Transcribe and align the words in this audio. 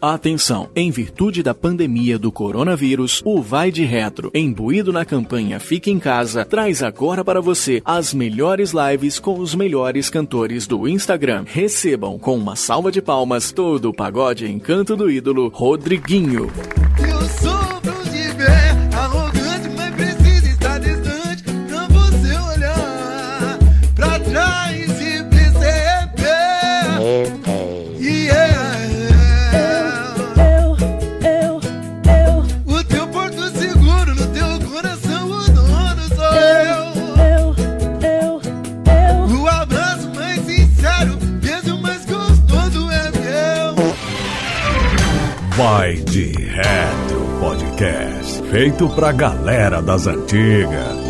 Atenção! 0.00 0.70
Em 0.74 0.90
virtude 0.90 1.42
da 1.42 1.52
pandemia 1.52 2.18
do 2.18 2.32
coronavírus, 2.32 3.20
o 3.22 3.42
Vai 3.42 3.70
de 3.70 3.84
Retro, 3.84 4.30
imbuído 4.34 4.94
na 4.94 5.04
campanha 5.04 5.60
Fique 5.60 5.90
em 5.90 5.98
Casa, 5.98 6.42
traz 6.42 6.82
agora 6.82 7.22
para 7.22 7.38
você 7.42 7.82
as 7.84 8.14
melhores 8.14 8.72
lives 8.72 9.18
com 9.18 9.38
os 9.38 9.54
melhores 9.54 10.08
cantores 10.08 10.66
do 10.66 10.88
Instagram. 10.88 11.44
Recebam 11.46 12.18
com 12.18 12.34
uma 12.34 12.56
salva 12.56 12.90
de 12.90 13.02
palmas 13.02 13.52
todo 13.52 13.90
o 13.90 13.94
pagode 13.94 14.50
encanto 14.50 14.96
do 14.96 15.10
ídolo 15.10 15.48
Rodriguinho. 15.48 16.50
Vai 45.72 45.94
de 45.94 46.32
Retro 46.32 47.38
Podcast. 47.38 48.42
Feito 48.50 48.88
pra 48.88 49.12
galera 49.12 49.80
das 49.80 50.04
antigas. 50.08 51.09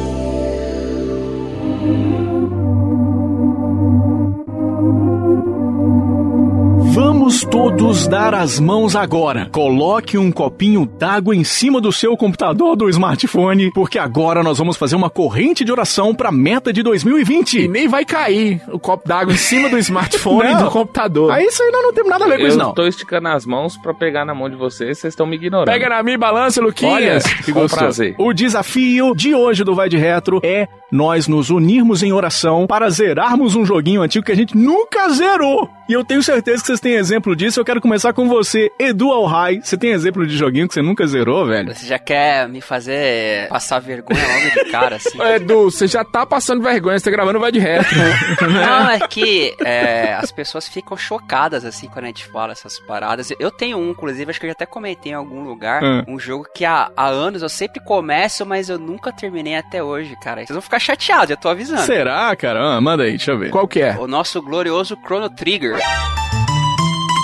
Todos 7.50 8.06
dar 8.06 8.32
as 8.34 8.60
mãos 8.60 8.94
agora. 8.94 9.48
Coloque 9.50 10.16
um 10.16 10.30
copinho 10.30 10.86
d'água 10.86 11.34
em 11.34 11.42
cima 11.42 11.80
do 11.80 11.90
seu 11.92 12.16
computador 12.16 12.76
do 12.76 12.88
smartphone, 12.88 13.72
porque 13.72 13.98
agora 13.98 14.42
nós 14.42 14.58
vamos 14.58 14.76
fazer 14.76 14.94
uma 14.94 15.10
corrente 15.10 15.64
de 15.64 15.72
oração 15.72 16.14
para 16.14 16.28
a 16.28 16.32
meta 16.32 16.72
de 16.72 16.80
E 16.80 16.82
2020. 16.82 17.68
nem 17.68 17.88
vai 17.88 18.04
cair 18.04 18.62
o 18.72 18.78
copo 18.78 19.06
d'água 19.06 19.34
em 19.34 19.36
cima 19.36 19.68
do 19.68 19.76
smartphone 19.78 20.50
Não. 20.54 20.64
do 20.64 20.70
computador. 20.70 21.32
Aí 21.32 21.44
isso 21.46 21.62
aí 21.62 21.70
nós 21.72 21.82
não 21.82 21.92
temos 21.92 22.10
nada 22.10 22.24
a 22.24 22.28
ver 22.28 22.36
com 22.36 22.42
Eu 22.42 22.48
isso 22.48 22.58
não. 22.58 22.72
tô 22.72 22.86
esticando 22.86 23.28
as 23.28 23.44
mãos 23.44 23.76
pra 23.76 23.92
pegar 23.92 24.24
na 24.24 24.34
mão 24.34 24.48
de 24.48 24.56
vocês, 24.56 24.98
vocês 24.98 25.12
estão 25.12 25.26
me 25.26 25.36
ignorando. 25.36 25.66
Pega 25.66 25.88
na 25.88 26.02
minha 26.02 26.16
balança, 26.18 26.60
Luquinhas. 26.62 27.24
que 27.44 27.52
com 27.52 27.60
gostoso. 27.62 27.76
prazer. 27.80 28.14
O 28.18 28.32
desafio 28.32 29.14
de 29.14 29.34
hoje 29.34 29.64
do 29.64 29.74
Vai 29.74 29.88
de 29.88 29.96
Retro 29.96 30.40
é 30.44 30.68
nós 30.92 31.26
nos 31.28 31.50
unirmos 31.50 32.02
em 32.02 32.12
oração 32.12 32.66
para 32.66 32.88
zerarmos 32.90 33.54
um 33.54 33.64
joguinho 33.64 34.02
antigo 34.02 34.24
que 34.24 34.32
a 34.32 34.36
gente 34.36 34.56
nunca 34.56 35.08
zerou. 35.10 35.68
E 35.90 35.92
eu 35.92 36.04
tenho 36.04 36.22
certeza 36.22 36.60
que 36.60 36.68
vocês 36.68 36.78
têm 36.78 36.92
exemplo 36.94 37.34
disso. 37.34 37.58
Eu 37.58 37.64
quero 37.64 37.80
começar 37.80 38.12
com 38.12 38.28
você, 38.28 38.70
Edu 38.78 39.10
Alhai. 39.10 39.60
Você 39.60 39.76
tem 39.76 39.90
exemplo 39.90 40.24
de 40.24 40.36
joguinho 40.36 40.68
que 40.68 40.74
você 40.74 40.80
nunca 40.80 41.04
zerou, 41.04 41.44
velho? 41.44 41.74
Você 41.74 41.84
já 41.84 41.98
quer 41.98 42.48
me 42.48 42.60
fazer 42.60 43.48
passar 43.48 43.80
vergonha 43.80 44.22
logo 44.24 44.50
de 44.64 44.70
cara, 44.70 44.94
assim? 44.94 45.18
Ô, 45.20 45.24
Edu, 45.26 45.64
você 45.64 45.88
já 45.88 46.04
tá 46.04 46.24
passando 46.24 46.62
vergonha, 46.62 46.96
você 46.96 47.06
tá 47.06 47.10
gravando 47.10 47.40
vai 47.40 47.50
de 47.50 47.58
retro. 47.58 47.88
Não, 48.40 48.88
é 48.88 49.00
que 49.00 49.52
é, 49.64 50.14
as 50.14 50.30
pessoas 50.30 50.68
ficam 50.68 50.96
chocadas, 50.96 51.64
assim, 51.64 51.88
quando 51.88 52.04
a 52.04 52.06
gente 52.08 52.24
fala 52.26 52.52
essas 52.52 52.78
paradas. 52.78 53.32
Eu 53.40 53.50
tenho 53.50 53.76
um, 53.76 53.90
inclusive, 53.90 54.30
acho 54.30 54.38
que 54.38 54.46
eu 54.46 54.50
já 54.50 54.52
até 54.52 54.66
comentei 54.66 55.10
em 55.10 55.16
algum 55.16 55.42
lugar, 55.42 55.82
Hum. 55.82 56.04
um 56.06 56.20
jogo 56.20 56.46
que 56.54 56.64
há, 56.64 56.88
há 56.96 57.08
anos 57.08 57.42
eu 57.42 57.48
sempre 57.48 57.80
começo, 57.82 58.46
mas 58.46 58.68
eu 58.68 58.78
nunca 58.78 59.10
terminei 59.12 59.56
até 59.56 59.82
hoje, 59.82 60.14
cara. 60.22 60.36
Vocês 60.36 60.50
vão 60.54 60.62
ficar 60.62 60.78
chateados, 60.78 61.30
eu 61.30 61.36
tô 61.36 61.48
avisando. 61.48 61.80
Será, 61.82 62.36
cara? 62.36 62.76
Ah, 62.76 62.80
manda 62.80 63.02
aí, 63.02 63.10
deixa 63.10 63.32
eu 63.32 63.38
ver. 63.38 63.50
Qual 63.50 63.66
que 63.66 63.80
é? 63.80 63.96
O 63.98 64.06
nosso 64.06 64.40
glorioso 64.40 64.96
Chrono 65.04 65.28
Trigger. 65.28 65.79
Yeah. 65.80 66.29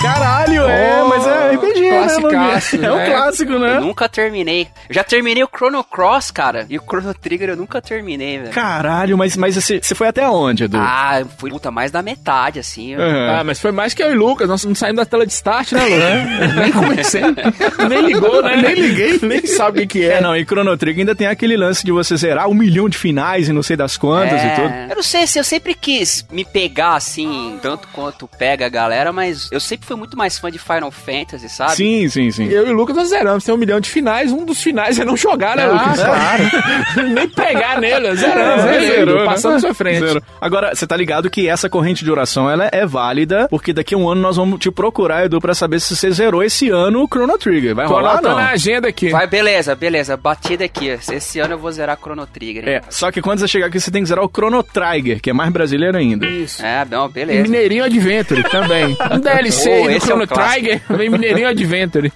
Caralho, 0.06 0.62
é, 0.68 1.02
Oh, 1.02 1.08
mas 1.08 1.26
é 1.26 1.52
RPG, 1.54 1.80
né? 1.80 1.96
É 2.86 2.92
um 2.92 2.96
né? 2.96 3.10
clássico, 3.10 3.52
Eu 3.52 3.58
né? 3.58 3.80
nunca 3.80 4.08
terminei. 4.08 4.68
Eu 4.88 4.94
já 4.94 5.04
terminei 5.04 5.42
o 5.44 5.48
Chrono 5.54 5.82
Cross, 5.84 6.30
cara, 6.30 6.66
e 6.68 6.78
o 6.78 6.82
Chrono 6.82 7.12
Trigger 7.14 7.50
eu 7.50 7.56
nunca 7.56 7.80
terminei, 7.80 8.38
velho. 8.38 8.50
Caralho, 8.52 9.16
mas, 9.18 9.36
mas 9.36 9.54
você, 9.54 9.80
você 9.82 9.94
foi 9.94 10.08
até 10.08 10.28
onde, 10.28 10.64
Edu? 10.64 10.78
Ah, 10.80 11.20
eu 11.20 11.28
fui 11.38 11.50
puta 11.50 11.70
mais 11.70 11.90
da 11.90 12.02
metade, 12.02 12.58
assim. 12.58 12.92
eu- 12.94 13.00
Aham. 13.00 13.36
Ah, 13.40 13.44
mas 13.44 13.60
foi 13.60 13.72
mais 13.72 13.94
que 13.94 14.02
eu 14.02 14.10
e 14.10 14.14
Lucas, 14.14 14.48
nós 14.48 14.64
não 14.64 14.74
saímos 14.74 14.96
da 14.96 15.06
tela 15.06 15.26
de 15.26 15.32
start, 15.32 15.72
né, 15.72 15.82
Lucas? 15.84 16.54
Nem 16.56 16.72
comecei. 16.72 17.22
Nem 17.88 18.00
ligou, 18.02 18.42
né? 18.42 18.56
Nem 18.56 18.74
liguei. 18.74 19.18
Nem 19.22 19.46
sabe 19.46 19.82
o 19.82 19.86
que 19.88 20.04
É, 20.04 20.14
é. 20.14 20.20
não, 20.20 20.36
e 20.36 20.44
Chrono 20.44 20.76
Trigger 20.76 21.00
ainda 21.00 21.14
tem 21.14 21.26
aquele 21.26 21.56
lance 21.56 21.84
de 21.84 21.92
você 21.92 22.16
zerar 22.16 22.48
um 22.48 22.54
milhão 22.54 22.88
de 22.88 22.96
finais 22.98 23.48
e 23.48 23.52
não 23.52 23.62
sei 23.62 23.76
das 23.76 23.96
quantas 23.96 24.42
e 24.42 24.48
tudo. 24.54 24.74
Eu 24.90 24.96
não 24.96 25.02
sei 25.02 25.26
se 25.26 25.38
eu 25.38 25.44
sempre 25.44 25.74
quis 25.74 26.26
me 26.30 26.44
pegar 26.44 26.94
assim, 26.94 27.58
tanto 27.62 27.88
quanto 27.88 28.28
pega 28.38 28.66
a 28.66 28.68
galera, 28.68 29.12
mas 29.12 29.50
eu 29.52 29.60
sempre 29.60 29.86
fui 29.86 29.95
muito 29.96 30.16
mais 30.16 30.38
fã 30.38 30.50
de 30.50 30.58
Final 30.58 30.90
Fantasy, 30.90 31.48
sabe? 31.48 31.72
Sim, 31.76 32.08
sim, 32.08 32.30
sim. 32.30 32.48
Eu 32.48 32.66
e 32.66 32.70
o 32.70 32.74
Lucas 32.74 32.96
nós 32.96 33.08
zeramos, 33.08 33.44
tem 33.44 33.54
um 33.54 33.58
milhão 33.58 33.80
de 33.80 33.88
finais, 33.90 34.30
um 34.32 34.44
dos 34.44 34.62
finais 34.62 34.98
é 34.98 35.04
não 35.04 35.16
jogar, 35.16 35.56
né, 35.56 35.64
Ah, 35.64 35.68
Lucas? 35.72 36.00
claro. 36.04 36.44
Nem 37.14 37.28
pegar 37.28 37.80
nele, 37.80 38.14
zeramos, 38.16 38.64
É, 38.64 38.80
zerou, 38.80 39.18
né? 39.20 39.24
passando 39.24 39.52
na 39.54 39.60
sua 39.60 39.74
frente. 39.74 40.00
Zero. 40.00 40.22
Agora, 40.40 40.74
você 40.74 40.86
tá 40.86 40.96
ligado 40.96 41.30
que 41.30 41.48
essa 41.48 41.68
corrente 41.68 42.04
de 42.04 42.10
oração 42.10 42.50
ela 42.50 42.68
é 42.72 42.84
válida, 42.86 43.46
porque 43.48 43.72
daqui 43.72 43.94
a 43.94 43.98
um 43.98 44.08
ano 44.08 44.20
nós 44.20 44.36
vamos 44.36 44.58
te 44.58 44.70
procurar, 44.70 45.24
Edu, 45.26 45.40
pra 45.40 45.54
saber 45.54 45.80
se 45.80 45.94
você 45.96 46.10
zerou 46.10 46.42
esse 46.42 46.68
ano 46.70 47.02
o 47.02 47.06
Chrono 47.08 47.36
Trigger. 47.38 47.74
Vai 47.74 47.86
Tô 47.86 47.94
rolar 47.94 48.20
não? 48.22 48.36
a 48.36 48.50
agenda 48.50 48.88
aqui. 48.88 49.10
Vai, 49.10 49.26
beleza, 49.26 49.74
beleza, 49.74 50.16
batida 50.16 50.64
aqui. 50.64 50.88
Esse 50.88 51.38
ano 51.40 51.54
eu 51.54 51.58
vou 51.58 51.70
zerar 51.72 51.96
Chrono 52.00 52.26
Trigger. 52.26 52.68
hein? 52.68 52.74
É, 52.76 52.82
só 52.90 53.10
que 53.10 53.20
quando 53.22 53.38
você 53.40 53.48
chegar 53.48 53.66
aqui, 53.66 53.80
você 53.80 53.90
tem 53.90 54.02
que 54.02 54.08
zerar 54.08 54.24
o 54.24 54.28
Chrono 54.34 54.62
Trigger, 54.62 55.20
que 55.20 55.30
é 55.30 55.32
mais 55.32 55.50
brasileiro 55.52 55.96
ainda. 55.96 56.26
Isso. 56.26 56.64
É, 56.64 56.84
não, 56.90 57.08
beleza. 57.08 57.42
Mineirinho 57.42 57.84
Adventure 57.84 58.42
também. 58.44 58.96
Um 59.12 59.18
DLC 59.20 59.85
Aí 59.88 59.98
do 59.98 60.04
é 60.04 60.06
Chrono 60.06 60.26
clássico. 60.26 60.52
Trigger, 60.66 60.82
vem 60.96 61.08
Mineirinho 61.10 61.48
Adventure. 61.48 62.12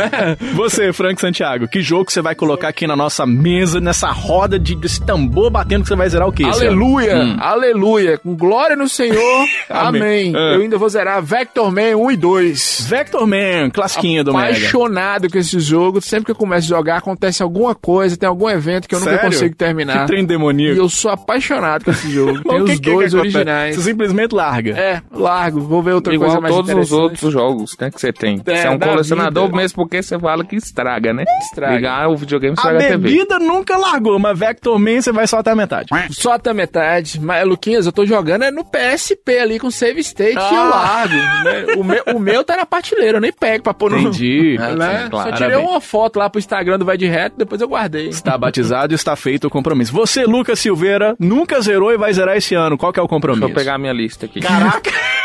Você, 0.54 0.92
Frank 0.92 1.20
Santiago, 1.20 1.68
que 1.68 1.80
jogo 1.80 2.10
você 2.10 2.20
vai 2.22 2.34
colocar 2.34 2.68
aqui 2.68 2.86
na 2.86 2.96
nossa 2.96 3.26
mesa, 3.26 3.80
nessa 3.80 4.10
roda 4.10 4.58
de, 4.58 4.74
desse 4.74 5.00
tambor 5.04 5.50
batendo 5.50 5.82
que 5.82 5.88
você 5.88 5.96
vai 5.96 6.08
zerar 6.08 6.28
o 6.28 6.32
quê? 6.32 6.44
aleluia, 6.44 7.16
Hum. 7.16 7.36
aleluia. 7.40 8.18
Com 8.18 8.34
glória 8.34 8.76
no 8.76 8.88
Senhor, 8.88 9.46
Amém. 9.68 10.02
amém. 10.02 10.32
Ah. 10.36 10.54
Eu 10.54 10.60
ainda 10.62 10.78
vou 10.78 10.88
zerar 10.88 11.22
Vector 11.22 11.70
Man 11.70 11.96
1 11.96 12.10
e 12.10 12.16
2. 12.16 12.86
Vector 12.88 13.26
Man, 13.26 13.70
classiquinha 13.72 14.22
do 14.24 14.32
Mega. 14.32 14.48
Apaixonado 14.48 15.30
com 15.30 15.38
esse 15.38 15.58
jogo. 15.60 16.00
Sempre 16.00 16.26
que 16.26 16.30
eu 16.32 16.36
começo 16.36 16.66
a 16.72 16.76
jogar, 16.76 16.96
acontece 16.98 17.42
alguma 17.42 17.74
coisa, 17.74 18.16
tem 18.16 18.28
algum 18.28 18.48
evento 18.48 18.88
que 18.88 18.94
eu 18.94 18.98
nunca 19.00 19.12
Sério? 19.12 19.30
consigo 19.30 19.54
terminar. 19.56 20.00
Que 20.00 20.06
trem 20.06 20.22
E 20.22 20.26
demoníaco. 20.26 20.78
eu 20.78 20.88
sou 20.88 21.10
apaixonado 21.10 21.84
com 21.84 21.90
esse 21.90 22.10
jogo. 22.10 22.42
Tem 22.42 22.60
os 22.62 22.70
que 22.72 22.80
dois 22.80 23.12
que 23.12 23.18
originais. 23.18 23.76
Você 23.76 23.82
simplesmente 23.82 24.34
larga. 24.34 24.72
É, 24.78 25.02
largo. 25.12 25.60
Vou 25.60 25.82
ver 25.82 25.92
outra 25.92 26.14
Igual 26.14 26.30
coisa 26.30 26.40
mais 26.40 26.54
todos 26.54 26.70
os 26.70 26.92
interessante. 27.06 27.24
outros 27.24 27.32
jogos 27.32 27.76
né, 27.80 27.90
que 27.90 28.00
você 28.00 28.12
tem. 28.12 28.40
É, 28.46 28.56
você 28.56 28.66
é 28.66 28.70
um 28.70 28.78
colecionador 28.78 29.44
vida. 29.46 29.56
mesmo 29.56 29.76
porque 29.76 30.02
você 30.02 30.18
fala 30.18 30.44
que 30.44 30.56
estraga, 30.56 31.12
né? 31.12 31.24
Estraga. 31.42 31.74
Ligar 31.76 32.08
o 32.08 32.16
videogame 32.16 32.52
A 32.52 32.54
estraga 32.54 32.78
a, 32.78 32.82
TV. 32.82 32.96
bebida 32.96 33.38
nunca 33.38 33.76
largou, 33.76 34.18
mas 34.18 34.38
Vector 34.38 34.78
Man 34.78 35.00
você 35.00 35.12
vai 35.12 35.26
só 35.26 35.38
até 35.38 35.50
a 35.50 35.56
metade. 35.56 35.88
Só 36.10 36.32
até 36.32 36.50
a 36.50 36.54
metade. 36.54 37.20
Mas, 37.20 37.46
Luquinhas, 37.46 37.86
eu 37.86 37.92
tô 37.92 38.04
jogando 38.06 38.42
é 38.44 38.50
no 38.50 38.64
PSP 38.64 39.38
ali 39.38 39.58
com 39.58 39.70
save 39.70 40.00
state 40.00 40.38
Ah. 40.38 40.50
e 40.52 40.54
eu 40.56 40.68
largo. 40.68 41.14
né? 41.14 41.74
O, 41.76 41.84
meu, 41.84 42.02
o 42.16 42.18
meu 42.18 42.44
tá 42.44 42.56
na 42.56 42.66
prateleira, 42.66 43.18
eu 43.18 43.20
nem 43.20 43.32
pego 43.32 43.64
pra 43.64 43.74
pôr 43.74 43.90
no... 43.90 43.98
Entendi. 43.98 44.56
Né? 44.74 45.04
sim, 45.04 45.10
claro. 45.10 45.28
Só 45.30 45.34
tirei 45.36 45.50
Parabéns. 45.50 45.70
uma 45.70 45.80
foto 45.80 46.18
lá 46.18 46.28
pro 46.30 46.38
Instagram 46.38 46.78
do 46.78 46.84
Vai 46.84 46.96
de 46.96 47.06
Reto, 47.06 47.36
depois 47.36 47.60
eu 47.60 47.68
guardei. 47.68 48.08
Está 48.08 48.36
batizado 48.36 48.92
e 48.92 48.96
está 48.96 49.14
feito 49.14 49.46
o 49.46 49.50
compromisso. 49.50 49.92
Você, 49.92 50.24
Lucas 50.24 50.58
Silveira, 50.58 51.14
nunca 51.18 51.60
zerou 51.60 51.92
e 51.92 51.96
vai 51.96 52.12
zerar 52.12 52.36
esse 52.36 52.54
ano. 52.54 52.76
Qual 52.78 52.92
que 52.92 52.98
é 52.98 53.02
o 53.02 53.08
compromisso? 53.08 53.40
Deixa 53.46 53.52
eu 53.52 53.56
pegar 53.56 53.74
a 53.74 53.78
minha 53.78 53.92
lista 53.92 54.26
aqui. 54.26 54.40
Caraca! 54.40 54.90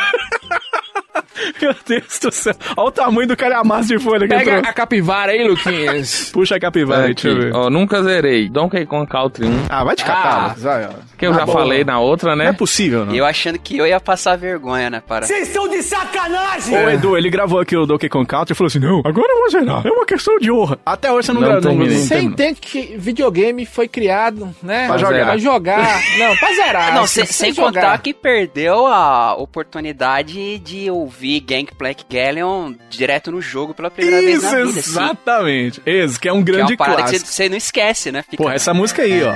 Meu 1.62 1.76
Deus 1.88 2.20
do 2.20 2.32
céu. 2.32 2.54
Olha 2.78 2.88
o 2.88 2.92
tamanho 2.92 3.28
do 3.28 3.36
calhamaço 3.38 3.88
de 3.90 4.00
folha 4.00 4.28
que 4.28 4.34
Pega 4.36 4.58
entrou. 4.58 4.70
a 4.70 4.74
capivara 4.74 5.32
aí, 5.32 5.48
Luquinhas. 5.48 6.30
Puxa 6.34 6.56
a 6.56 6.60
capivara 6.60 7.06
aí, 7.08 7.14
deixa 7.14 7.30
eu 7.30 7.36
ver. 7.38 7.56
ó, 7.56 7.70
nunca 7.70 8.02
zerei 8.04 8.50
Donkey 8.50 8.86
Kong 8.86 9.08
Country 9.10 9.46
1, 9.48 9.66
Ah, 9.70 9.84
vai 9.84 9.96
te 9.96 10.04
Ah. 10.04 10.08
catar, 10.08 10.44
Lucas. 10.50 10.64
Vai, 10.64 10.86
ó. 10.86 10.90
que 11.18 11.26
eu 11.28 11.34
já 11.34 11.46
boa. 11.46 11.58
falei 11.60 11.84
na 11.84 12.00
outra, 12.00 12.36
Não 12.36 12.44
é 12.44 12.48
né? 12.48 12.54
possível, 12.54 13.06
não. 13.06 13.14
E 13.14 13.18
eu 13.18 13.26
achando 13.26 13.60
que 13.60 13.78
eu 13.78 13.86
ia 13.88 14.00
passar 14.00 14.38
vergonha, 14.38 14.90
né, 14.90 15.02
para? 15.06 15.26
O 15.28 16.90
Edu, 16.90 17.18
ele 17.18 17.30
gravou 17.30 17.60
aqui 17.60 17.76
o 17.76 17.86
Donkey 17.86 18.10
Kong 18.10 18.26
Country 18.26 18.54
e 18.54 18.56
falou 18.56 18.68
assim, 18.68 18.80
não, 18.80 19.00
agora 19.06 19.28
eu 19.32 19.40
vou 19.40 19.50
zerar. 19.50 19.86
É 19.86 19.90
uma 19.92 20.06
questão 20.06 20.38
de 20.40 20.52
honra. 20.52 20.80
Até 20.86 21.12
hoje 21.12 21.28
você 21.28 21.34
não, 21.34 21.42
Não 21.42 21.50
gravou. 21.62 21.86
Você 21.88 22.20
entende 22.20 22.60
que 22.62 22.96
videogame 22.98 23.66
foi 23.66 23.88
criado, 23.88 24.54
né? 24.64 24.88
Pra 24.88 24.98
jogar. 24.98 25.26
Pra 25.26 25.38
jogar. 25.38 26.02
Não, 26.18 26.36
pra 26.38 26.54
zerar. 26.54 26.96
Não, 26.96 27.06
Você- 27.08 27.26
sem, 27.26 27.54
sem 27.54 27.64
contar 27.64 27.98
que 28.00 28.14
perdeu 28.14 28.86
a 28.88 29.36
oportunidade 29.36 30.60
de 30.60 30.90
ouvir 30.90 31.39
Gangplank 31.40 32.04
Galleon 32.10 32.74
direto 32.90 33.32
no 33.32 33.42
jogo 33.42 33.74
pela 33.74 33.90
primeira 33.92 34.22
vez 34.22 34.38
Isso, 34.44 34.46
na 34.46 34.58
vida, 34.66 34.70
assim. 34.80 34.80
exatamente. 34.80 35.82
Esse 35.86 36.20
que 36.20 36.28
é 36.28 36.34
um 36.34 36.44
Que 36.44 36.52
é 36.52 36.54
grande 36.56 36.78
parada 36.78 37.04
que 37.04 37.10
você, 37.10 37.16
clássico. 37.18 37.32
você 37.34 37.50
não 37.50 37.58
esquece, 37.58 38.12
né? 38.12 38.24
Fica- 38.30 38.44
Pô, 38.44 38.50
essa 38.50 38.74
música 38.74 39.02
aí, 39.04 39.22
ó. 39.24 39.34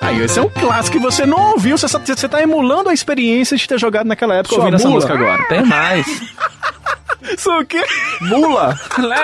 Aí, 0.00 0.22
esse 0.22 0.38
é 0.38 0.42
um 0.42 0.48
clássico 0.48 0.96
que 0.96 1.02
você 1.02 1.26
não 1.26 1.52
ouviu, 1.52 1.76
você, 1.76 1.86
você 1.88 2.28
tá 2.28 2.40
emulando 2.40 2.88
a 2.88 2.94
experiência 2.94 3.56
de 3.56 3.66
ter 3.66 3.78
jogado 3.78 4.06
naquela 4.06 4.34
época 4.36 4.54
Sua 4.54 4.64
ouvindo 4.64 4.76
essa 4.76 4.88
música 4.88 5.14
agora. 5.14 5.42
Tem 5.48 5.64
mais. 5.64 6.06
Sou 7.36 7.60
o 7.60 7.64
quê? 7.66 7.82
Mula. 8.20 8.74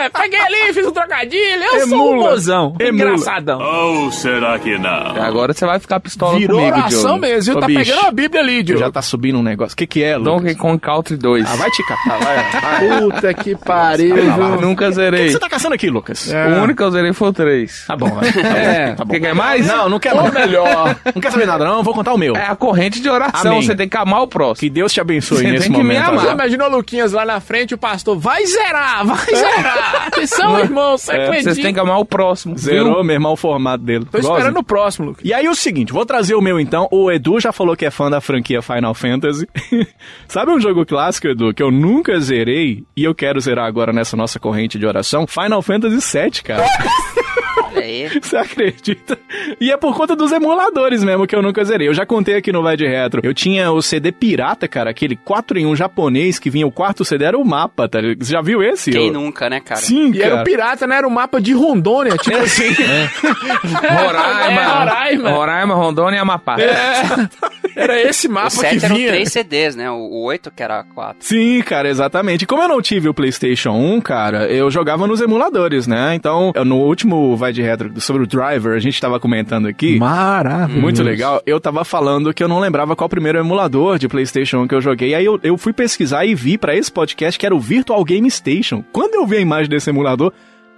É, 0.02 0.08
peguei 0.08 0.38
ali, 0.40 0.72
fiz 0.72 0.86
um 0.86 0.90
trocadilho. 0.92 1.62
Eu 1.62 1.74
É 1.76 1.86
sou 1.86 1.98
um 2.10 2.14
mula. 2.16 2.30
mozão. 2.30 2.74
É 2.78 2.88
engraçadão. 2.88 3.58
Ou 3.60 4.12
será 4.12 4.58
que 4.58 4.78
não? 4.78 5.22
Agora 5.22 5.52
você 5.52 5.64
vai 5.66 5.78
ficar 5.78 5.98
pistola 6.00 6.38
Virou 6.38 6.58
comigo, 6.58 6.76
oração 6.76 7.00
Diogo. 7.02 7.18
mesmo, 7.20 7.52
viu? 7.52 7.56
Ô, 7.56 7.60
Tá 7.60 7.66
bicho. 7.66 7.90
pegando 7.90 8.06
a 8.06 8.10
Bíblia 8.10 8.40
ali, 8.42 8.62
Diogo. 8.62 8.80
Já 8.80 8.90
tá 8.90 9.02
subindo 9.02 9.38
um 9.38 9.42
negócio. 9.42 9.74
O 9.74 9.76
que 9.76 9.86
que 9.86 10.02
é, 10.02 10.16
Lucas? 10.16 10.32
Donkey 10.42 10.54
Kong 10.56 10.78
Country 10.78 11.16
2. 11.16 11.46
Ah, 11.50 11.56
vai 11.56 11.70
te 11.70 11.82
catar, 11.86 12.18
vai. 12.18 12.36
vai. 12.60 13.00
Puta 13.00 13.34
que 13.34 13.56
pariu, 13.56 14.14
viu? 14.16 14.60
Nunca 14.60 14.86
O 14.86 14.88
que 14.88 14.94
zerei. 14.94 15.30
você 15.30 15.38
tá 15.38 15.48
caçando 15.48 15.74
aqui, 15.74 15.88
Lucas? 15.90 16.30
É. 16.32 16.46
O 16.48 16.62
único 16.62 16.76
que 16.76 16.82
eu 16.82 16.90
zerei 16.90 17.12
foi 17.12 17.28
o 17.28 17.32
3. 17.32 17.84
Tá 17.86 17.96
bom, 17.96 18.08
vai. 18.10 18.28
É, 18.62 18.94
Tá 18.94 19.04
bom. 19.04 19.14
Quer 19.14 19.20
quer 19.20 19.34
mais? 19.34 19.66
Não, 19.66 19.88
não 19.88 19.98
quero 19.98 20.18
Ou 20.18 20.32
melhor. 20.32 20.96
Não 21.14 21.20
quer 21.22 21.30
saber 21.30 21.46
nada, 21.46 21.64
não. 21.64 21.78
Eu 21.78 21.82
vou 21.82 21.94
contar 21.94 22.12
o 22.12 22.18
meu. 22.18 22.36
É 22.36 22.46
a 22.46 22.56
corrente 22.56 23.00
de 23.00 23.08
oração. 23.08 23.52
Amém. 23.52 23.62
Você 23.62 23.74
tem 23.74 23.88
que 23.88 23.96
amar 23.96 24.22
o 24.22 24.26
próximo. 24.28 24.60
Que 24.60 24.70
Deus 24.70 24.92
te 24.92 25.00
abençoe 25.00 25.38
Você 25.38 25.44
nesse 25.50 25.68
tem 25.68 25.72
que 25.76 25.82
me 25.82 25.94
momento. 25.94 26.08
amar. 26.10 26.24
Você 26.26 26.32
imaginou 26.32 26.68
o 26.68 26.70
Luquinhas 26.76 27.12
lá 27.12 27.24
na 27.24 27.40
frente, 27.40 27.74
o 27.74 27.78
pastor, 27.78 28.01
vai 28.18 28.44
zerar, 28.46 29.04
vai 29.06 29.26
zerar. 29.26 30.06
Atenção, 30.08 30.58
irmão, 30.58 30.96
você 30.98 31.12
É, 31.12 31.24
acredita? 31.24 31.54
Vocês 31.54 31.64
têm 31.64 31.74
que 31.74 31.80
amar 31.80 31.98
o 31.98 32.04
próximo. 32.04 32.56
Zerou, 32.58 32.94
viu? 32.96 33.04
meu 33.04 33.14
irmão, 33.14 33.32
o 33.32 33.36
formato 33.36 33.84
dele. 33.84 34.04
Tô 34.04 34.18
Igualzinho. 34.18 34.36
esperando 34.38 34.58
o 34.58 34.64
próximo. 34.64 35.16
E 35.22 35.32
aí 35.32 35.48
o 35.48 35.54
seguinte, 35.54 35.92
vou 35.92 36.04
trazer 36.04 36.34
o 36.34 36.40
meu 36.40 36.58
então. 36.60 36.88
O 36.90 37.10
Edu 37.10 37.38
já 37.40 37.52
falou 37.52 37.76
que 37.76 37.84
é 37.86 37.90
fã 37.90 38.10
da 38.10 38.20
franquia 38.20 38.60
Final 38.62 38.94
Fantasy. 38.94 39.46
Sabe 40.28 40.50
um 40.52 40.60
jogo 40.60 40.84
clássico, 40.84 41.28
Edu, 41.28 41.54
que 41.54 41.62
eu 41.62 41.70
nunca 41.70 42.18
zerei 42.20 42.84
e 42.96 43.04
eu 43.04 43.14
quero 43.14 43.40
zerar 43.40 43.66
agora 43.66 43.92
nessa 43.92 44.16
nossa 44.16 44.38
corrente 44.40 44.78
de 44.78 44.86
oração? 44.86 45.26
Final 45.26 45.62
Fantasy 45.62 46.18
VII, 46.18 46.30
cara. 46.42 46.64
Olha 47.74 47.84
aí. 47.84 48.08
Você 48.20 48.36
acredita? 48.36 49.18
E 49.60 49.70
é 49.70 49.76
por 49.76 49.96
conta 49.96 50.14
dos 50.16 50.32
emuladores 50.32 51.02
mesmo 51.02 51.26
que 51.26 51.34
eu 51.34 51.42
nunca 51.42 51.64
zerei. 51.64 51.88
Eu 51.88 51.94
já 51.94 52.04
contei 52.06 52.36
aqui 52.36 52.52
no 52.52 52.62
Vai 52.62 52.76
de 52.76 52.86
Retro. 52.86 53.20
Eu 53.24 53.34
tinha 53.34 53.70
o 53.72 53.80
CD 53.82 54.12
pirata, 54.12 54.66
cara, 54.68 54.90
aquele 54.90 55.16
4 55.16 55.58
em 55.58 55.66
1 55.66 55.76
japonês 55.76 56.38
que 56.38 56.50
vinha 56.50 56.66
o 56.66 56.72
quarto 56.72 57.04
CD 57.04 57.24
era 57.24 57.38
o 57.38 57.44
mapa, 57.44 57.88
tá 57.88 58.00
ligado? 58.00 58.24
Você 58.24 58.32
já 58.32 58.40
viu 58.42 58.62
esse? 58.62 58.90
Quem 58.90 59.06
Eu- 59.08 59.12
nunca, 59.12 59.48
né, 59.48 59.60
cara? 59.60 59.80
Sim, 59.80 60.12
E 60.12 60.20
era 60.20 60.30
cara. 60.30 60.42
o 60.42 60.44
pirata, 60.44 60.86
né? 60.86 60.96
Era 60.96 61.06
o 61.06 61.10
mapa 61.10 61.40
de 61.40 61.52
Rondônia, 61.52 62.16
tipo 62.16 62.36
assim. 62.36 62.72
Roraima, 63.62 64.60
É, 64.60 64.66
Roraima. 64.66 65.30
Roraima, 65.30 65.74
Rondônia 65.74 66.16
e 66.18 66.20
Amapá. 66.20 66.56
Era 67.74 68.00
esse 68.02 68.28
mapa 68.28 68.48
O 68.48 68.50
que 68.50 68.56
7 68.56 68.84
eram 68.84 68.96
vinha. 68.96 69.08
3 69.08 69.32
CDs, 69.32 69.76
né? 69.76 69.90
O 69.90 70.12
o 70.12 70.24
8 70.24 70.50
que 70.54 70.62
era 70.62 70.84
4. 70.94 71.16
Sim, 71.20 71.62
cara, 71.62 71.88
exatamente. 71.88 72.42
E 72.42 72.46
Como 72.46 72.62
eu 72.62 72.68
não 72.68 72.82
tive 72.82 73.08
o 73.08 73.14
PlayStation 73.14 73.70
1, 73.70 74.00
cara, 74.02 74.46
eu 74.46 74.70
jogava 74.70 75.06
nos 75.06 75.20
emuladores, 75.22 75.86
né? 75.86 76.14
Então, 76.14 76.52
eu- 76.54 76.64
no 76.64 76.76
último 76.76 77.34
Vai 77.36 77.50
de 77.52 77.61
Retro 77.62 78.00
sobre 78.00 78.22
o 78.22 78.26
Driver, 78.26 78.74
a 78.74 78.78
gente 78.78 79.00
tava 79.00 79.18
comentando 79.18 79.66
aqui. 79.66 79.98
Maravilha. 79.98 80.80
Muito 80.80 81.02
legal. 81.02 81.42
Eu 81.46 81.60
tava 81.60 81.84
falando 81.84 82.32
que 82.34 82.42
eu 82.42 82.48
não 82.48 82.58
lembrava 82.58 82.94
qual 82.96 83.06
o 83.06 83.10
primeiro 83.10 83.38
emulador 83.38 83.98
de 83.98 84.08
PlayStation 84.08 84.62
1 84.62 84.68
que 84.68 84.74
eu 84.74 84.80
joguei. 84.80 85.14
Aí 85.14 85.24
eu, 85.24 85.38
eu 85.42 85.56
fui 85.56 85.72
pesquisar 85.72 86.24
e 86.24 86.34
vi 86.34 86.58
pra 86.58 86.76
esse 86.76 86.90
podcast 86.90 87.38
que 87.38 87.46
era 87.46 87.54
o 87.54 87.60
Virtual 87.60 88.02
Game 88.04 88.30
Station. 88.30 88.84
Quando 88.92 89.14
eu 89.14 89.26
vi 89.26 89.36
a 89.36 89.40
imagem 89.40 89.68
desse 89.70 89.90
emulador, 89.90 90.32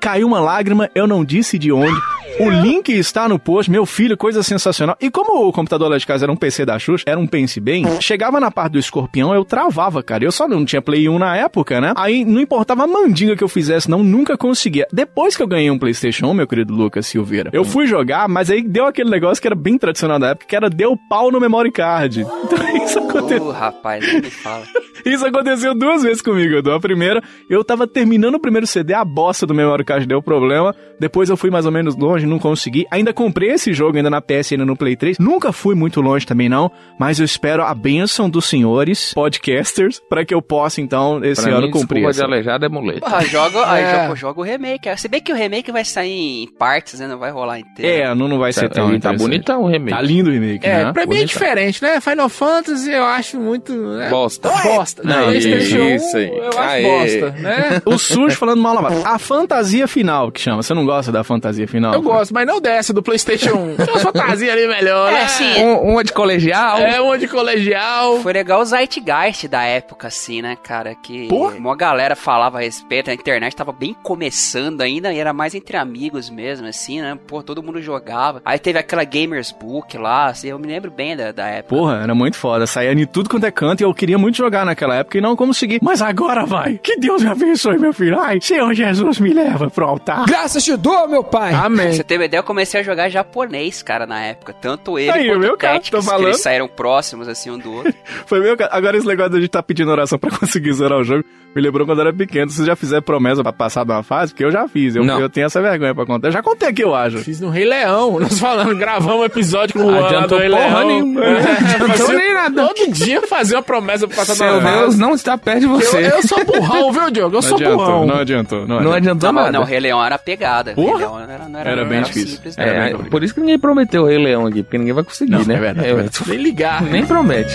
caiu 0.05 0.27
uma 0.27 0.39
lágrima, 0.39 0.91
eu 0.95 1.07
não 1.07 1.25
disse 1.25 1.59
de 1.59 1.73
onde. 1.73 1.99
O 2.39 2.51
link 2.51 2.91
está 2.91 3.27
no 3.27 3.39
post, 3.39 3.71
meu 3.71 3.87
filho, 3.87 4.19
coisa 4.19 4.43
sensacional. 4.43 4.97
E 5.01 5.11
como 5.11 5.49
o 5.49 5.53
computador 5.53 5.89
lá 5.89 5.97
de 5.97 6.07
casa 6.07 6.27
era 6.27 6.33
um 6.33 6.37
PC 6.37 6.67
da 6.67 6.79
Xuxa, 6.79 7.05
era 7.07 7.19
um 7.19 7.27
Pense 7.27 7.59
Bem, 7.59 7.87
chegava 8.03 8.39
na 8.39 8.51
parte 8.51 8.73
do 8.73 8.79
escorpião, 8.79 9.35
eu 9.35 9.47
travava, 9.47 10.03
cara. 10.03 10.25
Eu 10.25 10.33
só 10.33 10.47
não 10.47 10.63
tinha 10.63 10.83
Play 10.83 11.09
1 11.09 11.19
na 11.19 11.37
época, 11.37 11.81
né? 11.81 11.95
Aí 11.97 12.23
não 12.23 12.39
importava 12.39 12.85
a 12.85 12.87
mandinga 12.87 13.35
que 13.35 13.43
eu 13.43 13.49
fizesse, 13.49 13.89
não, 13.89 14.03
nunca 14.05 14.37
conseguia. 14.37 14.87
Depois 14.93 15.37
que 15.37 15.43
eu 15.43 15.47
ganhei 15.47 15.71
um 15.71 15.79
PlayStation 15.79 16.27
1, 16.27 16.35
meu 16.35 16.47
querido 16.47 16.75
Lucas 16.75 17.07
Silveira, 17.07 17.49
eu 17.55 17.65
fui 17.65 17.87
jogar, 17.87 18.29
mas 18.29 18.51
aí 18.51 18.63
deu 18.63 18.87
aquele 18.87 19.09
negócio 19.09 19.41
que 19.41 19.49
era 19.49 19.57
bem 19.57 19.79
tradicional 19.79 20.19
da 20.19 20.31
época, 20.31 20.47
que 20.47 20.57
era 20.57 20.69
deu 20.69 20.99
pau 21.09 21.31
no 21.31 21.41
memory 21.41 21.73
card. 21.73 22.21
Então 22.21 22.59
isso 22.85 22.99
aconteceu. 22.99 23.47
Uh, 23.47 23.53
rapaz, 23.53 24.05
nem 24.07 24.21
me 24.21 24.31
fala. 24.31 24.65
Isso 25.05 25.27
aconteceu 25.27 25.75
duas 25.75 26.03
vezes 26.03 26.23
comigo, 26.23 26.57
Edu. 26.57 26.73
A 26.73 26.81
primeira, 26.81 27.23
eu 27.51 27.63
tava 27.63 27.87
terminando 27.87 28.37
o 28.37 28.41
primeiro 28.41 28.67
CD, 28.67 28.95
a 28.95 29.05
bosta 29.05 29.47
do 29.47 29.55
memory 29.55 29.85
card 29.85 29.94
deu 30.07 30.21
problema. 30.23 30.75
Depois 30.99 31.29
eu 31.29 31.37
fui 31.37 31.51
mais 31.51 31.67
ou 31.67 31.73
menos 31.73 31.97
longe, 31.97 32.27
não 32.27 32.39
consegui. 32.39 32.87
Ainda 32.91 33.13
comprei 33.13 33.51
esse 33.51 33.73
jogo 33.73 33.97
ainda 33.97 34.11
na 34.11 34.21
PSN 34.21 34.65
no 34.65 34.77
Play 34.77 34.97
3. 34.97 35.19
Nunca 35.19 35.53
fui 35.53 35.75
muito 35.75 36.01
longe 36.01 36.27
também 36.27 36.49
não, 36.49 36.71
mas 36.99 37.19
eu 37.19 37.25
espero 37.25 37.63
a 37.65 37.75
bênção 37.75 38.29
dos 38.31 38.45
senhores 38.47 39.13
podcasters 39.15 40.01
para 40.09 40.25
que 40.25 40.35
eu 40.35 40.41
possa 40.41 40.81
então 40.81 41.23
esse 41.25 41.43
Pra 41.43 41.53
ano 41.53 41.67
mim, 41.67 41.71
cumprir. 41.73 42.03
desculpa 42.03 42.13
de 42.13 42.19
essa. 42.19 42.25
aleijado 42.25 42.65
é 42.65 42.69
muleta. 42.69 43.01
Porra, 43.01 43.25
joga, 43.25 43.67
aí 43.71 43.83
É. 43.85 44.03
joga, 44.05 44.17
joga 44.17 44.41
o 44.41 44.45
remake. 44.45 44.97
Se 44.99 45.09
bem 45.09 45.21
que 45.21 45.33
o 45.33 45.37
remake 45.37 45.71
vai 45.73 45.85
sair 45.85 46.43
em 46.45 46.49
partes, 46.59 47.01
né? 47.01 47.07
Não 47.07 47.19
vai 47.19 47.31
rolar 47.31 47.59
inteiro. 47.59 48.03
É, 48.03 48.15
não, 48.15 48.29
não 48.29 48.39
vai 48.39 48.53
ser 48.53 48.69
tão 48.69 48.99
tá 49.01 49.13
bonitão 49.13 49.63
o 49.63 49.67
remake. 49.69 49.97
Tá 49.97 50.03
lindo 50.03 50.31
o 50.31 50.33
remake, 50.33 50.67
É, 50.67 50.85
né? 50.85 50.93
pra 50.93 51.07
mim 51.07 51.17
é 51.19 51.25
diferente, 51.25 51.83
né? 51.83 52.01
Final 52.01 52.29
Fantasy 52.29 52.91
eu 52.91 53.05
acho 53.05 53.39
muito. 53.41 53.73
né? 53.75 54.09
Bosta. 54.11 54.49
Bosta. 54.63 55.03
Não, 55.05 55.29
1, 55.29 55.33
isso 55.35 56.17
aí. 56.17 56.29
Eu 56.29 56.49
acho 56.49 56.59
Aê. 56.61 56.83
bosta, 56.83 57.31
né? 57.41 57.83
O 57.85 57.99
sujo 57.99 58.37
falando 58.37 58.61
mal 58.63 58.75
lavado. 58.75 59.03
A 59.05 59.19
fantasia 59.19 59.87
final 59.89 60.31
que 60.31 60.41
chama. 60.41 60.63
Você 60.63 60.73
não 60.75 60.84
gosta 60.85 61.11
da 61.13 61.25
fantasia 61.25 61.67
final? 61.67 61.95
Eu 61.95 62.03
gosto, 62.03 62.33
mas 62.33 62.47
não 62.47 62.61
dessa 62.61 62.93
do 62.93 63.03
PlayStation 63.03 63.55
1. 63.55 63.77
Tem 63.77 63.87
umas 63.89 64.03
fantasias 64.03 64.53
ali 64.53 64.67
melhor, 64.67 65.13
né? 65.13 65.23
É, 65.23 65.29
sim. 65.29 65.63
Um, 65.63 65.93
uma 65.93 66.05
de 66.05 66.13
colegial. 66.13 66.79
É 66.79 67.01
uma 67.01 67.19
de 67.19 67.29
colegial. 67.29 68.21
Foi 68.21 68.33
legal 68.33 68.61
o 68.61 68.65
Zeitgeist 68.65 69.49
da 69.49 69.63
época, 69.65 70.09
assim, 70.09 70.43
né, 70.43 70.57
cara? 70.63 70.95
Que 70.95 71.29
Porra. 71.29 71.57
uma 71.57 71.77
galera 71.77 72.17
falava 72.17 72.59
a 72.59 72.61
respeito, 72.61 73.11
a 73.11 73.15
internet 73.15 73.55
tava 73.55 73.73
bem 73.73 73.95
começando 74.03 74.81
ainda, 74.81 75.13
e 75.13 75.19
era 75.19 75.33
mais 75.33 75.55
entre 75.55 75.77
amigos 75.77 76.31
mesmo, 76.31 76.67
assim, 76.67 77.01
né? 77.01 77.19
Pô, 77.27 77.43
todo 77.43 77.63
mundo 77.63 77.81
jogava. 77.81 78.41
Aí 78.45 78.59
teve 78.59 78.79
aquela 78.79 79.05
Gamers 79.05 79.53
Book 79.53 79.97
lá, 79.99 80.27
assim, 80.27 80.49
eu 80.49 80.59
me 80.59 80.67
lembro 80.67 80.91
bem 80.91 81.17
da, 81.17 81.33
da 81.33 81.47
época. 81.47 81.75
Porra, 81.75 82.01
era 82.03 82.15
muito 82.15 82.37
foda. 82.37 82.67
Saía 82.67 82.93
em 82.93 83.07
tudo 83.07 83.29
quanto 83.29 83.45
é 83.47 83.51
canto 83.51 83.81
e 83.81 83.85
eu 83.85 83.95
queria 83.95 84.19
muito 84.19 84.37
jogar 84.37 84.65
naquela 84.65 84.97
época 84.97 85.19
e 85.19 85.21
não 85.21 85.37
consegui. 85.37 85.79
Mas 85.83 86.01
agora 86.03 86.45
vai. 86.47 86.79
Que 86.79 86.97
Deus 86.97 87.23
me 87.23 87.31
abençoe, 87.31 87.79
meu 87.79 87.93
filho. 87.93 88.19
Ai, 88.19 88.41
Senhor 88.41 88.73
Jesus 88.75 89.19
me 89.19 89.33
leva 89.33 89.71
pro 89.71 89.87
altar. 89.87 90.25
Graças 90.27 90.65
dou, 90.77 91.09
meu 91.09 91.23
pai. 91.25 91.53
Amém. 91.53 91.93
você 91.93 92.03
uma 92.17 92.25
ideia, 92.25 92.41
eu 92.41 92.45
comecei 92.45 92.81
a 92.81 92.83
jogar 92.83 93.09
japonês, 93.09 93.83
cara, 93.83 94.07
na 94.07 94.21
época. 94.23 94.53
Tanto 94.53 94.99
ele 94.99 95.11
Aí, 95.11 95.27
quanto 95.29 95.41
meu 95.41 95.55
o 95.55 95.57
cara, 95.57 95.75
Tactics, 95.75 96.01
que 96.01 96.07
falando. 96.11 96.29
eles 96.29 96.41
saíram 96.41 96.69
próximos, 96.69 97.29
assim, 97.29 97.51
um 97.51 97.59
do 97.59 97.73
outro. 97.73 97.95
Foi 98.27 98.41
meu 98.41 98.57
ca- 98.57 98.69
Agora 98.73 98.97
esse 98.97 99.07
negócio 99.07 99.31
de 99.33 99.37
a 99.39 99.41
gente 99.41 99.51
tá 99.51 99.63
pedindo 99.63 99.91
oração 99.91 100.19
pra 100.19 100.31
conseguir 100.37 100.73
zerar 100.73 100.99
o 100.99 101.05
jogo 101.05 101.25
me 101.55 101.63
lembrou 101.63 101.87
quando 101.87 102.01
eu 102.01 102.07
era 102.09 102.13
pequeno. 102.17 102.51
Vocês 102.51 102.67
já 102.67 102.75
fizeram 102.75 103.01
promessa 103.03 103.41
pra 103.41 103.53
passar 103.53 103.85
de 103.85 103.93
uma 103.93 104.03
fase? 104.03 104.33
Porque 104.33 104.45
eu 104.45 104.51
já 104.51 104.67
fiz. 104.67 104.97
Eu, 104.97 105.05
Não. 105.05 105.21
eu 105.21 105.31
tenho 105.31 105.47
essa 105.47 105.63
vergonha 105.63 105.95
pra 105.95 106.05
contar. 106.05 106.27
Eu 106.27 106.33
já 106.33 106.43
contei 106.43 106.69
aqui, 106.69 106.83
eu 106.83 106.93
acho. 106.93 107.19
Fiz 107.19 107.41
no 107.41 107.49
Rei 107.49 107.65
Leão. 107.65 108.19
Nós 108.19 108.41
falando, 108.41 108.77
gravamos 108.77 109.21
um 109.21 109.25
episódio 109.25 109.75
com 109.81 109.85
o 109.85 110.05
Adiantou 110.05 110.31
do 110.31 110.39
Rei 110.39 110.51
porra 110.51 110.67
Leão. 110.81 110.87
nenhuma. 110.89 111.25
É, 111.25 111.41
Adiantou 111.85 112.09
nem 112.13 112.35
nada. 112.35 112.67
Todo 112.67 112.91
dia 112.93 113.23
fazer 113.29 113.55
uma 113.55 113.63
promessa 113.63 114.09
pra 114.09 114.17
passar 114.17 114.35
Seu 114.35 114.47
da 114.57 114.61
fase. 114.63 114.79
Deus 114.81 114.99
não 114.99 115.15
está 115.15 115.39
perto 115.39 115.61
de 115.61 115.65
Eu, 115.67 115.71
você. 115.71 116.13
eu 116.13 116.23
sou 116.27 116.45
burrão, 116.45 116.91
viu, 116.93 117.11
Diogo? 117.13 117.29
Eu 117.37 117.41
Não 117.41 117.43
sou 117.43 117.55
adiantou, 117.57 117.77
burrão. 117.77 118.07
não 118.07 118.17
adiantou. 118.19 118.59
Não 118.59 118.67
Não 118.67 118.75
adiantou. 118.77 118.97
adiantou 118.97 119.33
Não, 119.33 119.41
nada. 119.43 119.53
não, 119.53 119.61
o 119.61 119.65
Rei 119.65 119.79
Leão 119.79 120.05
era 120.05 120.19
pegada. 120.19 120.64
Rei 120.73 120.85
Porra. 120.85 120.99
Leão 120.99 121.13
não 121.15 121.21
era, 121.21 121.49
não 121.49 121.61
era, 121.61 121.71
Era 121.71 121.85
bem 121.85 121.99
era 121.99 122.07
difícil. 122.07 122.29
simples, 122.37 122.59
Era 122.59 122.67
não. 122.67 122.73
bem 122.75 122.83
É, 122.83 122.91
complicado. 122.91 123.11
por 123.11 123.25
isso 123.25 123.35
que 123.35 123.41
ninguém 123.41 123.59
prometeu 123.59 124.03
o 124.03 124.07
Rei 124.07 124.19
Leão 124.19 124.47
aqui, 124.47 124.63
porque 124.63 124.79
ninguém 124.79 124.95
vai 124.95 125.05
conseguir, 125.05 125.33
Não, 125.33 125.45
né? 125.45 125.55
é 125.55 125.59
verdade, 125.61 125.89
é 125.89 125.95
verdade. 125.95 126.19
Nem 126.27 126.39
ligar. 126.39 126.83
Nem 126.83 127.05
promete. 127.07 127.55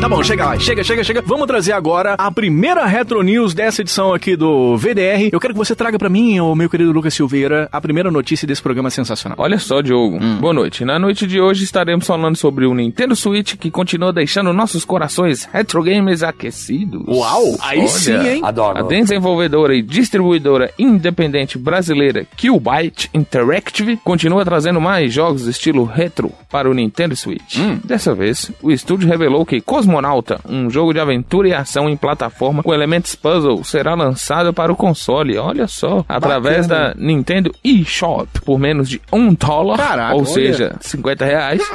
Tá 0.00 0.08
bom, 0.08 0.22
chega 0.24 0.46
lá, 0.46 0.58
chega, 0.58 0.82
chega, 0.82 1.04
chega. 1.04 1.22
Vamos 1.26 1.46
trazer 1.46 1.72
agora 1.72 2.14
a 2.14 2.30
primeira 2.32 2.86
Retro 2.86 3.22
News 3.22 3.52
dessa 3.52 3.82
edição 3.82 4.14
aqui 4.14 4.34
do 4.34 4.74
VDR. 4.74 5.28
Eu 5.30 5.38
quero 5.38 5.52
que 5.52 5.58
você 5.58 5.76
traga 5.76 5.98
pra 5.98 6.08
mim, 6.08 6.40
ô 6.40 6.54
meu 6.54 6.70
querido 6.70 6.90
Lucas 6.90 7.12
Silveira, 7.12 7.68
a 7.70 7.78
primeira 7.82 8.10
notícia 8.10 8.48
desse 8.48 8.62
programa 8.62 8.88
sensacional. 8.88 9.36
Olha 9.38 9.58
só, 9.58 9.82
Diogo. 9.82 10.16
Hum. 10.16 10.38
Boa 10.40 10.54
noite. 10.54 10.86
Na 10.86 10.98
noite 10.98 11.26
de 11.26 11.38
hoje 11.38 11.64
estaremos 11.64 12.06
falando 12.06 12.34
sobre 12.34 12.64
o 12.64 12.72
Nintendo 12.72 13.14
Switch 13.14 13.56
que 13.56 13.70
continua 13.70 14.10
deixando 14.10 14.54
nossos 14.54 14.86
corações 14.86 15.44
retro 15.52 15.82
games 15.82 16.22
aquecidos. 16.22 17.04
Uau, 17.06 17.58
aí 17.60 17.80
Olha, 17.80 17.88
sim, 17.88 18.26
hein? 18.26 18.40
A 18.42 18.82
desenvolvedora 18.82 19.74
e 19.74 19.82
distribuidora 19.82 20.72
independente 20.78 21.58
brasileira 21.58 22.26
Killbyte 22.38 23.10
Interactive 23.12 23.98
continua 23.98 24.46
trazendo 24.46 24.80
mais 24.80 25.12
jogos 25.12 25.46
estilo 25.46 25.84
retro 25.84 26.32
para 26.50 26.70
o 26.70 26.72
Nintendo 26.72 27.14
Switch. 27.14 27.58
Hum. 27.58 27.78
Dessa 27.84 28.14
vez, 28.14 28.50
o 28.62 28.70
estúdio 28.70 29.06
revelou 29.06 29.44
que 29.44 29.60
Cosmonauta, 29.94 30.40
um 30.48 30.70
jogo 30.70 30.92
de 30.92 31.00
aventura 31.00 31.48
e 31.48 31.52
ação 31.52 31.88
em 31.88 31.96
plataforma 31.96 32.62
com 32.62 32.72
elementos 32.72 33.16
puzzle, 33.16 33.64
será 33.64 33.94
lançado 33.94 34.52
para 34.54 34.72
o 34.72 34.76
console. 34.76 35.36
Olha 35.36 35.66
só, 35.66 36.04
através 36.08 36.66
da 36.68 36.94
Nintendo 36.96 37.52
eShop 37.64 38.28
por 38.44 38.58
menos 38.58 38.88
de 38.88 39.00
um 39.12 39.34
dólar, 39.34 39.76
Caraca, 39.78 40.14
ou 40.14 40.20
olha. 40.20 40.28
seja, 40.28 40.76
50 40.80 41.24
reais. 41.24 41.62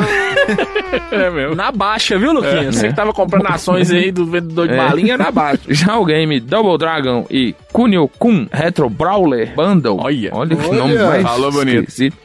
É 1.12 1.30
mesmo. 1.30 1.56
Na 1.56 1.72
baixa, 1.72 2.18
viu, 2.18 2.32
Luquinha? 2.32 2.72
Você 2.72 2.88
que 2.90 2.94
tava 2.96 3.12
comprando 3.12 3.48
ações 3.48 3.92
aí 3.92 4.12
do 4.12 4.26
vendedor 4.26 4.68
de 4.68 4.76
É. 4.76 4.78
balinha, 4.78 5.18
na 5.18 5.30
baixa. 5.32 5.62
Já 5.68 5.98
o 5.98 6.06
game 6.06 6.40
Double 6.40 6.78
Dragon 6.78 7.26
e 7.30 7.54
Kunio 7.74 8.08
Kun 8.20 8.48
Retro 8.52 8.90
Brawler 8.90 9.54
Bundle. 9.56 9.98
Olha. 10.02 10.30
Olha 10.34 10.56
que 10.56 10.68
Olha. 10.68 10.80
nome 10.80 10.98
mais 10.98 11.24
Falou 11.24 11.52
bonito. 11.52 11.80
esquisito. 11.80 12.16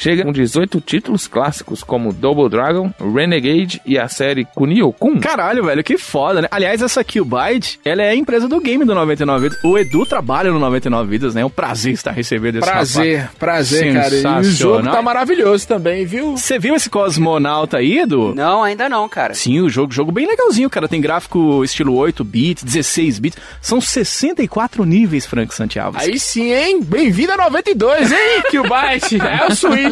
Chega 0.00 0.24
com 0.24 0.32
18 0.32 0.80
títulos 0.80 1.28
clássicos, 1.28 1.84
como 1.84 2.10
Double 2.10 2.48
Dragon, 2.48 2.90
Renegade 2.98 3.82
e 3.84 3.98
a 3.98 4.08
série 4.08 4.46
Kunio-kun. 4.46 5.20
Caralho, 5.20 5.62
velho, 5.64 5.84
que 5.84 5.98
foda, 5.98 6.40
né? 6.40 6.48
Aliás, 6.50 6.80
essa 6.80 7.04
Killbyte, 7.04 7.78
ela 7.84 8.02
é 8.02 8.08
a 8.08 8.14
empresa 8.14 8.48
do 8.48 8.58
game 8.60 8.82
do 8.84 8.94
99 8.94 9.48
Vidas. 9.48 9.62
O 9.62 9.76
Edu 9.76 10.06
trabalha 10.06 10.50
no 10.50 10.58
99 10.58 11.10
Vidas, 11.10 11.34
né? 11.34 11.42
É 11.42 11.44
um 11.44 11.50
prazer 11.50 11.92
estar 11.92 12.12
recebendo 12.12 12.56
esse 12.56 12.66
Prazer, 12.70 13.28
prazer, 13.38 13.92
cara. 13.92 14.14
E 14.14 14.48
o 14.48 14.52
jogo 14.52 14.84
tá 14.84 15.02
maravilhoso 15.02 15.68
também, 15.68 16.06
viu? 16.06 16.36
Você 16.36 16.58
viu 16.58 16.74
esse 16.74 16.88
cosmonauta 16.88 17.76
aí, 17.76 17.98
Edu? 17.98 18.34
Não, 18.34 18.62
ainda 18.62 18.88
não, 18.88 19.06
cara. 19.06 19.34
Sim, 19.34 19.60
o 19.60 19.68
jogo, 19.68 19.92
jogo 19.92 20.10
bem 20.10 20.26
legalzinho, 20.26 20.70
cara. 20.70 20.88
Tem 20.88 21.00
gráfico 21.00 21.62
estilo 21.62 21.94
8 21.94 22.24
bits, 22.24 22.64
16 22.64 23.18
bits. 23.18 23.38
São 23.60 23.80
64 23.82 24.82
níveis, 24.86 25.26
Frank 25.26 25.54
Santiago. 25.54 25.96
Aí 25.98 26.18
sim, 26.18 26.52
hein? 26.52 26.80
Bem-vindo 26.82 27.32
a 27.32 27.36
92, 27.36 28.10
hein, 28.10 28.42
Killbyte? 28.50 29.18
É 29.30 29.46
o 29.46 29.54
Switch 29.54 29.89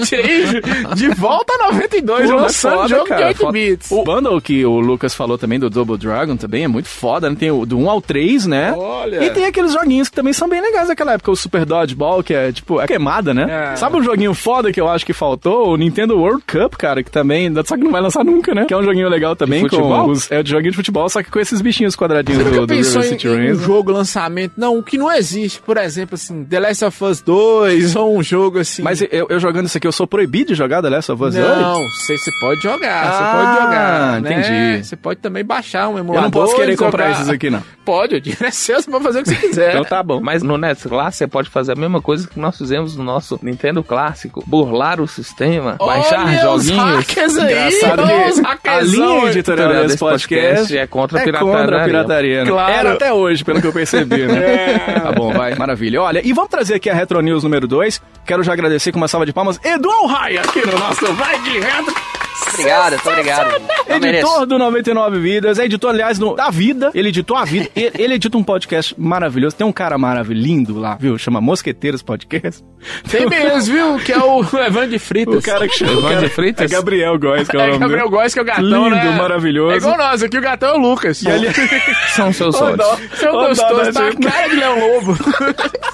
De 0.94 1.08
volta 1.08 1.54
a 1.54 1.72
92, 1.72 2.30
Pô, 2.30 2.36
lançando 2.36 2.74
foda, 2.76 2.88
jogo 2.88 3.04
cara, 3.06 3.20
de 3.20 3.26
8 3.28 3.38
foda. 3.38 3.52
bits. 3.52 3.90
O 3.90 4.04
bundle 4.04 4.40
que 4.40 4.64
o 4.64 4.80
Lucas 4.80 5.14
falou 5.14 5.38
também 5.38 5.58
do 5.58 5.68
Double 5.70 5.96
Dragon 5.96 6.36
também 6.36 6.64
é 6.64 6.68
muito 6.68 6.88
foda, 6.88 7.28
né? 7.30 7.36
Tem 7.38 7.50
o 7.50 7.64
do 7.66 7.78
1 7.78 7.90
ao 7.90 8.00
3, 8.00 8.46
né? 8.46 8.72
Olha. 8.76 9.24
E 9.24 9.30
tem 9.30 9.44
aqueles 9.44 9.72
joguinhos 9.72 10.08
que 10.08 10.16
também 10.16 10.32
são 10.32 10.48
bem 10.48 10.60
legais 10.60 10.88
daquela 10.88 11.12
época. 11.12 11.30
O 11.30 11.36
Super 11.36 11.64
Dodgeball, 11.64 12.22
que 12.22 12.34
é 12.34 12.52
tipo, 12.52 12.80
é 12.80 12.86
queimada, 12.86 13.32
né? 13.34 13.72
É. 13.72 13.76
Sabe 13.76 13.96
um 13.96 14.02
joguinho 14.02 14.34
foda 14.34 14.72
que 14.72 14.80
eu 14.80 14.88
acho 14.88 15.04
que 15.04 15.12
faltou? 15.12 15.68
O 15.68 15.76
Nintendo 15.76 16.16
World 16.18 16.42
Cup, 16.46 16.74
cara, 16.76 17.02
que 17.02 17.10
também, 17.10 17.52
só 17.64 17.76
que 17.76 17.84
não 17.84 17.90
vai 17.90 18.00
lançar 18.00 18.24
nunca, 18.24 18.54
né? 18.54 18.64
Que 18.66 18.74
é 18.74 18.76
um 18.76 18.82
joguinho 18.82 19.08
legal 19.08 19.34
também 19.36 19.60
futebol? 19.60 20.04
com 20.04 20.10
os, 20.10 20.30
é 20.30 20.42
de 20.42 20.50
joguinho 20.50 20.70
de 20.70 20.76
futebol, 20.76 21.08
só 21.08 21.22
que 21.22 21.30
com 21.30 21.38
esses 21.38 21.60
bichinhos 21.60 21.94
quadradinhos 21.96 22.42
Você 22.42 22.50
do, 22.50 22.66
do 22.66 22.74
pensou 22.74 23.02
River 23.02 23.14
em, 23.14 23.18
City 23.18 23.28
em 23.28 23.52
um 23.52 23.54
jogo 23.58 23.92
lançamento? 23.92 24.52
Não, 24.56 24.78
o 24.78 24.82
que 24.82 24.98
não 24.98 25.10
existe, 25.12 25.60
por 25.60 25.76
exemplo, 25.76 26.14
assim, 26.14 26.44
The 26.44 26.60
Last 26.60 26.84
of 26.84 27.04
Us 27.04 27.20
2 27.20 27.96
ou 27.96 28.16
um 28.16 28.22
jogo 28.22 28.58
assim. 28.58 28.82
Mas 28.82 29.00
eu, 29.02 29.26
eu 29.28 29.40
jogando 29.40 29.66
isso 29.66 29.77
aqui, 29.78 29.86
eu 29.86 29.92
sou 29.92 30.06
proibido 30.06 30.48
de 30.48 30.54
jogar 30.54 30.82
The 30.82 30.90
Last 30.90 31.10
of 31.12 31.24
Us 31.24 31.34
2? 31.34 31.46
Não, 31.46 31.82
você 31.88 32.30
pode 32.40 32.60
jogar, 32.60 33.04
você 33.12 33.22
Ah, 33.22 33.32
pode 33.34 33.64
jogar, 33.64 34.20
né? 34.20 34.30
entendi. 34.32 34.84
Você 34.84 34.96
pode 34.96 35.20
também 35.20 35.44
baixar 35.44 35.88
um 35.88 35.92
Eu 35.92 35.98
emulador. 35.98 36.22
não 36.24 36.30
posso 36.30 36.56
querer 36.56 36.76
comprar 36.76 37.10
esses 37.12 37.28
aqui, 37.28 37.48
não. 37.50 37.62
Pode, 37.84 38.16
o 38.16 38.20
dinheiro 38.20 38.44
é 38.46 38.50
seu, 38.50 38.80
você 38.82 38.90
pode 38.90 39.04
fazer 39.04 39.20
o 39.20 39.22
que 39.22 39.30
você 39.30 39.36
quiser. 39.36 39.70
Então 39.70 39.84
tá 39.84 40.02
bom. 40.02 40.20
Mas 40.20 40.42
no 40.42 40.58
Netflix 40.58 41.16
você 41.16 41.26
pode 41.26 41.48
fazer 41.48 41.72
a 41.72 41.76
mesma 41.76 42.02
coisa 42.02 42.28
que 42.28 42.38
nós 42.38 42.56
fizemos 42.58 42.96
no 42.96 43.02
nosso 43.04 43.38
Nintendo 43.42 43.82
clássico. 43.82 44.44
Burlar 44.46 45.00
o 45.00 45.08
sistema, 45.08 45.76
baixar 45.78 46.26
Olha 46.26 46.50
os 46.52 46.64
joguinhos. 46.66 46.96
hackers 47.06 47.38
aí, 47.38 47.52
Engraçado 47.52 48.02
os 48.02 48.40
que 48.40 48.68
a 48.68 48.80
linha 48.82 49.30
editorial 49.30 49.68
desse 49.68 49.84
desse 49.86 49.98
podcast 49.98 50.28
podcast 50.28 50.76
é 50.78 50.86
contra 50.86 51.18
a 51.18 51.22
é 51.22 51.24
pirataria. 51.24 51.52
contra 51.58 51.80
a 51.80 51.84
pirataria, 51.84 52.44
né? 52.44 52.50
Claro. 52.50 52.72
Era 52.72 52.92
até 52.92 53.12
hoje, 53.12 53.44
pelo 53.44 53.60
que 53.60 53.66
eu 53.66 53.72
percebi, 53.72 54.26
né? 54.26 54.38
É. 54.88 55.00
Tá 55.00 55.12
bom, 55.12 55.32
vai. 55.32 55.54
Maravilha. 55.54 56.02
Olha, 56.02 56.20
e 56.26 56.32
vamos 56.32 56.50
trazer 56.50 56.74
aqui 56.74 56.88
a 56.90 56.94
Retro 56.94 57.20
News 57.20 57.42
número 57.44 57.66
2. 57.66 58.00
Quero 58.26 58.42
já 58.42 58.52
agradecer 58.52 58.92
com 58.92 58.98
uma 58.98 59.08
salva 59.08 59.24
de 59.24 59.32
palmas 59.32 59.58
Edu 59.68 59.90
Alraia 59.90 60.40
aqui 60.40 60.64
no 60.66 60.78
nosso 60.78 61.12
Vai 61.12 61.38
de 61.42 61.58
Retro. 61.60 62.17
Obrigado, 62.52 62.90
muito 62.92 63.08
obrigado. 63.10 63.62
Eu 63.88 64.00
mereço. 64.00 64.26
Editor 64.26 64.46
do 64.46 64.58
99 64.58 65.18
Vidas, 65.20 65.58
é 65.58 65.64
editor, 65.64 65.90
aliás, 65.90 66.18
do- 66.18 66.34
da 66.34 66.50
vida. 66.50 66.90
Ele 66.94 67.08
editou 67.08 67.36
a 67.36 67.44
vida. 67.44 67.68
ele, 67.74 67.92
ele 67.98 68.14
edita 68.14 68.36
um 68.36 68.42
podcast 68.42 68.94
maravilhoso. 68.98 69.56
Tem 69.56 69.66
um 69.66 69.72
cara 69.72 69.96
maravilhoso, 69.98 70.46
lindo 70.46 70.78
lá, 70.78 70.96
viu? 70.98 71.16
Chama 71.18 71.40
Mosqueteiros 71.40 72.02
Podcast. 72.02 72.62
Tem 73.10 73.26
mesmo, 73.28 73.72
viu? 73.74 73.98
Que 73.98 74.12
é 74.12 74.18
o 74.18 74.40
Evandro 74.66 74.88
de 74.90 74.98
Fritas. 74.98 75.34
O 75.36 75.42
cara 75.42 75.68
que 75.68 75.76
chama. 75.76 76.02
Cara- 76.02 76.20
de 76.20 76.28
Freitas? 76.28 76.70
É 76.70 76.74
Gabriel 76.74 77.18
Góes, 77.18 77.48
que 77.48 77.56
é 77.56 77.58
o 77.58 77.62
É, 77.62 77.66
nome 77.68 77.78
Gabriel 77.78 78.04
dele. 78.06 78.16
Góes, 78.16 78.32
que 78.34 78.38
é 78.38 78.42
o 78.42 78.44
gatão, 78.44 78.64
Lindo, 78.64 78.90
né? 78.96 79.10
maravilhoso. 79.16 79.74
É 79.74 79.76
igual 79.78 79.96
nós, 79.98 80.22
aqui 80.22 80.38
o 80.38 80.40
gatão 80.40 80.70
é 80.70 80.74
o 80.74 80.78
Lucas. 80.78 81.22
E 81.22 81.28
ali... 81.30 81.48
São 82.14 82.32
seus 82.32 82.54
olhos. 82.60 82.78
dó. 82.78 82.96
Seu 83.14 83.30
Ô, 83.30 83.40
dó 83.42 83.48
gostoso, 83.48 83.84
da 83.84 83.92
tá 83.92 84.04
a 84.06 84.10
gente. 84.10 84.26
cara 84.26 84.48
de 84.48 84.56
Leão 84.56 84.78
Lobo. 84.78 85.16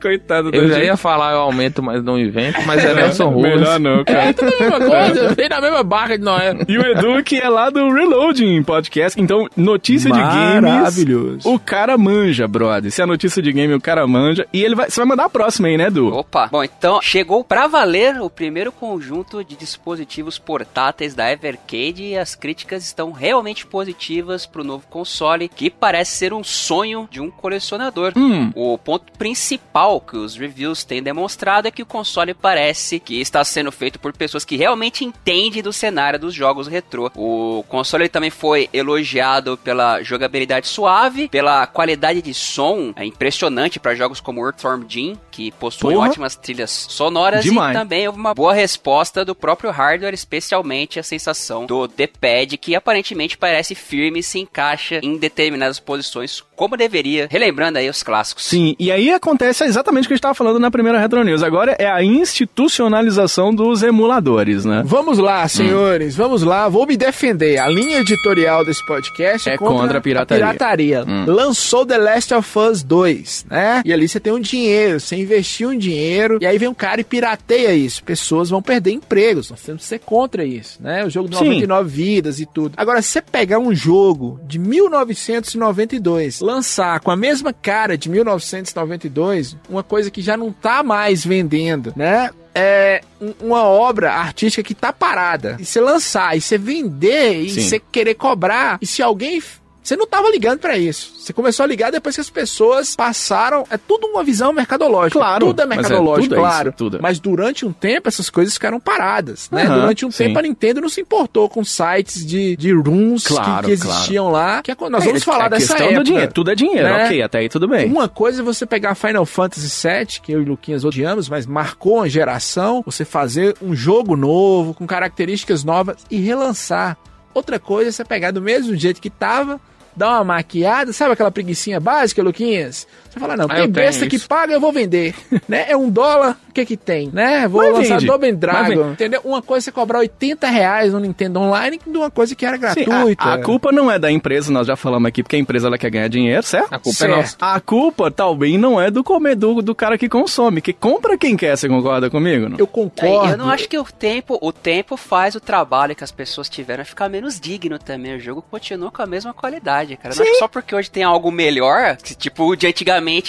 Coitado 0.00 0.50
da 0.50 0.56
Eu 0.56 0.68
já 0.68 0.74
gente. 0.74 0.84
ia 0.86 0.96
falar 0.96 1.32
eu 1.32 1.38
aumento, 1.40 1.82
mas 1.82 2.02
não 2.02 2.18
invento, 2.18 2.60
mas 2.66 2.84
é 2.84 2.94
Nelson 2.94 3.28
Rubens. 3.30 3.56
Melhor 3.60 3.80
não, 3.80 4.04
cara. 4.04 4.24
É 4.26 4.32
tudo 4.32 4.52
a 4.54 4.60
mesma 4.60 4.78
coisa, 4.78 5.05
vem 5.34 5.48
na 5.50 5.60
mesma 5.60 5.82
barca 5.82 6.18
de 6.18 6.24
Noé. 6.24 6.56
E 6.68 6.78
o 6.78 6.82
Edu, 6.82 7.22
que 7.22 7.36
é 7.36 7.48
lá 7.48 7.70
do 7.70 7.92
Reloading 7.92 8.62
Podcast. 8.62 9.20
Então, 9.20 9.48
notícia 9.56 10.10
de 10.10 10.18
games. 10.18 10.62
Maravilhoso. 10.62 11.48
O 11.48 11.58
cara 11.58 11.96
manja, 11.98 12.46
brother. 12.46 12.90
Se 12.90 13.02
é 13.02 13.06
notícia 13.06 13.42
de 13.42 13.52
game, 13.52 13.74
o 13.74 13.80
cara 13.80 14.06
manja. 14.06 14.46
E 14.52 14.62
ele 14.62 14.74
vai. 14.74 14.90
Você 14.90 15.00
vai 15.00 15.06
mandar 15.06 15.24
a 15.24 15.30
próxima 15.30 15.68
aí, 15.68 15.76
né, 15.76 15.86
Edu? 15.86 16.12
Opa, 16.12 16.48
bom, 16.48 16.62
então 16.62 17.00
chegou 17.02 17.44
pra 17.44 17.66
valer 17.66 18.20
o 18.20 18.30
primeiro 18.30 18.72
conjunto 18.72 19.44
de 19.44 19.56
dispositivos 19.56 20.38
portáteis 20.38 21.14
da 21.14 21.30
Evercade 21.30 22.02
e 22.02 22.18
as 22.18 22.34
críticas 22.34 22.84
estão 22.84 23.12
realmente 23.12 23.66
positivas 23.66 24.46
pro 24.46 24.64
novo 24.64 24.86
console, 24.88 25.48
que 25.48 25.70
parece 25.70 26.16
ser 26.16 26.32
um 26.32 26.44
sonho 26.44 27.08
de 27.10 27.20
um 27.20 27.30
colecionador. 27.30 28.12
Hum. 28.16 28.50
O 28.54 28.78
ponto 28.78 29.12
principal 29.18 30.00
que 30.00 30.16
os 30.16 30.36
reviews 30.36 30.84
têm 30.84 31.02
demonstrado 31.02 31.68
é 31.68 31.70
que 31.70 31.82
o 31.82 31.86
console 31.86 32.34
parece 32.34 32.98
que 33.00 33.20
está 33.20 33.44
sendo 33.44 33.72
feito 33.72 33.98
por 33.98 34.12
pessoas 34.12 34.44
que 34.44 34.56
realmente 34.56 34.95
entendem 35.04 35.62
do 35.62 35.72
cenário 35.72 36.18
dos 36.18 36.34
jogos 36.34 36.66
retrô. 36.66 37.10
O 37.14 37.64
console 37.68 38.08
também 38.08 38.30
foi 38.30 38.68
elogiado 38.72 39.56
pela 39.58 40.02
jogabilidade 40.02 40.68
suave, 40.68 41.28
pela 41.28 41.66
qualidade 41.66 42.22
de 42.22 42.34
som 42.34 42.92
é 42.96 43.04
impressionante 43.04 43.78
para 43.78 43.94
jogos 43.94 44.20
como 44.20 44.44
Earthworm 44.44 44.84
Jim, 44.88 45.18
que 45.30 45.50
possui 45.52 45.94
Porra. 45.94 46.08
ótimas 46.08 46.36
trilhas 46.36 46.70
sonoras 46.70 47.44
Demais. 47.44 47.74
e 47.74 47.78
também 47.78 48.06
houve 48.06 48.18
uma 48.18 48.34
boa 48.34 48.54
resposta 48.54 49.24
do 49.24 49.34
próprio 49.34 49.70
hardware, 49.70 50.14
especialmente 50.14 50.98
a 50.98 51.02
sensação 51.02 51.66
do 51.66 51.86
D-pad, 51.86 52.56
que 52.56 52.74
aparentemente 52.74 53.36
parece 53.36 53.74
firme 53.74 54.20
e 54.20 54.22
se 54.22 54.38
encaixa 54.38 55.00
em 55.02 55.16
determinadas 55.16 55.78
posições 55.78 56.42
como 56.56 56.76
deveria, 56.76 57.28
relembrando 57.30 57.78
aí 57.78 57.88
os 57.88 58.02
clássicos. 58.02 58.44
Sim, 58.46 58.74
e 58.78 58.90
aí 58.90 59.10
acontece 59.12 59.64
exatamente 59.64 60.04
o 60.04 60.08
que 60.08 60.14
a 60.14 60.16
gente 60.16 60.20
estava 60.20 60.34
falando 60.34 60.58
na 60.58 60.70
primeira 60.70 60.98
Retro 60.98 61.22
News. 61.22 61.42
Agora 61.42 61.76
é 61.78 61.86
a 61.86 62.02
institucionalização 62.02 63.54
dos 63.54 63.82
emuladores, 63.82 64.64
né? 64.64 64.82
Vamos 64.84 65.18
lá, 65.18 65.46
senhores, 65.48 66.16
vamos 66.16 66.42
lá. 66.42 66.68
Vou 66.68 66.86
me 66.86 66.96
defender. 66.96 67.58
A 67.58 67.68
linha 67.68 67.98
editorial 68.00 68.64
desse 68.64 68.84
podcast 68.86 69.48
é, 69.48 69.54
É 69.54 69.58
contra 69.58 69.98
a 69.98 70.00
pirataria. 70.00 70.44
pirataria. 70.46 71.04
Lançou 71.26 71.84
The 71.84 71.98
Last 71.98 72.34
of 72.34 72.58
Us 72.58 72.82
2, 72.82 73.46
né? 73.50 73.82
E 73.84 73.92
ali 73.92 74.08
você 74.08 74.18
tem 74.18 74.32
um 74.32 74.40
dinheiro, 74.40 74.98
você 74.98 75.16
investiu 75.16 75.68
um 75.70 75.78
dinheiro, 75.78 76.38
e 76.40 76.46
aí 76.46 76.56
vem 76.58 76.68
um 76.68 76.74
cara 76.74 77.00
e 77.00 77.04
pirateia 77.04 77.74
isso. 77.74 78.02
Pessoas 78.02 78.48
vão 78.50 78.62
perder 78.62 78.92
empregos. 78.92 79.50
Nós 79.50 79.60
temos 79.60 79.82
que 79.82 79.88
ser 79.88 79.98
contra 80.00 80.44
isso, 80.44 80.78
né? 80.82 81.04
O 81.04 81.10
jogo 81.10 81.28
de 81.28 81.36
Sim. 81.36 81.44
99 81.44 81.88
vidas 81.90 82.40
e 82.40 82.46
tudo. 82.46 82.72
Agora, 82.76 83.02
se 83.02 83.08
você 83.10 83.20
pegar 83.22 83.58
um 83.58 83.74
jogo 83.74 84.40
de 84.46 84.58
1992, 84.58 86.40
lançar 86.46 87.00
com 87.00 87.10
a 87.10 87.16
mesma 87.16 87.52
cara 87.52 87.98
de 87.98 88.08
1992, 88.08 89.56
uma 89.68 89.82
coisa 89.82 90.10
que 90.10 90.22
já 90.22 90.36
não 90.36 90.52
tá 90.52 90.82
mais 90.82 91.24
vendendo, 91.24 91.92
né? 91.96 92.30
É 92.54 93.02
um- 93.20 93.34
uma 93.48 93.62
obra 93.64 94.12
artística 94.14 94.62
que 94.62 94.74
tá 94.74 94.92
parada. 94.92 95.56
E 95.60 95.64
você 95.64 95.80
lançar, 95.80 96.36
e 96.36 96.40
você 96.40 96.56
vender, 96.56 97.42
e 97.42 97.50
Sim. 97.50 97.60
você 97.60 97.78
querer 97.78 98.14
cobrar, 98.14 98.78
e 98.80 98.86
se 98.86 99.02
alguém. 99.02 99.42
Você 99.86 99.96
não 99.96 100.06
tava 100.06 100.28
ligando 100.30 100.58
pra 100.58 100.76
isso. 100.76 101.12
Você 101.18 101.32
começou 101.32 101.62
a 101.62 101.66
ligar 101.66 101.92
depois 101.92 102.14
que 102.16 102.20
as 102.20 102.28
pessoas 102.28 102.96
passaram. 102.96 103.64
É 103.70 103.76
tudo 103.78 104.08
uma 104.08 104.24
visão 104.24 104.52
mercadológica. 104.52 105.18
Claro, 105.18 105.46
Tudo 105.46 105.62
é 105.62 105.66
mas 105.66 105.78
é- 105.78 105.80
mercadológico, 105.82 106.22
tudo 106.28 106.34
é 106.34 106.38
isso, 106.38 106.48
claro. 106.48 106.72
tudo 106.76 106.96
é. 106.96 107.00
Mas 107.00 107.20
durante 107.20 107.64
um 107.64 107.72
tempo 107.72 108.08
essas 108.08 108.28
coisas 108.28 108.54
ficaram 108.54 108.80
paradas. 108.80 109.48
Né? 109.50 109.62
Aham, 109.62 109.80
durante 109.80 110.04
um 110.04 110.10
sim. 110.10 110.24
tempo 110.24 110.38
a 110.38 110.42
Nintendo 110.42 110.80
não 110.80 110.88
se 110.88 111.00
importou 111.00 111.48
com 111.48 111.62
sites 111.64 112.26
de, 112.26 112.56
de 112.56 112.72
rooms 112.72 113.22
que- 113.26 113.34
Claro, 113.34 113.66
que, 113.66 113.72
existiam 113.72 114.28
lá. 114.30 114.60
Que 114.62 114.72
é 114.72 114.76
nós 114.90 115.04
vamos 115.04 115.22
É, 115.22 115.24
falar 115.24 115.46
é 115.46 115.48
dessa 115.50 115.66
questão 115.74 115.86
época. 115.86 116.00
do 116.00 116.04
dinheiro. 116.04 116.32
Tudo 116.32 116.50
é 116.50 116.54
dinheiro, 116.56 116.82
né? 116.88 117.04
ok, 117.04 117.22
até 117.22 117.38
aí 117.38 117.48
tudo 117.48 117.68
bem. 117.68 117.86
Uma 117.88 118.08
coisa 118.08 118.42
é 118.42 118.44
você 118.44 118.66
pegar 118.66 118.94
Final 118.96 119.24
Fantasy 119.24 119.68
VII, 119.88 120.20
que 120.20 120.32
eu 120.32 120.40
e 120.40 120.44
o 120.44 120.48
Luquinhas 120.48 120.84
odiamos, 120.84 121.28
mas 121.28 121.46
marcou 121.46 121.98
uma 121.98 122.08
geração, 122.08 122.82
você 122.84 123.04
fazer 123.04 123.54
um 123.62 123.74
jogo 123.74 124.16
novo, 124.16 124.74
com 124.74 124.84
características 124.84 125.62
novas 125.62 125.96
e 126.10 126.18
relançar. 126.18 126.96
Outra 127.32 127.58
coisa 127.58 127.90
é 127.90 127.92
você 127.92 128.04
pegar 128.04 128.30
do 128.30 128.40
mesmo 128.42 128.74
jeito 128.74 129.00
que 129.00 129.10
tava, 129.10 129.60
dar 129.96 130.16
uma 130.16 130.24
maquiada, 130.24 130.92
sabe 130.92 131.12
aquela 131.12 131.30
preguicinha 131.30 131.80
básica, 131.80 132.22
Luquinhas? 132.22 132.86
Você 133.16 133.20
fala, 133.20 133.34
não, 133.36 133.46
Ah, 133.48 133.54
tem 133.54 133.68
besta 133.70 134.06
que 134.06 134.18
paga, 134.18 134.52
eu 134.52 134.60
vou 134.60 134.72
vender. 134.72 135.14
né? 135.48 135.64
É 135.70 135.76
um 135.76 135.88
dólar, 135.88 136.36
o 136.50 136.52
que 136.52 136.66
que 136.66 136.76
tem? 136.76 137.08
Né? 137.10 137.48
Vou 137.48 137.62
Mas 137.62 137.72
lançar 137.72 137.94
vende. 137.94 138.06
Double 138.06 138.30
Mas 138.32 138.40
Dragon, 138.40 138.90
entendeu? 138.92 139.20
Uma 139.24 139.40
coisa 139.40 139.64
é 139.64 139.66
você 139.66 139.72
cobrar 139.72 140.00
80 140.00 140.46
reais 140.48 140.92
no 140.92 141.00
Nintendo 141.00 141.40
Online 141.40 141.80
de 141.86 141.96
uma 141.96 142.10
coisa 142.10 142.34
que 142.34 142.44
era 142.44 142.56
Sim, 142.56 142.84
gratuita. 142.84 143.24
a, 143.24 143.34
a 143.34 143.38
culpa 143.42 143.72
não 143.72 143.90
é 143.90 143.98
da 143.98 144.10
empresa, 144.12 144.52
nós 144.52 144.66
já 144.66 144.76
falamos 144.76 145.08
aqui, 145.08 145.22
porque 145.22 145.36
a 145.36 145.38
empresa 145.38 145.66
ela 145.68 145.78
quer 145.78 145.90
ganhar 145.90 146.08
dinheiro, 146.08 146.42
certo? 146.42 146.72
A 146.74 146.78
culpa 146.78 146.98
Certo. 146.98 147.12
é 147.12 147.16
nossa. 147.16 147.36
A 147.40 147.58
culpa 147.60 148.10
talvez 148.10 148.60
não 148.60 148.78
é 148.80 148.90
do 148.90 149.02
comedor 149.02 149.62
do 149.62 149.74
cara 149.74 149.96
que 149.96 150.08
consome, 150.10 150.60
que 150.60 150.74
compra 150.74 151.16
quem 151.16 151.36
quer, 151.38 151.56
você 151.56 151.68
concorda 151.68 152.10
comigo? 152.10 152.48
Não? 152.50 152.58
Eu 152.58 152.64
É, 152.64 152.68
concordo. 152.68 153.32
Eu 153.32 153.38
não 153.38 153.48
acho 153.48 153.66
que 153.68 153.78
o 153.78 153.84
tempo, 153.84 154.38
o 154.42 154.52
tempo 154.52 154.96
faz 154.96 155.34
o 155.34 155.40
trabalho 155.40 155.94
que 155.96 156.04
as 156.04 156.12
pessoas 156.12 156.48
tiveram 156.50 156.84
ficar 156.84 157.08
menos 157.08 157.40
digno 157.40 157.78
também. 157.78 158.14
O 158.16 158.20
jogo 158.20 158.42
continua 158.50 158.90
com 158.90 159.00
a 159.02 159.06
mesma 159.06 159.32
qualidade, 159.32 159.96
cara. 159.96 160.14
Não 160.14 160.22
acho 160.22 160.32
que 160.32 160.38
só 160.38 160.48
porque 160.48 160.74
hoje 160.74 160.90
tem 160.90 161.02
algo 161.02 161.30
melhor, 161.30 161.96
que, 161.96 162.14
tipo 162.14 162.44
o 162.44 162.56
de 162.56 162.66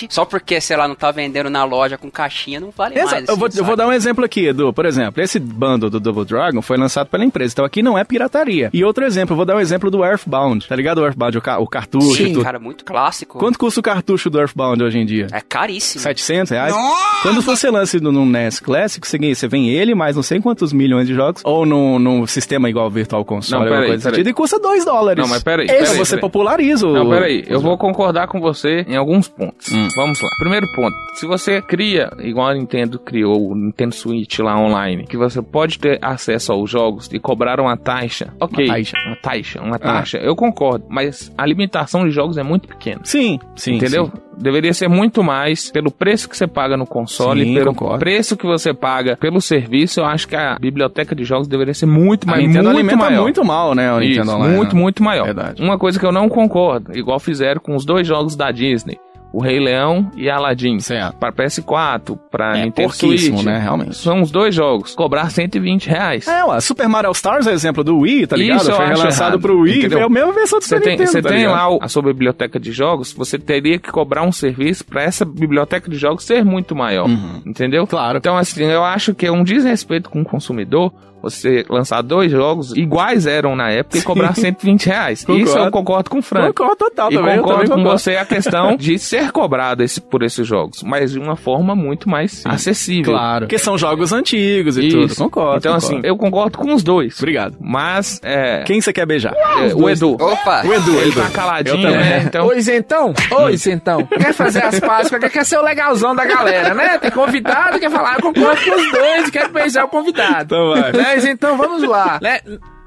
só 0.09 0.25
porque, 0.25 0.59
sei 0.61 0.75
lá, 0.77 0.87
não 0.87 0.95
tá 0.95 1.11
vendendo 1.11 1.49
na 1.49 1.63
loja 1.63 1.97
com 1.97 2.09
caixinha, 2.09 2.59
não 2.59 2.71
vale 2.75 2.95
Exato. 2.95 3.11
mais. 3.15 3.29
eu, 3.29 3.37
vou, 3.37 3.47
assim, 3.47 3.59
eu 3.59 3.65
vou 3.65 3.75
dar 3.75 3.87
um 3.87 3.91
exemplo 3.93 4.23
aqui, 4.25 4.47
Edu. 4.47 4.71
Por 4.73 4.85
exemplo, 4.85 5.21
esse 5.21 5.39
bundle 5.39 5.89
do 5.89 5.99
Double 5.99 6.25
Dragon 6.25 6.61
foi 6.61 6.77
lançado 6.77 7.07
pela 7.07 7.23
empresa, 7.25 7.53
então 7.53 7.65
aqui 7.65 7.81
não 7.81 7.97
é 7.97 8.03
pirataria. 8.03 8.69
E 8.73 8.83
outro 8.83 9.05
exemplo, 9.05 9.33
eu 9.33 9.37
vou 9.37 9.45
dar 9.45 9.55
um 9.55 9.59
exemplo 9.59 9.89
do 9.91 10.03
Earthbound. 10.03 10.67
Tá 10.67 10.75
ligado 10.75 10.99
o 10.99 11.05
Earthbound, 11.05 11.37
o, 11.37 11.41
ca- 11.41 11.59
o 11.59 11.67
cartucho 11.67 12.15
Sim, 12.15 12.33
tudo. 12.33 12.43
Cara, 12.43 12.59
muito 12.59 12.83
clássico. 12.85 13.37
Quanto 13.39 13.57
custa 13.59 13.79
o 13.79 13.83
cartucho 13.83 14.29
do 14.29 14.39
Earthbound 14.39 14.83
hoje 14.83 14.97
em 14.99 15.05
dia? 15.05 15.27
É 15.31 15.41
caríssimo. 15.41 16.01
700 16.01 16.51
reais? 16.51 16.73
Quando 17.21 17.41
você 17.41 17.69
lança 17.69 17.99
no, 17.99 18.11
no 18.11 18.25
NES 18.25 18.59
Classic, 18.59 19.05
você, 19.07 19.17
ganha- 19.17 19.35
você 19.35 19.47
vem 19.47 19.69
ele, 19.69 19.93
mais 19.95 20.15
não 20.15 20.23
sei 20.23 20.39
quantos 20.39 20.73
milhões 20.73 21.07
de 21.07 21.13
jogos, 21.13 21.41
ou 21.45 21.65
no, 21.65 21.99
no 21.99 22.27
sistema 22.27 22.69
igual 22.69 22.89
Virtual 22.89 23.23
Console, 23.25 23.51
Não, 23.51 23.59
alguma 23.61 23.75
peraí, 23.77 23.89
coisa 23.91 24.03
peraí. 24.03 24.15
sentido, 24.17 24.29
e 24.29 24.33
custa 24.33 24.59
2 24.59 24.85
dólares. 24.85 25.21
Não, 25.21 25.29
mas 25.29 25.43
peraí, 25.43 25.65
Então 25.65 25.77
peraí, 25.79 25.97
você 25.97 26.11
peraí. 26.15 26.21
populariza 26.21 26.87
o... 26.87 26.93
Não, 26.93 27.09
peraí, 27.09 27.43
eu 27.47 27.59
vou 27.59 27.77
concordar 27.77 28.27
com 28.27 28.39
você 28.39 28.85
em 28.87 28.95
alguns 28.95 29.27
pontos. 29.27 29.66
Hum. 29.73 29.87
Vamos 29.95 30.21
lá. 30.21 30.29
Primeiro 30.39 30.67
ponto, 30.75 30.95
se 31.13 31.25
você 31.25 31.61
cria, 31.61 32.09
igual 32.19 32.47
a 32.47 32.53
Nintendo 32.53 32.99
criou 32.99 33.51
o 33.51 33.55
Nintendo 33.55 33.93
Switch 33.95 34.39
lá 34.39 34.57
online, 34.59 35.05
que 35.05 35.17
você 35.17 35.41
pode 35.41 35.79
ter 35.79 35.99
acesso 36.01 36.51
aos 36.53 36.69
jogos 36.69 37.09
e 37.11 37.19
cobrar 37.19 37.59
uma 37.59 37.75
taxa, 37.77 38.33
ok. 38.39 38.65
Uma 38.65 38.75
taxa. 38.75 38.97
Uma 39.05 39.15
taxa, 39.17 39.59
Ah. 39.61 39.63
uma 39.65 39.79
taxa, 39.79 40.17
eu 40.17 40.35
concordo, 40.35 40.85
mas 40.89 41.31
a 41.37 41.45
limitação 41.45 42.05
de 42.05 42.11
jogos 42.11 42.37
é 42.37 42.43
muito 42.43 42.67
pequena. 42.67 43.01
Sim, 43.03 43.39
sim. 43.55 43.75
Entendeu? 43.75 44.05
sim. 44.13 44.21
Deveria 44.39 44.71
ser 44.71 44.87
muito 44.87 45.23
mais 45.23 45.71
pelo 45.71 45.89
preço 45.89 46.29
que 46.29 46.37
você 46.37 46.45
paga 46.45 46.77
no 46.77 46.85
console, 46.85 47.43
Sim, 47.43 47.55
pelo 47.55 47.73
concordo. 47.73 47.97
preço 47.97 48.37
que 48.37 48.45
você 48.45 48.71
paga 48.71 49.17
pelo 49.17 49.41
serviço. 49.41 49.99
Eu 49.99 50.05
acho 50.05 50.27
que 50.27 50.35
a 50.35 50.57
biblioteca 50.61 51.15
de 51.15 51.23
jogos 51.23 51.47
deveria 51.47 51.73
ser 51.73 51.87
muito 51.87 52.27
A 52.27 52.33
mais, 52.33 52.43
Nintendo 52.45 52.65
muito 52.65 52.77
alimenta 52.77 52.97
maior. 52.97 53.21
muito 53.23 53.43
mal, 53.43 53.73
né, 53.73 53.91
o 53.91 53.97
Nintendo 53.99 54.21
Isso, 54.27 54.35
Online. 54.35 54.55
muito, 54.55 54.75
né? 54.75 54.81
muito 54.83 55.03
maior. 55.03 55.25
Verdade. 55.25 55.59
Uma 55.59 55.79
coisa 55.79 55.99
que 55.99 56.05
eu 56.05 56.11
não 56.11 56.29
concordo, 56.29 56.95
igual 56.95 57.19
fizeram 57.19 57.59
com 57.59 57.75
os 57.75 57.83
dois 57.83 58.05
jogos 58.05 58.35
da 58.35 58.51
Disney, 58.51 58.99
o 59.33 59.41
Rei 59.41 59.59
Leão 59.59 60.09
e 60.15 60.29
Aladdin, 60.29 60.79
Certo. 60.79 61.15
para 61.17 61.31
PS4, 61.31 62.17
para 62.31 62.57
É, 62.57 62.65
Nintendo 62.65 62.93
Switch. 62.93 63.43
né, 63.43 63.57
realmente. 63.59 63.95
São 63.95 64.21
os 64.21 64.31
dois 64.31 64.55
jogos, 64.55 64.95
cobrar 64.95 65.29
120 65.29 65.87
reais. 65.89 66.27
É, 66.27 66.43
ué, 66.45 66.59
Super 66.61 66.87
Mario 66.87 67.11
Stars 67.11 67.45
é 67.47 67.51
exemplo 67.51 67.83
do 67.83 67.99
Wii, 67.99 68.27
tá 68.27 68.35
ligado? 68.37 68.61
Isso 68.61 68.71
Foi 68.73 68.85
relançado 68.85 69.31
errado, 69.31 69.41
pro 69.41 69.59
Wii, 69.61 69.79
entendeu? 69.79 69.99
é 69.99 70.03
a 70.03 70.09
mesma 70.09 70.31
versão 70.33 70.59
do 70.59 70.63
Super 70.65 70.81
tem, 70.81 70.91
Nintendo, 70.93 71.11
você 71.11 71.21
tá 71.21 71.29
tem 71.29 71.37
ligado? 71.39 71.71
lá 71.71 71.77
a 71.81 71.87
sua 71.87 72.01
biblioteca 72.03 72.59
de 72.59 72.71
jogos, 72.71 73.13
você 73.13 73.37
teria 73.37 73.77
que 73.77 73.91
cobrar 73.91 74.23
um 74.23 74.31
serviço 74.31 74.85
para 74.85 75.03
essa 75.03 75.25
biblioteca 75.25 75.89
de 75.89 75.97
jogos 75.97 76.23
ser 76.23 76.43
muito 76.45 76.75
maior. 76.75 77.07
Entendeu? 77.45 77.81
Uhum. 77.81 77.87
Claro. 77.87 78.17
Então, 78.17 78.37
assim, 78.37 78.63
eu 78.63 78.83
acho 78.83 79.13
que 79.13 79.25
é 79.25 79.31
um 79.31 79.43
desrespeito 79.43 80.09
com 80.09 80.21
o 80.21 80.25
consumidor 80.25 80.91
você 81.29 81.65
lançar 81.69 82.01
dois 82.01 82.31
jogos 82.31 82.75
iguais 82.75 83.25
eram 83.25 83.55
na 83.55 83.69
época 83.69 83.97
e 83.97 84.01
cobrar 84.01 84.33
120 84.35 84.85
reais. 84.87 85.23
Concordo. 85.25 85.43
Isso 85.49 85.57
eu 85.57 85.71
concordo 85.71 86.09
com 86.09 86.19
o 86.19 86.21
Frank. 86.21 86.47
Concordo 86.53 86.75
total 86.75 87.11
E 87.11 87.15
também, 87.15 87.35
eu 87.35 87.41
concordo 87.43 87.61
também 87.63 87.69
com 87.69 87.75
concordo. 87.83 87.99
você 87.99 88.15
a 88.15 88.25
questão 88.25 88.75
de 88.77 88.97
ser 88.99 89.31
cobrado 89.31 89.83
esse, 89.83 89.99
por 90.01 90.23
esses 90.23 90.45
jogos, 90.47 90.83
mas 90.83 91.11
de 91.11 91.19
uma 91.19 91.35
forma 91.35 91.75
muito 91.75 92.09
mais 92.09 92.43
acessível. 92.45 93.13
Claro. 93.13 93.45
Porque 93.45 93.57
são 93.57 93.77
jogos 93.77 94.11
antigos 94.13 94.77
e 94.77 94.89
tudo, 94.89 95.05
Isso. 95.07 95.23
concordo. 95.23 95.57
Então, 95.59 95.73
concordo. 95.73 95.95
assim, 95.97 96.07
eu 96.07 96.17
concordo 96.17 96.57
com 96.57 96.73
os 96.73 96.83
dois. 96.83 97.17
Obrigado. 97.17 97.55
Mas, 97.59 98.19
é, 98.23 98.63
Quem 98.63 98.79
você 98.81 98.91
quer 98.93 99.05
beijar? 99.05 99.33
é, 99.35 99.73
o 99.73 99.89
Edu. 99.89 100.13
Opa! 100.19 100.63
O 100.65 100.73
Edu, 100.73 100.95
Ele 100.99 101.09
Edu. 101.11 101.21
tá 101.21 101.29
caladinho, 101.29 101.89
né? 101.91 102.23
Então, 102.25 102.47
Oi, 102.47 102.61
Zentão? 102.61 103.13
Oi, 103.31 103.57
Zentão. 103.57 104.05
Quer 104.17 104.33
fazer 104.33 104.63
as 104.63 104.79
pazes, 104.79 105.09
quer, 105.09 105.29
quer 105.29 105.45
ser 105.45 105.57
o 105.57 105.61
legalzão 105.61 106.15
da 106.15 106.25
galera, 106.25 106.73
né? 106.73 106.97
Tem 106.97 107.11
convidado, 107.11 107.79
quer 107.79 107.89
falar, 107.89 108.15
eu 108.15 108.21
concordo 108.21 108.61
com 108.63 108.71
os 108.75 108.91
dois, 108.91 109.29
quero 109.29 109.49
beijar 109.51 109.85
o 109.85 109.87
convidado. 109.87 110.43
Então 110.55 110.69
vai. 110.69 110.91
Né, 110.91 111.16
Zentão, 111.19 111.57
vamos 111.57 111.83
lá. 111.83 112.19
Né? 112.21 112.39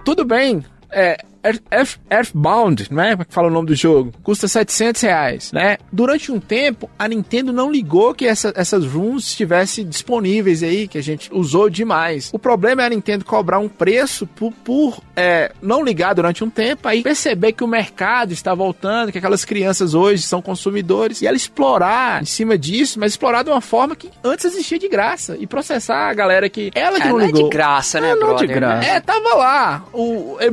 Tudo 0.05 0.25
bem, 0.25 0.65
é, 0.91 1.17
Earth- 1.45 1.63
Earth- 1.73 1.99
Earthbound, 2.11 2.93
né? 2.93 3.11
Como 3.13 3.23
é 3.23 3.25
que 3.25 3.35
fala 3.35 3.49
o 3.49 3.51
nome 3.51 3.69
do 3.69 3.75
jogo? 3.75 4.13
Custa 4.23 4.47
700 4.49 5.03
reais, 5.03 5.53
né? 5.53 5.79
Durante 5.93 6.31
um 6.33 6.39
tempo, 6.41 6.89
a 6.99 7.09
Nintendo 7.09 7.53
não 7.53 7.71
ligou 7.71 8.15
que 8.15 8.27
essa- 8.27 8.53
essas 8.57 8.85
rooms 8.87 9.27
estivessem 9.27 9.87
disponíveis 9.87 10.63
aí, 10.63 10.87
que 10.89 10.99
a 10.99 11.03
gente 11.03 11.31
usou 11.33 11.69
demais. 11.71 12.31
O 12.33 12.39
problema 12.39 12.83
é 12.83 12.87
a 12.87 12.91
Nintendo 12.91 13.25
cobrar 13.25 13.59
um 13.59 13.69
preço 13.69 14.27
por, 14.27 14.53
por, 14.65 15.01
é, 15.17 15.53
não 15.63 15.83
ligar 15.83 16.15
durante 16.15 16.43
um 16.45 16.51
tempo, 16.51 16.87
aí 16.89 17.03
perceber 17.03 17.53
que 17.53 17.65
o 17.65 17.69
mercado 17.69 18.33
está 18.33 18.55
voltando, 18.55 19.13
que 19.13 19.19
aquelas 19.19 19.45
crianças 19.45 19.95
hoje 19.95 20.23
são 20.23 20.41
consumidores, 20.43 21.23
e 21.23 21.27
ela 21.27 21.37
explorar 21.37 22.23
em 22.23 22.27
cima 22.27 22.57
disso, 22.59 22.99
mas 22.99 23.13
explorar 23.13 23.43
de 23.43 23.51
uma 23.51 23.61
forma 23.61 23.95
que 23.97 24.11
antes 24.23 24.45
existia 24.45 24.79
de 24.79 24.89
graça, 24.89 25.37
e 25.39 25.47
processar 25.47 26.09
a 26.09 26.15
galera 26.15 26.49
que 26.49 26.71
ela 26.75 26.97
que 27.01 27.07
É, 27.07 27.09
não 27.11 27.19
não 27.19 27.25
é 27.25 27.27
ligou. 27.27 27.45
de 27.45 27.49
graça, 27.51 28.01
né, 28.01 28.11
É, 28.11 28.15
não 28.15 28.33
é 28.33 28.35
de 28.35 28.47
brother? 28.47 28.55
graça. 28.57 28.81
né? 28.81 28.97
É, 28.97 29.01
tava 29.01 29.35
lá. 29.37 29.85
O 29.93 30.37
É 30.41 30.51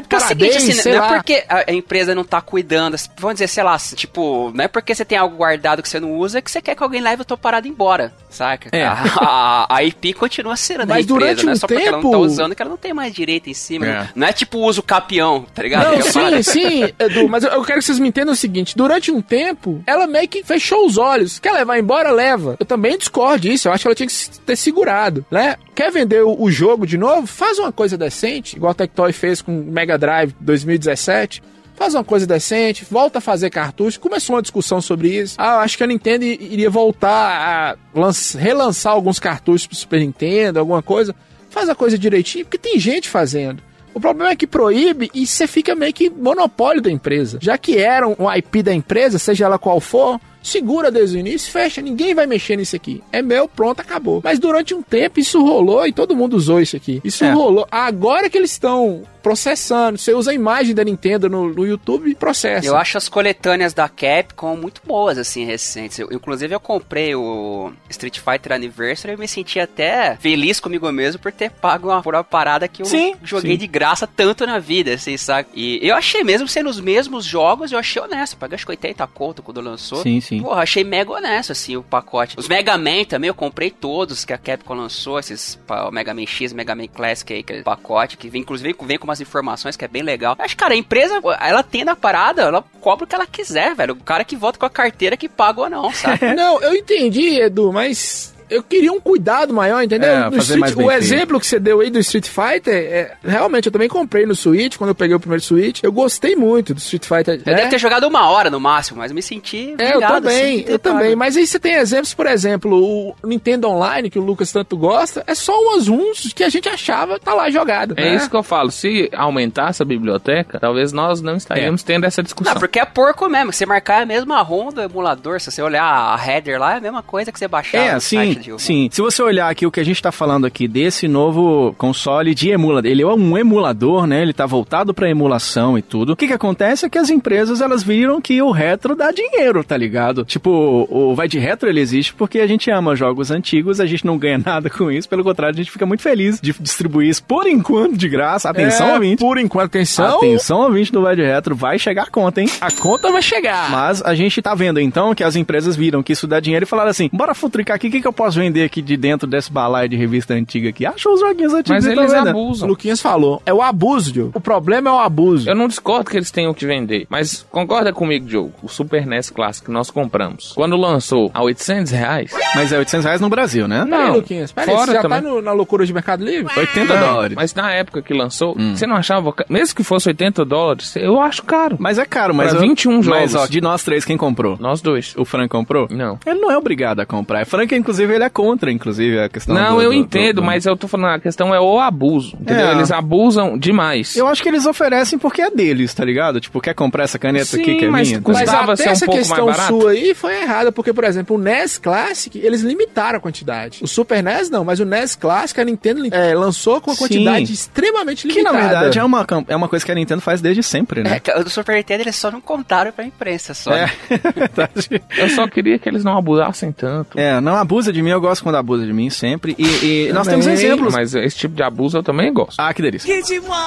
porque 0.00 0.16
é 0.22 0.24
o 0.24 0.28
seguinte, 0.28 0.80
assim, 0.80 0.92
não 0.92 0.98
lá. 1.00 1.06
é 1.06 1.14
porque 1.16 1.44
a 1.48 1.72
empresa 1.72 2.14
não 2.14 2.24
tá 2.24 2.40
cuidando, 2.40 2.96
vamos 3.18 3.34
dizer, 3.36 3.48
sei 3.48 3.62
lá, 3.64 3.76
tipo, 3.78 4.50
não 4.54 4.64
é 4.64 4.68
porque 4.68 4.94
você 4.94 5.04
tem 5.04 5.16
algo 5.18 5.36
guardado 5.36 5.82
que 5.82 5.88
você 5.88 6.00
não 6.00 6.12
usa 6.14 6.40
que 6.42 6.50
você 6.50 6.60
quer 6.62 6.74
que 6.74 6.82
alguém 6.82 7.00
leve 7.00 7.22
a 7.22 7.24
tua 7.24 7.36
parada 7.36 7.66
embora, 7.68 8.12
saca? 8.28 8.68
É. 8.72 8.84
A, 8.84 9.02
a- 9.20 9.66
a 9.76 9.84
IP 9.84 10.12
continua 10.14 10.56
sendo 10.56 10.86
da 10.86 11.00
empresa, 11.00 11.06
durante 11.08 11.44
não 11.44 11.52
é 11.52 11.54
um 11.54 11.58
só 11.58 11.66
porque 11.66 11.82
ela 11.82 11.96
não 11.98 12.02
tá 12.02 12.08
tempo- 12.10 12.24
usando 12.24 12.54
que 12.54 12.62
ela 12.62 12.70
não 12.70 12.76
tem 12.76 12.92
mais 12.94 13.12
direito 13.14 13.48
em 13.50 13.54
cima. 13.54 13.86
É. 13.86 14.08
Não 14.14 14.26
é 14.26 14.32
tipo 14.32 14.58
uso 14.58 14.82
capião, 14.82 15.46
tá 15.54 15.62
ligado? 15.62 15.84
Não, 15.86 15.94
é 15.94 16.02
sim, 16.02 16.42
sim, 16.42 16.92
Edu, 16.98 17.28
mas 17.28 17.44
eu- 17.44 17.62
quero 17.64 17.78
que 17.78 17.84
vocês 17.84 17.98
me 17.98 18.08
entendam 18.08 18.32
o 18.32 18.36
seguinte: 18.36 18.76
durante 18.76 19.10
um 19.10 19.20
tempo, 19.22 19.82
ela 19.86 20.06
meio 20.06 20.28
que 20.28 20.42
fechou 20.42 20.86
os 20.86 20.96
olhos. 20.98 21.38
Quer 21.38 21.52
levar 21.52 21.78
embora? 21.78 22.10
Leva. 22.10 22.56
Eu 22.58 22.66
também 22.66 22.96
discordo 22.98 23.40
disso. 23.40 23.68
Eu 23.68 23.72
acho 23.72 23.82
que 23.82 23.88
ela 23.88 23.94
tinha 23.94 24.06
que 24.08 24.40
ter 24.40 24.56
segurado, 24.56 25.24
né? 25.30 25.56
Quer 25.80 25.90
vender 25.90 26.22
o, 26.22 26.50
jogo 26.50 26.86
de 26.86 26.98
novo? 26.98 27.26
Faz 27.26 27.58
uma 27.58 27.72
coisa 27.72 27.96
decente, 27.96 28.54
igual 28.54 28.72
a 28.72 28.74
Tectoy 28.74 29.14
fez 29.14 29.40
com 29.40 29.50
Mega 29.50 29.96
Drive 29.96 30.34
2017. 30.38 31.42
Faz 31.74 31.94
uma 31.94 32.04
coisa 32.04 32.26
decente, 32.26 32.86
volta 32.90 33.16
a 33.16 33.20
fazer 33.22 33.48
cartucho. 33.48 33.98
Começou 33.98 34.36
uma 34.36 34.42
discussão 34.42 34.82
sobre 34.82 35.08
isso. 35.08 35.36
Ah, 35.38 35.60
acho 35.60 35.78
que 35.78 35.82
a 35.82 35.86
Nintendo 35.86 36.26
iria 36.26 36.68
voltar 36.68 37.78
a 37.94 37.98
lanç- 37.98 38.34
relançar 38.34 38.92
alguns 38.92 39.18
cartuchos 39.18 39.66
pro 39.66 39.74
Super 39.74 40.00
Nintendo, 40.00 40.58
alguma 40.58 40.82
coisa. 40.82 41.14
Faz 41.48 41.66
a 41.70 41.74
coisa 41.74 41.96
direitinho, 41.96 42.44
porque 42.44 42.58
tem 42.58 42.78
gente 42.78 43.08
fazendo. 43.08 43.62
O 43.94 44.00
problema 44.00 44.32
é 44.32 44.36
que 44.36 44.46
proíbe 44.46 45.10
e 45.14 45.26
você 45.26 45.46
fica 45.46 45.74
meio 45.74 45.94
que 45.94 46.10
monopólio 46.10 46.82
da 46.82 46.90
empresa. 46.90 47.38
Já 47.40 47.56
que 47.56 47.78
era 47.78 48.06
um 48.06 48.30
IP 48.30 48.62
da 48.62 48.74
empresa, 48.74 49.18
seja 49.18 49.46
ela 49.46 49.58
qual 49.58 49.80
for, 49.80 50.20
segura 50.42 50.90
desde 50.90 51.16
o 51.16 51.20
início, 51.20 51.50
fecha, 51.50 51.80
ninguém 51.80 52.14
vai 52.14 52.26
mexer 52.26 52.56
nisso 52.56 52.76
aqui. 52.76 53.02
É 53.12 53.20
meu, 53.22 53.46
pronto, 53.48 53.80
acabou. 53.80 54.20
Mas 54.24 54.38
durante 54.38 54.74
um 54.74 54.82
tempo 54.82 55.20
isso 55.20 55.42
rolou 55.42 55.86
e 55.86 55.92
todo 55.92 56.16
mundo 56.16 56.34
usou 56.36 56.60
isso 56.60 56.76
aqui. 56.76 57.00
Isso 57.04 57.24
É. 57.24 57.32
rolou. 57.32 57.66
Agora 57.70 58.28
que 58.30 58.38
eles 58.38 58.52
estão 58.52 59.02
processando, 59.20 59.98
você 59.98 60.12
usa 60.12 60.30
a 60.30 60.34
imagem 60.34 60.74
da 60.74 60.84
Nintendo 60.84 61.28
no, 61.28 61.52
no 61.52 61.66
YouTube 61.66 62.10
e 62.10 62.14
processa. 62.14 62.66
Eu 62.66 62.76
acho 62.76 62.98
as 62.98 63.08
coletâneas 63.08 63.72
da 63.72 63.88
Capcom 63.88 64.56
muito 64.56 64.82
boas, 64.84 65.18
assim, 65.18 65.44
recentes. 65.44 65.98
Eu, 65.98 66.08
inclusive, 66.12 66.54
eu 66.54 66.60
comprei 66.60 67.14
o 67.14 67.72
Street 67.88 68.18
Fighter 68.18 68.52
Anniversary 68.52 69.12
e 69.12 69.14
eu 69.14 69.18
me 69.18 69.28
senti 69.28 69.60
até 69.60 70.16
feliz 70.16 70.60
comigo 70.60 70.90
mesmo 70.90 71.20
por 71.20 71.32
ter 71.32 71.50
pago 71.50 71.88
uma, 71.88 72.02
por 72.02 72.14
uma 72.14 72.24
parada 72.24 72.66
que 72.66 72.82
eu 72.82 72.86
Sim, 72.86 73.14
joguei 73.22 73.52
sim. 73.52 73.58
de 73.58 73.66
graça 73.66 74.06
tanto 74.06 74.46
na 74.46 74.58
vida, 74.58 74.94
assim, 74.94 75.16
sabe? 75.16 75.48
E 75.54 75.78
eu 75.82 75.94
achei, 75.94 76.24
mesmo 76.24 76.48
sendo 76.48 76.70
os 76.70 76.80
mesmos 76.80 77.24
jogos, 77.24 77.72
eu 77.72 77.78
achei 77.78 78.00
honesto. 78.02 78.36
Paguei 78.36 78.54
acho 78.54 78.64
que 78.64 78.72
80 78.72 79.06
conto 79.08 79.42
quando 79.42 79.60
lançou. 79.60 80.02
Sim, 80.02 80.20
sim. 80.20 80.40
Porra, 80.40 80.62
achei 80.62 80.84
mega 80.84 81.12
honesto, 81.12 81.52
assim, 81.52 81.76
o 81.76 81.82
pacote. 81.82 82.38
Os 82.38 82.48
Mega 82.48 82.76
Man 82.76 83.04
também, 83.04 83.28
eu 83.28 83.34
comprei 83.34 83.70
todos 83.70 84.24
que 84.24 84.32
a 84.32 84.38
Capcom 84.38 84.74
lançou, 84.74 85.18
esses 85.18 85.58
o 85.68 85.90
Mega 85.90 86.14
Man 86.14 86.26
X, 86.26 86.52
Mega 86.52 86.74
Man 86.74 86.86
Classic 86.88 87.32
aí, 87.32 87.40
aquele 87.40 87.62
pacote, 87.62 88.16
que 88.16 88.28
vem, 88.28 88.42
inclusive 88.42 88.74
vem 88.80 88.98
com 88.98 89.06
umas 89.10 89.20
informações 89.20 89.76
que 89.76 89.84
é 89.84 89.88
bem 89.88 90.02
legal. 90.02 90.36
Acho, 90.38 90.56
cara, 90.56 90.74
a 90.74 90.76
empresa, 90.76 91.20
ela 91.40 91.62
tem 91.62 91.84
na 91.84 91.96
parada, 91.96 92.42
ela 92.42 92.64
cobra 92.80 93.04
o 93.04 93.06
que 93.06 93.14
ela 93.14 93.26
quiser, 93.26 93.74
velho. 93.74 93.94
O 93.94 94.02
cara 94.02 94.24
que 94.24 94.36
volta 94.36 94.58
com 94.58 94.66
a 94.66 94.70
carteira 94.70 95.16
que 95.16 95.28
paga 95.28 95.60
ou 95.60 95.70
não, 95.70 95.92
sabe? 95.92 96.34
Não, 96.34 96.60
eu 96.60 96.74
entendi, 96.74 97.40
Edu, 97.40 97.72
mas 97.72 98.34
eu 98.50 98.62
queria 98.62 98.92
um 98.92 99.00
cuidado 99.00 99.54
maior, 99.54 99.82
entendeu? 99.82 100.08
É, 100.10 100.36
Street- 100.38 100.72
o 100.72 100.76
feito. 100.76 100.90
exemplo 100.90 101.40
que 101.40 101.46
você 101.46 101.58
deu 101.58 101.80
aí 101.80 101.90
do 101.90 101.98
Street 102.00 102.26
Fighter, 102.26 102.74
é, 102.74 103.16
realmente 103.24 103.66
eu 103.66 103.72
também 103.72 103.88
comprei 103.88 104.26
no 104.26 104.34
Switch, 104.34 104.76
quando 104.76 104.90
eu 104.90 104.94
peguei 104.94 105.14
o 105.14 105.20
primeiro 105.20 105.42
Switch. 105.42 105.82
Eu 105.82 105.92
gostei 105.92 106.34
muito 106.34 106.74
do 106.74 106.78
Street 106.78 107.04
Fighter. 107.04 107.40
Eu 107.46 107.52
né? 107.52 107.58
devo 107.58 107.70
ter 107.70 107.78
jogado 107.78 108.04
uma 108.04 108.28
hora 108.28 108.50
no 108.50 108.58
máximo, 108.58 108.98
mas 108.98 109.12
me 109.12 109.22
senti 109.22 109.74
É, 109.78 109.94
eu 109.94 110.00
também, 110.00 110.60
assim, 110.60 110.64
eu 110.66 110.78
também. 110.78 111.14
Mas 111.14 111.36
aí 111.36 111.46
você 111.46 111.58
tem 111.58 111.74
exemplos, 111.74 112.12
por 112.12 112.26
exemplo, 112.26 112.76
o 112.76 113.14
Nintendo 113.24 113.68
Online, 113.68 114.10
que 114.10 114.18
o 114.18 114.22
Lucas 114.22 114.50
tanto 114.50 114.76
gosta, 114.76 115.22
é 115.26 115.34
só 115.34 115.56
umas 115.60 115.88
runs 115.88 116.32
que 116.32 116.42
a 116.42 116.48
gente 116.48 116.68
achava 116.68 117.18
tá 117.18 117.34
lá 117.34 117.50
jogado. 117.50 117.94
é 117.96 118.02
né? 118.02 118.14
isso 118.16 118.28
que 118.28 118.36
eu 118.36 118.42
falo. 118.42 118.70
Se 118.70 119.08
aumentasse 119.14 119.82
a 119.82 119.86
biblioteca, 119.86 120.58
talvez 120.58 120.92
nós 120.92 121.20
não 121.20 121.36
estaríamos 121.36 121.82
tendo 121.82 122.04
essa 122.04 122.22
discussão. 122.22 122.54
Não, 122.54 122.60
porque 122.60 122.80
é 122.80 122.84
porco 122.84 123.28
mesmo. 123.28 123.52
Você 123.52 123.64
marcar 123.66 124.00
é 124.00 124.02
a 124.02 124.06
mesma 124.06 124.40
ROM 124.42 124.70
do 124.70 124.80
emulador. 124.80 125.40
Se 125.40 125.50
você 125.50 125.62
olhar 125.62 125.84
a 125.84 126.26
header 126.26 126.58
lá, 126.58 126.74
é 126.74 126.76
a 126.78 126.80
mesma 126.80 127.02
coisa 127.02 127.30
que 127.30 127.38
você 127.38 127.46
baixar 127.46 127.78
É, 127.78 128.00
sim, 128.00 128.39
Diogo. 128.40 128.60
Sim, 128.60 128.88
se 128.90 129.00
você 129.00 129.22
olhar 129.22 129.48
aqui 129.50 129.66
o 129.66 129.70
que 129.70 129.80
a 129.80 129.84
gente 129.84 130.02
tá 130.02 130.10
falando 130.12 130.46
aqui 130.46 130.66
desse 130.66 131.06
novo 131.08 131.74
console 131.78 132.34
de 132.34 132.50
emulador, 132.50 132.90
ele 132.90 133.02
é 133.02 133.06
um 133.06 133.36
emulador, 133.38 134.06
né? 134.06 134.22
Ele 134.22 134.32
tá 134.32 134.46
voltado 134.46 134.92
pra 134.94 135.08
emulação 135.10 135.76
e 135.78 135.82
tudo. 135.82 136.12
O 136.12 136.16
que 136.16 136.26
que 136.26 136.32
acontece 136.32 136.86
é 136.86 136.88
que 136.90 136.98
as 136.98 137.10
empresas, 137.10 137.60
elas 137.60 137.82
viram 137.82 138.20
que 138.20 138.40
o 138.42 138.50
retro 138.50 138.94
dá 138.96 139.10
dinheiro, 139.10 139.62
tá 139.64 139.76
ligado? 139.76 140.24
Tipo, 140.24 140.86
o 140.90 141.14
Vai 141.14 141.28
de 141.28 141.38
Retro 141.38 141.68
ele 141.68 141.80
existe 141.80 142.14
porque 142.14 142.40
a 142.40 142.46
gente 142.46 142.70
ama 142.70 142.96
jogos 142.96 143.30
antigos, 143.30 143.80
a 143.80 143.86
gente 143.86 144.04
não 144.06 144.16
ganha 144.18 144.38
nada 144.44 144.70
com 144.70 144.90
isso, 144.90 145.08
pelo 145.08 145.22
contrário, 145.24 145.54
a 145.54 145.56
gente 145.62 145.70
fica 145.70 145.86
muito 145.86 146.02
feliz 146.02 146.40
de 146.40 146.52
distribuir 146.60 147.08
isso 147.10 147.22
por 147.24 147.46
enquanto 147.46 147.96
de 147.96 148.08
graça. 148.08 148.48
Atenção, 148.50 148.88
É, 148.88 148.94
ouvinte. 148.94 149.20
Por 149.20 149.38
enquanto, 149.38 149.66
atenção. 149.66 150.18
Atenção, 150.18 150.60
ouvinte 150.62 150.92
do 150.92 151.02
Vai 151.02 151.16
de 151.16 151.22
Retro, 151.22 151.54
vai 151.54 151.78
chegar 151.78 152.04
a 152.04 152.10
conta, 152.10 152.40
hein? 152.40 152.48
A 152.60 152.70
conta 152.70 153.10
vai 153.10 153.22
chegar. 153.22 153.70
Mas 153.70 154.02
a 154.02 154.14
gente 154.14 154.40
tá 154.40 154.54
vendo 154.54 154.80
então 154.80 155.14
que 155.14 155.22
as 155.24 155.36
empresas 155.36 155.76
viram 155.76 156.02
que 156.02 156.12
isso 156.12 156.26
dá 156.26 156.40
dinheiro 156.40 156.64
e 156.64 156.66
falaram 156.66 156.90
assim: 156.90 157.08
bora 157.12 157.34
futricar 157.34 157.76
aqui, 157.76 157.88
o 157.88 157.90
que, 157.90 158.00
que 158.00 158.06
eu 158.06 158.12
posso 158.12 158.29
vender 158.34 158.64
aqui 158.64 158.80
de 158.82 158.96
dentro 158.96 159.26
desse 159.28 159.52
balaio 159.52 159.88
de 159.88 159.96
revista 159.96 160.34
antiga 160.34 160.68
aqui? 160.70 160.86
Achou 160.86 161.12
os 161.14 161.20
joguinhos 161.20 161.52
antigos 161.52 161.84
Mas 161.84 161.86
eles 161.86 162.10
vendendo. 162.12 162.26
O 162.26 162.30
abusam. 162.30 162.68
Luquinhas 162.68 163.00
falou. 163.00 163.42
É 163.44 163.52
o 163.52 163.60
abuso, 163.62 164.12
Diogo. 164.12 164.32
O 164.34 164.40
problema 164.40 164.90
é 164.90 164.92
o 164.92 164.98
abuso. 164.98 165.48
Eu 165.48 165.54
não 165.54 165.68
discordo 165.68 166.10
que 166.10 166.16
eles 166.16 166.30
tenham 166.30 166.54
que 166.54 166.64
vender, 166.66 167.06
mas 167.10 167.46
concorda 167.50 167.92
comigo, 167.92 168.26
Diogo? 168.26 168.52
O 168.62 168.68
Super 168.68 169.06
NES 169.06 169.30
clássico 169.30 169.66
que 169.66 169.72
nós 169.72 169.90
compramos, 169.90 170.52
quando 170.54 170.76
lançou 170.76 171.30
a 171.34 171.42
800 171.42 171.92
reais, 171.92 172.32
Mas 172.54 172.72
é 172.72 172.78
800 172.78 173.04
reais 173.04 173.20
no 173.20 173.28
Brasil, 173.28 173.68
né? 173.68 173.84
Não, 173.84 174.14
Luquinhas. 174.14 174.50
Pera 174.52 174.70
aí, 174.70 174.76
fora 174.76 174.86
você 174.86 174.92
já 174.94 175.02
também. 175.02 175.22
tá 175.22 175.28
no- 175.28 175.42
na 175.42 175.52
loucura 175.52 175.84
de 175.86 175.92
Mercado 175.92 176.24
Livre? 176.24 176.52
80 176.58 176.94
Não, 176.94 177.00
dólares. 177.14 177.36
Mas... 177.36 177.50
Mas 177.50 177.54
na 177.64 177.72
época 177.72 178.00
que 178.00 178.14
lançou, 178.14 178.54
você 178.54 178.86
não 178.86 178.94
achava. 178.96 179.34
Mesmo 179.48 179.74
que 179.74 179.82
fosse 179.82 180.08
80 180.08 180.44
dólares, 180.44 180.94
eu 180.94 181.20
acho 181.20 181.42
caro. 181.42 181.76
é 181.98 182.04
caro, 182.04 182.32
mas. 182.34 182.50
Pra 182.50 182.58
eu- 182.58 182.62
21 182.62 182.96
Mas, 182.98 183.32
jogos. 183.32 183.34
ó, 183.34 183.46
de 183.46 183.60
nós 183.60 183.82
três, 183.82 184.04
quem 184.04 184.16
comprou? 184.16 184.56
Nós 184.60 184.80
dois. 184.80 185.14
O 185.16 185.24
Frank 185.24 185.48
comprou? 185.48 185.88
Não. 185.90 186.18
Ele 186.24 186.38
não 186.38 186.50
é 186.50 186.56
obrigado 186.56 187.00
a 187.00 187.06
comprar. 187.06 187.44
Frank, 187.44 187.74
inclusive, 187.74 188.09
ele 188.12 188.24
é 188.24 188.28
contra, 188.28 188.70
inclusive, 188.70 189.18
a 189.20 189.28
questão 189.28 189.54
Não, 189.54 189.76
do- 189.76 189.82
eu 189.82 189.90
do- 189.90 189.94
entendo, 189.96 190.36
do- 190.36 190.40
do- 190.40 190.42
mas 190.42 190.66
eu 190.66 190.76
tô 190.76 190.86
falando, 190.88 191.14
a 191.14 191.20
questão 191.20 191.54
é 191.54 191.60
o 191.60 191.78
abuso. 191.78 192.36
Entendeu? 192.40 192.68
É. 192.68 192.72
Eles 192.72 192.90
abusam 192.90 193.56
demais. 193.58 194.16
Eu 194.16 194.26
acho 194.26 194.42
que 194.42 194.48
eles 194.48 194.66
oferecem 194.66 195.18
porque 195.18 195.42
é 195.42 195.50
deles, 195.50 195.92
tá 195.94 196.04
ligado? 196.04 196.40
Tipo, 196.40 196.60
quer 196.60 196.74
comprar 196.74 197.04
essa 197.04 197.18
caneta 197.18 197.44
Sim, 197.44 197.62
aqui 197.62 197.74
que 197.76 197.84
é 197.84 197.88
mas 197.90 198.08
minha? 198.08 198.20
tá? 198.20 198.32
Mas 198.32 198.40
Custava 198.42 198.72
até 198.74 198.88
um 198.88 198.92
essa 198.92 199.06
questão 199.06 199.54
sua 199.54 199.90
aí 199.92 200.14
foi 200.14 200.40
errada, 200.42 200.70
porque, 200.72 200.92
por 200.92 201.04
exemplo, 201.04 201.36
o 201.36 201.38
NES 201.38 201.78
Classic, 201.78 202.38
eles 202.38 202.62
limitaram 202.62 203.18
a 203.18 203.20
quantidade. 203.20 203.80
O 203.82 203.86
Super 203.88 204.22
NES 204.22 204.50
não, 204.50 204.64
mas 204.64 204.80
o 204.80 204.84
NES 204.84 205.16
Classic, 205.16 205.60
a 205.60 205.64
Nintendo 205.64 206.02
é, 206.14 206.34
lançou 206.34 206.80
com 206.80 206.90
uma 206.90 206.96
Sim. 206.96 207.02
quantidade 207.04 207.52
extremamente 207.52 208.26
Que, 208.26 208.34
limitada. 208.34 208.56
na 208.56 208.62
verdade, 208.68 208.98
é 208.98 209.04
uma, 209.04 209.26
é 209.48 209.56
uma 209.56 209.68
coisa 209.68 209.84
que 209.84 209.92
a 209.92 209.94
Nintendo 209.94 210.20
faz 210.20 210.40
desde 210.40 210.62
sempre, 210.62 211.00
É, 211.00 211.04
né? 211.04 211.20
que 211.20 211.30
o 211.30 211.44
do 211.44 211.50
Super 211.50 211.76
Nintendo 211.76 212.02
eles 212.02 212.16
só 212.16 212.30
não 212.30 212.40
contaram 212.40 212.92
pra 212.92 213.04
imprensa 213.04 213.54
só. 213.54 213.72
É, 213.72 213.86
né? 213.86 213.90
verdade. 214.34 215.02
Eu 215.16 215.28
só 215.30 215.46
queria 215.46 215.78
que 215.78 215.88
eles 215.88 216.04
não 216.04 216.16
abusassem 216.16 216.72
tanto. 216.72 217.18
É, 217.18 217.40
não 217.40 217.54
abusa 217.56 217.92
de 217.92 217.99
mim, 218.02 218.10
eu 218.10 218.20
gosto 218.20 218.42
quando 218.42 218.56
abusa 218.56 218.84
de 218.86 218.92
mim, 218.92 219.10
sempre. 219.10 219.54
E, 219.58 220.08
e 220.08 220.12
nós 220.12 220.26
temos 220.26 220.46
exemplos. 220.46 220.92
Mas 220.92 221.14
esse 221.14 221.36
tipo 221.36 221.54
de 221.54 221.62
abuso 221.62 221.98
eu 221.98 222.02
também 222.02 222.32
gosto. 222.32 222.58
Ah, 222.58 222.72
que 222.72 222.82
delícia. 222.82 223.12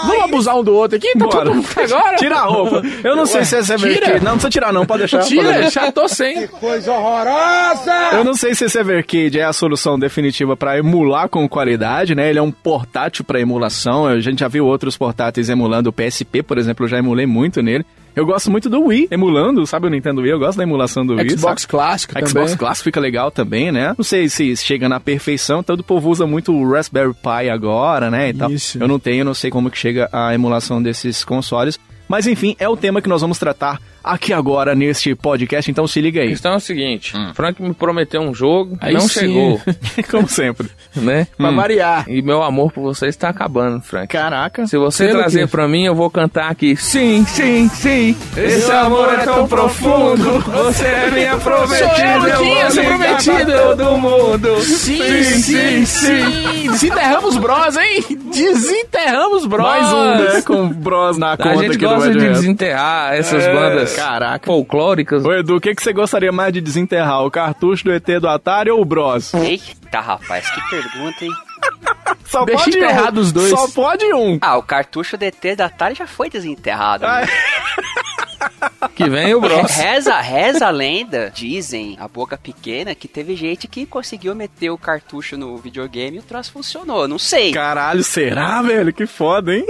Vamos 0.05 0.23
abusar 0.23 0.57
um 0.57 0.63
do 0.63 0.73
outro 0.73 0.97
aqui? 0.97 1.11
Tá 1.17 1.25
Bora. 1.25 1.51
agora? 1.77 2.15
Tira 2.17 2.37
a 2.37 2.45
roupa. 2.45 2.81
Eu 3.03 3.15
não 3.15 3.25
sei 3.25 3.39
Ué, 3.39 3.45
se 3.45 3.57
esse 3.57 3.71
é. 3.71 3.75
Evercade. 3.75 4.19
Não, 4.19 4.23
não 4.23 4.31
precisa 4.33 4.49
tirar 4.49 4.73
não, 4.73 4.85
pode 4.85 4.99
deixar. 4.99 5.17
pode 5.19 5.29
Tira, 5.29 5.53
deixar. 5.53 5.85
já 5.85 5.91
tô 5.91 6.07
sem. 6.07 6.49
Eu 8.11 8.23
não 8.23 8.33
sei 8.33 8.55
se 8.55 8.65
esse 8.65 8.79
Evercade 8.79 9.39
é 9.39 9.43
a 9.43 9.53
solução 9.53 9.97
definitiva 9.97 10.55
pra 10.55 10.77
emular 10.77 11.29
com 11.29 11.47
qualidade, 11.47 12.15
né? 12.15 12.29
Ele 12.29 12.39
é 12.39 12.41
um 12.41 12.51
portátil 12.51 13.23
pra 13.23 13.39
emulação. 13.39 14.05
A 14.05 14.19
gente 14.19 14.39
já 14.39 14.47
viu 14.47 14.65
outros 14.65 14.97
portáteis 14.97 15.49
emulando 15.49 15.89
o 15.89 15.93
PSP, 15.93 16.43
por 16.43 16.57
exemplo, 16.57 16.85
eu 16.85 16.89
já 16.89 16.97
emulei 16.97 17.25
muito 17.25 17.61
nele. 17.61 17.85
Eu 18.15 18.25
gosto 18.25 18.51
muito 18.51 18.69
do 18.69 18.85
Wii 18.85 19.07
emulando, 19.09 19.65
sabe 19.65 19.87
o 19.87 19.89
Nintendo 19.89 20.21
Wii? 20.21 20.31
Eu 20.31 20.39
gosto 20.39 20.57
da 20.57 20.63
emulação 20.63 21.05
do 21.05 21.15
Wii. 21.15 21.31
Xbox 21.31 21.65
clássico 21.65 22.13
também. 22.13 22.29
Xbox 22.29 22.55
clássico 22.55 22.83
fica 22.83 22.99
legal 22.99 23.31
também, 23.31 23.71
né? 23.71 23.95
Não 23.97 24.03
sei 24.03 24.29
se 24.29 24.55
chega 24.57 24.87
na 24.87 24.99
perfeição, 24.99 25.63
todo 25.63 25.79
o 25.79 25.83
povo 25.83 26.09
usa 26.09 26.27
muito 26.27 26.53
o 26.53 26.71
Raspberry 26.71 27.13
Pi 27.13 27.49
agora, 27.49 28.11
né? 28.11 28.29
E 28.29 28.33
tal. 28.33 28.51
Isso. 28.51 28.77
Eu 28.81 28.87
não 28.87 28.99
tenho, 28.99 29.25
não 29.25 29.33
sei 29.33 29.49
como 29.49 29.71
que 29.71 29.77
chega 29.77 30.09
a 30.11 30.33
emulação 30.33 30.81
desses 30.81 31.23
consoles. 31.23 31.79
Mas 32.07 32.27
enfim, 32.27 32.55
é 32.59 32.69
o 32.69 32.77
tema 32.77 33.01
que 33.01 33.09
nós 33.09 33.21
vamos 33.21 33.39
tratar 33.39 33.81
aqui 34.03 34.33
agora 34.33 34.75
neste 34.75 35.15
podcast, 35.15 35.69
então 35.71 35.87
se 35.87 36.01
liga 36.01 36.19
A 36.19 36.23
aí. 36.23 36.29
questão 36.29 36.53
é 36.53 36.57
o 36.57 36.59
seguinte: 36.59 37.13
Frank 37.33 37.61
me 37.61 37.73
prometeu 37.73 38.21
um 38.21 38.33
jogo, 38.33 38.77
Aí 38.81 38.93
não 38.93 39.01
sim. 39.01 39.19
chegou, 39.21 39.61
Como 40.11 40.27
sempre. 40.27 40.67
né? 40.95 41.27
Pra 41.37 41.51
variar. 41.51 42.05
E 42.07 42.21
meu 42.21 42.43
amor 42.43 42.71
por 42.71 42.81
você 42.81 43.07
está 43.07 43.29
acabando, 43.29 43.81
Frank. 43.81 44.07
Caraca. 44.07 44.65
Se 44.67 44.77
você 44.77 45.07
Pelo 45.07 45.19
trazer 45.19 45.41
quê? 45.41 45.47
pra 45.47 45.67
mim, 45.67 45.85
eu 45.85 45.95
vou 45.95 46.09
cantar 46.09 46.49
aqui. 46.51 46.75
Sim, 46.75 47.25
sim, 47.27 47.67
sim. 47.69 48.15
Esse 48.37 48.71
amor 48.71 49.11
é 49.13 49.17
tão 49.23 49.47
profundo. 49.47 50.39
Você 50.41 50.85
é 50.85 51.11
minha 51.11 51.37
prometida. 51.37 51.87
Sou 51.95 51.97
eu, 52.05 52.19
Luquinhas, 52.37 52.75
vou 52.75 53.19
sou 53.21 53.75
todo 53.75 53.97
mundo. 53.97 54.61
Sim, 54.61 55.23
sim, 55.41 55.85
sim. 55.85 56.71
Desenterramos 56.71 57.37
Bros, 57.37 57.77
hein? 57.77 58.03
Desenterramos 58.33 59.45
Bros. 59.45 59.63
Mais 59.65 59.91
um, 59.93 60.05
né? 60.23 60.41
Com 60.41 60.69
bros 60.69 61.17
na 61.17 61.37
conta 61.37 61.49
A 61.49 61.55
gente 61.55 61.77
gosta 61.77 62.11
de 62.11 62.19
desenterrar 62.19 63.13
essas 63.13 63.43
É, 63.43 63.53
bandas 63.53 63.92
caraca. 63.95 64.45
folclóricas. 64.45 65.25
Ô 65.25 65.33
Edu, 65.33 65.57
o 65.57 65.61
que, 65.61 65.73
que 65.75 65.81
você 65.83 65.93
gostaria 65.93 66.31
mais 66.31 66.53
de 66.53 66.61
desenterrar? 66.61 67.23
O 67.25 67.31
cartucho 67.31 67.83
do 67.85 67.93
ET 67.93 68.05
do 68.19 68.27
Atari 68.27 68.69
ou 68.71 68.81
o 68.81 68.85
Bros? 68.85 69.33
Eita, 69.33 69.99
rapaz, 69.99 70.49
que 70.49 70.61
pergunta, 70.69 71.25
hein? 71.25 71.31
Só 72.25 72.45
Deixa 72.45 72.63
pode 72.65 72.77
enterrar 72.77 73.09
um. 73.09 73.13
dos 73.13 73.31
dois. 73.31 73.49
Só 73.49 73.67
pode 73.69 74.05
um. 74.13 74.39
Ah, 74.41 74.57
o 74.57 74.63
cartucho 74.63 75.17
DT 75.17 75.55
da 75.55 75.65
Atari 75.65 75.93
já 75.95 76.07
foi 76.07 76.29
desenterrado. 76.29 77.05
Ah, 77.05 77.21
né? 77.21 77.27
Que 78.95 79.09
vem 79.09 79.33
o 79.33 79.41
Bros. 79.41 79.71
Reza, 79.71 80.19
reza 80.19 80.67
a 80.67 80.69
lenda, 80.69 81.31
dizem, 81.33 81.97
a 81.99 82.07
boca 82.07 82.37
pequena, 82.37 82.93
que 82.93 83.07
teve 83.07 83.35
gente 83.35 83.67
que 83.67 83.85
conseguiu 83.85 84.35
meter 84.35 84.69
o 84.69 84.77
cartucho 84.77 85.37
no 85.37 85.57
videogame 85.57 86.17
e 86.17 86.19
o 86.19 86.23
troço 86.23 86.51
funcionou. 86.51 87.07
Não 87.07 87.17
sei. 87.17 87.51
Caralho, 87.51 88.03
será, 88.03 88.61
velho? 88.61 88.93
Que 88.93 89.05
foda, 89.05 89.53
hein? 89.53 89.65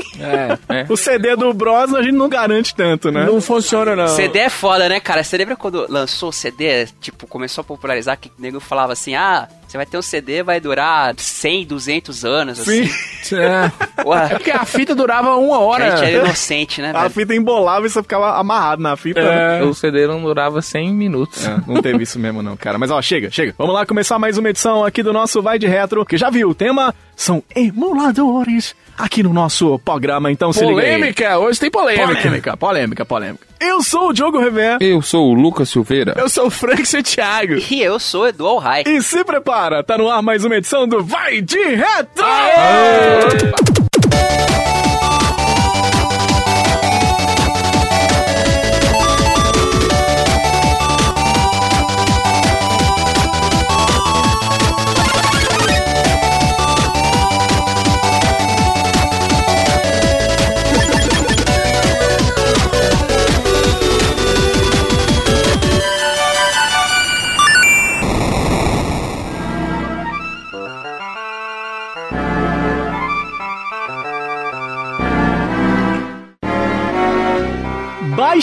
É. 0.70 0.86
O 0.90 0.98
CD 0.98 1.36
do 1.36 1.54
Bros 1.54 1.94
a 1.94 2.02
gente 2.02 2.16
não 2.16 2.30
garante 2.30 2.76
tanto, 2.76 3.12
né? 3.12 3.26
Não 3.26 3.40
funciona, 3.42 3.96
não. 3.96 4.08
CD 4.08 4.40
é 4.40 4.50
foda, 4.50 4.90
né, 4.90 5.00
cara? 5.00 5.24
Você 5.24 5.38
lembra 5.38 5.56
quando 5.56 5.86
lançou 5.90 6.30
o 6.30 6.34
CD, 6.34 6.88
tipo, 7.00 7.28
começou 7.28 7.62
a 7.62 7.66
popularizar, 7.66 8.18
que 8.18 8.30
o 8.30 8.42
nego 8.42 8.60
falava 8.60 8.94
assim, 8.94 9.16
ah, 9.16 9.48
você 9.74 9.78
vai 9.78 9.86
ter 9.88 9.98
um 9.98 10.02
CD, 10.04 10.44
vai 10.44 10.60
durar 10.60 11.16
100, 11.18 11.66
200 11.66 12.24
anos, 12.26 12.60
assim. 12.60 12.88
É. 13.34 13.72
Porra, 14.04 14.30
Porque 14.32 14.52
a 14.52 14.66
fita 14.66 14.94
durava 14.94 15.34
uma 15.38 15.56
a 15.56 15.60
hora. 15.60 15.92
gente 15.98 16.04
era 16.14 16.26
inocente, 16.26 16.82
né, 16.82 16.92
A 16.94 17.04
velho? 17.04 17.10
fita 17.10 17.34
embolava 17.34 17.86
e 17.86 17.90
você 17.90 18.02
ficava 18.04 18.38
amarrado 18.38 18.82
na 18.84 18.98
fita. 18.98 19.22
né? 19.24 19.64
O 19.64 19.74
CD 19.74 20.06
não 20.06 20.22
durava 20.22 20.62
100 20.62 20.94
minutos. 20.94 21.44
É, 21.48 21.58
não 21.66 21.82
teve 21.82 22.04
isso 22.04 22.20
mesmo 22.20 22.44
não, 22.44 22.58
cara. 22.58 22.78
Mas 22.78 22.92
ó, 22.92 23.02
chega, 23.02 23.32
chega. 23.32 23.56
Vamos 23.58 23.74
lá 23.74 23.86
começar 23.86 24.20
mais 24.20 24.38
uma 24.38 24.50
edição 24.50 24.84
aqui 24.84 25.02
do 25.02 25.14
nosso 25.14 25.42
Vai 25.42 25.58
de 25.58 25.66
Retro, 25.68 26.06
que 26.06 26.18
já 26.18 26.30
viu, 26.30 26.50
o 26.50 26.54
tema 26.54 26.94
são 27.16 27.42
emuladores 27.56 28.76
aqui 28.98 29.24
no 29.24 29.34
nosso 29.34 29.80
programa, 29.80 30.32
então 30.32 30.52
se 30.54 30.66
liga 30.66 30.82
aí. 30.82 30.94
Polêmica, 30.94 31.38
hoje 31.40 31.60
tem 31.60 31.72
polêmica. 31.72 32.08
Polêmica, 32.08 32.58
polêmica, 32.58 33.06
polêmica. 33.06 33.48
Eu 33.60 33.82
sou 33.82 34.10
o 34.10 34.14
Diogo 34.14 34.40
Rever 34.40 34.78
Eu 34.82 35.02
sou 35.02 35.30
o 35.32 35.34
Lucas 35.34 35.70
Silveira. 35.70 36.14
Eu 36.18 36.28
sou 36.28 36.48
o 36.48 36.50
Frank 36.50 36.86
Santiago. 36.86 37.54
E 37.72 37.82
eu 37.82 37.98
sou 38.00 38.28
Edu 38.28 38.46
Alhai. 38.48 38.84
e 38.86 39.02
se 39.02 39.24
prepara, 39.24 39.84
tá 39.84 39.98
no 39.98 40.10
ar 40.10 40.22
mais 40.22 40.44
uma 40.44 40.56
edição 40.56 40.88
do 40.88 41.04
Vai 41.04 41.42
de 41.42 41.58
Retro! 41.58 42.24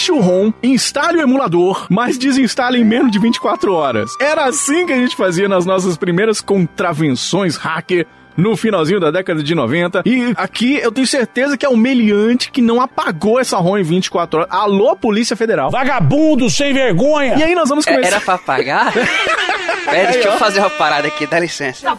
Baixe 0.01 0.13
o 0.13 0.19
ROM, 0.19 0.51
instale 0.63 1.19
o 1.19 1.21
emulador, 1.21 1.87
mas 1.91 2.17
desinstale 2.17 2.79
em 2.81 2.85
menos 2.85 3.13
de 3.13 3.19
24 3.19 3.71
horas. 3.75 4.11
Era 4.19 4.47
assim 4.47 4.87
que 4.87 4.95
a 4.95 4.97
gente 4.97 5.15
fazia 5.15 5.47
nas 5.47 5.67
nossas 5.67 5.99
primeiras 5.99 6.41
contravenções 6.41 7.57
hacker 7.57 8.07
no 8.37 8.57
finalzinho 8.57 9.01
da 9.01 9.11
década 9.11 9.43
de 9.43 9.55
90. 9.55 10.03
E 10.07 10.33
aqui 10.37 10.77
eu 10.77 10.91
tenho 10.93 11.07
certeza 11.07 11.57
que 11.57 11.67
é 11.67 11.69
o 11.69 11.77
meliante 11.77 12.51
que 12.51 12.61
não 12.63 12.81
apagou 12.81 13.39
essa 13.41 13.57
ROM 13.59 13.79
em 13.79 13.83
24 13.83 14.41
horas. 14.41 14.51
Alô, 14.53 14.97
Polícia 14.97 15.37
Federal. 15.37 15.71
Vagabundo 15.71 16.49
sem 16.51 16.73
vergonha! 16.73 17.37
E 17.37 17.43
aí 17.43 17.55
nós 17.55 17.69
vamos 17.69 17.87
É, 17.87 17.93
começar. 17.93 18.17
Era 18.17 18.21
pra 18.21 18.39
pagar? 18.39 18.93
Pera, 19.85 20.13
deixa 20.13 20.29
eu 20.29 20.39
fazer 20.39 20.61
uma 20.61 20.71
parada 20.71 21.09
aqui, 21.09 21.27
dá 21.27 21.39
licença. 21.39 21.83
Tá 21.83 21.95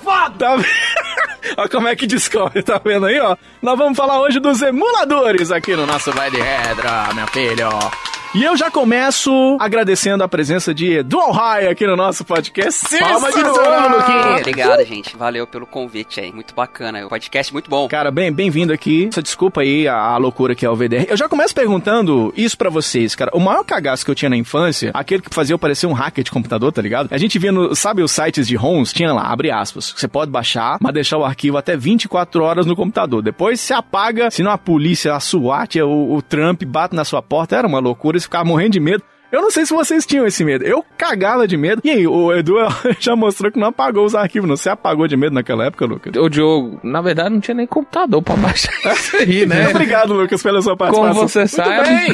vendo? 0.55 0.65
Olha 1.57 1.67
como 1.69 1.87
é 1.87 1.95
que 1.95 2.05
descobre, 2.07 2.61
tá 2.63 2.79
vendo 2.83 3.05
aí, 3.07 3.19
ó? 3.19 3.35
Nós 3.61 3.77
vamos 3.77 3.97
falar 3.97 4.21
hoje 4.21 4.39
dos 4.39 4.61
emuladores 4.61 5.51
aqui 5.51 5.75
no 5.75 5.85
nosso 5.85 6.11
Vai 6.11 6.29
de 6.31 6.37
Redra, 6.39 7.09
meu 7.13 7.27
filho. 7.27 7.69
E 8.33 8.45
eu 8.45 8.55
já 8.55 8.71
começo 8.71 9.57
agradecendo 9.59 10.23
a 10.23 10.27
presença 10.27 10.73
de 10.73 10.89
Edu 10.99 11.19
Alhai 11.19 11.67
aqui 11.67 11.85
no 11.85 11.97
nosso 11.97 12.23
podcast. 12.23 12.97
Palma 12.97 13.29
de 13.29 13.43
ouro, 13.43 13.97
Luquinha. 13.97 14.37
Obrigado, 14.39 14.85
gente. 14.85 15.17
Valeu 15.17 15.45
pelo 15.45 15.65
convite 15.67 16.21
aí. 16.21 16.31
Muito 16.31 16.55
bacana. 16.55 17.05
O 17.05 17.09
podcast 17.09 17.51
muito 17.51 17.69
bom. 17.69 17.89
Cara, 17.89 18.09
bem, 18.09 18.31
bem-vindo 18.31 18.71
aqui. 18.71 19.09
Só 19.11 19.19
desculpa 19.19 19.59
aí 19.59 19.85
a, 19.85 19.97
a 19.97 20.15
loucura 20.15 20.55
que 20.55 20.65
é 20.65 20.69
o 20.69 20.75
VDR. 20.77 21.07
Eu 21.09 21.17
já 21.17 21.27
começo 21.27 21.53
perguntando 21.53 22.33
isso 22.37 22.57
pra 22.57 22.69
vocês, 22.69 23.15
cara. 23.15 23.31
O 23.33 23.39
maior 23.41 23.65
cagaço 23.65 24.05
que 24.05 24.11
eu 24.11 24.15
tinha 24.15 24.29
na 24.29 24.37
infância, 24.37 24.91
aquele 24.93 25.21
que 25.21 25.35
fazia 25.35 25.53
eu 25.53 25.59
parecer 25.59 25.87
um 25.87 25.93
hacker 25.93 26.23
de 26.23 26.31
computador, 26.31 26.71
tá 26.71 26.81
ligado? 26.81 27.09
A 27.11 27.17
gente 27.17 27.37
via 27.37 27.51
no, 27.51 27.75
sabe 27.75 28.01
os 28.01 28.13
sites 28.13 28.47
de 28.47 28.55
ROMs? 28.55 28.93
Tinha 28.93 29.11
lá, 29.11 29.23
abre 29.23 29.51
aspas. 29.51 29.93
Você 29.93 30.07
pode 30.07 30.31
baixar, 30.31 30.77
mas 30.79 30.93
deixar 30.93 31.17
o 31.17 31.25
arquivo 31.25 31.57
até 31.57 31.75
24 31.75 32.41
horas 32.41 32.65
no 32.65 32.77
computador. 32.77 33.21
Depois 33.21 33.59
se 33.59 33.73
apaga, 33.73 34.31
senão 34.31 34.51
a 34.51 34.57
polícia, 34.57 35.13
a 35.13 35.19
SWAT, 35.19 35.81
o, 35.81 36.13
o 36.15 36.21
Trump 36.21 36.63
bate 36.63 36.95
na 36.95 37.03
sua 37.03 37.21
porta. 37.21 37.57
Era 37.57 37.67
uma 37.67 37.79
loucura, 37.79 38.20
ficava 38.23 38.45
morrendo 38.45 38.71
de 38.71 38.79
medo. 38.79 39.03
Eu 39.31 39.41
não 39.41 39.49
sei 39.51 39.65
se 39.65 39.73
vocês 39.73 40.05
tinham 40.05 40.25
esse 40.25 40.43
medo. 40.43 40.63
Eu 40.65 40.83
cagava 40.97 41.47
de 41.47 41.55
medo. 41.57 41.81
E 41.85 41.89
aí, 41.89 42.05
o 42.07 42.33
Edu 42.33 42.55
já 42.99 43.15
mostrou 43.15 43.51
que 43.51 43.59
não 43.59 43.67
apagou 43.67 44.05
os 44.05 44.13
arquivos. 44.15 44.49
Não. 44.49 44.55
Você 44.57 44.69
apagou 44.69 45.07
de 45.07 45.15
medo 45.15 45.33
naquela 45.33 45.65
época, 45.65 45.85
Lucas? 45.85 46.15
Ô, 46.17 46.27
Diogo, 46.29 46.79
na 46.83 47.01
verdade 47.01 47.29
não 47.29 47.39
tinha 47.39 47.55
nem 47.55 47.65
computador 47.67 48.21
pra 48.21 48.35
baixar 48.35 48.71
isso 48.93 49.15
aí, 49.17 49.45
né? 49.45 49.69
Obrigado, 49.71 50.13
Lucas, 50.13 50.41
pela 50.43 50.61
sua 50.61 50.75
Como 50.75 50.91
participação. 50.91 51.27
você 51.27 51.47
sabe, 51.47 51.89
Bem, 51.89 52.13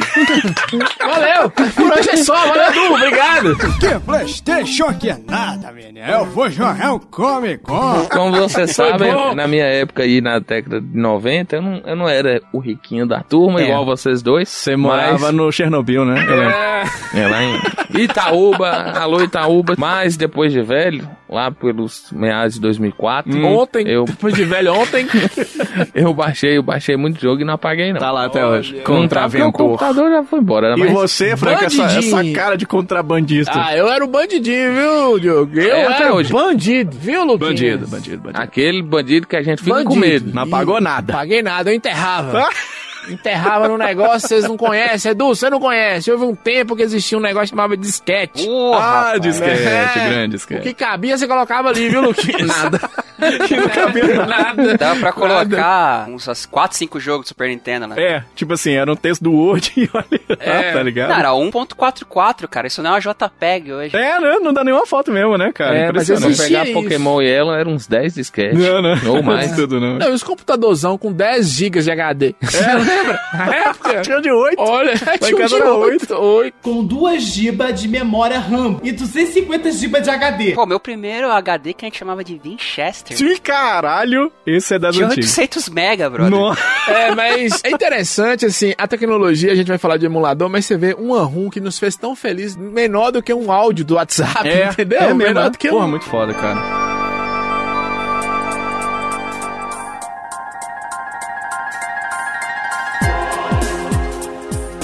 valeu. 1.00 1.50
Por 1.50 1.92
hoje 1.98 2.10
é 2.10 2.16
só, 2.16 2.34
valeu, 2.34 2.70
Edu. 2.70 2.94
Obrigado. 2.94 3.56
Que 3.78 3.98
Playstation 4.04 4.92
que 4.94 5.10
é 5.10 5.18
nada, 5.28 5.72
menino. 5.72 6.06
Eu 6.06 6.24
vou 6.26 6.48
jogar 6.50 6.92
um 6.94 6.98
Comic 6.98 7.64
Con. 7.64 8.06
como 8.10 8.32
você 8.36 8.66
sabe, 8.66 9.06
na 9.34 9.46
minha 9.46 9.64
época 9.64 10.02
aí, 10.02 10.20
na 10.20 10.38
década 10.38 10.80
de 10.80 10.96
90, 10.96 11.56
eu 11.56 11.62
não, 11.62 11.82
eu 11.84 11.96
não 11.96 12.08
era 12.08 12.40
o 12.52 12.58
riquinho 12.58 13.06
da 13.06 13.20
turma, 13.22 13.60
É. 13.60 13.64
igual 13.64 13.84
vocês 13.84 14.22
dois. 14.22 14.48
Você 14.48 14.76
morava 14.76 15.18
mas- 15.18 15.34
no 15.34 15.50
Chernobyl, 15.50 16.04
né? 16.04 16.24
É, 16.28 17.07
É, 17.14 17.26
lá 17.26 17.42
em 17.42 17.60
Itaúba, 18.02 18.70
alô 18.98 19.22
Itaúba. 19.22 19.74
Mas 19.78 20.16
depois 20.16 20.52
de 20.52 20.60
velho, 20.62 21.08
lá 21.28 21.50
pelos 21.50 22.10
meados 22.12 22.54
de 22.54 22.60
2004, 22.60 23.46
ontem, 23.46 23.88
eu, 23.88 24.04
depois 24.04 24.34
de 24.34 24.44
velho, 24.44 24.74
ontem. 24.74 25.06
eu 25.94 26.12
baixei, 26.12 26.58
eu 26.58 26.62
baixei 26.62 26.96
muito 26.96 27.20
jogo 27.20 27.40
e 27.40 27.44
não 27.44 27.54
apaguei 27.54 27.92
não. 27.92 28.00
Tá 28.00 28.10
lá 28.10 28.26
até 28.26 28.44
hoje. 28.44 28.74
Não 28.76 28.82
tá 28.82 28.90
o 28.92 28.94
Contraventor. 28.96 29.52
computador 29.52 30.10
já 30.10 30.22
foi 30.24 30.38
embora, 30.40 30.76
né? 30.76 30.84
E 30.86 30.88
você, 30.92 31.36
Frank, 31.36 31.64
essa, 31.64 31.82
essa 31.84 32.24
cara 32.32 32.56
de 32.56 32.66
contrabandista. 32.66 33.52
Ah, 33.54 33.76
eu 33.76 33.88
era 33.88 34.04
o 34.04 34.08
bandidinho, 34.08 34.72
viu, 34.74 35.18
Diogo? 35.18 35.58
Eu 35.58 35.76
É, 35.76 35.86
até 35.86 36.02
era 36.04 36.14
hoje. 36.14 36.32
bandido, 36.32 36.96
viu, 36.98 37.24
Luquinhas? 37.24 37.50
bandido, 37.50 37.86
bandido, 37.88 38.22
bandido. 38.22 38.42
aquele 38.42 38.82
bandido 38.82 39.26
que 39.26 39.36
a 39.36 39.42
gente 39.42 39.62
fica 39.62 39.76
com 39.84 39.94
Bandido. 39.94 40.00
medo. 40.00 40.34
Não 40.34 40.42
apagou 40.42 40.80
nada. 40.80 41.12
Paguei 41.12 41.42
nada, 41.42 41.70
eu 41.70 41.74
enterrava. 41.74 42.48
Enterrava 43.08 43.68
no 43.68 43.78
negócio, 43.78 44.28
vocês 44.28 44.44
não 44.44 44.56
conhecem. 44.56 45.10
Edu, 45.12 45.28
você 45.28 45.48
não 45.50 45.58
conhece. 45.60 46.10
Houve 46.10 46.24
um 46.24 46.34
tempo 46.34 46.76
que 46.76 46.82
existia 46.82 47.16
um 47.16 47.20
negócio 47.20 47.48
chamado 47.48 47.76
disquete. 47.76 48.44
Porra, 48.44 48.78
Ah, 48.84 49.02
rapaz. 49.04 49.20
disquete, 49.22 49.62
É. 49.62 50.08
grande 50.08 50.34
O 50.34 50.38
disquete. 50.38 50.62
que 50.62 50.74
cabia, 50.74 51.16
você 51.16 51.26
colocava 51.26 51.68
ali, 51.68 51.88
viu, 51.88 52.00
Luquinhas? 52.02 52.46
Nada. 52.46 52.80
Que 53.46 53.56
não 53.56 53.68
cabia 53.68 54.26
nada. 54.26 54.76
Dava 54.76 55.00
pra 55.00 55.12
colocar 55.12 56.08
uns 56.08 56.46
4, 56.46 56.76
5 56.76 57.00
jogos 57.00 57.26
do 57.26 57.28
Super 57.28 57.48
Nintendo, 57.48 57.86
né? 57.86 57.94
É, 57.98 58.24
tipo 58.34 58.52
assim, 58.52 58.72
era 58.74 58.90
um 58.90 58.96
texto 58.96 59.22
do 59.22 59.32
Word 59.32 59.72
e 59.76 59.88
olha 59.92 60.06
lá, 60.28 60.36
É. 60.40 60.72
tá 60.72 60.82
ligado? 60.82 61.08
Não, 61.10 61.16
era 61.18 61.30
1.44, 61.30 62.46
cara. 62.48 62.66
Isso 62.66 62.82
não 62.82 62.90
é 62.90 62.94
uma 62.94 63.00
JPEG 63.00 63.72
hoje. 63.72 63.96
É, 63.96 64.20
né? 64.20 64.38
Não 64.40 64.52
dá 64.52 64.62
nenhuma 64.64 64.86
foto 64.86 65.10
mesmo, 65.12 65.36
né, 65.36 65.52
cara? 65.52 65.74
É, 65.76 65.80
mas 65.92 66.08
Impressionante. 66.08 66.22
Se 66.36 66.42
existia 66.42 66.58
pegar 66.60 66.70
isso. 66.70 66.82
Pokémon 66.82 67.22
e 67.22 67.28
ela, 67.28 67.58
eram 67.58 67.72
uns 67.72 67.86
10 67.86 68.14
disquetes. 68.14 68.58
Não, 68.58 68.82
não. 68.82 69.14
Ou 69.16 69.22
mais. 69.22 69.52
tudo, 69.52 69.80
não. 69.80 69.98
Não, 69.98 70.08
e 70.08 70.12
os 70.12 70.22
computadorzão 70.22 70.96
com 70.98 71.12
10 71.12 71.50
GB 71.50 71.80
de 71.82 71.90
HD. 71.90 72.34
Você 72.42 72.60
lembra? 72.66 73.20
Na 73.34 73.54
época? 73.54 74.00
Tinha 74.02 74.20
de 74.20 74.30
8. 74.30 74.56
Olha, 74.60 74.92
tinha 74.96 75.46
de 75.46 75.54
era 75.54 75.74
oito. 75.74 76.14
oito. 76.14 76.54
com 76.62 76.84
2 76.84 77.22
GB 77.22 77.72
de 77.72 77.88
memória 77.88 78.38
RAM 78.38 78.78
e 78.82 78.92
250 78.92 79.70
GB 79.72 80.00
de 80.00 80.10
HD. 80.10 80.52
Pô, 80.52 80.66
meu 80.66 80.78
primeiro 80.80 81.30
HD 81.30 81.72
que 81.72 81.84
a 81.84 81.88
gente 81.88 81.98
chamava 81.98 82.22
de 82.22 82.38
Winchester. 82.42 83.07
Sim, 83.16 83.36
caralho. 83.38 84.32
Esse 84.46 84.74
é 84.74 84.78
das 84.78 84.94
Tinha 84.94 85.06
antigas. 85.06 85.36
800 85.38 85.68
mega, 85.70 86.08
brother. 86.10 86.30
Nossa. 86.30 86.60
É, 86.88 87.14
mas 87.14 87.60
é 87.64 87.70
interessante, 87.70 88.46
assim, 88.46 88.72
a 88.78 88.88
tecnologia, 88.88 89.52
a 89.52 89.54
gente 89.54 89.66
vai 89.66 89.76
falar 89.76 89.98
de 89.98 90.06
emulador, 90.06 90.48
mas 90.48 90.64
você 90.64 90.76
vê 90.78 90.96
um 90.98 91.12
ROM 91.22 91.50
que 91.50 91.60
nos 91.60 91.78
fez 91.78 91.96
tão 91.96 92.16
feliz, 92.16 92.56
menor 92.56 93.10
do 93.10 93.22
que 93.22 93.32
um 93.32 93.52
áudio 93.52 93.84
do 93.84 93.96
WhatsApp, 93.96 94.48
É, 94.48 94.68
entendeu? 94.72 94.98
É 95.00 95.12
menor 95.12 95.44
né? 95.44 95.50
do 95.50 95.58
que 95.58 95.68
Porra, 95.68 95.84
um... 95.84 95.90
muito 95.90 96.06
foda, 96.06 96.32
cara. 96.32 96.87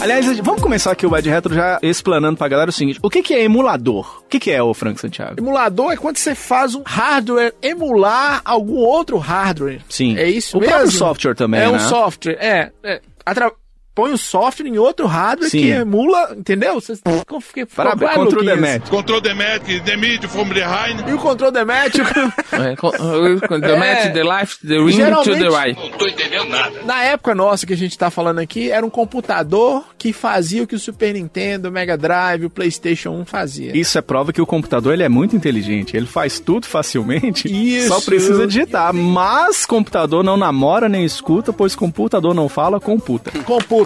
Aliás, 0.04 0.38
vamos 0.40 0.60
começar 0.60 0.90
aqui 0.92 1.06
o 1.06 1.10
Bad 1.10 1.26
Retro 1.30 1.54
já 1.54 1.78
explanando 1.82 2.36
pra 2.36 2.46
galera 2.46 2.68
o 2.68 2.72
seguinte: 2.72 2.98
o 3.02 3.08
que, 3.08 3.22
que 3.22 3.32
é 3.32 3.42
emulador? 3.44 4.20
O 4.22 4.28
que, 4.28 4.38
que 4.38 4.50
é, 4.50 4.62
o 4.62 4.74
Frank 4.74 5.00
Santiago? 5.00 5.36
Emulador 5.40 5.92
é 5.92 5.96
quando 5.96 6.18
você 6.18 6.34
faz 6.34 6.74
um 6.74 6.82
hardware 6.84 7.54
emular 7.62 8.42
algum 8.44 8.76
outro 8.76 9.16
hardware. 9.16 9.80
Sim. 9.88 10.14
É 10.18 10.28
isso 10.28 10.58
O 10.58 10.60
mesmo? 10.60 10.74
próprio 10.74 10.92
software 10.92 11.34
também, 11.34 11.60
É 11.62 11.68
um 11.70 11.72
né? 11.72 11.78
software, 11.78 12.36
é. 12.38 12.70
é 12.82 13.00
atra- 13.24 13.50
Põe 13.94 14.12
o 14.12 14.18
software 14.18 14.66
em 14.66 14.76
outro 14.76 15.06
hardware 15.06 15.48
Sim. 15.50 15.60
que 15.60 15.68
emula, 15.70 16.34
entendeu? 16.36 16.74
Vocês 16.74 16.98
ficam- 16.98 17.40
Parabéns, 17.76 18.10
claro, 18.12 18.24
Luquinhas? 18.28 18.56
Demet. 18.56 18.90
Control 18.90 19.20
Demet, 19.20 19.80
demite 19.80 20.26
from 20.26 20.44
behind. 20.46 21.08
E 21.08 21.12
o 21.12 21.18
control 21.18 21.52
Demet, 21.52 21.92
É, 22.52 22.74
com- 22.76 22.90
com- 22.90 23.60
the 23.60 23.72
É. 23.72 23.78
match, 23.78 24.12
the 24.12 24.24
life, 24.24 24.58
the 24.66 24.74
ring 24.78 24.90
to 24.90 24.96
Geralmente- 24.96 25.38
the 25.38 25.48
right. 25.48 25.80
Não 25.80 25.98
tô 25.98 26.06
entendendo 26.08 26.48
nada. 26.48 26.72
Na 26.84 27.04
época 27.04 27.34
nossa 27.36 27.64
que 27.66 27.72
a 27.72 27.76
gente 27.76 27.96
tá 27.96 28.10
falando 28.10 28.40
aqui, 28.40 28.68
era 28.70 28.84
um 28.84 28.90
computador 28.90 29.84
que 29.96 30.12
fazia 30.12 30.62
o 30.64 30.66
que 30.66 30.74
o 30.74 30.78
Super 30.78 31.14
Nintendo, 31.14 31.68
o 31.68 31.72
Mega 31.72 31.96
Drive, 31.96 32.46
o 32.46 32.50
PlayStation 32.50 33.10
1 33.10 33.24
fazia. 33.24 33.76
Isso 33.76 33.96
é 33.96 34.02
prova 34.02 34.32
que 34.32 34.42
o 34.42 34.46
computador 34.46 34.92
ele 34.92 35.02
é 35.04 35.08
muito 35.08 35.36
inteligente. 35.36 35.96
Ele 35.96 36.06
faz 36.06 36.40
tudo 36.40 36.66
facilmente. 36.66 37.46
Isso. 37.48 37.88
Só 37.88 38.00
precisa 38.00 38.44
digitar. 38.46 38.92
Mas 38.92 39.64
computador 39.64 40.24
não 40.24 40.36
namora 40.36 40.88
nem 40.88 41.04
escuta, 41.04 41.52
pois 41.52 41.74
computador 41.76 42.34
não 42.34 42.48
fala, 42.48 42.80
computa. 42.80 43.30
Computa. 43.44 43.83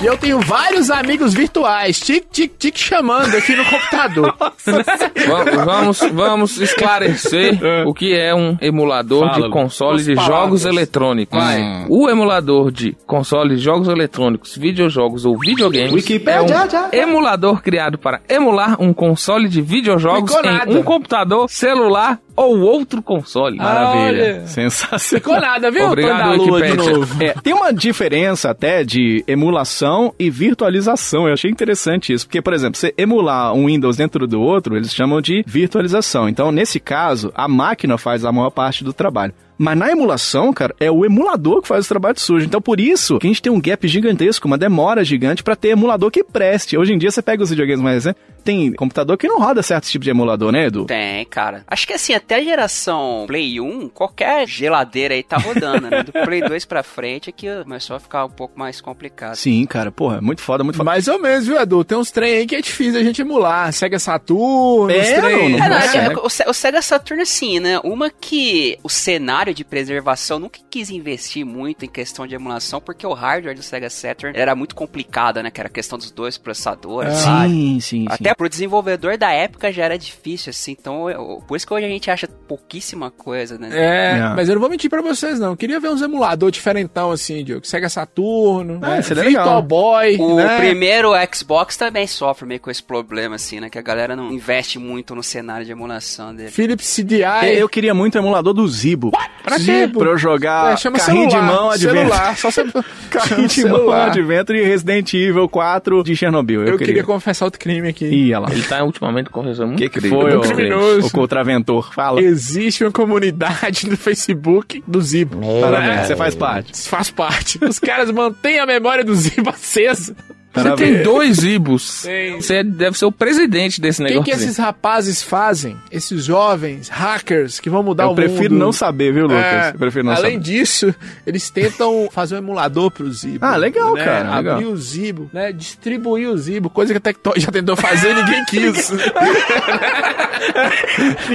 E 0.00 0.06
eu 0.06 0.16
tenho 0.16 0.38
vários 0.40 0.90
amigos 0.90 1.34
virtuais, 1.34 1.98
tic, 2.00 2.24
tic, 2.32 2.52
tic, 2.58 2.76
chamando 2.76 3.34
aqui 3.36 3.54
no 3.54 3.64
computador. 3.64 4.34
Va- 4.40 5.64
Vamos, 5.64 6.00
vamos 6.12 6.56
esclarecer 6.58 7.58
o 7.86 7.92
que 7.94 8.14
é 8.14 8.34
um 8.34 8.56
emulador 8.60 9.20
Fala, 9.20 9.32
de 9.34 9.40
Lu. 9.42 9.50
console 9.50 9.96
As 10.00 10.04
de 10.06 10.14
jogos 10.14 10.64
eletrônicos. 10.64 11.38
Vai. 11.38 11.84
O 11.88 12.08
emulador 12.08 12.70
de 12.70 12.96
console 13.06 13.56
de 13.56 13.62
jogos 13.62 13.88
eletrônicos, 13.88 14.56
videojogos 14.56 15.24
ou 15.24 15.38
videogames 15.38 15.92
Wikipédia, 15.92 16.54
é 16.54 16.64
um 16.66 16.70
já. 16.70 16.88
emulador 16.92 17.62
criado 17.62 17.98
para 17.98 18.20
emular 18.28 18.76
um 18.80 18.92
console 18.92 19.48
de 19.48 19.60
videojogos 19.60 20.34
Ficou 20.34 20.50
nada. 20.50 20.72
em 20.72 20.76
um 20.76 20.82
computador, 20.82 21.48
celular 21.50 22.18
ou 22.36 22.58
outro 22.60 23.02
console. 23.02 23.56
Maravilha. 23.58 24.24
Olha. 24.38 24.46
Sensacional. 24.46 25.20
Ficou 25.22 25.38
nada, 25.40 25.70
viu? 25.70 25.86
Obrigado, 25.86 26.36
lua 26.36 26.62
de 26.62 26.74
novo. 26.74 27.22
É, 27.22 27.34
tem 27.42 27.52
uma 27.52 27.72
diferença 27.72 28.50
até 28.50 28.82
de 28.82 29.22
emulação 29.30 30.14
e 30.18 30.28
virtualização. 30.28 31.26
Eu 31.26 31.34
achei 31.34 31.50
interessante 31.50 32.12
isso. 32.12 32.26
Porque, 32.26 32.42
por 32.42 32.52
exemplo, 32.52 32.78
você 32.78 32.94
emular 32.96 33.52
um 33.54 33.66
Windows 33.66 33.96
dentro 33.96 34.26
do 34.26 34.40
outro, 34.40 34.76
eles 34.76 34.94
chamam 34.94 35.20
de 35.20 35.44
virtualização. 35.46 36.28
Então, 36.28 36.50
nesse 36.50 36.80
caso, 36.80 37.32
a 37.34 37.48
máquina 37.48 37.96
faz 37.96 38.24
a 38.24 38.32
maior 38.32 38.50
parte 38.50 38.84
do 38.84 38.92
trabalho. 38.92 39.32
Mas 39.62 39.76
na 39.76 39.90
emulação, 39.90 40.52
cara, 40.54 40.74
é 40.80 40.90
o 40.90 41.04
emulador 41.04 41.60
que 41.60 41.68
faz 41.68 41.84
o 41.84 41.88
trabalho 41.88 42.18
sujo. 42.18 42.46
Então, 42.46 42.62
por 42.62 42.80
isso 42.80 43.18
que 43.18 43.26
a 43.26 43.30
gente 43.30 43.42
tem 43.42 43.52
um 43.52 43.60
gap 43.60 43.86
gigantesco, 43.86 44.46
uma 44.46 44.56
demora 44.56 45.04
gigante 45.04 45.42
pra 45.42 45.54
ter 45.54 45.68
emulador 45.68 46.10
que 46.10 46.24
preste. 46.24 46.78
Hoje 46.78 46.94
em 46.94 46.98
dia, 46.98 47.10
você 47.10 47.20
pega 47.20 47.42
os 47.42 47.50
videogames 47.50 47.82
mais 47.82 48.04
recentes, 48.06 48.22
tem 48.42 48.72
computador 48.72 49.18
que 49.18 49.28
não 49.28 49.38
roda 49.38 49.62
certo 49.62 49.84
tipo 49.86 50.02
de 50.02 50.08
emulador, 50.10 50.50
né, 50.50 50.66
Edu? 50.68 50.86
Tem, 50.86 51.26
cara. 51.26 51.62
Acho 51.66 51.86
que 51.86 51.92
assim, 51.92 52.14
até 52.14 52.36
a 52.36 52.42
geração 52.42 53.24
Play 53.26 53.60
1, 53.60 53.90
qualquer 53.90 54.48
geladeira 54.48 55.12
aí 55.14 55.22
tá 55.22 55.36
rodando, 55.36 55.90
né? 55.90 56.02
Do 56.02 56.10
Play 56.12 56.40
2 56.40 56.64
pra 56.64 56.82
frente 56.82 57.28
é 57.28 57.32
que 57.32 57.46
começou 57.62 57.96
a 57.96 58.00
ficar 58.00 58.24
um 58.24 58.30
pouco 58.30 58.58
mais 58.58 58.80
complicado. 58.80 59.34
Sim, 59.34 59.66
cara, 59.66 59.92
porra, 59.92 60.22
muito 60.22 60.40
foda, 60.40 60.64
muito 60.64 60.76
foda. 60.76 60.86
Mais 60.90 61.06
ou 61.06 61.20
menos, 61.20 61.46
viu, 61.46 61.60
Edu? 61.60 61.84
Tem 61.84 61.98
uns 61.98 62.10
trem 62.10 62.36
aí 62.38 62.46
que 62.46 62.56
é 62.56 62.62
difícil 62.62 62.98
a 62.98 63.04
gente 63.04 63.20
emular. 63.20 63.70
Sega 63.74 63.98
Saturno, 63.98 64.90
É, 64.90 65.20
trem. 65.20 65.50
não, 65.50 65.64
É, 65.66 65.68
não, 65.68 65.76
É, 65.76 65.96
é 65.96 66.08
né? 66.08 66.14
o, 66.22 66.30
Se- 66.30 66.48
o 66.48 66.54
Sega 66.54 66.80
Saturn, 66.80 67.22
assim, 67.22 67.60
né? 67.60 67.78
Uma 67.84 68.08
que 68.10 68.78
o 68.82 68.88
cenário 68.88 69.49
de 69.54 69.64
preservação 69.64 70.38
nunca 70.38 70.58
quis 70.70 70.90
investir 70.90 71.44
muito 71.44 71.84
em 71.84 71.88
questão 71.88 72.26
de 72.26 72.34
emulação, 72.34 72.80
porque 72.80 73.06
o 73.06 73.12
hardware 73.12 73.54
do 73.56 73.62
Sega 73.62 73.90
Saturn 73.90 74.36
era 74.38 74.54
muito 74.54 74.74
complicado, 74.74 75.42
né? 75.42 75.50
Que 75.50 75.60
era 75.60 75.68
a 75.68 75.72
questão 75.72 75.98
dos 75.98 76.10
dois 76.10 76.36
processadores, 76.38 77.24
lá. 77.24 77.44
Sim, 77.46 77.78
sim, 77.80 77.80
sim. 77.80 78.06
Até 78.08 78.34
pro 78.34 78.48
desenvolvedor 78.48 79.16
da 79.16 79.32
época 79.32 79.72
já 79.72 79.84
era 79.84 79.98
difícil, 79.98 80.50
assim. 80.50 80.76
Então, 80.78 81.08
eu- 81.10 81.42
por 81.46 81.56
isso 81.56 81.66
que 81.66 81.72
hoje 81.74 81.86
a 81.86 81.88
gente 81.88 82.10
acha 82.10 82.26
pouquíssima 82.26 83.10
coisa, 83.10 83.58
né? 83.58 83.68
É, 83.72 84.18
É. 84.18 84.28
mas 84.34 84.48
eu 84.48 84.54
não 84.54 84.60
vou 84.60 84.70
mentir 84.70 84.90
pra 84.90 85.02
vocês, 85.02 85.38
não. 85.38 85.50
Eu 85.50 85.56
queria 85.56 85.80
ver 85.80 85.88
uns 85.88 86.02
emulador 86.02 86.50
diferentão, 86.50 87.10
assim, 87.10 87.42
Diogo. 87.44 87.66
Sega 87.66 87.88
Saturno, 87.88 88.78
Ah, 88.82 88.96
né? 88.96 89.02
seria 89.02 89.22
Virtual 89.24 89.44
legal. 89.46 89.62
Boy, 89.62 90.16
O 90.18 90.36
né? 90.36 90.56
primeiro 90.58 91.12
Xbox 91.34 91.76
também 91.76 92.06
sofre 92.06 92.46
meio 92.46 92.60
com 92.60 92.70
esse 92.70 92.82
problema, 92.82 93.36
assim, 93.36 93.60
né? 93.60 93.70
Que 93.70 93.78
a 93.78 93.82
galera 93.82 94.14
não 94.16 94.32
investe 94.32 94.78
muito 94.78 95.14
no 95.14 95.22
cenário 95.22 95.64
de 95.64 95.72
emulação 95.72 96.34
dele. 96.34 96.50
Philips 96.50 96.86
CDI. 96.94 97.22
É, 97.22 97.60
Eu 97.62 97.68
queria 97.68 97.94
muito 97.94 98.14
o 98.14 98.18
emulador 98.18 98.52
do 98.54 98.66
Zibo. 98.66 99.10
Pra 99.42 99.58
quê? 99.58 99.88
Pra 99.92 100.08
eu 100.10 100.18
jogar 100.18 100.72
É, 100.72 100.76
chama 100.76 100.98
carrinho 100.98 101.30
celular, 101.30 101.46
de 101.48 101.52
mão 101.54 101.70
Adventure. 101.70 101.98
celular, 101.98 102.36
só 102.36 102.50
você... 102.52 102.64
Carrinho 103.10 103.48
de 103.48 103.54
chama 103.54 103.68
mão 103.70 103.78
celular. 103.78 104.06
Adventure 104.10 104.58
e 104.58 104.64
Resident 104.64 105.14
Evil 105.14 105.48
4 105.48 106.02
de 106.04 106.16
Chernobyl. 106.16 106.62
Eu, 106.62 106.72
Eu 106.72 106.78
queria 106.78 107.02
confessar 107.04 107.44
outro 107.46 107.58
crime 107.60 107.88
aqui. 107.88 108.04
Ih, 108.06 108.34
olha 108.34 108.38
lá. 108.46 108.52
Ele 108.52 108.62
tá 108.62 108.82
ultimamente 108.84 109.30
conversando 109.30 109.66
O 109.66 109.68
muito 109.78 109.90
que, 109.90 110.00
foi, 110.08 110.36
ô, 110.36 110.40
criminoso. 110.40 111.06
o 111.06 111.10
contraventor? 111.10 111.92
Fala. 111.92 112.20
Existe 112.20 112.84
uma 112.84 112.92
comunidade 112.92 113.88
no 113.88 113.96
Facebook 113.96 114.82
do 114.86 115.00
Zibo. 115.00 115.40
Parabéns, 115.60 116.00
É, 116.00 116.04
você 116.04 116.16
faz 116.16 116.34
parte. 116.34 116.88
Faz 116.88 117.10
parte. 117.10 117.58
Os 117.64 117.78
caras 117.78 118.10
mantêm 118.10 118.58
a 118.60 118.66
memória 118.66 119.04
do 119.04 119.14
Zibo 119.14 119.50
acesa. 119.50 120.14
Você 120.52 120.72
tem 120.74 121.02
dois 121.02 121.44
ibos. 121.44 122.06
Você 122.40 122.64
deve 122.64 122.98
ser 122.98 123.04
o 123.04 123.12
presidente 123.12 123.80
desse 123.80 124.02
O 124.02 124.06
que, 124.06 124.12
negócio. 124.14 124.32
que 124.32 124.38
esses 124.42 124.56
rapazes 124.56 125.22
fazem? 125.22 125.76
Esses 125.92 126.24
jovens 126.24 126.88
hackers 126.88 127.60
que 127.60 127.70
vão 127.70 127.82
mudar 127.84 128.04
Eu 128.04 128.10
o 128.10 128.14
prefiro 128.16 128.54
mundo. 128.54 128.64
não 128.64 128.72
saber, 128.72 129.12
viu, 129.12 129.22
Lucas? 129.28 129.38
É, 129.44 129.70
Eu 129.74 129.78
prefiro 129.78 130.04
não 130.06 130.12
além 130.12 130.32
saber. 130.32 130.42
disso, 130.44 130.94
eles 131.26 131.48
tentam 131.50 132.08
fazer 132.10 132.34
um 132.34 132.38
emulador 132.38 132.90
pro 132.90 133.10
Zibo. 133.12 133.38
Ah, 133.44 133.54
legal, 133.56 133.94
né? 133.94 134.04
cara, 134.04 134.36
legal. 134.36 134.54
Abrir 134.56 134.66
o 134.66 134.76
Zibo, 134.76 135.30
né? 135.32 135.52
Distribuir 135.52 136.28
o 136.28 136.36
Zibo, 136.36 136.68
coisa 136.68 136.92
que 136.92 136.98
a 136.98 137.00
Tectoy 137.00 137.34
já 137.38 137.52
tentou 137.52 137.76
fazer 137.76 138.10
e 138.10 138.14
ninguém 138.14 138.44
quis. 138.46 138.90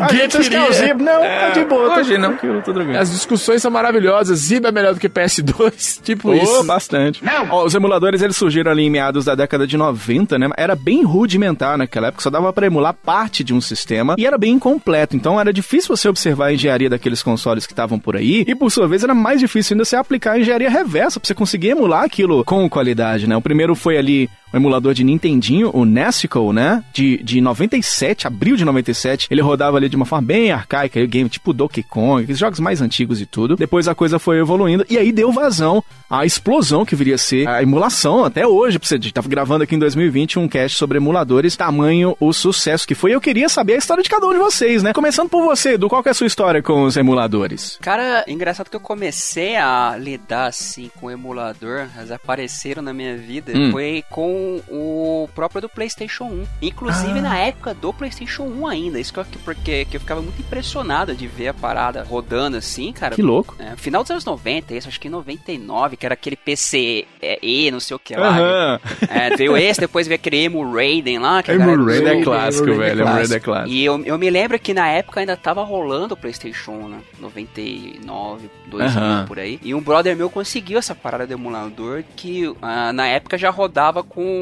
A 0.02 0.08
gente 0.14 0.38
queria. 0.38 0.50
quer 0.50 0.70
o 0.70 0.74
Zibo, 0.74 1.04
não, 1.04 1.22
tá 1.22 1.50
de 1.50 1.64
boa. 1.66 1.90
tá 1.90 2.00
hoje 2.00 2.18
não. 2.18 2.30
tranquilo, 2.30 2.62
tranquilo. 2.62 2.98
As 2.98 3.12
discussões 3.12 3.62
são 3.62 3.72
maravilhosas. 3.72 4.40
Zibo 4.40 4.68
é 4.68 4.72
melhor 4.72 4.94
do 4.94 5.00
que 5.00 5.08
PS2, 5.10 6.02
tipo 6.04 6.30
Oh, 6.30 6.34
isso. 6.34 6.64
bastante. 6.64 7.22
Ó, 7.50 7.66
os 7.66 7.74
emuladores 7.76 8.22
eles 8.22 8.36
surgiram 8.36 8.72
ali 8.72 8.84
em 8.84 8.90
meados 9.06 9.26
da 9.26 9.36
década 9.36 9.68
de 9.68 9.78
90, 9.78 10.40
né? 10.40 10.50
Era 10.58 10.76
bem 10.76 11.04
rudimentar 11.04 11.78
naquela 11.78 12.08
época, 12.08 12.24
só 12.24 12.30
dava 12.30 12.52
pra 12.52 12.66
emular 12.66 12.94
parte 12.94 13.44
de 13.44 13.54
um 13.54 13.62
sistema 13.62 14.16
e 14.18 14.26
era 14.26 14.38
bem 14.38 14.54
incompleto. 14.54 15.16
Então 15.16 15.40
era 15.40 15.54
difícil 15.54 15.96
você 15.96 16.10
observar 16.10 16.48
a 16.48 16.54
engenharia 16.54 16.90
daqueles 16.90 17.22
consoles 17.22 17.66
que 17.66 17.74
estavam 17.74 18.00
por 18.00 18.16
aí 18.16 18.44
e 18.48 18.56
por 18.56 18.72
sua 18.72 18.88
vez 18.88 19.04
era 19.04 19.14
mais 19.14 19.40
difícil 19.40 19.76
ainda 19.76 19.86
você 19.86 19.96
aplicar 19.96 20.34
a 20.34 20.40
engenharia 20.40 20.70
reversa 20.70 21.20
pra 21.20 21.28
você 21.28 21.36
conseguir 21.36 21.70
emular 21.70 22.04
aquilo 22.04 22.44
com 22.44 22.68
qualidade, 22.70 23.28
né? 23.28 23.38
O 23.38 23.42
primeiro 23.42 23.76
foi 23.76 23.98
ali 23.98 24.30
o 24.56 24.58
emulador 24.58 24.94
de 24.94 25.04
Nintendinho, 25.04 25.70
o 25.74 25.86
Nessicle, 25.86 26.54
né? 26.54 26.84
De, 26.94 27.18
de 27.24 27.42
97, 27.42 28.28
abril 28.28 28.56
de 28.56 28.64
97. 28.66 29.28
Ele 29.30 29.42
rodava 29.42 29.78
ali 29.78 29.90
de 29.90 29.96
uma 29.96 30.06
forma 30.06 30.26
bem 30.26 30.52
arcaica, 30.52 31.00
o 31.00 31.08
game 31.08 31.30
tipo 31.30 31.54
Donkey 31.54 31.84
Kong, 31.84 32.24
aqueles 32.24 32.40
jogos 32.40 32.60
mais 32.60 32.82
antigos 32.82 33.20
e 33.22 33.26
tudo. 33.26 33.56
Depois 33.56 33.88
a 33.88 33.96
coisa 33.96 34.18
foi 34.20 34.40
evoluindo 34.40 34.86
e 34.90 34.98
aí 34.98 35.12
deu 35.12 35.32
vazão 35.32 35.84
à 36.10 36.26
explosão 36.26 36.86
que 36.86 36.96
viria 36.96 37.16
a 37.16 37.18
ser 37.18 37.48
a 37.48 37.62
emulação 37.62 38.24
até 38.24 38.48
hoje. 38.48 38.80
Pra 38.80 38.88
você, 38.88 39.00
tava 39.12 39.28
gravando 39.28 39.64
aqui 39.64 39.76
em 39.76 39.80
2020 39.80 40.40
um 40.40 40.48
cast 40.48 40.78
sobre 40.78 40.98
emuladores, 40.98 41.56
tamanho 41.56 42.16
o 42.20 42.32
sucesso 42.32 42.88
que 42.88 42.96
foi. 42.96 43.14
Eu 43.14 43.22
queria 43.22 43.50
saber 43.50 43.74
a 43.74 43.78
história 43.78 44.04
de 44.04 44.10
cada 44.10 44.26
um 44.26 44.32
de 44.32 44.40
vocês, 44.40 44.82
né? 44.84 44.94
Começando 44.94 45.30
por 45.30 45.44
você, 45.44 45.74
Edu, 45.74 45.90
qual 45.90 46.02
que 46.02 46.10
é 46.10 46.12
a 46.12 46.16
sua 46.16 46.28
história 46.28 46.62
com 46.62 46.84
os 46.84 46.96
emuladores? 46.96 47.78
Cara, 47.82 48.24
engraçado 48.28 48.70
que 48.70 48.76
eu 48.76 48.80
comecei 48.80 49.56
a 49.58 49.96
lidar 50.00 50.48
assim 50.48 50.90
com 51.00 51.08
o 51.08 51.12
emulador, 51.12 51.88
eles 51.98 52.12
apareceram 52.12 52.82
na 52.82 52.94
minha 52.94 53.18
vida, 53.18 53.52
Hum. 53.56 53.72
foi 53.72 54.04
com 54.10 54.45
o 54.70 55.30
próprio 55.36 55.62
do 55.62 55.70
PlayStation 55.70 56.26
1. 56.26 56.44
Inclusive 56.62 57.20
Ah. 57.20 57.22
na 57.22 57.38
época 57.38 57.74
do 57.74 57.94
PlayStation 57.94 58.44
1 58.44 58.68
ainda. 58.68 59.00
Isso 59.00 59.14
que 59.14 59.20
eu, 59.20 59.26
porque 59.44 59.86
que 59.86 59.98
eu 59.98 60.02
ficava 60.02 60.22
muito 60.22 60.40
impressionado 60.40 61.14
de 61.16 61.28
ver 61.28 61.50
a 61.50 61.54
parada 61.54 62.04
rodando 62.04 62.58
assim, 62.58 62.92
cara. 62.94 63.16
Que 63.16 63.22
louco. 63.22 63.56
É, 63.60 63.76
final 63.76 64.02
dos 64.04 64.12
anos 64.12 64.26
90, 64.26 64.74
isso 64.76 64.88
acho 64.88 65.00
que 65.00 65.08
em 65.08 65.12
99, 65.12 65.98
que 65.98 66.06
era 66.06 66.14
aquele 66.14 66.36
PC 66.36 67.06
é, 67.22 67.40
E, 67.42 67.70
não 67.72 67.80
sei 67.80 67.96
o 67.96 68.00
que 68.00 68.16
lá. 68.16 68.80
É, 69.10 69.36
veio 69.36 69.56
esse, 69.58 69.80
depois 69.80 70.08
veio 70.08 70.16
aquele 70.16 70.44
Emu 70.44 70.74
Raiden 70.74 71.20
lá. 71.20 71.42
Que 71.44 71.52
Emu 71.52 71.60
galera 71.66 71.84
Raiden 71.84 72.20
é 72.20 72.24
clássico, 72.24 72.70
é 72.70 72.74
velho. 72.74 73.02
Emu. 73.02 73.12
Raiden 73.12 73.38
é 73.38 73.40
clássico. 73.40 73.70
E 73.70 73.86
eu, 73.86 74.04
eu 74.06 74.18
me 74.18 74.30
lembro 74.30 74.60
que 74.60 74.74
na 74.74 74.88
época 74.88 75.20
ainda 75.20 75.36
tava 75.38 75.64
rolando 75.64 76.14
o 76.14 76.18
PlayStation 76.18 76.72
1, 76.72 76.88
né? 76.90 76.98
99, 77.20 78.50
2000 78.68 78.88
Aham. 78.88 79.26
por 79.28 79.40
aí. 79.40 79.60
E 79.64 79.74
um 79.74 79.82
brother 79.82 80.16
meu 80.16 80.30
conseguiu 80.30 80.80
essa 80.80 80.94
parada 80.96 81.26
do 81.28 81.34
emulador 81.34 82.04
que 82.16 82.54
ah, 82.62 82.92
na 82.94 83.08
época 83.08 83.38
já 83.38 83.50
rodava 83.50 84.04
com 84.04 84.35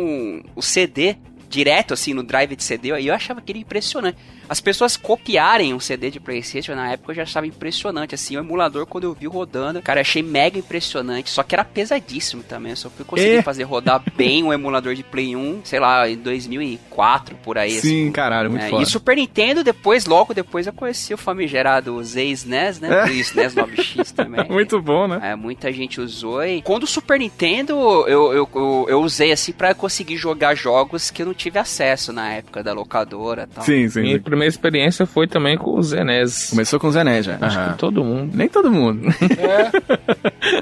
o 0.56 0.62
CD 0.62 1.18
direto 1.50 1.94
assim 1.94 2.14
no 2.14 2.24
drive 2.24 2.56
de 2.56 2.64
CD. 2.64 2.90
E 3.00 3.08
eu 3.08 3.14
achava 3.14 3.40
aquele 3.40 3.60
impressionante. 3.60 4.18
As 4.50 4.60
pessoas 4.62 4.98
copiarem 4.98 5.74
um 5.74 5.80
CD 5.80 6.10
de 6.12 6.20
PlayStation 6.20 6.76
na 6.76 6.92
época 6.92 7.12
eu 7.12 7.16
já 7.16 7.24
achava 7.24 7.48
impressionante 7.48 8.16
assim. 8.16 8.36
O 8.38 8.40
emulador 8.40 8.86
quando 8.86 9.06
eu 9.06 9.14
vi 9.14 9.26
rodando, 9.28 9.82
cara, 9.82 10.02
achei 10.02 10.22
mega 10.24 10.58
impressionante. 10.60 11.30
Só 11.30 11.44
que 11.44 11.56
era 11.56 11.64
pesadíssimo 11.64 12.44
também. 12.44 12.72
Eu 12.72 12.76
só 12.78 12.90
fui 12.90 13.06
conseguir 13.06 13.38
É. 13.38 13.42
fazer 13.42 13.64
rodar 13.64 14.02
bem 14.16 14.44
um 14.44 14.52
emulador 14.54 14.96
de 14.96 15.04
Play 15.04 15.36
1, 15.36 15.62
sei 15.64 15.80
lá, 15.80 16.08
em 16.10 16.18
2004 16.18 17.36
por 17.44 17.58
aí. 17.58 17.78
assim. 17.78 18.06
Sim, 18.06 18.12
caralho, 18.12 18.50
muito 18.50 18.64
É, 18.66 18.70
foda. 18.70 18.84
e 18.84 18.86
Super 18.86 19.16
Nintendo, 19.16 19.64
depois, 19.64 20.06
logo 20.06 20.34
depois, 20.34 20.68
eu 20.68 20.74
conheci 20.74 21.14
o 21.14 21.18
famigerado 21.18 22.02
Z-SNES, 22.04 22.80
né? 22.80 22.90
É. 22.90 23.06
O 23.06 23.12
SNES 23.12 23.56
9X 23.56 24.12
também. 24.12 24.48
Muito 24.50 24.82
bom, 24.82 25.08
né? 25.08 25.20
É, 25.24 25.36
muita 25.36 25.72
gente 25.72 26.00
usou. 26.02 26.44
E 26.44 26.62
quando 26.62 26.84
o 26.84 26.88
Super 26.88 27.20
Nintendo, 27.20 27.74
eu, 28.08 28.34
eu, 28.34 28.50
eu, 28.54 28.86
eu 28.90 29.02
usei 29.02 29.32
assim 29.32 29.52
pra 29.52 29.74
conseguir 29.74 30.18
jogar 30.18 30.56
jogos 30.56 31.10
que 31.12 31.22
eu 31.22 31.26
não 31.26 31.34
tive 31.34 31.60
acesso 31.60 32.12
na 32.14 32.34
época 32.34 32.64
da 32.64 32.74
locadora 32.74 33.48
e 33.50 33.54
tal. 33.56 33.64
Sim, 33.64 33.90
sim. 33.90 34.04
Sim. 34.04 34.20
Primeira 34.34 34.50
experiência 34.50 35.06
foi 35.06 35.28
também 35.28 35.58
com 35.58 35.78
o 35.78 35.82
Zenes. 35.84 36.50
Começou 36.50 36.80
com 36.80 36.88
o 36.88 36.92
Zené 36.92 37.22
já. 37.22 37.38
Acho 37.40 37.60
Aham. 37.60 37.72
que 37.74 37.78
todo 37.78 38.04
mundo. 38.04 38.32
Nem 38.36 38.48
todo 38.50 38.72
mundo. 38.72 39.08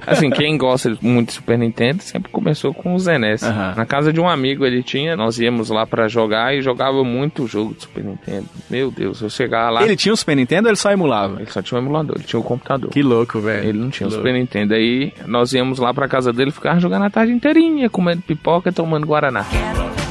Assim, 0.06 0.30
quem 0.30 0.58
gosta 0.58 0.98
muito 1.02 1.30
de 1.30 1.34
Super 1.36 1.58
Nintendo 1.58 2.02
sempre 2.04 2.32
começou 2.32 2.74
com 2.74 2.94
o 2.94 3.00
Zenes. 3.00 3.44
Aham. 3.44 3.74
Na 3.78 3.86
casa 3.86 4.12
de 4.12 4.20
um 4.20 4.28
amigo 4.30 4.66
ele 4.66 4.84
tinha, 4.84 5.16
nós 5.16 5.40
íamos 5.40 5.70
lá 5.70 5.86
pra 5.86 6.08
jogar 6.08 6.56
e 6.56 6.62
jogava 6.62 7.04
muito 7.04 7.48
jogo 7.48 7.74
de 7.74 7.84
Super 7.84 8.04
Nintendo. 8.04 8.46
Meu 8.70 8.92
Deus, 8.92 9.22
eu 9.22 9.30
chegava 9.30 9.70
lá, 9.72 9.82
Ele 9.82 9.92
ele, 9.92 9.96
tinha 9.98 10.14
o 10.14 10.18
Super 10.18 10.36
Nintendo 10.36 10.68
ou 10.68 10.70
ele 10.72 10.78
só 10.78 10.92
emulava? 10.92 11.42
só 11.48 11.62
tinha 11.62 11.80
um 11.80 11.84
emulador, 11.84 12.16
ele 12.18 12.26
tinha 12.26 12.40
o 12.40 12.44
computador. 12.44 12.90
Que 12.92 13.02
louco, 13.02 13.40
velho. 13.40 13.68
Ele 13.70 13.78
não 13.80 13.90
tinha 13.90 14.08
o 14.08 14.12
Super 14.12 14.34
Nintendo. 14.34 14.74
Aí 14.74 15.14
nós 15.26 15.54
íamos 15.54 15.80
lá 15.80 15.94
pra 15.94 16.08
casa 16.08 16.32
dele 16.34 16.52
ficar 16.52 16.80
jogando 16.80 17.06
a 17.06 17.10
tarde 17.10 17.32
inteirinha, 17.34 17.90
comendo 17.90 18.22
pipoca 18.22 18.70
e 18.70 18.74
tomando 18.74 19.06
Guaraná. 19.08 19.46
Quero 19.50 20.11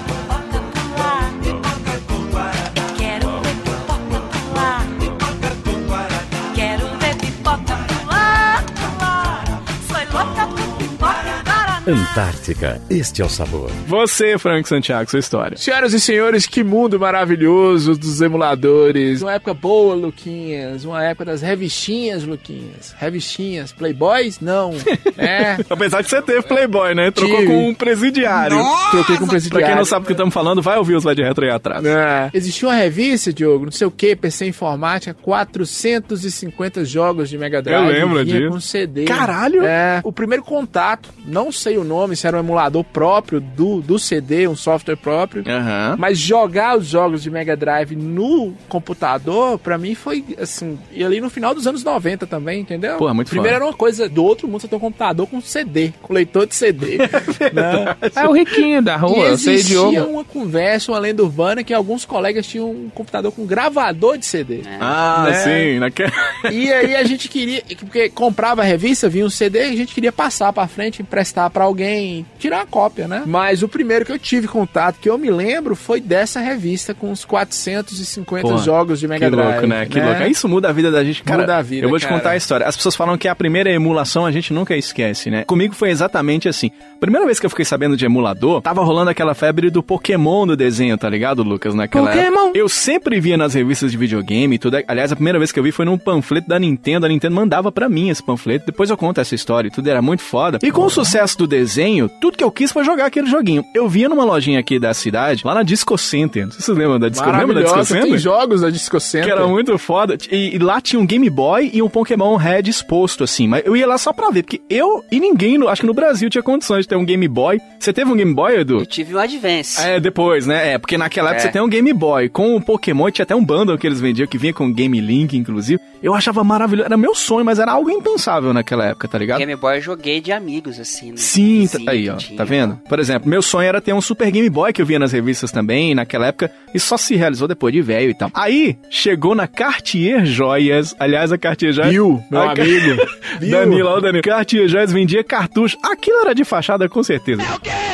Antártica, 11.86 12.80
este 12.90 13.22
é 13.22 13.24
o 13.24 13.28
sabor. 13.28 13.70
Você, 13.86 14.36
Frank 14.38 14.68
Santiago, 14.68 15.10
sua 15.10 15.18
história. 15.18 15.56
Senhoras 15.56 15.94
e 15.94 15.98
senhores, 15.98 16.46
que 16.46 16.62
mundo 16.62 17.00
maravilhoso 17.00 17.94
dos 17.96 18.20
emuladores. 18.20 19.22
Uma 19.22 19.32
época 19.32 19.54
boa, 19.54 19.94
Luquinhas. 19.94 20.84
Uma 20.84 21.02
época 21.02 21.24
das 21.24 21.40
revistinhas, 21.40 22.22
Luquinhas. 22.24 22.94
Revistinhas. 22.98 23.72
Playboys? 23.72 24.40
Não. 24.40 24.72
É. 25.20 25.58
Apesar 25.68 26.02
que 26.02 26.08
você 26.08 26.22
teve 26.22 26.40
Playboy, 26.42 26.94
né? 26.94 27.10
Trocou 27.10 27.36
Tive. 27.40 27.48
com 27.48 27.68
um 27.68 27.74
presidiário. 27.74 28.56
Troquei 28.90 29.16
com 29.16 29.24
Pra 29.24 29.30
presidiário. 29.32 29.66
quem 29.66 29.76
não 29.76 29.84
sabe 29.84 30.04
o 30.04 30.06
que 30.06 30.12
estamos 30.12 30.32
falando, 30.32 30.62
vai 30.62 30.78
ouvir 30.78 30.94
os 30.94 31.04
Vai 31.04 31.14
de 31.14 31.22
Retro 31.22 31.44
aí 31.44 31.50
atrás. 31.50 31.84
É. 31.84 32.30
Existia 32.32 32.66
uma 32.68 32.74
revista, 32.74 33.30
Diogo, 33.32 33.66
não 33.66 33.72
sei 33.72 33.86
o 33.86 33.90
que, 33.90 34.16
PC 34.16 34.46
Informática, 34.46 35.14
450 35.20 36.86
jogos 36.86 37.28
de 37.28 37.36
Mega 37.36 37.60
Drive. 37.60 37.84
Eu 37.84 37.92
lembro 37.92 38.24
disso. 38.24 38.48
com 38.48 38.60
CD. 38.60 39.04
Caralho! 39.04 39.62
É. 39.62 40.00
O 40.02 40.10
primeiro 40.12 40.42
contato, 40.42 41.10
não 41.26 41.52
sei 41.52 41.69
o 41.78 41.84
nome, 41.84 42.16
se 42.16 42.26
era 42.26 42.36
um 42.36 42.40
emulador 42.40 42.84
próprio 42.84 43.40
do, 43.40 43.80
do 43.80 43.98
CD, 43.98 44.46
um 44.48 44.56
software 44.56 44.96
próprio. 44.96 45.44
Aham. 45.46 45.96
Mas 45.98 46.18
jogar 46.18 46.78
os 46.78 46.86
jogos 46.86 47.22
de 47.22 47.30
Mega 47.30 47.56
Drive 47.56 47.94
no 47.96 48.52
computador, 48.68 49.58
pra 49.58 49.78
mim 49.78 49.94
foi 49.94 50.24
assim. 50.40 50.78
E 50.92 51.04
ali 51.04 51.20
no 51.20 51.30
final 51.30 51.54
dos 51.54 51.66
anos 51.66 51.84
90 51.84 52.26
também, 52.26 52.60
entendeu? 52.60 52.96
Pô, 52.98 53.12
muito 53.14 53.28
Primeiro 53.28 53.54
foda. 53.54 53.64
era 53.64 53.72
uma 53.72 53.76
coisa 53.76 54.08
do 54.08 54.24
outro 54.24 54.48
mundo, 54.48 54.60
você 54.60 54.68
tem 54.68 54.76
um 54.76 54.80
computador 54.80 55.26
com 55.26 55.40
CD, 55.40 55.92
com 56.02 56.12
leitor 56.12 56.46
de 56.46 56.54
CD. 56.54 56.98
né? 57.52 57.96
É 58.14 58.28
o 58.28 58.32
riquinho 58.32 58.82
da 58.82 58.94
E 58.94 58.98
rua, 58.98 59.26
eu 59.28 59.38
sei 59.38 59.54
de 59.56 59.60
existia 59.60 60.02
ovo. 60.02 60.12
uma 60.12 60.24
conversa, 60.24 60.92
uma 60.92 60.98
lenda 60.98 61.22
urbana 61.22 61.62
que 61.64 61.72
alguns 61.74 62.04
colegas 62.04 62.46
tinham 62.46 62.70
um 62.70 62.90
computador 62.94 63.32
com 63.32 63.46
gravador 63.46 64.18
de 64.18 64.26
CD. 64.26 64.62
Ah, 64.80 65.26
Né? 65.28 65.34
sim. 65.34 65.78
Naquele... 65.78 66.12
E 66.50 66.72
aí 66.72 66.96
a 66.96 67.04
gente 67.04 67.28
queria, 67.28 67.62
porque 67.78 68.08
comprava 68.08 68.62
a 68.62 68.64
revista, 68.64 69.08
vinha 69.08 69.24
um 69.26 69.30
CD, 69.30 69.60
a 69.60 69.76
gente 69.76 69.94
queria 69.94 70.12
passar 70.12 70.52
pra 70.52 70.66
frente, 70.66 71.02
emprestar 71.02 71.48
pra 71.50 71.59
alguém, 71.64 72.24
tirar 72.38 72.58
uma 72.58 72.66
cópia, 72.66 73.06
né? 73.08 73.22
Mas 73.26 73.62
o 73.62 73.68
primeiro 73.68 74.04
que 74.04 74.12
eu 74.12 74.18
tive 74.18 74.46
contato, 74.48 74.98
que 75.00 75.08
eu 75.08 75.16
me 75.18 75.30
lembro, 75.30 75.74
foi 75.76 76.00
dessa 76.00 76.40
revista 76.40 76.94
com 76.94 77.10
os 77.10 77.24
450 77.24 78.42
Porra, 78.48 78.58
jogos 78.62 79.00
de 79.00 79.08
Mega 79.08 79.26
que 79.26 79.30
Drive. 79.30 79.50
louco, 79.52 79.66
né? 79.66 79.86
Que 79.86 80.00
louco. 80.00 80.22
Isso 80.24 80.48
muda 80.48 80.68
a 80.68 80.72
vida 80.72 80.90
da 80.90 81.02
gente, 81.04 81.22
cara. 81.22 81.40
Muda 81.42 81.56
a 81.56 81.62
vida, 81.62 81.86
Eu 81.86 81.90
vou 81.90 81.98
te 81.98 82.06
cara. 82.06 82.16
contar 82.18 82.30
a 82.30 82.36
história. 82.36 82.66
As 82.66 82.76
pessoas 82.76 82.94
falam 82.96 83.16
que 83.18 83.28
a 83.28 83.34
primeira 83.34 83.70
emulação 83.70 84.24
a 84.26 84.30
gente 84.32 84.52
nunca 84.52 84.76
esquece, 84.76 85.30
né? 85.30 85.44
Comigo 85.44 85.74
foi 85.74 85.90
exatamente 85.90 86.48
assim. 86.48 86.70
Primeira 86.98 87.24
vez 87.26 87.40
que 87.40 87.46
eu 87.46 87.50
fiquei 87.50 87.64
sabendo 87.64 87.96
de 87.96 88.04
emulador, 88.04 88.60
tava 88.60 88.82
rolando 88.84 89.10
aquela 89.10 89.34
febre 89.34 89.70
do 89.70 89.82
Pokémon 89.82 90.46
do 90.46 90.56
desenho, 90.56 90.96
tá 90.98 91.08
ligado, 91.08 91.42
Lucas? 91.42 91.74
Naquela 91.74 92.08
Pokémon! 92.10 92.40
época. 92.46 92.58
Eu 92.58 92.68
sempre 92.68 93.20
via 93.20 93.36
nas 93.36 93.54
revistas 93.54 93.90
de 93.90 93.96
videogame 93.96 94.56
e 94.56 94.58
tudo. 94.58 94.78
Aliás, 94.86 95.12
a 95.12 95.16
primeira 95.16 95.38
vez 95.38 95.50
que 95.52 95.58
eu 95.58 95.62
vi 95.62 95.72
foi 95.72 95.84
num 95.84 95.96
panfleto 95.98 96.48
da 96.48 96.58
Nintendo. 96.58 97.06
A 97.06 97.08
Nintendo 97.08 97.34
mandava 97.34 97.70
pra 97.72 97.88
mim 97.88 98.08
esse 98.10 98.22
panfleto. 98.22 98.66
Depois 98.66 98.90
eu 98.90 98.96
conto 98.96 99.20
essa 99.20 99.34
história 99.34 99.68
e 99.68 99.70
tudo. 99.70 99.88
Era 99.88 100.02
muito 100.02 100.22
foda. 100.22 100.58
E 100.62 100.70
com 100.70 100.84
o 100.84 100.90
sucesso 100.90 101.38
do 101.38 101.46
desenho, 101.50 102.08
tudo 102.20 102.36
que 102.38 102.44
eu 102.44 102.50
quis 102.50 102.72
foi 102.72 102.84
jogar 102.84 103.06
aquele 103.06 103.26
joguinho. 103.28 103.62
Eu 103.74 103.88
via 103.88 104.08
numa 104.08 104.24
lojinha 104.24 104.58
aqui 104.58 104.78
da 104.78 104.94
cidade, 104.94 105.42
lá 105.44 105.54
na 105.54 105.62
Disco 105.62 105.98
Center. 105.98 106.44
Não 106.44 106.52
sei 106.52 106.60
se 106.60 106.66
vocês 106.66 106.78
lembram 106.78 106.98
da 106.98 107.08
Disco, 107.08 107.26
lembra 107.30 107.54
da 107.56 107.62
Disco 107.62 107.84
Center? 107.84 108.04
tem 108.04 108.18
jogos 108.18 108.60
da 108.62 108.70
Disco 108.70 108.98
Center. 108.98 109.26
Que 109.26 109.32
era 109.32 109.46
muito 109.46 109.76
foda. 109.76 110.16
E, 110.30 110.54
e 110.54 110.58
lá 110.58 110.80
tinha 110.80 110.98
um 111.00 111.04
Game 111.06 111.28
Boy 111.28 111.70
e 111.74 111.82
um 111.82 111.88
Pokémon 111.88 112.36
Red 112.36 112.62
exposto, 112.68 113.24
assim. 113.24 113.46
Mas 113.48 113.62
eu 113.66 113.76
ia 113.76 113.86
lá 113.86 113.98
só 113.98 114.12
pra 114.12 114.30
ver, 114.30 114.44
porque 114.44 114.60
eu 114.70 115.04
e 115.10 115.20
ninguém, 115.20 115.58
no- 115.58 115.68
acho 115.68 115.82
que 115.82 115.86
no 115.86 115.92
Brasil, 115.94 116.30
tinha 116.30 116.42
condições 116.42 116.82
de 116.82 116.88
ter 116.88 116.96
um 116.96 117.04
Game 117.04 117.26
Boy. 117.28 117.60
Você 117.78 117.92
teve 117.92 118.10
um 118.10 118.16
Game 118.16 118.32
Boy, 118.32 118.60
Edu? 118.60 118.78
Eu 118.78 118.86
tive 118.86 119.14
um 119.14 119.18
Advance. 119.18 119.80
É, 119.80 119.98
depois, 120.00 120.46
né? 120.46 120.74
É, 120.74 120.78
porque 120.78 120.96
naquela 120.96 121.30
época 121.30 121.42
É. 121.42 121.46
você 121.46 121.52
tem 121.52 121.60
um 121.62 121.68
Game 121.68 121.92
Boy 121.92 122.28
com 122.28 122.54
o 122.56 122.60
Pokémon, 122.62 123.10
tinha 123.10 123.24
até 123.24 123.34
um 123.34 123.44
bundle 123.44 123.76
que 123.76 123.86
eles 123.86 124.00
vendiam 124.00 124.26
que 124.26 124.38
vinha 124.38 124.52
com 124.54 124.72
Game 124.72 125.00
Link, 125.00 125.36
inclusive. 125.36 125.80
Eu 126.02 126.14
achava 126.14 126.42
maravilhoso. 126.44 126.86
Era 126.86 126.96
meu 126.96 127.14
sonho, 127.14 127.44
mas 127.44 127.58
era 127.58 127.72
algo 127.72 127.90
impensável 127.90 128.52
naquela 128.54 128.86
época, 128.86 129.08
tá 129.08 129.18
ligado? 129.18 129.38
Game 129.38 129.56
Boy 129.56 129.78
eu 129.78 129.80
joguei 129.82 130.20
de 130.20 130.30
amigos, 130.32 130.78
assim. 130.78 131.08
né? 131.10 131.16
Sim, 131.16 131.39
tá- 131.68 131.78
Vizinho 131.78 131.90
aí, 131.90 132.02
que 132.04 132.10
ó, 132.10 132.16
tinha. 132.16 132.36
tá 132.38 132.44
vendo? 132.44 132.78
Por 132.88 132.98
exemplo, 132.98 133.28
meu 133.28 133.42
sonho 133.42 133.68
era 133.68 133.80
ter 133.80 133.92
um 133.92 134.00
Super 134.00 134.30
Game 134.30 134.48
Boy 134.50 134.72
que 134.72 134.80
eu 134.82 134.86
via 134.86 134.98
nas 134.98 135.12
revistas 135.12 135.50
também, 135.50 135.94
naquela 135.94 136.26
época, 136.26 136.50
e 136.74 136.78
só 136.80 136.96
se 136.96 137.16
realizou 137.16 137.46
depois 137.48 137.72
de 137.72 137.80
velho 137.82 138.10
e 138.10 138.14
tal. 138.14 138.30
Aí, 138.34 138.76
chegou 138.90 139.34
na 139.34 139.46
Cartier 139.46 140.24
Joias, 140.24 140.94
aliás, 140.98 141.32
a 141.32 141.38
Cartier 141.38 141.72
Joias... 141.72 141.90
Bill, 141.90 142.22
meu 142.30 142.40
A 142.42 142.52
amigo. 142.52 143.02
Bill. 143.40 143.50
Danilo, 143.50 143.88
ó, 143.88 143.98
o 143.98 144.00
Danilo. 144.00 144.22
Cartier 144.22 144.68
Joias 144.68 144.92
vendia 144.92 145.22
cartucho. 145.24 145.76
Aquilo 145.82 146.20
era 146.20 146.34
de 146.34 146.44
fachada, 146.44 146.88
com 146.88 147.02
certeza. 147.02 147.42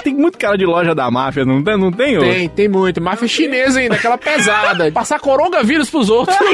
Tem 0.02 0.14
muito 0.14 0.38
cara 0.38 0.56
de 0.56 0.64
loja 0.64 0.94
da 0.94 1.10
máfia, 1.10 1.44
não 1.44 1.62
tem? 1.62 1.76
Não 1.76 1.90
tem, 1.92 2.16
ô? 2.16 2.20
Tem, 2.20 2.48
tem 2.48 2.68
muito. 2.68 3.00
Máfia 3.00 3.26
chinesa 3.28 3.80
ainda, 3.80 3.94
aquela 3.96 4.16
pesada. 4.18 4.90
Passar 4.92 5.18
coronavírus 5.20 5.90
pros 5.90 6.08
outros. 6.08 6.36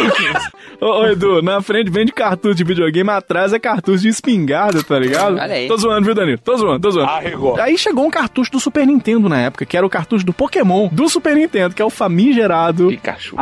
Ô, 0.81 0.87
ô, 1.03 1.07
Edu, 1.07 1.41
na 1.43 1.63
frente 1.63 1.91
vende 1.91 2.11
cartucho 2.13 2.57
de 2.57 2.65
videogame, 2.65 3.09
atrás 3.11 3.53
é 3.53 3.59
cartucho 3.59 4.03
de 4.03 4.09
espingarda, 4.09 4.83
tá 4.83 4.99
ligado? 4.99 5.35
Olha 5.39 5.55
aí. 5.55 5.69
Tô 5.69 5.77
zoando, 5.77 6.05
viu, 6.05 6.15
Danilo? 6.15 6.39
Tô 6.39 6.57
zoando, 6.57 6.81
tô 6.83 6.91
zoando. 6.91 7.11
Arregou. 7.11 7.61
Aí 7.61 7.79
chegou 7.79 8.07
um 8.07 8.11
cartucho 8.11 8.51
do 8.51 8.61
Super 8.61 8.87
Nintendo 8.87 9.29
na 9.29 9.41
época, 9.41 9.65
que 9.65 9.77
era 9.77 9.87
o 9.87 9.91
cartucho 9.91 10.25
do 10.27 10.33
Pokémon 10.33 10.89
do 10.93 11.09
Super 11.09 11.35
Nintendo, 11.35 11.75
que 11.75 11.81
é 11.81 11.85
o 11.85 11.91
famigerado 11.91 12.89
Pikachu. 12.89 13.37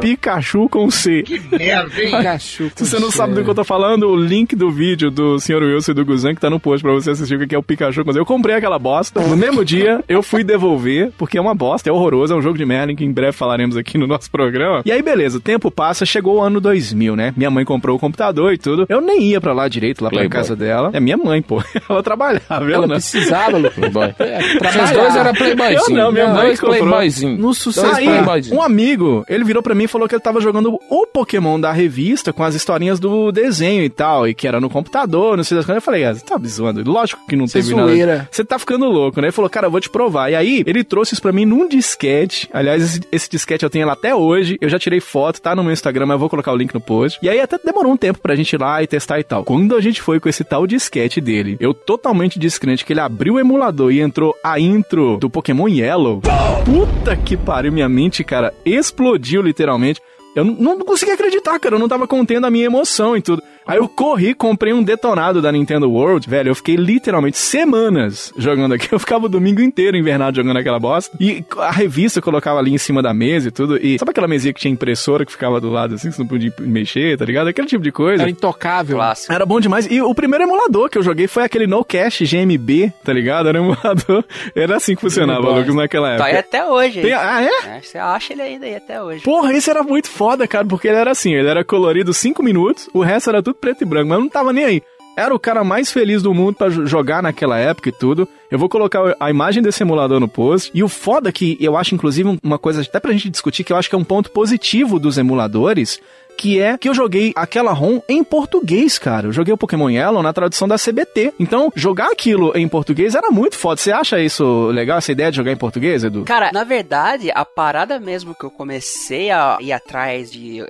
Pikachu 0.00 0.68
com 0.68 0.90
C. 0.90 1.22
Pikachu. 1.22 2.70
Se 2.74 2.86
você 2.86 2.98
não 2.98 3.10
sabe 3.10 3.34
do 3.34 3.44
que 3.44 3.50
eu 3.50 3.54
tô 3.54 3.64
falando, 3.64 4.08
o 4.08 4.16
link 4.16 4.54
do 4.56 4.70
vídeo 4.70 5.10
do 5.10 5.38
Sr. 5.38 5.62
Wilson 5.62 5.92
e 5.92 5.94
do 5.94 6.04
Guzan 6.04 6.34
que 6.34 6.40
tá 6.40 6.48
no 6.50 6.60
post 6.60 6.82
pra 6.82 6.92
você 6.92 7.10
assistir 7.10 7.36
o 7.36 7.46
que 7.46 7.54
é 7.54 7.58
o 7.58 7.62
Pikachu 7.62 8.04
com 8.04 8.12
C. 8.12 8.18
Eu 8.18 8.26
comprei 8.26 8.54
aquela 8.56 8.78
bosta. 8.78 9.20
No 9.20 9.36
mesmo 9.36 9.64
dia, 9.64 10.02
eu 10.08 10.22
fui 10.22 10.44
devolver, 10.44 11.12
porque 11.18 11.38
é 11.38 11.40
uma 11.40 11.54
bosta, 11.54 11.88
é 11.88 11.92
horroroso, 11.92 12.32
é 12.32 12.36
um 12.36 12.42
jogo 12.42 12.56
de 12.56 12.64
merda 12.64 12.94
que 12.94 13.04
em 13.04 13.12
breve 13.12 13.32
falaremos 13.32 13.76
aqui 13.76 13.98
no 13.98 14.06
nosso 14.06 14.30
programa. 14.30 14.82
E 14.84 14.92
aí, 14.92 15.02
beleza, 15.02 15.38
o 15.38 15.40
tempo 15.40 15.70
passa, 15.70 16.04
chegou 16.06 16.36
o 16.36 16.40
ano 16.40 16.60
2000, 16.60 17.16
né? 17.16 17.32
Minha 17.36 17.50
mãe 17.50 17.64
comprou 17.64 17.96
o 17.96 17.98
computador 17.98 18.52
e 18.52 18.58
tudo. 18.58 18.86
Eu 18.88 19.00
nem 19.00 19.22
ia 19.22 19.40
pra 19.40 19.52
lá 19.52 19.66
direito, 19.68 20.02
lá 20.02 20.10
pra 20.10 20.18
Playboy. 20.18 20.38
casa 20.38 20.54
dela. 20.54 20.90
É 20.92 21.00
minha 21.00 21.16
mãe, 21.16 21.42
pô. 21.42 21.62
Ela 21.88 22.02
trabalhava, 22.04 22.42
ela 22.50 22.72
Ela 22.74 22.86
não. 22.86 22.94
precisava, 22.96 23.56
Lu. 23.58 23.70
Playboy. 23.70 24.14
Vocês 24.18 24.90
dois 24.92 25.16
eram 25.16 25.32
playboyzinho. 25.32 25.98
Eu 25.98 26.04
não, 26.04 26.12
minha 26.12 26.28
mãe 26.28 26.50
comprou. 26.56 26.76
playboyzinho. 26.76 27.38
No 27.38 27.54
sucesso. 27.54 27.96
Aí, 27.96 28.06
playboyzinho. 28.06 28.56
um 28.56 28.62
amigo, 28.62 29.24
ele 29.28 29.44
virou 29.44 29.62
pra 29.62 29.74
mim 29.74 29.84
e 29.84 29.88
falou 29.88 30.06
que 30.08 30.14
ele 30.14 30.22
tava 30.22 30.40
jogando 30.40 30.78
o 30.88 31.06
Pokémon 31.06 31.58
da 31.58 31.72
revista 31.72 32.32
com 32.32 32.42
as 32.44 32.54
historinhas 32.54 33.00
do 33.00 33.32
desenho 33.32 33.82
e 33.82 33.88
tal, 33.88 34.28
e 34.28 34.34
que 34.34 34.46
era 34.46 34.60
no 34.60 34.68
computador, 34.70 35.36
não 35.36 35.44
sei 35.44 35.56
das 35.56 35.64
coisas. 35.66 35.80
Eu 35.82 35.84
falei, 35.84 36.04
ah, 36.04 36.14
você 36.14 36.24
tá 36.24 36.38
me 36.38 36.48
zoando. 36.48 36.82
Lógico 36.88 37.26
que 37.26 37.36
não 37.36 37.46
Você 37.46 37.60
teve 37.60 37.74
nada. 37.74 38.28
Você 38.30 38.44
tá 38.44 38.58
ficando 38.58 38.86
louco, 38.86 39.20
né? 39.20 39.26
Ele 39.28 39.32
falou, 39.32 39.50
cara, 39.50 39.66
eu 39.66 39.70
vou 39.70 39.80
te 39.80 39.88
provar. 39.90 40.30
E 40.30 40.34
aí, 40.36 40.62
ele 40.66 40.84
trouxe 40.84 41.14
isso 41.14 41.22
pra 41.22 41.32
mim 41.32 41.44
num 41.44 41.68
disquete. 41.68 42.48
Aliás, 42.52 42.82
esse, 42.82 43.00
esse 43.10 43.30
disquete 43.30 43.62
eu 43.64 43.70
tenho 43.70 43.84
ele 43.84 43.90
até 43.90 44.14
hoje. 44.14 44.58
Eu 44.60 44.68
já 44.68 44.78
tirei 44.78 45.00
foto, 45.00 45.40
tá 45.40 45.54
no 45.54 45.62
meu 45.62 45.72
Instagram, 45.72 46.06
mas 46.06 46.14
eu 46.14 46.18
vou 46.18 46.28
colocar 46.28 46.52
o 46.52 46.56
link 46.56 46.74
no 46.74 46.80
post. 46.80 47.18
E 47.22 47.28
aí 47.28 47.40
até 47.40 47.58
demorou 47.58 47.92
um 47.92 47.96
tempo 47.96 48.18
pra 48.18 48.34
gente 48.34 48.52
ir 48.52 48.60
lá 48.60 48.82
e 48.82 48.86
testar 48.86 49.18
e 49.18 49.24
tal. 49.24 49.44
Quando 49.44 49.74
a 49.76 49.80
gente 49.80 50.02
foi 50.02 50.20
com 50.20 50.28
esse 50.28 50.44
tal 50.44 50.66
disquete 50.66 51.20
dele, 51.20 51.56
eu 51.60 51.72
totalmente 51.96 52.40
descrente 52.40 52.84
que 52.84 52.92
ele 52.92 53.00
abriu 53.00 53.34
o 53.34 53.40
emulador 53.40 53.92
e 53.92 54.00
entrou 54.00 54.34
a 54.42 54.58
intro 54.58 55.16
do 55.16 55.30
Pokémon 55.30 55.68
Yellow. 55.68 56.20
Puta 56.64 57.16
que 57.16 57.36
pariu, 57.36 57.72
minha 57.72 57.88
mente, 57.88 58.24
cara, 58.24 58.52
explodiu 58.64 59.40
literalmente. 59.40 60.00
Eu 60.34 60.44
não, 60.44 60.54
não 60.54 60.78
consegui 60.80 61.12
acreditar, 61.12 61.56
cara. 61.60 61.76
Eu 61.76 61.78
não 61.78 61.88
tava 61.88 62.08
contendo 62.08 62.46
a 62.46 62.50
minha 62.50 62.64
emoção 62.64 63.16
e 63.16 63.22
tudo. 63.22 63.42
Aí 63.66 63.78
eu 63.78 63.88
corri, 63.88 64.34
comprei 64.34 64.72
um 64.72 64.82
detonado 64.82 65.40
da 65.40 65.50
Nintendo 65.50 65.90
World, 65.90 66.28
velho. 66.28 66.50
Eu 66.50 66.54
fiquei 66.54 66.76
literalmente 66.76 67.36
semanas 67.38 68.32
jogando 68.36 68.74
aqui. 68.74 68.88
Eu 68.94 68.98
ficava 68.98 69.26
o 69.26 69.28
domingo 69.28 69.60
inteiro 69.60 69.96
invernado 69.96 70.36
jogando 70.36 70.58
aquela 70.58 70.78
bosta. 70.78 71.16
E 71.20 71.44
a 71.58 71.70
revista 71.70 72.18
eu 72.18 72.22
colocava 72.22 72.58
ali 72.60 72.72
em 72.72 72.78
cima 72.78 73.02
da 73.02 73.12
mesa 73.12 73.48
e 73.48 73.50
tudo. 73.50 73.76
E 73.76 73.98
sabe 73.98 74.10
aquela 74.12 74.28
mesinha 74.28 74.52
que 74.52 74.60
tinha 74.60 74.72
impressora 74.72 75.24
que 75.26 75.32
ficava 75.32 75.60
do 75.60 75.68
lado 75.70 75.94
assim, 75.94 76.10
que 76.10 76.14
você 76.16 76.22
não 76.22 76.28
podia 76.28 76.52
mexer, 76.60 77.16
tá 77.18 77.24
ligado? 77.24 77.48
Aquele 77.48 77.66
tipo 77.66 77.82
de 77.82 77.90
coisa. 77.90 78.22
Era 78.22 78.30
intocável. 78.30 78.96
Clássico. 78.96 79.32
Era 79.32 79.44
bom 79.46 79.58
demais. 79.58 79.90
E 79.90 80.00
o 80.00 80.14
primeiro 80.14 80.44
emulador 80.44 80.88
que 80.88 80.98
eu 80.98 81.02
joguei 81.02 81.26
foi 81.26 81.42
aquele 81.44 81.66
No 81.66 81.84
Cash 81.84 82.20
GMB, 82.20 82.92
tá 83.02 83.12
ligado? 83.12 83.48
Era 83.48 83.60
um 83.60 83.72
emulador. 83.72 84.24
Era 84.54 84.76
assim 84.76 84.94
que 84.94 85.00
funcionava. 85.00 85.48
Lucas, 85.50 85.74
naquela 85.74 86.08
Tá 86.08 86.14
época. 86.14 86.26
aí 86.28 86.36
até 86.36 86.64
hoje. 86.66 87.00
Tem- 87.00 87.10
hein? 87.10 87.16
ah, 87.18 87.42
é? 87.42 87.76
É, 87.76 87.80
Você 87.82 87.98
acha 87.98 88.32
ele 88.32 88.42
ainda 88.42 88.66
aí 88.66 88.76
até 88.76 89.02
hoje. 89.02 89.22
Porra, 89.22 89.52
esse 89.52 89.68
era 89.70 89.82
muito 89.82 90.08
foda, 90.08 90.46
cara, 90.46 90.64
porque 90.64 90.86
ele 90.88 90.98
era 90.98 91.10
assim, 91.10 91.34
ele 91.34 91.48
era 91.48 91.64
colorido 91.64 92.12
5 92.12 92.42
minutos, 92.42 92.88
o 92.92 93.00
resto 93.02 93.30
era 93.30 93.42
tudo 93.42 93.53
preto 93.54 93.82
e 93.82 93.84
branco, 93.84 94.08
mas 94.08 94.18
eu 94.18 94.22
não 94.22 94.28
tava 94.30 94.52
nem 94.52 94.64
aí. 94.64 94.82
Era 95.16 95.32
o 95.32 95.38
cara 95.38 95.62
mais 95.62 95.92
feliz 95.92 96.22
do 96.24 96.34
mundo 96.34 96.56
jo- 96.68 96.86
jogar 96.86 97.22
naquela 97.22 97.56
época 97.56 97.88
e 97.88 97.92
tudo. 97.92 98.26
Eu 98.50 98.58
vou 98.58 98.68
colocar 98.68 99.14
a 99.20 99.30
imagem 99.30 99.62
desse 99.62 99.80
emulador 99.80 100.18
no 100.18 100.26
post. 100.26 100.72
E 100.74 100.82
o 100.82 100.88
foda 100.88 101.30
que 101.30 101.56
eu 101.60 101.76
acho, 101.76 101.94
inclusive, 101.94 102.28
um- 102.28 102.38
uma 102.42 102.58
coisa 102.58 102.82
até 102.82 102.98
pra 102.98 103.12
gente 103.12 103.30
discutir, 103.30 103.62
que 103.62 103.72
eu 103.72 103.76
acho 103.76 103.88
que 103.88 103.94
é 103.94 103.98
um 103.98 104.02
ponto 104.02 104.32
positivo 104.32 104.98
dos 104.98 105.16
emuladores, 105.16 106.00
que 106.36 106.60
é 106.60 106.76
que 106.76 106.88
eu 106.88 106.94
joguei 106.94 107.32
aquela 107.36 107.72
ROM 107.72 108.00
em 108.08 108.22
português, 108.22 108.98
cara. 108.98 109.28
Eu 109.28 109.32
joguei 109.32 109.52
o 109.52 109.58
Pokémon 109.58 109.88
Yellow 109.88 110.22
na 110.22 110.32
tradução 110.32 110.68
da 110.68 110.76
CBT. 110.76 111.34
Então, 111.38 111.72
jogar 111.74 112.10
aquilo 112.10 112.52
em 112.56 112.68
português 112.68 113.14
era 113.14 113.30
muito 113.30 113.56
foda. 113.56 113.80
Você 113.80 113.92
acha 113.92 114.20
isso 114.20 114.66
legal, 114.66 114.98
essa 114.98 115.12
ideia 115.12 115.30
de 115.30 115.36
jogar 115.36 115.52
em 115.52 115.56
português, 115.56 116.04
Edu? 116.04 116.24
Cara, 116.24 116.50
na 116.52 116.64
verdade, 116.64 117.30
a 117.34 117.44
parada 117.44 117.98
mesmo 117.98 118.34
que 118.34 118.44
eu 118.44 118.50
comecei 118.50 119.30
a 119.30 119.58
ir 119.60 119.72
atrás 119.72 120.30
de, 120.30 120.64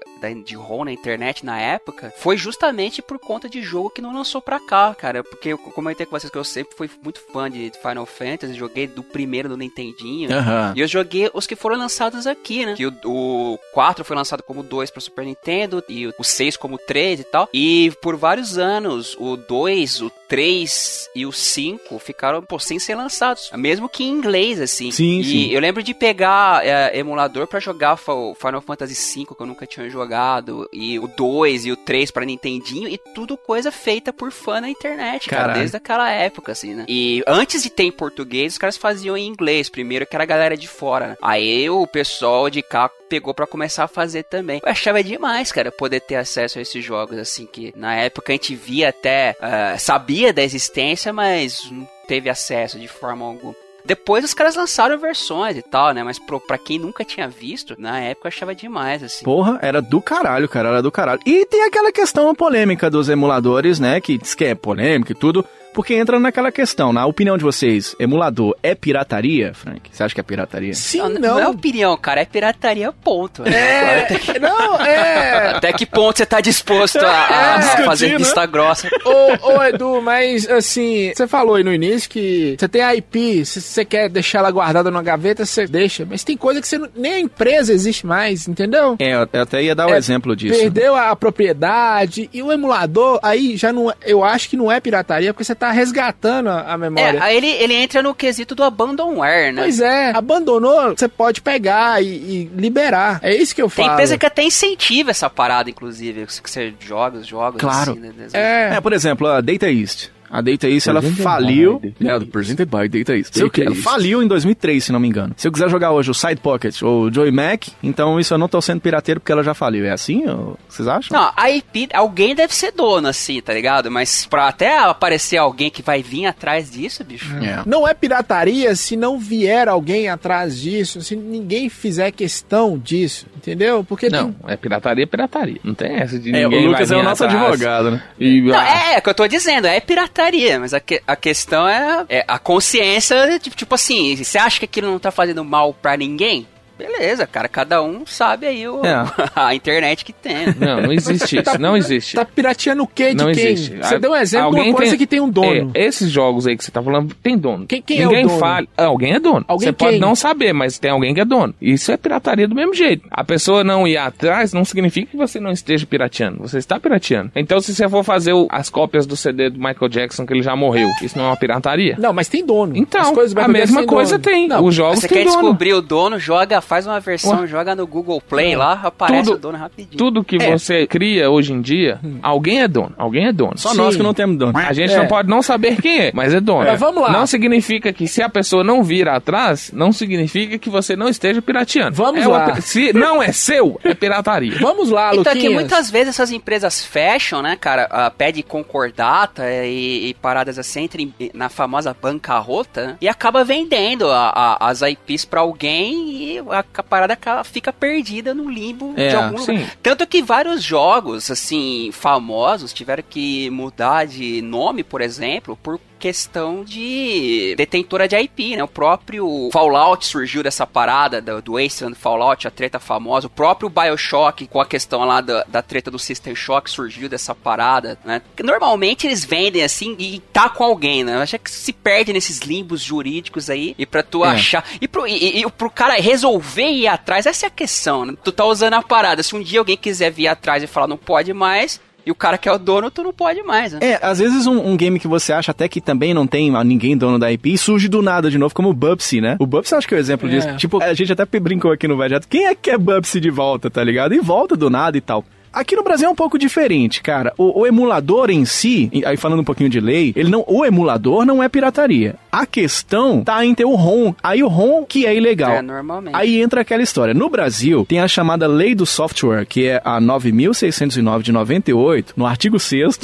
de 0.45 0.55
ROM 0.55 0.85
na 0.85 0.93
internet 0.93 1.45
na 1.45 1.59
época 1.59 2.12
foi 2.17 2.37
justamente 2.37 3.03
por 3.03 3.19
conta 3.19 3.49
de 3.49 3.62
jogo 3.62 3.91
que 3.91 4.03
não 4.03 4.15
lançou 4.15 4.41
pra 4.41 4.61
cá, 4.61 4.95
cara. 4.95 5.25
Porque 5.25 5.51
eu 5.51 5.59
comentei 5.59 6.07
com 6.07 6.19
vocês 6.19 6.31
que 6.31 6.39
eu 6.39 6.45
sempre 6.45 6.77
fui 6.77 6.91
muito 7.03 7.21
fã 7.33 7.51
de 7.51 7.73
Final 7.81 8.07
Fantasy, 8.07 8.55
joguei 8.55 8.87
do 8.87 9.03
primeiro 9.03 9.49
do 9.49 9.57
Nintendinho. 9.57 10.33
Aham. 10.33 10.73
E 10.77 10.81
eu 10.81 10.87
joguei 10.87 11.31
os 11.33 11.47
que 11.47 11.57
foram 11.57 11.77
lançados 11.77 12.27
aqui, 12.27 12.67
né? 12.67 12.75
Que 12.75 12.87
o, 12.87 12.93
o 13.05 13.59
4 13.73 14.05
foi 14.05 14.17
lançado 14.17 14.43
como 14.43 14.62
2 14.62 14.91
para 14.91 15.01
Super 15.01 15.25
Nintendo 15.25 15.54
e 15.89 16.07
o 16.07 16.25
6 16.25 16.57
como 16.57 16.79
3 16.79 17.21
e 17.21 17.25
tal. 17.25 17.49
E 17.53 17.93
por 18.01 18.17
vários 18.17 18.59
anos, 18.59 19.17
o 19.19 19.37
2, 19.37 20.03
o 20.03 20.11
3 20.29 21.11
e 21.14 21.27
o 21.27 21.33
5 21.33 21.99
ficaram, 21.99 22.43
pô, 22.43 22.59
sem 22.59 22.79
ser 22.79 22.95
lançados. 22.95 23.51
Mesmo 23.55 23.89
que 23.89 24.05
em 24.05 24.11
inglês, 24.11 24.61
assim. 24.61 24.91
Sim, 24.91 25.20
e 25.20 25.25
sim. 25.25 25.51
eu 25.51 25.61
lembro 25.61 25.83
de 25.83 25.95
pegar 25.95 26.64
é, 26.66 26.99
emulador 26.99 27.47
pra 27.47 27.61
jogar 27.61 27.97
Final 27.97 28.61
Fantasy 28.61 29.20
V, 29.20 29.27
que 29.27 29.43
eu 29.43 29.47
nunca 29.47 29.66
tinha 29.66 29.89
jogado, 29.89 30.68
e 30.72 30.99
o 30.99 31.07
2 31.07 31.66
e 31.66 31.72
o 31.72 31.77
3 31.77 32.11
pra 32.11 32.25
Nintendinho, 32.25 32.89
e 32.89 32.99
tudo 33.14 33.37
coisa 33.37 33.70
feita 33.70 34.12
por 34.12 34.33
fã 34.33 34.61
na 34.61 34.68
internet, 34.68 35.29
cara, 35.29 35.43
Caralho. 35.43 35.61
desde 35.61 35.77
aquela 35.77 36.11
época, 36.11 36.53
assim, 36.53 36.75
né? 36.75 36.85
E 36.89 37.22
antes 37.27 37.62
de 37.62 37.70
ter 37.70 37.85
em 37.85 37.93
português, 37.93 38.55
os 38.55 38.59
caras 38.59 38.77
faziam 38.77 39.16
em 39.16 39.27
inglês, 39.27 39.68
primeiro 39.68 40.07
que 40.07 40.16
era 40.16 40.25
a 40.25 40.27
galera 40.27 40.57
de 40.57 40.68
fora, 40.68 41.09
né? 41.09 41.16
Aí 41.20 41.68
o 41.68 41.87
pessoal 41.87 42.49
de 42.49 42.62
cá 42.62 42.91
pegou 43.09 43.35
pra 43.35 43.47
começar 43.47 43.85
a 43.85 43.89
fazer 43.89 44.25
também. 44.25 44.61
Eu 44.64 44.70
achava 44.70 45.03
demais, 45.03 45.53
cara, 45.53 45.70
poder 45.70 46.01
ter 46.01 46.16
acesso 46.16 46.59
a 46.59 46.62
esses 46.62 46.85
jogos, 46.85 47.18
assim, 47.18 47.47
que 47.47 47.72
na 47.77 47.95
época 47.95 48.33
a 48.33 48.35
gente 48.35 48.55
via 48.55 48.89
até, 48.89 49.37
ah, 49.41 49.77
sabia 49.79 50.14
da 50.33 50.43
existência, 50.43 51.12
mas 51.12 51.71
não 51.71 51.89
teve 52.07 52.29
acesso 52.29 52.79
de 52.79 52.89
forma 52.89 53.25
alguma. 53.25 53.55
Depois 53.85 54.25
os 54.25 54.33
caras 54.33 54.57
lançaram 54.57 54.99
versões 54.99 55.59
e 55.59 55.62
tal, 55.62 55.93
né? 55.93 56.03
Mas 56.03 56.19
pro, 56.19 56.41
pra 56.41 56.57
quem 56.57 56.79
nunca 56.79 57.05
tinha 57.05 57.29
visto, 57.29 57.75
na 57.79 58.01
época 58.01 58.27
eu 58.27 58.31
achava 58.31 58.55
demais, 58.55 59.03
assim. 59.03 59.25
Porra, 59.25 59.59
era 59.61 59.83
do 59.83 60.01
caralho, 60.01 60.49
cara, 60.49 60.71
era 60.71 60.83
do 60.83 60.91
caralho. 60.91 61.21
E 61.27 61.45
tem 61.45 61.62
aquela 61.65 61.93
questão 61.93 62.35
polêmica 62.35 62.89
dos 62.89 63.11
emuladores, 63.11 63.79
né? 63.79 64.01
Que 64.01 64.17
diz 64.17 64.35
que 64.35 64.45
é 64.45 64.55
polêmica 64.55 65.12
e 65.12 65.15
tudo. 65.15 65.45
Porque 65.75 65.95
entra 65.95 66.20
naquela 66.20 66.53
questão, 66.53 66.93
na 66.93 67.05
opinião 67.05 67.37
de 67.37 67.43
vocês, 67.43 67.97
emulador 67.99 68.57
é 68.62 68.75
pirataria, 68.75 69.53
Frank? 69.53 69.91
Você 69.91 70.03
acha 70.03 70.14
que 70.14 70.20
é 70.20 70.25
pirataria? 70.25 70.72
Sim, 70.72 70.99
não, 70.99 71.20
não. 71.20 71.41
é 71.41 71.49
opinião, 71.49 71.97
cara, 71.97 72.20
é 72.20 72.25
pirataria, 72.25 72.93
ponto. 72.93 73.43
É, 73.45 74.07
não, 74.41 74.81
é. 74.81 75.57
Até 75.57 75.72
que 75.72 75.85
ponto 75.85 76.16
você 76.16 76.25
tá 76.25 76.41
disposto 76.41 76.99
a, 76.99 77.55
a 77.55 77.59
discutir, 77.59 77.85
fazer 77.85 78.09
né? 78.11 78.18
vista 78.18 78.47
grossa? 78.47 78.89
Ô, 79.05 79.55
ô, 79.55 79.62
Edu, 79.64 80.01
mas 80.01 80.49
assim, 80.49 81.12
você 81.14 81.27
falou 81.27 81.57
aí 81.57 81.64
no 81.64 81.72
início 81.72 82.09
que 82.09 82.57
você 82.59 82.68
tem 82.68 82.83
a 82.83 82.95
IP, 82.95 83.45
se 83.45 83.61
você 83.61 83.85
quer 83.85 84.09
deixar 84.09 84.39
ela 84.39 84.51
guardada 84.51 84.91
numa 84.91 85.03
gaveta, 85.03 85.45
você 85.45 85.66
deixa. 85.66 86.07
Mas 86.09 86.22
tem 86.22 86.37
coisa 86.37 86.61
que 86.61 86.68
você 86.68 86.79
não, 86.79 86.89
nem 86.95 87.12
a 87.14 87.20
empresa 87.20 87.72
existe 87.72 88.07
mais, 88.07 88.47
entendeu? 88.47 88.97
É, 89.01 89.14
eu 89.14 89.43
até 89.43 89.62
ia 89.62 89.75
dar 89.75 89.89
o 89.89 89.95
É, 89.95 89.97
exemplo 89.97 90.37
disso. 90.37 90.59
Perdeu 90.59 90.95
a 90.95 91.14
propriedade 91.16 92.31
e 92.33 92.43
o 92.43 92.53
emulador, 92.53 93.18
aí 93.22 93.57
já 93.57 93.72
não. 93.72 93.93
Eu 94.05 94.22
acho 94.22 94.49
que 94.49 94.57
não 94.57 94.70
é 94.70 94.79
pirataria, 94.81 95.33
porque 95.33 95.45
você 95.45 95.55
tá 95.55 95.64
resgatando 95.71 96.49
a 96.49 96.75
a 96.75 96.79
memória. 96.79 97.19
É, 97.19 97.23
aí 97.23 97.37
ele, 97.37 97.47
ele 97.47 97.75
entra 97.75 98.03
no 98.03 98.15
quesito 98.15 98.55
do 98.55 98.62
abandonware, 98.65 99.53
né? 99.53 99.62
Pois 99.62 99.81
é, 99.81 100.11
abandonou, 100.11 100.97
você 100.97 101.09
pode 101.09 101.41
pegar 101.41 102.03
e, 102.03 102.07
e 102.07 102.51
liberar. 102.55 103.21
É 103.23 103.35
isso 103.35 103.55
que 103.55 103.62
eu 103.62 103.69
Tem 103.69 103.85
falo. 103.85 103.93
empresa 103.95 104.19
que 104.19 104.27
até 104.27 104.43
incentiva 104.43 105.11
essa 105.11 105.29
parada, 105.31 105.71
inclusive, 105.71 106.27
que 106.27 106.51
você 106.51 106.75
joga 106.81 107.19
os 107.19 107.27
jogos. 107.27 107.61
Claro. 107.61 107.93
assim, 107.93 108.01
né? 108.01 108.12
É, 108.33 108.75
É, 108.77 108.81
por 108.81 108.93
exemplo, 108.93 109.27
a 109.27 109.41
Data 109.41 109.71
East. 109.71 110.09
A 110.37 110.41
Data 110.41 110.68
East, 110.68 110.89
ela 110.89 111.01
Presented 111.01 111.22
faliu. 111.22 111.80
É, 112.05 112.18
do 112.18 112.26
Presented 112.26 112.64
by 112.66 112.89
Data 112.89 113.16
East. 113.16 113.39
Data 113.39 113.61
ela 113.62 113.70
East. 113.70 113.82
faliu 113.85 114.20
em 114.22 114.26
2003, 114.26 114.82
se 114.85 114.91
não 114.93 114.99
me 114.99 115.07
engano. 115.07 115.32
Se 115.37 115.47
eu 115.47 115.53
quiser 115.53 115.68
jogar 115.70 115.93
hoje 115.93 116.11
o 116.11 116.14
Side 116.14 116.41
Pocket 116.41 116.82
ou 116.82 117.03
o 117.05 117.12
Joy 117.12 117.30
Mac, 117.30 117.68
então 117.82 118.18
isso 118.18 118.35
eu 118.35 118.39
não 118.39 118.49
tô 118.49 118.61
sendo 118.61 118.80
pirateiro 118.80 119.20
porque 119.20 119.30
ela 119.30 119.45
já 119.45 119.55
faliu. 119.55 119.85
É 119.87 119.91
assim? 119.91 120.26
ou- 120.28 120.59
Vocês 120.68 120.89
acham? 120.89 121.16
Não, 121.16 121.30
a 121.37 121.51
IP, 121.51 121.89
alguém 121.95 122.35
deve 122.35 122.53
ser 122.55 122.72
dono, 122.72 123.07
assim, 123.07 123.41
tá 123.41 123.55
ligado? 123.55 123.91
Mas 123.91 124.26
pra 124.26 124.49
até 124.49 124.76
aparecer 124.78 125.37
alguém 125.37 125.70
que 125.70 125.82
vai 125.82 126.03
vir 126.03 126.26
atrás 126.26 126.70
disso, 126.70 127.05
bicho. 127.05 127.32
É. 127.37 127.62
Não 127.64 127.87
é 127.87 127.95
pirataria 127.95 128.74
se 128.74 128.97
não 128.97 129.18
vier 129.18 129.68
alguém 129.68 130.09
atrás 130.09 130.59
disso, 130.61 131.01
se 131.01 131.14
ninguém 131.14 131.68
fizer 131.68 132.11
questão 132.11 132.76
disso, 132.76 133.26
entendeu? 133.37 133.85
Porque 133.85 134.09
Não, 134.09 134.32
tem... 134.32 134.53
é 134.53 134.57
pirataria, 134.57 135.05
é 135.05 135.07
pirataria. 135.07 135.61
Não 135.62 135.74
tem 135.74 135.93
essa 135.95 136.18
de 136.18 136.30
É, 136.30 136.43
ninguém 136.43 136.66
o 136.66 136.70
Lucas 136.70 136.89
vai 136.89 136.99
é 136.99 137.01
o 137.01 137.05
nosso 137.05 137.24
atrás 137.24 137.43
advogado, 137.45 137.91
né? 137.93 138.03
E, 138.18 138.41
Não, 138.43 138.61
é, 138.61 138.95
é 138.95 138.99
o 138.99 139.03
que 139.03 139.09
eu 139.11 139.14
tô 139.14 139.28
dizendo, 139.28 139.66
é 139.66 139.78
pirataria, 139.80 140.24
mas 140.61 140.75
a, 140.75 140.81
que- 140.81 141.03
a 141.07 141.16
questão 141.16 141.68
é, 141.68 142.05
é 142.09 142.25
a 142.27 142.39
consciência, 142.39 143.39
tipo, 143.39 143.57
tipo 143.57 143.75
assim, 143.75 144.16
você 144.16 144.39
acha 144.39 144.59
que 144.59 144.64
aquilo 144.64 144.89
não 144.91 144.99
tá 144.99 145.11
fazendo 145.11 145.45
mal 145.45 145.72
pra 145.75 145.97
ninguém? 145.97 146.47
Beleza, 146.79 147.27
cara, 147.27 147.49
cada 147.49 147.83
um 147.83 148.05
sabe 148.07 148.47
aí 148.47 148.66
o, 148.68 148.85
É. 148.85 149.05
a 149.37 149.55
internet 149.55 150.05
que 150.05 150.12
tem. 150.12 150.47
Não, 150.59 150.83
não 150.83 150.93
existe 150.93 151.39
isso, 151.41 151.59
não 151.61 151.77
existe. 151.77 152.16
Tá 152.16 152.25
pirateando 152.25 152.83
o 152.83 152.87
quê 152.87 153.14
de 153.14 153.25
não 153.25 153.33
quem? 153.33 153.47
existe. 153.53 153.77
Você 153.77 153.95
A- 153.95 153.99
deu 153.99 154.11
um 154.12 154.16
exemplo 154.16 154.51
de 154.55 154.61
uma 154.61 154.75
coisa 154.75 154.97
que 154.97 155.07
tem 155.07 155.20
um 155.20 155.29
dono. 155.31 155.70
É, 155.75 155.85
esses 155.87 156.11
jogos 156.11 156.47
aí 156.47 156.57
que 156.57 156.64
você 156.64 156.70
tá 156.70 156.83
falando 156.83 157.14
tem 157.22 157.37
dono. 157.39 157.66
Quem- 157.66 157.81
quem 157.83 158.01
é 158.01 158.07
o 158.07 158.11
Ninguém 158.11 158.27
dono? 158.27 158.39
fala. 158.39 158.66
Ah, 158.77 158.85
Alguém 158.87 159.12
é 159.14 159.20
dono. 159.20 159.45
Alguém 159.49 159.68
você 159.68 159.72
pode 159.72 159.93
quem? 159.93 160.01
não 160.01 160.14
saber, 160.14 160.53
mas 160.53 160.79
tem 160.79 160.91
alguém 160.91 161.14
que 161.14 161.20
é 161.20 161.25
dono. 161.25 161.55
Isso 161.61 161.93
é 161.93 161.97
pirataria 161.97 162.47
do 162.49 162.55
mesmo 162.55 162.75
jeito. 162.75 163.07
A 163.11 163.22
pessoa 163.25 163.62
não 163.64 163.87
ir 163.87 163.97
atrás 163.97 164.53
não 164.53 164.64
significa 164.64 165.11
que 165.12 165.16
você 165.16 165.39
não 165.41 165.51
esteja 165.53 165.87
pirateando. 165.87 166.39
Você 166.41 166.59
está 166.59 166.79
pirateando. 166.81 167.31
Então, 167.37 167.61
se 167.61 167.75
você 167.75 167.89
for 167.89 168.03
fazer 168.05 168.33
o- 168.33 168.49
as 168.51 168.68
cópias 168.68 169.07
do 169.07 169.16
CD 169.16 169.49
do 169.51 169.59
Michael 169.59 169.89
Jackson 169.89 170.27
que 170.27 170.33
ele 170.33 170.43
já 170.43 170.55
morreu, 170.57 170.89
isso 171.03 171.16
não 171.16 171.25
é 171.27 171.29
uma 171.29 171.37
pirataria? 171.37 171.97
Não, 171.99 172.12
mas 172.12 172.29
tem 172.29 172.45
dono. 172.45 172.72
As 172.72 172.79
Então, 172.79 173.14
a 173.37 173.49
mesma 173.49 173.87
coisa 173.87 174.18
dono. 174.18 174.22
tem. 174.25 174.49
Não, 174.49 174.64
Os 174.64 174.75
jogos 174.75 175.01
Você 175.01 175.09
quer 175.09 175.25
dono. 175.25 175.31
descobrir 175.31 175.75
o 175.75 175.81
dono, 175.81 176.18
joga, 176.18 176.61
faz 176.65 176.87
uma 176.87 176.99
versão, 177.01 177.41
Ué. 177.43 177.47
joga 177.47 177.75
no 177.75 177.87
Google 177.87 178.21
Play 178.21 178.57
lá, 178.57 178.81
aparece 178.85 179.25
Tudo- 179.25 179.37
o 179.37 179.39
dono 179.39 179.59
rapidinho. 179.59 179.97
Tudo 179.99 180.25
que 180.25 180.37
É. 180.43 180.51
você 180.59 180.87
cria 180.87 181.31
hoje 181.31 181.53
em 181.53 181.61
dia, 181.61 182.01
alguém 182.23 182.61
é 182.62 182.69
dono. 182.69 182.93
Alguém 182.99 183.27
é 183.27 183.33
dono. 183.33 183.57
Só 183.57 183.71
Sim. 183.71 183.77
nós 183.77 183.97
que 183.97 184.03
não 184.03 184.15
temos 184.15 184.37
dono. 184.39 184.57
A 184.59 184.73
gente 184.73 184.93
É. 184.93 184.99
não 184.99 185.07
pode 185.07 185.29
não 185.29 185.43
saber 185.43 185.81
quem 185.81 185.99
é, 186.01 186.12
mas 186.15 186.33
é 186.35 186.41
dono. 186.41 186.65
Mas 186.67 186.81
vamos 186.81 187.03
lá. 187.03 187.11
Não 187.12 187.27
significa 187.27 187.93
que 187.93 188.07
se 188.09 188.23
a 188.23 188.29
pessoa 188.29 188.65
não 188.65 188.83
vir 188.83 189.09
atrás, 189.09 189.71
não 189.73 189.93
significa 189.93 190.59
que 190.59 190.69
você 190.71 190.97
não 190.97 191.09
esteja 191.09 191.41
pirateando. 191.43 191.95
Vamos 191.95 192.23
É 192.23 192.29
uma 192.29 192.39
lá. 192.39 192.53
pi- 192.55 192.62
se 192.62 192.93
não 192.93 193.23
é 193.23 193.31
seu, 193.33 193.79
é 193.85 193.95
pirataria. 193.95 194.59
Vamos 194.61 194.91
lá, 194.91 195.15
Então 195.15 195.31
é 195.31 195.35
Luquinhas. 195.35 195.43
que 195.43 195.55
muitas 195.55 195.91
vezes 195.91 196.09
essas 196.11 196.31
empresas 196.33 196.85
fecham, 196.85 197.43
né, 197.43 197.57
cara, 197.61 197.87
ah, 197.91 198.11
pede 198.11 198.43
concordata 198.43 199.45
é, 199.45 199.69
e, 199.69 200.09
e 200.11 200.15
paradas 200.15 200.59
assim, 200.59 200.83
entre 200.85 201.12
na 201.35 201.49
famosa 201.49 201.95
bancarrota, 202.01 202.87
né, 202.87 202.97
e 203.01 203.09
acaba 203.09 203.45
vendendo 203.45 204.09
a- 204.11 204.31
a- 204.61 204.69
as 204.71 204.83
IPs 204.83 205.25
pra 205.25 205.41
alguém 205.41 205.95
e 206.11 206.39
a, 206.61 206.83
parada 206.83 207.19
fica 207.45 207.73
perdida 207.73 208.35
no 208.35 208.49
limbo 208.51 208.95
de 208.95 209.03
É, 209.03 209.15
algum 209.15 209.39
sim. 209.39 209.53
lugar. 209.59 209.77
Tanto 209.83 210.07
que 210.07 210.23
vários 210.23 210.63
jogos, 210.63 211.31
assim, 211.31 211.91
famosos 211.93 212.73
tiveram 212.73 213.05
que 213.09 213.51
mudar 213.51 214.07
de 214.07 214.41
nome, 214.43 214.83
por 214.85 215.01
exemplo, 215.01 215.57
por 215.63 215.81
questão 216.05 216.63
de 216.63 217.55
detentora 217.57 218.07
de 218.07 218.15
IP, 218.15 218.57
né? 218.57 218.63
O 218.63 218.69
próprio 218.69 219.49
Fallout 219.51 220.05
surgiu 220.05 220.43
dessa 220.43 220.67
parada 220.67 221.19
do, 221.19 221.41
do 221.41 221.53
Wasteland 221.55 221.97
Fallout, 221.97 222.47
a 222.47 222.51
treta 222.51 222.79
famosa. 222.79 223.27
O 223.27 223.31
próprio 223.31 223.71
BioShock, 223.71 224.47
com 224.49 224.61
a 224.61 224.67
questão 224.67 225.03
lá 225.07 225.23
da, 225.23 225.45
da 225.45 225.63
treta 225.63 225.91
do 225.91 225.99
System 225.99 226.35
Shock, 226.35 226.71
surgiu 226.71 227.09
dessa 227.09 227.35
parada, 227.35 227.99
né? 228.05 228.21
Porque 228.21 228.43
Normalmente 228.43 229.07
eles 229.07 229.25
vendem 229.25 229.63
assim 229.63 229.97
e 229.99 230.21
tá 230.31 230.51
com 230.51 230.63
alguém, 230.63 231.03
né? 231.03 231.23
Acho 231.23 231.39
que 231.39 231.51
se 231.51 231.73
perde 231.73 232.13
nesses 232.13 232.41
limbos 232.41 232.83
jurídicos 232.83 233.49
aí 233.49 233.75
e 233.79 233.87
pra 233.87 234.03
tu 234.03 234.23
É. 234.27 234.29
achar... 234.29 234.63
E 234.83 234.87
pro, 234.87 235.07
e, 235.07 235.41
e 235.41 235.51
pro 235.53 235.71
cara 235.71 235.95
resolver 235.95 236.69
ir 236.69 236.87
atrás, 236.87 237.25
essa 237.25 237.47
é 237.47 237.49
a 237.49 237.51
questão, 237.51 238.05
né? 238.05 238.15
Tu 238.23 238.31
tá 238.31 238.45
usando 238.45 238.75
a 238.75 238.83
parada. 238.83 239.23
Se 239.23 239.35
um 239.35 239.43
dia 239.43 239.59
alguém 239.59 239.77
quiser 239.79 240.11
vir 240.11 240.29
atrás 240.29 240.63
e 240.63 240.67
falar 240.67 240.87
não 240.87 240.99
pode 240.99 241.33
mais... 241.33 241.81
E 242.07 242.11
o 242.11 242.15
cara 242.15 242.37
que 242.37 242.49
é 242.49 242.53
o 242.53 242.59
dono, 242.59 242.91
tu 242.91 243.03
não 243.03 243.13
pode 243.13 243.43
mais, 243.43 243.73
né? 243.73 243.79
É, 243.83 243.99
às 244.03 244.19
vezes 244.19 244.47
um, 244.47 244.59
um 244.59 244.77
game 244.77 244.99
que 245.01 245.09
você 245.09 245.33
acha 245.33 245.51
até 245.53 245.67
que 245.69 245.81
também 245.81 246.13
não 246.13 246.27
tem 246.27 246.51
ninguém 246.65 246.97
dono 246.97 247.19
da 247.19 247.33
IP 247.33 247.57
surge 247.57 247.89
do 247.89 248.03
nada 248.03 248.31
de 248.31 248.37
novo, 248.39 248.55
como 248.55 248.69
o 248.71 248.75
Bubsy, 248.75 249.21
né? 249.21 249.37
O 249.39 249.47
Bubsy 249.47 249.73
eu 249.73 249.79
acho 249.79 249.89
que 249.89 249.95
é 249.95 249.97
o 249.97 250.01
exemplo 250.01 250.29
É. 250.29 250.33
disso. 250.33 250.57
Tipo, 250.57 250.83
a 250.83 250.93
gente 250.93 251.13
até 251.13 251.25
brincou 251.41 251.73
aqui 251.73 251.89
no 251.89 251.97
Vegeto. 251.97 252.29
Quem 252.29 252.47
é 252.47 252.55
que 252.55 252.71
quer 252.71 252.79
Bubsy 252.79 253.21
de 253.21 253.31
volta, 253.31 253.71
tá 253.71 253.83
ligado? 253.83 254.15
E 254.15 254.19
volta 254.21 254.57
do 254.57 254.69
nada 254.69 254.97
e 254.97 255.01
tal. 255.01 255.25
Aqui 255.55 255.77
no 255.77 255.83
Brasil 255.85 256.09
é 256.09 256.11
um 256.11 256.15
pouco 256.15 256.39
diferente, 256.39 257.01
cara. 257.03 257.33
O, 257.39 257.61
o 257.61 257.67
emulador 257.67 258.31
em 258.31 258.45
si, 258.45 258.91
aí 259.05 259.17
falando 259.17 259.41
um 259.41 259.45
pouquinho 259.45 259.69
de 259.71 259.81
lei, 259.81 260.13
ele 260.17 260.29
não, 260.31 260.45
o 260.49 260.65
emulador 260.65 261.25
não 261.25 261.43
é 261.43 261.49
pirataria. 261.49 262.17
A 262.33 262.45
questão 262.47 263.23
tá 263.23 263.45
em 263.45 263.55
ter 263.55 263.65
o 263.65 263.75
ROM. 263.75 264.13
Aí 264.23 264.43
o 264.43 264.49
ROM 264.49 264.85
que 264.85 265.07
é 265.07 265.15
ilegal. 265.15 265.53
É, 265.53 265.63
normalmente. 265.63 266.15
Aí 266.17 266.41
entra 266.43 266.63
aquela 266.63 266.83
história. 266.83 267.15
No 267.15 267.29
Brasil, 267.29 267.85
tem 267.89 268.01
a 268.01 268.09
chamada 268.09 268.47
Lei 268.49 268.75
do 268.75 268.85
Software, 268.85 269.47
que 269.47 269.67
é 269.69 269.81
a 269.85 270.01
9609 270.01 271.23
de 271.25 271.31
98, 271.33 272.15
no 272.17 272.27
artigo 272.27 272.59
6 272.59 272.99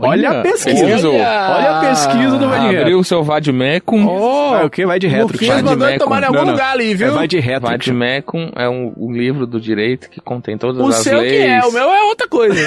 Olha 0.00 0.30
a 0.30 0.42
pesquisa. 0.42 0.80
pesquisou. 0.86 1.14
Olha 1.14 1.70
a 1.70 1.80
pesquisa 1.88 2.38
do 2.38 2.48
Retro. 2.48 2.80
Abriu 2.80 2.98
o 2.98 3.04
seu 3.04 3.22
Vadmecum. 3.22 4.06
Oh, 4.06 4.50
Vai 4.50 4.66
o 4.66 4.70
quê? 4.70 4.84
Vai 4.86 4.98
de 4.98 5.06
retro. 5.06 5.38
Vai 5.38 5.56
de 5.56 5.62
mandou 5.62 5.86
ele 5.86 5.92
Mecum. 5.94 6.04
tomar 6.04 6.22
em 6.22 6.26
algum 6.26 6.38
Não, 6.38 6.44
não. 6.46 6.52
lugar 6.52 6.72
ali, 6.72 6.94
viu? 6.94 7.08
É 7.08 7.10
vai 7.10 7.26
de 7.28 7.38
retro. 7.40 7.68
Vadmecum 7.70 8.50
é 8.56 8.68
um, 8.68 8.92
um 8.96 9.12
livro 9.12 9.46
do 9.46 9.60
direito 9.60 10.10
que 10.10 10.20
contém 10.20 10.58
todas 10.58 10.84
O 10.84 10.88
as 10.88 10.96
seu 10.96 11.20
leis. 11.20 11.32
É, 11.54 11.66
o 11.66 11.72
meu 11.72 11.90
é 11.92 12.04
outra 12.04 12.28
coisa. 12.28 12.60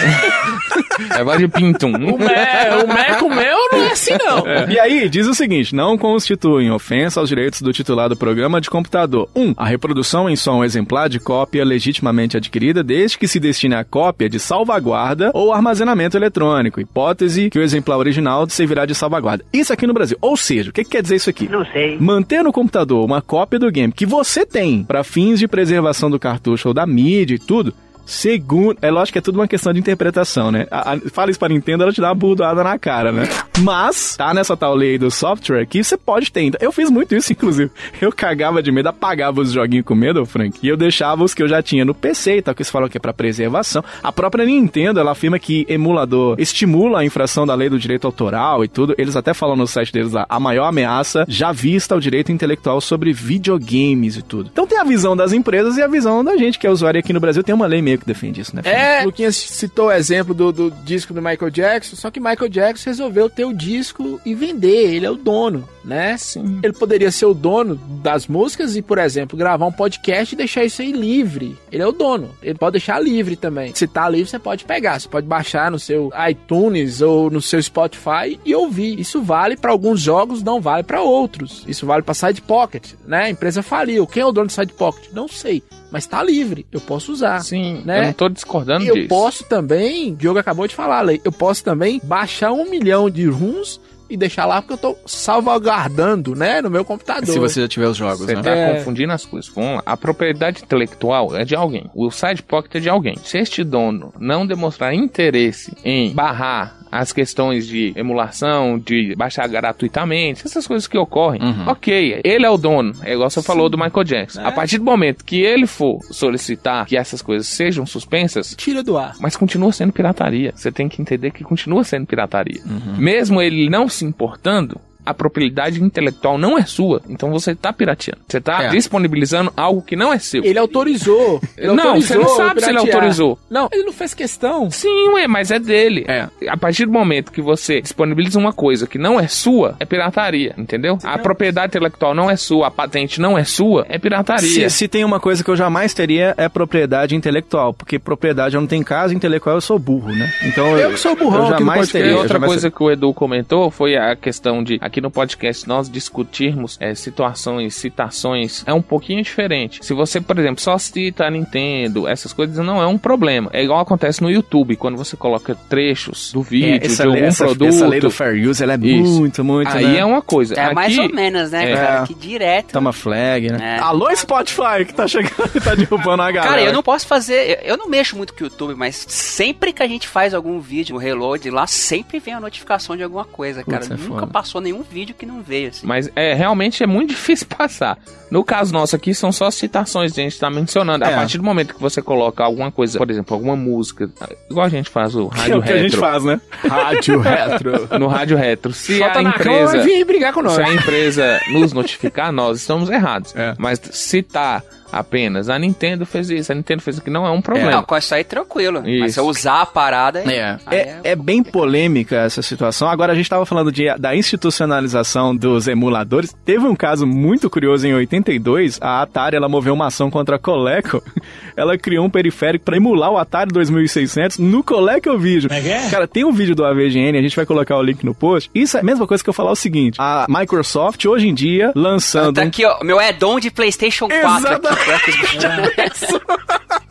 É 1.16 1.24
Vadpintum. 1.24 1.94
o, 1.94 2.18
me, 2.18 2.84
o 2.84 2.88
Meco 2.88 3.30
meu 3.30 3.58
não 3.72 3.84
é 3.84 3.92
assim, 3.92 4.14
não. 4.20 4.70
E 4.70 4.80
aí, 4.80 5.10
diz 5.10 5.28
o 5.28 5.34
seguinte: 5.34 5.76
não 5.76 5.98
constituem 5.98 6.72
ofensa 6.72 7.20
aos 7.20 7.30
direitos 7.30 7.62
do 7.62 7.72
titular 7.72 8.10
do 8.10 8.18
programa 8.18 8.60
de 8.60 8.70
computador. 8.70 9.30
1. 9.36 9.42
Um, 9.42 9.54
a 9.58 9.66
reprodução 9.66 10.30
em 10.30 10.36
som 10.36 10.64
exemplar 10.64 11.10
de 11.10 11.20
cópia 11.20 11.64
legitimamente 11.64 12.38
adquirida, 12.38 12.84
desde 12.84 13.18
que 13.18 13.28
se 13.28 13.40
destine 13.40 13.76
a 13.76 13.84
cópia 13.84 14.30
de 14.30 14.40
salvaguarda 14.40 15.32
ou 15.34 15.54
armazenamento 15.54 16.18
eletrônico. 16.18 16.82
Hipótese 16.82 17.50
que 17.50 17.60
o 17.60 17.64
exemplar 17.64 17.98
original 17.98 18.48
servirá 18.50 18.86
de 18.86 18.96
salvaguarda. 18.96 19.46
Isso 19.54 19.74
aqui 19.74 19.86
no 19.88 19.94
Brasil. 19.94 20.18
Ou 20.22 20.36
seja, 20.36 20.70
o 20.70 20.74
que, 20.74 20.84
que 20.84 20.92
quer 20.92 21.02
dizer 21.02 21.16
isso 21.16 21.30
aqui? 21.30 21.48
Não 21.48 21.66
sei. 21.66 21.98
Manter 22.00 22.44
no 22.44 22.52
computador 22.52 23.04
uma 23.04 23.22
cópia 23.22 23.60
do 23.60 23.72
game 23.72 23.94
que 23.94 24.06
você 24.06 24.46
tem 24.46 24.84
para 24.84 25.04
fins 25.04 25.40
de 25.40 25.48
preservação 25.48 26.10
do 26.10 26.20
cartucho 26.20 26.70
ou 26.70 26.74
da 26.74 26.86
mídia 26.86 27.36
e 27.36 27.40
tudo. 27.40 27.74
Segundo, 28.08 28.78
é 28.82 28.90
lógico 28.90 29.14
que 29.14 29.20
é 29.20 29.22
tudo 29.22 29.38
uma 29.38 29.48
questão 29.48 29.74
de 29.74 29.80
interpretação, 29.80 30.50
né? 30.50 30.66
A, 30.72 30.94
a, 30.94 31.00
fala 31.12 31.30
isso 31.30 31.38
pra 31.38 31.50
Nintendo, 31.50 31.84
ela 31.84 31.92
te 31.92 32.00
dá 32.00 32.08
uma 32.08 32.16
burdoada 32.16 32.64
na 32.64 32.80
cara, 32.80 33.12
né? 33.12 33.28
Mas, 33.60 34.16
tá 34.16 34.34
nessa 34.34 34.56
tal 34.56 34.74
lei 34.74 34.98
do 34.98 35.12
software 35.12 35.66
que 35.66 35.84
você 35.84 35.98
pode 35.98 36.32
ter. 36.32 36.44
Então, 36.44 36.60
eu 36.62 36.72
fiz 36.72 36.90
muito 36.90 37.14
isso, 37.14 37.34
inclusive. 37.34 37.70
Eu 38.00 38.12
cagava 38.14 38.64
de 38.64 38.72
medo, 38.72 38.88
apagava 38.88 39.42
os 39.42 39.52
joguinhos 39.52 39.86
com 39.86 39.94
medo, 39.94 40.26
Frank, 40.26 40.58
e 40.64 40.70
eu 40.70 40.78
deixava 40.78 41.22
os 41.24 41.34
que 41.34 41.44
eu 41.44 41.50
já 41.50 41.62
tinha 41.62 41.84
no 41.84 41.94
PC 41.94 42.38
e 42.38 42.42
tal, 42.42 42.56
que 42.56 42.62
eles 42.62 42.72
falam 42.72 42.88
que 42.88 42.98
é 42.98 43.00
pra 43.00 43.14
preservação. 43.14 43.84
A 44.02 44.12
própria 44.12 44.46
Nintendo, 44.46 45.02
ela 45.02 45.12
afirma 45.12 45.38
que 45.38 45.66
emulador 45.68 46.38
estimula 46.40 47.00
a 47.00 47.06
infração 47.06 47.46
da 47.46 47.56
lei 47.56 47.70
do 47.70 47.78
direito 47.78 48.08
autoral 48.08 48.64
e 48.64 48.70
tudo. 48.70 48.96
Eles 48.98 49.18
até 49.18 49.34
falam 49.34 49.58
no 49.58 49.68
site 49.68 49.92
deles 49.92 50.14
lá, 50.14 50.26
a 50.30 50.40
maior 50.40 50.66
ameaça 50.66 51.26
já 51.28 51.52
vista 51.52 51.94
ao 51.94 52.00
direito 52.00 52.32
intelectual 52.32 52.80
sobre 52.80 53.12
videogames 53.12 54.16
e 54.16 54.22
tudo. 54.22 54.50
Então 54.52 54.66
tem 54.66 54.80
a 54.80 54.86
visão 54.86 55.16
das 55.16 55.34
empresas 55.34 55.76
e 55.76 55.82
a 55.82 55.88
visão 55.88 56.24
da 56.24 56.38
gente, 56.38 56.58
que 56.58 56.66
é 56.66 56.72
usuário 56.72 57.00
aqui 57.00 57.12
no 57.12 57.20
Brasil. 57.20 57.44
Tem 57.44 57.54
uma 57.54 57.68
lei 57.68 57.82
meio 57.82 57.97
que 57.98 58.06
defende 58.06 58.42
isso, 58.42 58.56
né? 58.56 58.62
É, 58.66 59.04
Luquinhas 59.04 59.36
citou 59.36 59.88
o 59.88 59.92
exemplo 59.92 60.34
do, 60.34 60.52
do 60.52 60.72
disco 60.72 61.14
do 61.14 61.22
Michael 61.22 61.52
Jackson, 61.52 61.96
só 61.96 62.12
que 62.12 62.20
Michael 62.20 62.50
Jackson 62.50 62.90
resolveu 62.90 63.30
ter 63.30 63.46
o 63.46 63.54
disco 63.54 64.20
e 64.26 64.34
vender, 64.34 64.94
ele 64.94 65.06
é 65.06 65.12
o 65.12 65.16
dono, 65.16 65.68
né? 65.88 66.18
Sim. 66.18 66.60
Ele 66.62 66.74
poderia 66.74 67.10
ser 67.10 67.26
o 67.26 67.34
dono 67.34 67.76
das 68.04 68.28
músicas 68.28 68.76
e, 68.76 68.82
por 68.82 68.98
exemplo, 68.98 69.38
gravar 69.38 69.66
um 69.66 69.72
podcast 69.72 70.36
e 70.36 70.38
deixar 70.38 70.66
isso 70.66 70.82
aí 70.82 70.92
livre. 70.92 71.58
Ele 71.72 71.82
é 71.82 71.88
o 71.88 71.94
dono, 71.94 72.30
ele 72.44 72.58
pode 72.60 72.74
deixar 72.74 73.00
livre 73.00 73.38
também. 73.38 73.74
Se 73.74 73.88
tá 73.88 74.10
livre, 74.10 74.30
você 74.30 74.38
pode 74.38 74.66
pegar, 74.66 75.00
você 75.00 75.08
pode 75.08 75.26
baixar 75.26 75.72
no 75.72 75.80
seu 75.80 76.12
iTunes 76.30 77.02
ou 77.02 77.32
no 77.32 77.42
seu 77.42 77.62
Spotify 77.64 78.38
e 78.46 78.54
ouvir. 78.54 79.00
Isso 79.00 79.22
vale 79.22 79.56
para 79.56 79.72
alguns 79.72 80.02
jogos, 80.02 80.44
não 80.44 80.60
vale 80.60 80.84
para 80.84 81.02
outros. 81.02 81.64
Isso 81.68 81.86
vale 81.86 82.04
para 82.04 82.14
Side 82.14 82.42
Pocket, 82.42 82.92
né? 83.06 83.24
A 83.24 83.30
empresa 83.30 83.64
faliu. 83.64 84.06
Quem 84.06 84.22
é 84.22 84.26
o 84.26 84.32
dono 84.32 84.48
do 84.48 84.54
Side 84.54 84.74
Pocket? 84.74 85.10
Não 85.14 85.28
sei, 85.30 85.64
mas 85.90 86.06
tá 86.06 86.22
livre, 86.22 86.66
eu 86.72 86.82
posso 86.82 87.14
usar. 87.14 87.40
Sim, 87.40 87.82
né? 87.86 88.00
eu 88.02 88.06
não 88.08 88.14
tô 88.14 88.28
discordando 88.28 88.84
E 88.84 88.88
eu 88.90 88.96
disso. 88.96 89.08
posso 89.08 89.44
também, 89.46 90.12
o 90.12 90.16
Diogo 90.16 90.40
acabou 90.40 90.68
de 90.68 90.76
falar, 90.76 91.02
Lei, 91.02 91.22
eu 91.24 91.32
posso 91.32 91.64
também 91.64 92.02
baixar 92.04 92.52
um 92.52 92.70
milhão 92.70 93.10
de 93.10 93.26
ROMs 93.28 93.80
e 94.10 94.18
deixar 94.18 94.46
lá 94.46 94.62
porque 94.62 94.74
eu 94.74 94.78
tô 94.78 94.98
salvaguardando, 95.06 96.36
né, 96.36 96.62
no 96.62 96.70
meu 96.70 96.84
computador. 96.86 97.26
Se 97.28 97.40
você 97.40 97.62
já 97.62 97.68
tiver 97.68 97.88
os 97.88 97.98
jogos, 97.98 98.20
Você 98.26 98.36
né? 98.36 98.42
tá 98.42 98.52
É. 98.52 98.74
confundindo 98.76 99.12
as 99.14 99.26
coisas. 99.26 99.52
Vamos 99.54 99.76
lá. 99.78 99.84
A 99.86 99.98
propriedade 99.98 100.64
intelectual 100.64 101.36
é 101.36 101.44
de 101.46 101.56
alguém. 101.56 101.90
O 101.94 102.10
side 102.12 102.44
pocket 102.44 102.76
é 102.76 102.80
de 102.80 102.90
alguém. 102.90 103.16
Se 103.24 103.38
este 103.38 103.64
dono 103.64 104.14
não 104.20 104.46
demonstrar 104.46 104.94
interesse 104.94 105.74
em 105.84 106.14
barrar 106.14 106.76
as 106.90 107.12
questões 107.12 107.68
de 107.68 107.92
emulação, 107.98 108.80
de 108.80 109.14
baixar 109.18 109.46
gratuitamente, 109.48 110.44
essas 110.46 110.66
coisas 110.66 110.88
que 110.88 110.98
ocorrem. 110.98 111.42
Ok, 111.68 112.22
ele 112.24 112.46
é 112.46 112.50
o 112.50 112.58
dono, 112.58 112.94
é 113.04 113.12
igual 113.14 113.30
você 113.30 113.42
falou 113.44 113.68
do 113.70 113.78
Michael 113.78 114.06
Jackson. 114.06 114.42
A 114.42 114.54
partir 114.54 114.78
do 114.78 114.86
momento 114.86 115.26
que 115.26 115.42
ele 115.42 115.68
for 115.68 116.00
solicitar 116.12 116.86
que 116.86 116.96
essas 116.96 117.22
coisas 117.22 117.46
sejam 117.46 117.86
suspensas, 117.86 118.56
Tira 118.58 118.82
do 118.82 118.98
ar. 118.98 119.16
mas 119.20 119.36
continua 119.36 119.74
sendo 119.74 119.92
pirataria. 119.92 120.54
Você 120.56 120.72
tem 120.72 120.88
que 120.88 121.02
entender 121.02 121.32
que 121.32 121.44
continua 121.44 121.84
sendo 121.84 122.06
pirataria. 122.08 122.62
Mesmo 122.98 123.42
ele 123.42 123.70
não 123.70 123.90
se 123.98 124.06
importando, 124.06 124.80
a 125.08 125.14
propriedade 125.14 125.82
intelectual 125.82 126.38
não 126.38 126.58
é 126.58 126.66
sua. 126.66 127.02
Então 127.10 127.32
você 127.32 127.56
tá 127.56 127.72
pirateando. 127.72 128.20
Você 128.28 128.42
tá 128.42 128.64
É. 128.64 128.70
disponibilizando 128.70 129.52
algo 129.56 129.82
que 129.82 129.96
não 129.96 130.12
é 130.14 130.20
seu. 130.20 130.44
Ele 130.44 130.60
autorizou. 130.60 131.42
Ele 131.58 131.68
Não, 131.68 131.84
autorizou 131.90 132.08
você 132.08 132.18
não 132.18 132.36
sabe 132.36 132.62
se 132.62 132.70
ele 132.70 132.78
autorizou. 132.80 133.40
Não, 133.50 133.70
ele 133.72 133.84
não 133.84 133.94
fez 133.94 134.14
questão. 134.14 134.70
Sim, 134.72 135.10
ué, 135.14 135.28
mas 135.28 135.52
é 135.52 135.60
dele. 135.60 136.06
A 136.50 136.58
partir 136.58 136.86
do 136.86 136.92
momento 136.92 137.32
que 137.32 137.42
você 137.42 137.82
disponibiliza 137.82 138.38
uma 138.38 138.52
coisa 138.54 138.86
que 138.88 138.98
não 138.98 139.20
é 139.20 139.28
sua, 139.28 139.76
é 139.80 139.86
pirataria, 139.86 140.54
entendeu? 140.58 140.98
A 141.04 141.18
propriedade 141.18 141.68
intelectual 141.72 142.14
não 142.14 142.30
é 142.30 142.36
sua, 142.36 142.68
a 142.68 142.72
patente 142.72 143.20
não 143.22 143.38
é 143.38 143.44
sua, 143.44 143.86
é 143.90 143.98
pirataria. 143.98 144.70
Se, 144.70 144.78
se 144.78 144.88
tem 144.88 145.04
uma 145.04 145.20
coisa 145.20 145.44
que 145.44 145.50
eu 145.50 145.56
jamais 145.56 145.94
teria 145.94 146.34
é 146.38 146.50
propriedade 146.50 147.16
intelectual, 147.16 147.74
porque 147.74 147.98
propriedade 148.00 148.56
eu 148.56 148.62
não 148.62 148.68
tenho 148.68 148.84
casa, 148.84 149.14
intelectual 149.14 149.56
eu 149.56 149.62
sou 149.62 149.80
burro, 149.80 150.12
né? 150.16 150.32
Então 150.44 150.78
Eu 150.78 150.92
que 150.92 151.00
sou 151.00 151.16
burrão 151.16 151.46
eu 151.46 151.58
jamais 151.58 151.90
teria. 151.92 152.08
E 152.12 152.14
eu 152.14 152.20
outra 152.20 152.40
coisa 152.40 152.70
que 152.70 152.84
o 152.84 152.92
Edu 152.92 153.14
comentou 153.14 153.70
foi 153.72 153.96
a 153.96 154.16
questão 154.16 154.64
de, 154.64 154.78
aqui 154.82 154.97
no 155.02 155.10
podcast, 155.10 155.68
nós 155.68 155.90
discutirmos 155.90 156.78
é, 156.80 156.94
situações, 156.94 157.76
citações, 157.76 158.64
é 158.66 158.74
um 158.74 158.82
pouquinho 158.82 159.24
diferente. 159.24 159.80
Se 159.86 159.94
você, 159.94 160.20
por 160.22 160.38
exemplo, 160.38 160.62
só 160.62 160.78
cita 160.78 161.26
a 161.26 161.32
Nintendo, 161.32 162.08
essas 162.08 162.34
coisas 162.34 162.58
não 162.66 162.82
é 162.82 162.86
um 162.88 162.98
problema. 162.98 163.50
É 163.54 163.64
igual 163.64 163.80
acontece 163.80 164.22
no 164.22 164.30
YouTube, 164.30 164.76
quando 164.76 164.98
você 164.98 165.16
coloca 165.16 165.56
trechos 165.70 166.32
do 166.34 166.42
vídeo, 166.42 166.80
É, 166.82 166.86
essa, 166.86 167.04
de 167.04 167.10
algum 167.10 167.24
essa, 167.26 167.46
produto. 167.46 167.68
essa 167.70 167.88
lei 167.88 168.00
do 168.00 168.12
fair 168.12 168.48
use, 168.48 168.62
ela 168.62 168.74
é 168.74 168.78
Isso. 168.78 169.20
muito, 169.20 169.44
muito, 169.44 169.70
Aí 169.70 169.86
né? 169.86 170.00
é 170.00 170.06
uma 170.06 170.22
coisa. 170.22 170.56
É 170.56 170.74
mais 170.74 170.94
Aqui- 170.98 171.08
ou 171.08 171.16
menos, 171.16 171.52
né, 171.52 171.72
É. 171.72 171.76
cara? 171.76 172.08
Que 172.08 172.14
direto. 172.14 172.74
Toma 172.74 172.92
flag, 172.92 173.52
né? 173.52 173.78
É. 173.78 173.80
Alô, 173.80 174.14
Spotify, 174.16 174.84
que 174.86 174.94
tá 174.94 175.08
chegando 175.08 175.52
e 175.56 175.60
tá 175.62 175.74
derrubando 175.74 176.22
a 176.22 176.32
galera. 176.32 176.50
Cara, 176.58 176.62
eu 176.64 176.74
não 176.74 176.84
posso 176.84 177.08
fazer. 177.08 177.60
Eu 177.64 177.78
eu 177.78 177.84
não 177.84 177.90
mexo 177.90 178.18
muito 178.18 178.34
com 178.34 178.42
o 178.42 178.48
YouTube, 178.48 178.74
mas 178.76 179.06
sempre 179.08 179.72
que 179.72 179.84
a 179.84 179.88
gente 179.88 180.08
faz 180.08 180.34
algum 180.34 180.60
vídeo 180.60 180.96
no 180.96 181.00
reload 181.00 181.48
lá, 181.52 181.68
sempre 181.68 182.18
vem 182.18 182.34
a 182.34 182.40
notificação 182.40 182.98
de 182.98 183.04
alguma 183.04 183.24
coisa, 183.24 183.64
cara. 183.64 183.86
Putz, 183.86 183.92
é 183.92 183.94
Nunca 184.04 184.22
foda. 184.22 184.28
passou 184.28 184.60
nenhum 184.60 184.82
vídeo 184.92 185.16
que 185.16 185.26
não 185.26 185.42
veio, 185.42 185.70
assim. 185.70 185.86
Mas 185.86 186.10
é 186.16 186.34
realmente 186.34 186.84
é 186.84 186.88
muito 186.88 187.10
difícil 187.16 187.48
passar. 187.48 187.98
No 188.30 188.44
caso 188.44 188.74
nosso 188.74 188.96
aqui, 188.96 189.14
são 189.14 189.32
só 189.32 189.50
citações 189.50 190.14
que 190.14 190.20
a 190.20 190.24
gente 190.24 190.40
tá 190.40 190.50
mencionando. 190.50 191.04
É. 191.06 191.14
A 191.14 191.16
partir 191.18 191.38
do 191.38 191.44
momento 191.44 191.74
que 191.74 191.82
você 191.82 192.02
coloca 192.02 192.44
alguma 192.44 192.72
coisa, 192.72 192.98
por 192.98 193.10
exemplo, 193.10 193.34
alguma 193.34 193.56
música, 193.56 194.10
igual 194.50 194.66
a 194.66 194.70
gente 194.70 194.90
faz 194.90 195.16
o 195.16 195.30
Que 195.30 195.38
é 195.40 195.42
rádio 195.42 195.58
o 195.60 195.64
que 195.64 195.72
a 195.72 195.78
gente 195.78 195.84
retro. 195.92 196.00
faz, 196.00 196.24
né? 196.24 196.42
Rádio 196.68 197.20
retro. 197.22 198.00
No 198.00 198.08
rádio 198.08 198.38
retro. 198.38 198.74
Se 198.74 198.98
Solta 198.98 199.20
a 199.20 199.24
empresa. 199.24 199.80
vir 199.84 200.04
brigar 200.06 200.34
com 200.34 200.42
nós. 200.42 200.54
Se 200.54 200.62
a 200.62 200.74
empresa 200.74 201.40
nos 201.52 201.74
notificar, 201.74 202.32
nós 202.32 202.60
estamos 202.60 202.90
errados. 202.90 203.36
É. 203.36 203.56
Mas 203.58 203.80
citar 203.92 204.64
apenas 204.92 205.50
a 205.50 205.60
Nintendo 205.60 206.06
fez 206.06 206.30
isso, 206.30 206.52
a 206.52 206.56
Nintendo 206.56 206.82
fez 206.82 206.98
aquilo, 206.98 207.14
não 207.14 207.26
é 207.26 207.32
um 207.32 207.42
problema. 207.42 207.72
Não, 207.72 207.84
com 207.84 207.98
isso 207.98 208.14
aí 208.16 208.24
tranquilo. 208.24 208.82
Mas 208.82 208.90
Isso. 208.92 209.14
se 209.16 209.20
eu 209.20 209.26
usar 209.26 209.62
a 209.62 209.66
parada. 209.66 210.20
É, 210.20 210.58
aí 210.66 210.78
é, 210.78 211.00
é 211.04 211.16
bem 211.16 211.44
polêmica 211.44 212.16
essa 212.18 212.42
situação. 212.42 212.88
Agora 212.90 213.12
a 213.12 213.16
gente 213.16 213.30
tava 213.30 213.46
falando 213.46 213.72
de, 213.72 213.94
da 213.98 214.16
institucionalização 214.16 215.36
dos 215.36 215.68
emuladores. 215.68 216.34
Teve 216.46 216.66
um 216.66 216.76
caso 216.76 217.06
muito 217.06 217.50
curioso 217.50 217.86
em 217.88 217.94
82. 218.18 218.80
A 218.82 219.02
Atari 219.02 219.36
ela 219.36 219.50
moveu 219.50 219.74
uma 219.74 219.88
ação 219.88 220.10
contra 220.10 220.36
a 220.36 220.40
Coleco. 220.40 221.04
Ela 221.56 221.76
criou 221.76 222.06
um 222.06 222.10
periférico 222.10 222.64
para 222.64 222.78
emular 222.78 223.10
o 223.10 223.18
Atari 223.18 223.52
2600 223.52 224.38
no 224.38 224.64
ColecoVision. 224.64 225.52
Cara, 225.90 226.08
tem 226.08 226.24
um 226.24 226.32
vídeo 226.32 226.56
do 226.56 226.64
AVGN, 226.64 227.18
a 227.18 227.22
gente 227.22 227.36
vai 227.36 227.48
colocar 227.48 227.76
o 227.78 227.82
link 227.82 228.04
no 228.06 228.14
post. 228.14 228.52
Isso 228.54 228.78
é 228.78 228.82
a 228.82 228.84
mesma 228.84 229.08
coisa 229.08 229.24
que 229.24 229.30
eu 229.30 229.34
falar 229.34 229.52
o 229.52 229.56
seguinte: 229.56 229.98
a 230.00 230.28
Microsoft 230.30 231.04
hoje 231.06 231.28
em 231.28 231.34
dia 231.34 231.72
lançando 231.76 232.36
Tá 232.36 232.44
aqui, 232.44 232.64
ó, 232.64 232.84
meu 232.84 233.00
add-on 233.00 233.40
de 233.40 233.50
PlayStation 233.50 234.08
4 234.08 234.56
aqui. 234.56 235.12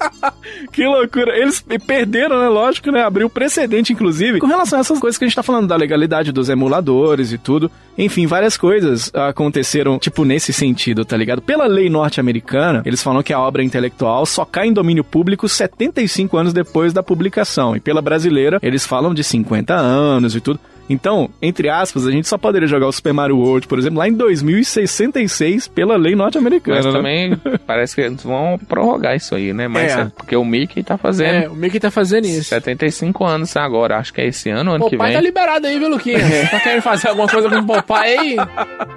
Que 0.72 0.84
loucura. 0.86 1.36
Eles 1.36 1.64
perderam, 1.86 2.38
né? 2.38 2.48
Lógico, 2.48 2.90
né? 2.90 3.02
Abriu 3.02 3.28
precedente, 3.30 3.92
inclusive, 3.92 4.38
com 4.40 4.46
relação 4.46 4.78
a 4.78 4.80
essas 4.80 4.98
coisas 4.98 5.18
que 5.18 5.24
a 5.24 5.28
gente 5.28 5.36
tá 5.36 5.42
falando, 5.42 5.68
da 5.68 5.76
legalidade 5.76 6.32
dos 6.32 6.48
emuladores 6.48 7.32
e 7.32 7.38
tudo. 7.38 7.70
Enfim, 7.96 8.26
várias 8.26 8.56
coisas 8.56 9.10
aconteceram, 9.14 9.98
tipo, 9.98 10.24
nesse 10.24 10.52
sentido, 10.52 11.04
tá 11.04 11.15
ligado? 11.16 11.42
Pela 11.42 11.66
lei 11.66 11.88
norte-americana, 11.88 12.82
eles 12.84 13.02
falam 13.02 13.22
que 13.22 13.32
a 13.32 13.40
obra 13.40 13.62
intelectual 13.62 14.26
só 14.26 14.44
cai 14.44 14.68
em 14.68 14.72
domínio 14.72 15.04
público 15.04 15.48
75 15.48 16.36
anos 16.36 16.52
depois 16.52 16.92
da 16.92 17.02
publicação. 17.02 17.76
E 17.76 17.80
pela 17.80 18.02
brasileira, 18.02 18.58
eles 18.62 18.86
falam 18.86 19.14
de 19.14 19.24
50 19.24 19.74
anos 19.74 20.34
e 20.34 20.40
tudo. 20.40 20.60
Então, 20.88 21.28
entre 21.42 21.68
aspas, 21.68 22.06
a 22.06 22.10
gente 22.10 22.28
só 22.28 22.38
poderia 22.38 22.68
jogar 22.68 22.86
o 22.86 22.92
Super 22.92 23.12
Mario 23.12 23.38
World, 23.38 23.66
por 23.66 23.78
exemplo, 23.78 23.98
lá 23.98 24.08
em 24.08 24.12
2066, 24.12 25.68
pela 25.68 25.96
lei 25.96 26.14
norte-americana. 26.14 26.76
Mas 26.76 26.86
né? 26.86 26.92
também 26.92 27.36
parece 27.66 27.94
que 27.94 28.00
eles 28.02 28.22
vão 28.22 28.58
prorrogar 28.68 29.16
isso 29.16 29.34
aí, 29.34 29.52
né? 29.52 29.66
Mas 29.68 29.96
É. 29.96 30.00
é 30.02 30.04
porque 30.16 30.36
o 30.36 30.44
Mickey 30.44 30.82
tá 30.82 30.96
fazendo 30.96 31.44
É, 31.44 31.48
o 31.48 31.54
Mickey 31.54 31.80
tá 31.80 31.90
fazendo 31.90 32.26
isso. 32.26 32.44
75 32.50 33.24
anos 33.24 33.56
agora, 33.56 33.98
acho 33.98 34.12
que 34.14 34.20
é 34.20 34.26
esse 34.26 34.48
ano, 34.50 34.72
ano 34.72 34.86
O 34.86 34.90
que 34.90 34.96
pai 34.96 35.08
vem. 35.08 35.16
tá 35.16 35.22
liberado 35.22 35.66
aí, 35.66 35.78
viu, 35.78 35.88
Luquinhas? 35.88 36.50
Tá 36.50 36.60
querendo 36.60 36.82
fazer 36.82 37.08
alguma 37.08 37.28
coisa 37.28 37.48
com 37.48 37.56
o 37.56 37.66
papai 37.66 38.16
aí? 38.16 38.36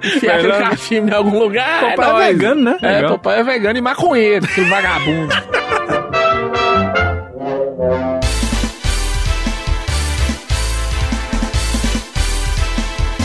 Enfiar 0.04 0.36
aquele 0.36 0.52
cachimbo 0.52 1.08
em 1.08 1.12
algum 1.14 1.38
lugar? 1.38 1.80
Papai 1.96 2.08
é 2.08 2.12
nóis. 2.12 2.26
vegano, 2.28 2.62
né? 2.62 2.76
É, 2.82 2.86
Legal. 2.96 3.10
papai 3.18 3.40
é 3.40 3.42
vegano 3.42 3.78
e 3.78 3.82
maconheiro, 3.82 4.44
aquele 4.44 4.68
vagabundo. 4.68 5.34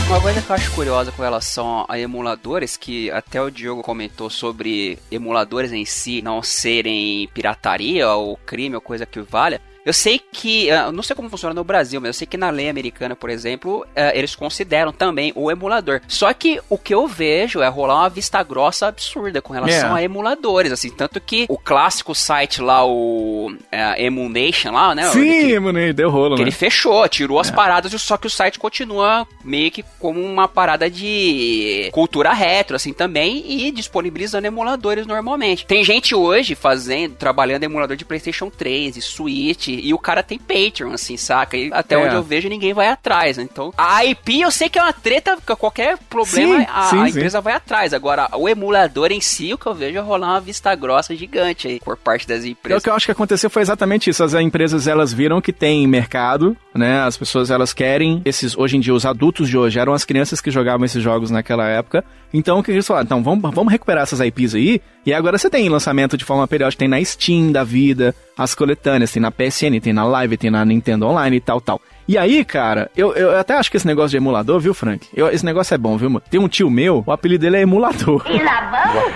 Uma 0.08 0.20
coisa 0.20 0.40
que 0.40 0.48
eu 0.48 0.54
acho 0.54 0.70
curiosa 0.70 1.10
com 1.10 1.20
relação 1.20 1.84
a 1.88 1.98
emuladores, 1.98 2.76
que 2.76 3.10
até 3.10 3.42
o 3.42 3.50
Diogo 3.50 3.82
comentou 3.82 4.30
sobre 4.30 5.00
emuladores 5.10 5.72
em 5.72 5.84
si 5.84 6.22
não 6.22 6.40
serem 6.44 7.28
pirataria 7.34 8.08
ou 8.10 8.36
crime 8.36 8.76
ou 8.76 8.80
coisa 8.80 9.04
que 9.04 9.20
valha. 9.20 9.60
Eu 9.86 9.92
sei 9.92 10.18
que, 10.18 10.68
ah, 10.68 10.86
eu 10.86 10.92
não 10.92 11.02
sei 11.02 11.14
como 11.14 11.30
funciona 11.30 11.54
no 11.54 11.62
Brasil, 11.62 12.00
mas 12.00 12.08
eu 12.08 12.14
sei 12.14 12.26
que 12.26 12.36
na 12.36 12.50
lei 12.50 12.68
americana, 12.68 13.14
por 13.14 13.30
exemplo, 13.30 13.86
eh, 13.94 14.18
eles 14.18 14.34
consideram 14.34 14.92
também 14.92 15.32
o 15.36 15.48
emulador. 15.48 16.00
Só 16.08 16.32
que 16.34 16.60
o 16.68 16.76
que 16.76 16.92
eu 16.92 17.06
vejo 17.06 17.62
é 17.62 17.68
rolar 17.68 18.00
uma 18.00 18.08
vista 18.08 18.42
grossa 18.42 18.88
absurda 18.88 19.40
com 19.40 19.52
relação 19.52 19.96
É. 19.96 20.00
a 20.00 20.02
emuladores, 20.02 20.72
assim, 20.72 20.90
tanto 20.90 21.20
que 21.20 21.46
o 21.48 21.56
clássico 21.56 22.16
site 22.16 22.60
lá, 22.60 22.84
o 22.84 23.54
eh, 23.70 24.04
Emunation 24.06 24.72
lá, 24.72 24.92
né? 24.92 25.08
Sim, 25.10 25.56
mano, 25.60 25.94
deu 25.94 26.10
rolo, 26.10 26.34
que 26.34 26.42
né? 26.42 26.48
ele 26.48 26.56
fechou, 26.56 27.08
tirou 27.08 27.38
as 27.38 27.52
paradas, 27.52 27.92
só 28.02 28.16
que 28.16 28.26
o 28.26 28.30
site 28.30 28.58
continua 28.58 29.24
meio 29.44 29.70
que 29.70 29.84
como 30.00 30.20
uma 30.20 30.48
parada 30.48 30.90
de 30.90 31.90
cultura 31.92 32.32
retro, 32.32 32.74
assim, 32.74 32.92
também, 32.92 33.44
e 33.46 33.70
disponibilizando 33.70 34.48
emuladores 34.48 35.06
normalmente. 35.06 35.64
Tem 35.64 35.84
gente 35.84 36.12
hoje 36.12 36.56
fazendo, 36.56 37.14
trabalhando 37.14 37.62
em 37.62 37.66
emulador 37.66 37.96
de 37.96 38.04
PlayStation 38.04 38.50
3 38.50 38.96
e 38.96 39.00
Switch, 39.02 39.75
e 39.82 39.92
o 39.94 39.98
cara 39.98 40.22
tem 40.22 40.38
Patreon, 40.38 40.92
assim, 40.92 41.16
saca? 41.16 41.56
E 41.56 41.70
até 41.72 41.94
É. 41.94 41.98
onde 41.98 42.14
eu 42.14 42.22
vejo, 42.22 42.48
ninguém 42.48 42.72
vai 42.74 42.88
atrás, 42.88 43.36
né? 43.36 43.42
Então, 43.50 43.72
a 43.76 44.04
IP 44.04 44.40
eu 44.42 44.50
sei 44.50 44.68
que 44.68 44.78
é 44.78 44.82
uma 44.82 44.92
treta, 44.92 45.36
porque 45.36 45.54
qualquer 45.56 45.98
problema, 46.10 46.58
Sim, 46.60 46.66
a, 46.72 46.82
sim, 46.84 46.96
a 46.96 47.04
sim. 47.04 47.08
empresa 47.10 47.40
vai 47.40 47.54
atrás. 47.54 47.92
Agora, 47.94 48.28
o 48.34 48.48
emulador 48.48 49.10
em 49.12 49.20
si, 49.20 49.52
o 49.52 49.58
que 49.58 49.66
eu 49.66 49.74
vejo 49.74 49.98
é 49.98 50.00
rolar 50.00 50.32
uma 50.32 50.40
vista 50.40 50.74
grossa 50.74 51.14
gigante 51.14 51.68
aí, 51.68 51.80
por 51.80 51.96
parte 51.96 52.26
das 52.26 52.44
É, 52.44 52.48
o 52.48 52.50
empresas. 52.50 52.82
que 52.82 52.90
eu 52.90 52.94
acho 52.94 53.06
que 53.06 53.12
aconteceu 53.12 53.48
foi 53.50 53.62
exatamente 53.62 54.10
isso. 54.10 54.22
As 54.22 54.34
empresas 54.34 54.86
elas 54.86 55.12
viram 55.12 55.40
que 55.40 55.52
tem 55.52 55.86
mercado, 55.86 56.56
né? 56.74 57.00
As 57.00 57.16
pessoas 57.16 57.50
elas 57.50 57.72
querem 57.72 58.22
esses 58.24 58.56
hoje 58.56 58.76
em 58.76 58.80
dia 58.80 58.94
os 58.94 59.06
adultos 59.06 59.48
de 59.48 59.56
hoje 59.56 59.78
eram 59.78 59.92
as 59.92 60.04
crianças 60.04 60.40
que 60.40 60.50
jogavam 60.50 60.84
esses 60.84 61.02
jogos 61.02 61.30
naquela 61.30 61.66
época. 61.68 62.04
Então 62.32 62.58
o 62.58 62.62
que 62.62 62.70
eles 62.70 62.86
falaram? 62.86 63.04
Então 63.06 63.22
vamos, 63.22 63.50
vamos 63.54 63.72
recuperar 63.72 64.02
essas 64.02 64.20
IPs 64.20 64.54
aí. 64.54 64.80
E 65.04 65.12
agora 65.14 65.38
você 65.38 65.48
tem 65.48 65.68
lançamento 65.68 66.16
de 66.16 66.24
forma 66.24 66.46
periódica, 66.48 66.80
tem 66.80 66.88
na 66.88 67.02
Steam 67.04 67.52
da 67.52 67.62
vida, 67.62 68.14
as 68.36 68.54
coletâneas, 68.54 69.12
tem 69.12 69.22
na 69.22 69.30
PSN, 69.30 69.78
tem 69.80 69.92
na 69.92 70.04
Live, 70.04 70.36
tem 70.36 70.50
na 70.50 70.64
Nintendo 70.64 71.06
Online 71.06 71.36
e 71.36 71.40
tal, 71.40 71.60
tal. 71.60 71.80
E 72.08 72.18
aí, 72.18 72.44
cara, 72.44 72.90
eu, 72.96 73.12
eu 73.14 73.36
até 73.38 73.54
acho 73.54 73.70
que 73.70 73.76
esse 73.76 73.86
negócio 73.86 74.10
de 74.10 74.16
emulador, 74.16 74.60
viu, 74.60 74.74
Frank? 74.74 75.06
Eu- 75.14 75.28
esse 75.28 75.44
negócio 75.44 75.74
é 75.74 75.78
bom, 75.78 75.96
viu, 75.96 76.10
mano? 76.10 76.22
Tem 76.30 76.38
um 76.40 76.48
tio 76.48 76.68
meu, 76.70 77.02
o 77.06 77.12
apelido 77.12 77.42
dele 77.42 77.56
é 77.56 77.60
emulador. 77.62 78.22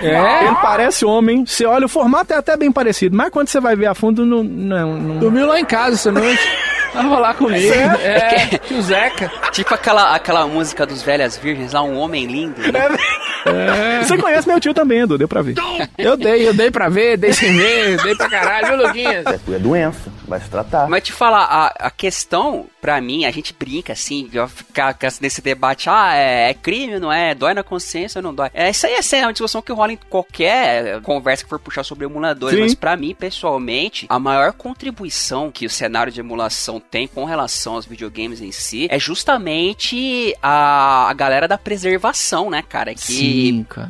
É, 0.01 0.45
ele 0.45 0.55
parece 0.61 1.05
homem. 1.05 1.45
Você 1.45 1.65
olha, 1.65 1.85
o 1.85 1.89
formato 1.89 2.33
é 2.33 2.37
até 2.37 2.55
bem 2.57 2.71
parecido, 2.71 3.15
mas 3.15 3.29
quando 3.29 3.47
você 3.49 3.59
vai 3.59 3.75
ver 3.75 3.85
a 3.87 3.93
fundo, 3.93 4.25
não. 4.25 4.43
não, 4.43 4.97
não... 4.97 5.19
Dormiu 5.19 5.45
lá 5.47 5.59
em 5.59 5.65
casa 5.65 5.95
essa 5.95 6.11
noite. 6.11 6.41
Tava 6.93 7.19
lá 7.19 7.33
comigo. 7.33 7.73
É, 7.73 8.57
tio 8.59 8.81
Zeca. 8.81 9.31
Tipo 9.51 9.73
aquela, 9.73 10.15
aquela 10.15 10.45
música 10.47 10.85
dos 10.85 11.01
Velhas 11.01 11.37
Virgens 11.37 11.73
lá, 11.73 11.81
um 11.81 11.97
homem 11.97 12.25
lindo. 12.25 12.61
né? 12.61 12.89
Você 14.01 14.17
conhece 14.17 14.47
meu 14.47 14.59
tio 14.59 14.73
também, 14.73 14.99
Edu, 14.99 15.17
deu 15.17 15.27
pra 15.27 15.41
ver. 15.41 15.55
Eu 15.97 16.17
dei, 16.17 16.47
eu 16.47 16.53
dei 16.53 16.71
pra 16.71 16.89
ver, 16.89 17.17
dei 17.17 17.33
sem 17.33 17.55
ver, 17.55 18.01
dei 18.01 18.15
pra 18.15 18.29
caralho, 18.29 18.67
viu, 18.67 18.87
Luquinhas? 18.87 19.25
É 19.25 19.59
doença, 19.59 20.11
vai 20.27 20.39
se 20.39 20.49
tratar. 20.49 20.87
Mas 20.87 21.03
te 21.03 21.11
falar, 21.11 21.43
a, 21.43 21.87
a 21.87 21.91
questão, 21.91 22.65
pra 22.81 22.99
mim, 23.01 23.25
a 23.25 23.31
gente 23.31 23.55
brinca 23.57 23.93
assim, 23.93 24.27
de 24.27 24.45
ficar 24.47 24.97
nesse 25.21 25.41
debate, 25.41 25.89
ah, 25.89 26.15
é, 26.15 26.49
é 26.49 26.53
crime, 26.53 26.99
não 26.99 27.11
é? 27.11 27.35
Dói 27.35 27.53
na 27.53 27.63
consciência 27.63 28.19
ou 28.19 28.23
não 28.23 28.33
dói? 28.33 28.49
É, 28.53 28.69
isso 28.69 28.85
aí 28.85 28.93
é 28.93 29.01
sério, 29.01 29.23
é 29.23 29.27
uma 29.27 29.33
discussão 29.33 29.61
que 29.61 29.71
rola 29.71 29.93
em 29.93 29.99
qualquer 30.09 31.01
conversa 31.01 31.43
que 31.43 31.49
for 31.49 31.59
puxar 31.59 31.83
sobre 31.83 32.05
emuladores, 32.05 32.55
Sim. 32.55 32.63
mas 32.63 32.75
pra 32.75 32.95
mim, 32.95 33.15
pessoalmente, 33.17 34.05
a 34.09 34.19
maior 34.19 34.53
contribuição 34.53 35.51
que 35.51 35.65
o 35.65 35.69
cenário 35.69 36.11
de 36.11 36.19
emulação 36.19 36.79
tem 36.79 37.07
com 37.07 37.25
relação 37.25 37.73
aos 37.73 37.85
videogames 37.85 38.41
em 38.41 38.51
si 38.51 38.87
é 38.89 38.99
justamente 38.99 40.35
a, 40.41 41.09
a 41.09 41.13
galera 41.13 41.47
da 41.47 41.57
preservação, 41.57 42.49
né, 42.49 42.63
cara? 42.67 42.93
Que 42.93 43.01
Sim, 43.01 43.30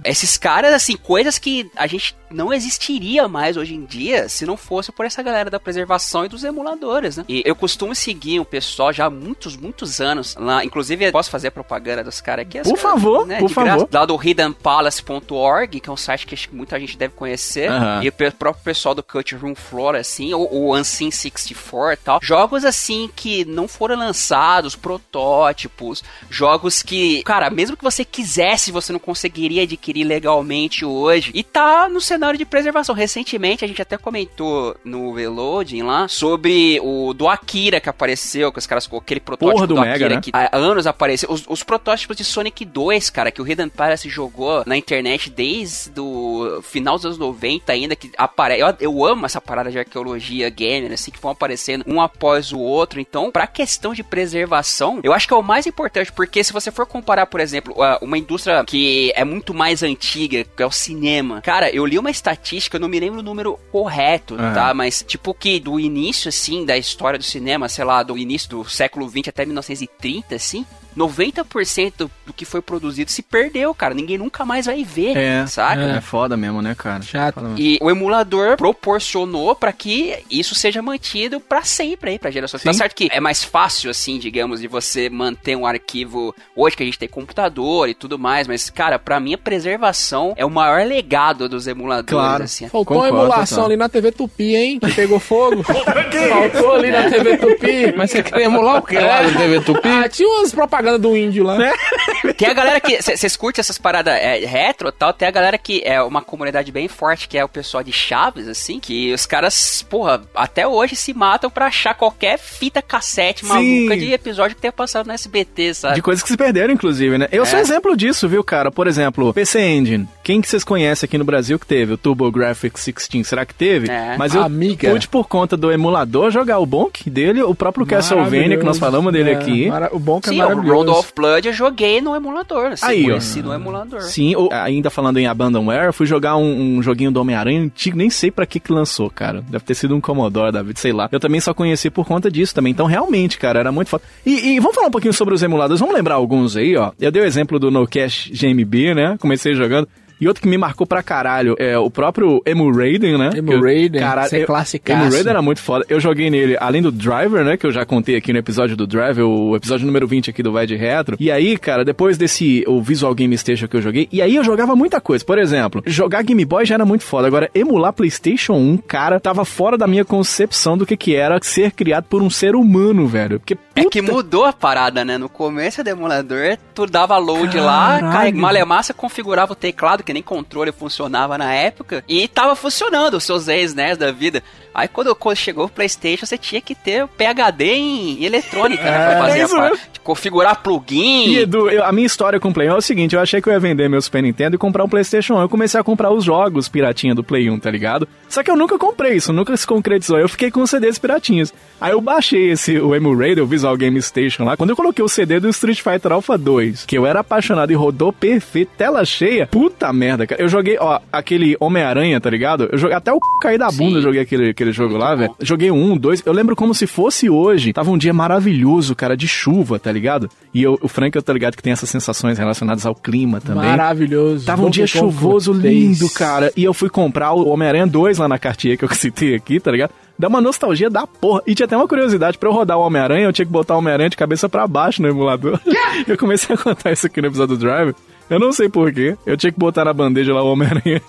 esses 0.03 0.37
caras, 0.37 0.73
assim, 0.73 0.95
coisas 0.95 1.37
que 1.37 1.69
a 1.75 1.87
gente 1.87 2.15
não 2.33 2.53
existiria 2.53 3.27
mais 3.27 3.57
hoje 3.57 3.75
em 3.75 3.85
dia 3.85 4.27
se 4.29 4.45
não 4.45 4.57
fosse 4.57 4.91
por 4.91 5.05
essa 5.05 5.21
galera 5.21 5.49
da 5.49 5.59
preservação 5.59 6.25
e 6.25 6.29
dos 6.29 6.43
emuladores, 6.43 7.17
né? 7.17 7.25
E 7.27 7.43
eu 7.45 7.55
costumo 7.55 7.93
seguir 7.93 8.39
o 8.39 8.45
pessoal 8.45 8.91
já 8.93 9.05
há 9.05 9.09
muitos, 9.09 9.55
muitos 9.55 10.01
anos 10.01 10.35
lá. 10.35 10.63
Inclusive, 10.63 11.05
eu 11.05 11.11
posso 11.11 11.29
fazer 11.29 11.51
propaganda 11.51 12.03
dos 12.03 12.21
caras 12.21 12.45
aqui? 12.45 12.61
Por 12.61 12.77
favor, 12.77 13.27
por 13.27 13.47
de 13.47 13.53
graça, 13.53 13.53
favor. 13.53 13.89
Lá 13.91 14.05
do 14.05 14.15
hiddenpalace.org, 14.21 15.79
que 15.79 15.89
é 15.89 15.91
um 15.91 15.97
site 15.97 16.25
que 16.25 16.33
acho 16.33 16.49
que 16.49 16.55
muita 16.55 16.79
gente 16.79 16.97
deve 16.97 17.13
conhecer. 17.13 17.69
Aham. 17.69 18.03
E 18.03 18.09
o 18.09 18.11
próprio 18.11 18.63
pessoal 18.63 18.95
do 18.95 19.03
Cut 19.03 19.35
Room 19.35 19.55
Floor, 19.55 19.95
assim, 19.95 20.33
ou 20.33 20.51
o 20.51 20.75
Unseen 20.75 21.11
64 21.11 21.93
e 21.93 21.97
tal. 21.97 22.19
Jogos, 22.21 22.65
assim, 22.65 23.09
que 23.15 23.45
não 23.45 23.67
foram 23.67 23.95
lançados, 23.97 24.75
protótipos, 24.75 26.03
jogos 26.29 26.81
que, 26.81 27.23
cara, 27.23 27.49
mesmo 27.49 27.75
que 27.75 27.83
você 27.83 28.05
quisesse, 28.05 28.71
você 28.71 28.91
não 28.93 28.99
conseguiria 28.99 29.63
adquirir 29.63 30.03
legalmente 30.03 30.85
hoje. 30.85 31.31
E 31.33 31.43
tá 31.43 31.89
no 31.89 31.99
cenário 31.99 32.20
de 32.37 32.45
preservação. 32.45 32.93
Recentemente, 32.93 33.65
a 33.65 33.67
gente 33.67 33.81
até 33.81 33.97
comentou 33.97 34.75
no 34.83 35.13
Reloading 35.13 35.81
lá 35.81 36.07
sobre 36.07 36.79
o 36.81 37.13
do 37.13 37.27
Akira 37.27 37.79
que 37.79 37.89
apareceu, 37.89 38.51
que 38.51 38.59
os 38.59 38.67
caras 38.67 38.87
com 38.87 38.97
aquele 38.97 39.19
protótipo 39.19 39.53
Porra 39.55 39.67
do 39.67 39.75
do, 39.75 39.81
Mega, 39.81 39.93
Akira 39.93 40.15
né? 40.15 40.21
que 40.21 40.31
há 40.33 40.55
anos 40.55 40.85
apareceu. 40.85 41.31
Os, 41.31 41.43
os 41.47 41.63
protótipos 41.63 42.15
de 42.15 42.23
Sonic 42.23 42.63
2, 42.63 43.09
cara, 43.09 43.31
que 43.31 43.41
o 43.41 43.47
Hidden 43.47 43.69
Palace 43.69 44.07
jogou 44.09 44.63
na 44.65 44.77
internet 44.77 45.29
desde 45.29 45.99
o 45.99 46.61
final 46.61 46.95
dos 46.95 47.05
anos 47.05 47.17
90 47.17 47.71
ainda, 47.71 47.95
que 47.95 48.11
aparece. 48.17 48.61
Eu, 48.61 48.75
eu 48.79 49.05
amo 49.05 49.25
essa 49.25 49.41
parada 49.41 49.71
de 49.71 49.79
arqueologia 49.79 50.49
gamer, 50.49 50.91
assim, 50.91 51.11
que 51.11 51.19
vão 51.19 51.31
aparecendo 51.31 51.83
um 51.87 52.01
após 52.01 52.51
o 52.51 52.59
outro. 52.59 52.99
Então, 52.99 53.31
pra 53.31 53.47
questão 53.47 53.93
de 53.93 54.03
preservação, 54.03 54.99
eu 55.03 55.13
acho 55.13 55.27
que 55.27 55.33
é 55.33 55.37
o 55.37 55.43
mais 55.43 55.65
importante, 55.65 56.11
porque 56.11 56.43
se 56.43 56.53
você 56.53 56.71
for 56.71 56.85
comparar, 56.85 57.25
por 57.25 57.39
exemplo, 57.39 57.75
uma 58.01 58.17
indústria 58.17 58.63
que 58.65 59.11
é 59.15 59.23
muito 59.23 59.53
mais 59.53 59.83
antiga, 59.83 60.43
que 60.43 60.61
é 60.61 60.65
o 60.65 60.71
cinema. 60.71 61.41
Cara, 61.41 61.69
eu 61.69 61.85
li 61.85 61.97
uma 61.97 62.10
estatística, 62.11 62.77
eu 62.77 62.81
não 62.81 62.87
me 62.87 62.99
lembro 62.99 63.19
o 63.19 63.23
número 63.23 63.57
correto, 63.71 64.35
Aham. 64.35 64.53
tá? 64.53 64.73
Mas, 64.73 65.03
tipo, 65.07 65.33
que 65.33 65.59
do 65.59 65.79
início, 65.79 66.29
assim, 66.29 66.65
da 66.65 66.77
história 66.77 67.17
do 67.17 67.25
cinema, 67.25 67.67
sei 67.69 67.85
lá, 67.85 68.03
do 68.03 68.17
início 68.17 68.49
do 68.49 68.69
século 68.69 69.09
XX 69.09 69.29
até 69.29 69.45
1930, 69.45 70.35
assim, 70.35 70.65
90% 70.97 71.93
do, 71.97 72.11
do 72.25 72.33
que 72.33 72.45
foi 72.45 72.61
produzido 72.61 73.09
se 73.11 73.21
perdeu, 73.21 73.73
cara. 73.73 73.93
Ninguém 73.93 74.17
nunca 74.17 74.45
mais 74.45 74.65
vai 74.65 74.83
ver, 74.83 75.15
É, 75.17 75.45
saca? 75.47 75.81
é 75.81 76.01
foda 76.01 76.35
mesmo, 76.37 76.61
né, 76.61 76.75
cara? 76.75 77.01
Chato. 77.01 77.35
Foda 77.35 77.47
mesmo. 77.49 77.59
E 77.59 77.77
o 77.81 77.89
emulador 77.89 78.57
proporcionou 78.57 79.55
pra 79.55 79.71
que 79.71 80.17
isso 80.29 80.53
seja 80.55 80.81
mantido 80.81 81.39
pra 81.39 81.63
sempre 81.63 82.11
aí, 82.11 82.19
pra 82.19 82.31
gerações. 82.31 82.63
Tá 82.63 82.71
Sim. 82.73 82.77
certo 82.79 82.95
que 82.95 83.09
é 83.11 83.19
mais 83.19 83.43
fácil, 83.43 83.89
assim, 83.89 84.19
digamos, 84.19 84.61
de 84.61 84.67
você 84.67 85.09
manter 85.09 85.55
um 85.55 85.65
arquivo 85.65 86.33
hoje 86.55 86.75
que 86.75 86.83
a 86.83 86.85
gente 86.85 86.99
tem 86.99 87.07
computador 87.09 87.87
e 87.89 87.93
tudo 87.93 88.17
mais, 88.19 88.47
mas, 88.47 88.69
cara, 88.69 88.99
pra 88.99 89.19
mim 89.19 89.33
a 89.33 89.37
preservação 89.37 90.33
é 90.35 90.45
o 90.45 90.49
maior 90.49 90.85
legado 90.85 91.47
dos 91.47 91.67
emuladores, 91.67 92.09
Claro. 92.09 92.43
assim. 92.43 92.67
Faltou 92.67 92.97
uma 92.97 93.03
Concordo, 93.05 93.25
emulação 93.25 93.55
total. 93.57 93.65
ali 93.65 93.77
na 93.77 93.89
TV 93.89 94.11
Tupi, 94.11 94.55
hein? 94.55 94.79
Que 94.79 94.91
pegou 94.93 95.19
fogo. 95.19 95.63
Faltou 95.63 96.73
ali 96.75 96.91
na 96.91 97.09
TV 97.09 97.37
Tupi. 97.37 97.93
Mas 97.95 98.11
você 98.11 98.23
quer 98.23 98.41
emular 98.41 98.77
o 98.77 98.81
que 98.81 98.97
lá 98.99 99.21
do 99.23 99.31
TV 99.37 99.61
Tupi? 99.61 99.87
Ah, 99.89 100.09
tinha 100.09 100.27
umas 100.27 100.51
propagandas 100.51 100.80
do 100.99 101.15
índio 101.15 101.43
lá. 101.43 101.57
Tem 102.37 102.47
a 102.49 102.53
galera 102.53 102.79
que. 102.79 103.01
Vocês 103.01 103.35
curtem 103.35 103.61
essas 103.61 103.77
paradas 103.77 104.13
é, 104.15 104.39
retro 104.45 104.89
e 104.89 104.91
tal? 104.91 105.13
Tem 105.13 105.27
a 105.27 105.31
galera 105.31 105.57
que 105.57 105.81
é 105.85 106.01
uma 106.01 106.21
comunidade 106.21 106.71
bem 106.71 106.87
forte, 106.87 107.27
que 107.27 107.37
é 107.37 107.43
o 107.43 107.49
pessoal 107.49 107.83
de 107.83 107.91
Chaves, 107.91 108.47
assim, 108.47 108.79
que 108.79 109.13
os 109.13 109.25
caras, 109.25 109.81
porra, 109.89 110.21
até 110.35 110.67
hoje 110.67 110.95
se 110.95 111.13
matam 111.13 111.49
pra 111.49 111.67
achar 111.67 111.93
qualquer 111.93 112.37
fita 112.37 112.81
cassete 112.81 113.45
Sim. 113.45 113.47
maluca 113.47 113.97
de 113.97 114.11
episódio 114.13 114.55
que 114.55 114.61
tenha 114.61 114.71
passado 114.71 115.07
no 115.07 115.13
SBT, 115.13 115.73
sabe? 115.73 115.95
De 115.95 116.01
coisas 116.01 116.21
que 116.23 116.29
se 116.29 116.37
perderam, 116.37 116.73
inclusive, 116.73 117.17
né? 117.17 117.27
Eu 117.31 117.45
sou 117.45 117.59
É. 117.59 117.61
exemplo 117.61 117.95
disso, 117.95 118.27
viu, 118.27 118.43
cara? 118.43 118.71
Por 118.71 118.87
exemplo, 118.87 119.33
PC 119.33 119.59
Engine. 119.61 120.07
Quem 120.23 120.41
que 120.41 120.47
vocês 120.47 120.63
conhecem 120.63 121.07
aqui 121.07 121.17
no 121.17 121.23
Brasil 121.25 121.57
que 121.59 121.65
teve? 121.65 121.93
O 121.93 121.97
TurboGrafx 121.97 122.85
16, 122.85 123.27
será 123.27 123.45
que 123.45 123.53
teve? 123.53 123.89
É. 123.91 124.15
Mas 124.17 124.33
eu 124.35 124.43
Amiga. 124.43 124.89
pude, 124.91 125.07
por 125.07 125.27
conta 125.27 125.57
do 125.57 125.71
emulador, 125.71 126.31
jogar 126.31 126.59
o 126.59 126.65
Bonk 126.65 127.09
dele, 127.09 127.41
o 127.43 127.53
próprio 127.55 127.85
Castlevania, 127.85 128.57
que 128.57 128.63
nós 128.65 128.77
falamos 128.77 129.11
dele 129.11 129.31
É, 129.31 129.35
aqui. 129.35 129.67
mara- 129.67 129.89
O 129.91 129.99
que 130.21 130.29
é 130.29 130.31
Sim, 130.33 130.37
maravilhoso. 130.39 130.70
Road 130.71 130.89
of 130.89 131.13
Blood 131.15 131.47
eu 131.47 131.53
joguei 131.53 132.01
no 132.01 132.15
emulador, 132.15 132.73
assim, 132.73 132.85
Aí, 132.85 133.03
ó. 133.03 133.09
conheci 133.09 133.41
no 133.41 133.53
emulador. 133.53 134.01
Sim, 134.01 134.35
ou, 134.35 134.49
ainda 134.51 134.89
falando 134.89 135.17
em 135.17 135.27
Abandonware, 135.27 135.85
eu 135.85 135.93
fui 135.93 136.05
jogar 136.05 136.35
um, 136.37 136.77
um 136.77 136.83
joguinho 136.83 137.11
do 137.11 137.19
Homem-Aranha 137.21 137.61
antigo, 137.61 137.97
nem 137.97 138.09
sei 138.09 138.31
pra 138.31 138.45
que 138.45 138.59
que 138.59 138.71
lançou, 138.71 139.09
cara. 139.09 139.41
Deve 139.41 139.63
ter 139.63 139.75
sido 139.75 139.95
um 139.95 140.01
Commodore, 140.01 140.51
David, 140.51 140.79
sei 140.79 140.91
lá. 140.93 141.09
Eu 141.11 141.19
também 141.19 141.39
só 141.39 141.53
conheci 141.53 141.89
por 141.89 142.05
conta 142.05 142.29
disso 142.29 142.53
também. 142.55 142.71
Então, 142.71 142.85
realmente, 142.85 143.37
cara, 143.37 143.59
era 143.59 143.71
muito 143.71 143.89
foda. 143.89 144.03
E, 144.25 144.55
e 144.55 144.59
vamos 144.59 144.75
falar 144.75 144.87
um 144.87 144.91
pouquinho 144.91 145.13
sobre 145.13 145.33
os 145.33 145.43
emuladores. 145.43 145.79
Vamos 145.79 145.95
lembrar 145.95 146.15
alguns 146.15 146.55
aí, 146.55 146.75
ó. 146.75 146.91
Eu 146.99 147.11
dei 147.11 147.21
o 147.21 147.25
exemplo 147.25 147.59
do 147.59 147.69
No 147.71 147.87
Cash 147.87 148.29
GMB, 148.33 148.93
né? 148.93 149.17
Comecei 149.19 149.53
jogando. 149.53 149.87
E 150.21 150.27
outro 150.27 150.41
que 150.43 150.47
me 150.47 150.57
marcou 150.57 150.85
pra 150.85 151.01
caralho 151.01 151.55
é 151.57 151.75
o 151.77 151.89
próprio 151.89 152.41
Emu 152.45 152.71
Raiden, 152.71 153.17
né? 153.17 153.31
Emu 153.35 153.53
eu- 153.53 153.61
Raiden, 153.61 153.99
caralho, 153.99 154.29
é 154.35 154.45
classicaço. 154.45 155.01
Emu 155.01 155.11
Raiden 155.11 155.29
era 155.31 155.41
muito 155.41 155.59
foda. 155.61 155.83
Eu 155.89 155.99
joguei 155.99 156.29
nele, 156.29 156.55
além 156.59 156.81
do 156.81 156.91
Driver, 156.91 157.43
né? 157.43 157.57
Que 157.57 157.65
eu 157.65 157.71
já 157.71 157.83
contei 157.85 158.15
aqui 158.15 158.31
no 158.31 158.37
episódio 158.39 158.77
do 158.77 158.85
Driver, 158.85 159.25
o 159.25 159.55
episódio 159.55 159.85
número 159.87 160.07
20 160.07 160.29
aqui 160.29 160.43
do 160.43 160.51
Vai 160.51 160.67
de 160.67 160.75
Retro. 160.75 161.17
E 161.19 161.31
aí, 161.31 161.57
cara, 161.57 161.83
depois 161.83 162.17
desse 162.17 162.63
o 162.67 162.81
Visual 162.81 163.13
Game 163.15 163.35
Station 163.37 163.67
que 163.67 163.75
eu 163.75 163.81
joguei, 163.81 164.07
e 164.11 164.21
aí 164.21 164.35
eu 164.35 164.43
jogava 164.43 164.75
muita 164.75 165.01
coisa. 165.01 165.25
Por 165.25 165.39
exemplo, 165.39 165.81
jogar 165.87 166.21
Game 166.21 166.45
Boy 166.45 166.65
já 166.65 166.75
era 166.75 166.85
muito 166.85 167.03
foda. 167.03 167.25
Agora, 167.27 167.49
emular 167.55 167.91
PlayStation 167.91 168.53
1, 168.53 168.77
cara, 168.77 169.19
tava 169.19 169.43
fora 169.43 169.77
da 169.77 169.87
minha 169.87 170.05
concepção 170.05 170.77
do 170.77 170.85
que 170.85 170.95
que 170.95 171.15
era 171.15 171.39
ser 171.41 171.71
criado 171.71 172.03
por 172.03 172.21
um 172.21 172.29
ser 172.29 172.55
humano, 172.55 173.07
velho. 173.07 173.39
Porque 173.39 173.57
É 173.75 173.85
que 173.85 174.01
mudou 174.01 174.45
a 174.45 174.53
parada, 174.53 175.03
né? 175.03 175.17
No 175.17 175.27
começo 175.29 175.83
do 175.83 175.89
emulador, 175.89 176.57
tu 176.75 176.85
dava 176.85 177.17
load 177.17 177.57
lá, 177.59 177.99
Caralho. 177.99 178.11
cara, 178.11 178.31
Malemassa 178.35 178.93
configurava 178.93 179.53
o 179.53 179.55
teclado, 179.55 180.03
que 180.03 180.10
nem 180.13 180.23
controle 180.23 180.71
funcionava 180.71 181.37
na 181.37 181.53
época, 181.53 182.03
e 182.07 182.27
tava 182.27 182.55
funcionando 182.55 183.15
os 183.15 183.23
seus 183.23 183.47
ex-NES 183.47 183.97
da 183.97 184.11
vida. 184.11 184.43
Aí 184.73 184.87
quando, 184.87 185.13
quando 185.15 185.35
chegou 185.37 185.65
o 185.65 185.69
Playstation, 185.69 186.25
você 186.25 186.37
tinha 186.37 186.61
que 186.61 186.73
ter 186.73 187.03
o 187.03 187.07
PHD 187.07 187.73
em 187.73 188.23
eletrônica, 188.23 188.83
né? 188.83 188.91
Pra 188.91 189.13
É, 189.13 189.17
fazer 189.19 189.41
a 189.41 189.45
isso 189.45 189.59
mesmo. 189.61 189.77
de 189.93 189.99
Configurar 190.01 190.63
plugin. 190.63 191.27
E 191.29 191.37
Edu, 191.39 191.69
eu- 191.69 191.85
a 191.85 191.91
minha 191.91 192.07
história 192.07 192.39
com 192.39 192.49
o 192.49 192.53
Play 192.53 192.67
1 192.69 192.71
é 192.73 192.77
o 192.77 192.81
seguinte: 192.81 193.15
eu 193.15 193.21
achei 193.21 193.39
que 193.39 193.47
eu 193.47 193.53
ia 193.53 193.59
vender 193.59 193.87
meu 193.87 194.01
Super 194.01 194.23
Nintendo 194.23 194.55
e 194.55 194.57
comprar 194.57 194.83
um 194.83 194.89
PlayStation 194.89 195.35
1. 195.35 195.41
Eu 195.41 195.49
comecei 195.49 195.79
a 195.79 195.83
comprar 195.83 196.09
os 196.11 196.23
jogos 196.23 196.67
piratinha 196.67 197.13
do 197.13 197.23
Play 197.23 197.49
1, 197.51 197.59
tá 197.59 197.69
ligado? 197.69 198.07
Só 198.27 198.41
que 198.41 198.49
eu 198.49 198.55
nunca 198.55 198.79
comprei 198.79 199.13
isso, 199.13 199.31
nunca 199.31 199.55
se 199.55 199.67
concretizou. 199.67 200.17
Eu 200.17 200.27
fiquei 200.27 200.49
com 200.49 200.61
os 200.63 200.69
CDs 200.71 200.97
piratinhas. 200.97 201.53
Aí 201.79 201.91
eu 201.91 202.01
baixei 202.01 202.49
esse, 202.51 202.79
o 202.79 202.95
Emulator, 202.95 203.43
o 203.43 203.45
Visual 203.45 203.77
Game 203.77 204.01
Station 204.01 204.43
lá. 204.43 204.57
Quando 204.57 204.71
eu 204.71 204.75
coloquei 204.75 205.03
o 205.05 205.07
CD 205.09 205.39
do 205.39 205.49
Street 205.49 205.79
Fighter 205.81 206.11
Alpha 206.11 206.35
2, 206.37 206.85
que 206.85 206.97
eu 206.97 207.05
era 207.05 207.19
apaixonado 207.19 207.71
e 207.71 207.75
rodou 207.75 208.11
perfeito, 208.11 208.71
tela 208.75 209.05
cheia, 209.05 209.45
puta 209.47 209.91
merda, 209.93 210.25
cara. 210.25 210.41
Eu 210.41 210.47
joguei, 210.47 210.77
ó, 210.79 210.99
aquele 211.11 211.55
Homem-Aranha, 211.59 212.19
tá 212.19 212.29
ligado? 212.29 212.67
Eu 212.71 212.77
joguei 212.79 212.95
até 212.97 213.11
o 213.11 213.15
c... 213.17 213.21
cair 213.41 213.57
da 213.59 213.69
bunda, 213.69 213.99
eu 213.99 214.01
joguei 214.01 214.21
aquele, 214.21 214.49
aquele 214.61 214.71
jogo 214.71 214.97
lá, 214.97 215.15
velho. 215.15 215.35
Joguei 215.39 215.71
um, 215.71 215.97
dois. 215.97 216.21
Eu 216.25 216.33
lembro 216.33 216.55
como 216.55 216.73
se 216.73 216.85
fosse 216.85 217.29
hoje. 217.29 217.73
Tava 217.73 217.89
um 217.91 217.97
dia 217.97 218.13
maravilhoso, 218.13 218.95
cara, 218.95 219.17
de 219.17 219.27
chuva, 219.27 219.79
tá 219.79 219.91
ligado? 219.91 220.29
E 220.53 220.61
eu, 220.61 220.77
o 220.81 220.87
Frank, 220.87 221.15
eu 221.15 221.21
tô 221.21 221.33
ligado 221.33 221.55
que 221.55 221.63
tem 221.63 221.73
essas 221.73 221.89
sensações 221.89 222.37
relacionadas 222.37 222.85
ao 222.85 222.93
clima 222.95 223.41
também. 223.41 223.65
Maravilhoso. 223.65 224.45
Tava 224.45 224.65
um 224.65 224.69
dia 224.69 224.87
chuvoso, 224.87 225.51
lindo, 225.51 226.09
cara. 226.09 226.51
E 226.55 226.63
eu 226.63 226.73
fui 226.73 226.89
comprar 226.89 227.33
o 227.33 227.47
Homem-Aranha 227.49 227.87
2 227.87 228.19
lá 228.19 228.27
na 228.27 228.37
cartinha 228.37 228.77
que 228.77 228.85
eu 228.85 228.89
citei 228.93 229.35
aqui, 229.35 229.59
tá 229.59 229.71
ligado? 229.71 229.91
Dá 230.17 230.27
uma 230.27 230.39
nostalgia 230.41 230.89
da 230.89 231.07
porra. 231.07 231.41
E 231.47 231.55
tinha 231.55 231.65
até 231.65 231.75
uma 231.75 231.87
curiosidade, 231.87 232.37
pra 232.37 232.47
eu 232.47 232.53
rodar 232.53 232.77
o 232.77 232.81
Homem-Aranha, 232.81 233.25
eu 233.25 233.33
tinha 233.33 233.45
que 233.45 233.51
botar 233.51 233.75
o 233.75 233.79
Homem-Aranha 233.79 234.09
de 234.09 234.17
cabeça 234.17 234.47
pra 234.47 234.67
baixo 234.67 235.01
no 235.01 235.07
emulador. 235.07 235.59
eu 236.07 236.17
comecei 236.17 236.53
a 236.53 236.57
contar 236.57 236.91
isso 236.91 237.07
aqui 237.07 237.21
no 237.21 237.27
episódio 237.27 237.57
do 237.57 237.59
Drive. 237.59 237.95
Eu 238.29 238.39
não 238.39 238.53
sei 238.53 238.69
porquê. 238.69 239.17
Eu 239.25 239.35
tinha 239.35 239.51
que 239.51 239.59
botar 239.59 239.83
na 239.83 239.93
bandeja 239.93 240.33
lá 240.33 240.43
o 240.43 240.51
Homem-Aranha 240.51 241.01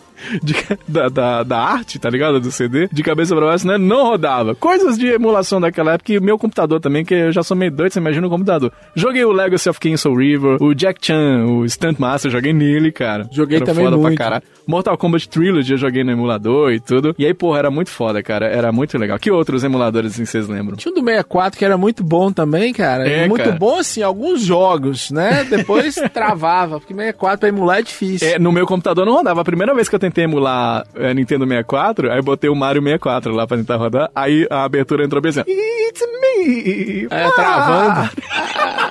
de- 0.43 0.55
da, 0.89 1.09
da, 1.09 1.43
da 1.43 1.59
arte, 1.59 1.99
tá 1.99 2.09
ligado? 2.11 2.41
Do 2.41 2.51
CD, 2.51 2.89
de 2.93 3.03
cabeça 3.03 3.35
pra 3.35 3.47
baixo, 3.47 3.67
né? 3.67 3.79
Não 3.79 4.05
rodava. 4.07 4.55
Coisas 4.55 4.99
de 4.99 5.07
emulação 5.07 5.61
daquela 5.61 5.93
época 5.95 6.13
e 6.13 6.21
meu 6.21 6.39
computador 6.39 6.81
também, 6.81 7.05
que 7.05 7.15
eu 7.15 7.33
já 7.33 7.43
sou 7.43 7.57
meio 7.57 7.71
doido, 7.71 7.93
você 7.93 7.99
imagina 7.99 8.27
o 8.27 8.31
computador. 8.31 8.73
Joguei 8.95 9.25
o 9.25 9.33
Legacy 9.33 9.69
of 9.69 9.81
Kings 9.81 10.03
Soul 10.03 10.17
River, 10.17 10.57
o 10.63 10.75
Jack 10.75 11.05
Chan, 11.05 11.45
o 11.47 11.69
Stunt 11.69 11.99
Master, 11.99 12.31
joguei 12.31 12.53
nele, 12.53 12.93
cara. 12.93 13.29
Joguei 13.33 13.57
Era 13.57 13.67
também 13.67 13.85
foda 13.85 13.97
muito. 13.97 14.17
Pra 14.17 14.25
caralho. 14.25 14.43
Mortal 14.67 14.97
Kombat 14.97 15.29
Trilogy 15.29 15.73
eu 15.73 15.79
joguei 15.79 16.05
no 16.05 16.13
emulador 16.13 16.73
e 16.73 16.79
tudo. 16.81 17.15
E 17.19 17.27
aí, 17.27 17.35
porra, 17.35 17.59
era 17.59 17.71
muito 17.71 17.91
foda, 17.91 18.23
cara. 18.23 18.47
Era 18.47 18.71
muito 18.71 18.97
legal. 18.99 19.19
Que 19.19 19.31
outros 19.31 19.65
emuladores 19.65 20.13
assim 20.13 20.25
vocês 20.25 20.47
lembram? 20.49 20.77
Tinha 20.77 20.93
um 20.93 20.95
do 20.95 21.01
64 21.05 21.59
que 21.59 21.65
era 21.65 21.77
muito 21.77 22.05
bom 22.05 22.31
também, 22.33 22.73
cara. 22.73 23.09
É, 23.09 23.27
muito 23.29 23.45
cara. 23.45 23.57
bom, 23.57 23.79
assim, 23.79 24.03
alguns 24.03 24.41
jogos, 24.43 25.11
né? 25.11 25.45
Depois 25.49 25.97
travava, 26.13 26.79
porque 26.79 26.95
64 26.95 27.41
pra 27.41 27.49
emular 27.49 27.79
é 27.79 27.83
difícil. 27.83 28.29
É, 28.29 28.39
no 28.39 28.53
meu 28.53 28.67
computador 28.67 29.05
não 29.05 29.15
rodava. 29.15 29.41
A 29.41 29.45
primeira 29.45 29.75
vez 29.75 29.89
que 29.89 29.95
eu 29.95 29.99
tentei 29.99 30.12
emular 30.21 30.87
é, 30.95 31.13
Nintendo 31.15 31.47
64, 31.47 32.11
aí 32.13 32.21
botei 32.23 32.51
o 32.51 32.55
Mario 32.55 32.83
64 32.83 33.33
lá 33.35 33.47
pra 33.47 33.57
tentar 33.57 33.77
rodar. 33.77 34.11
Aí 34.15 34.47
a 34.51 34.65
abertura 34.65 35.05
entrou 35.05 35.21
bem 35.23 35.31
assim: 35.31 35.41
It's 35.41 36.03
me! 36.21 37.07
É, 37.11 37.31
travando. 37.31 38.11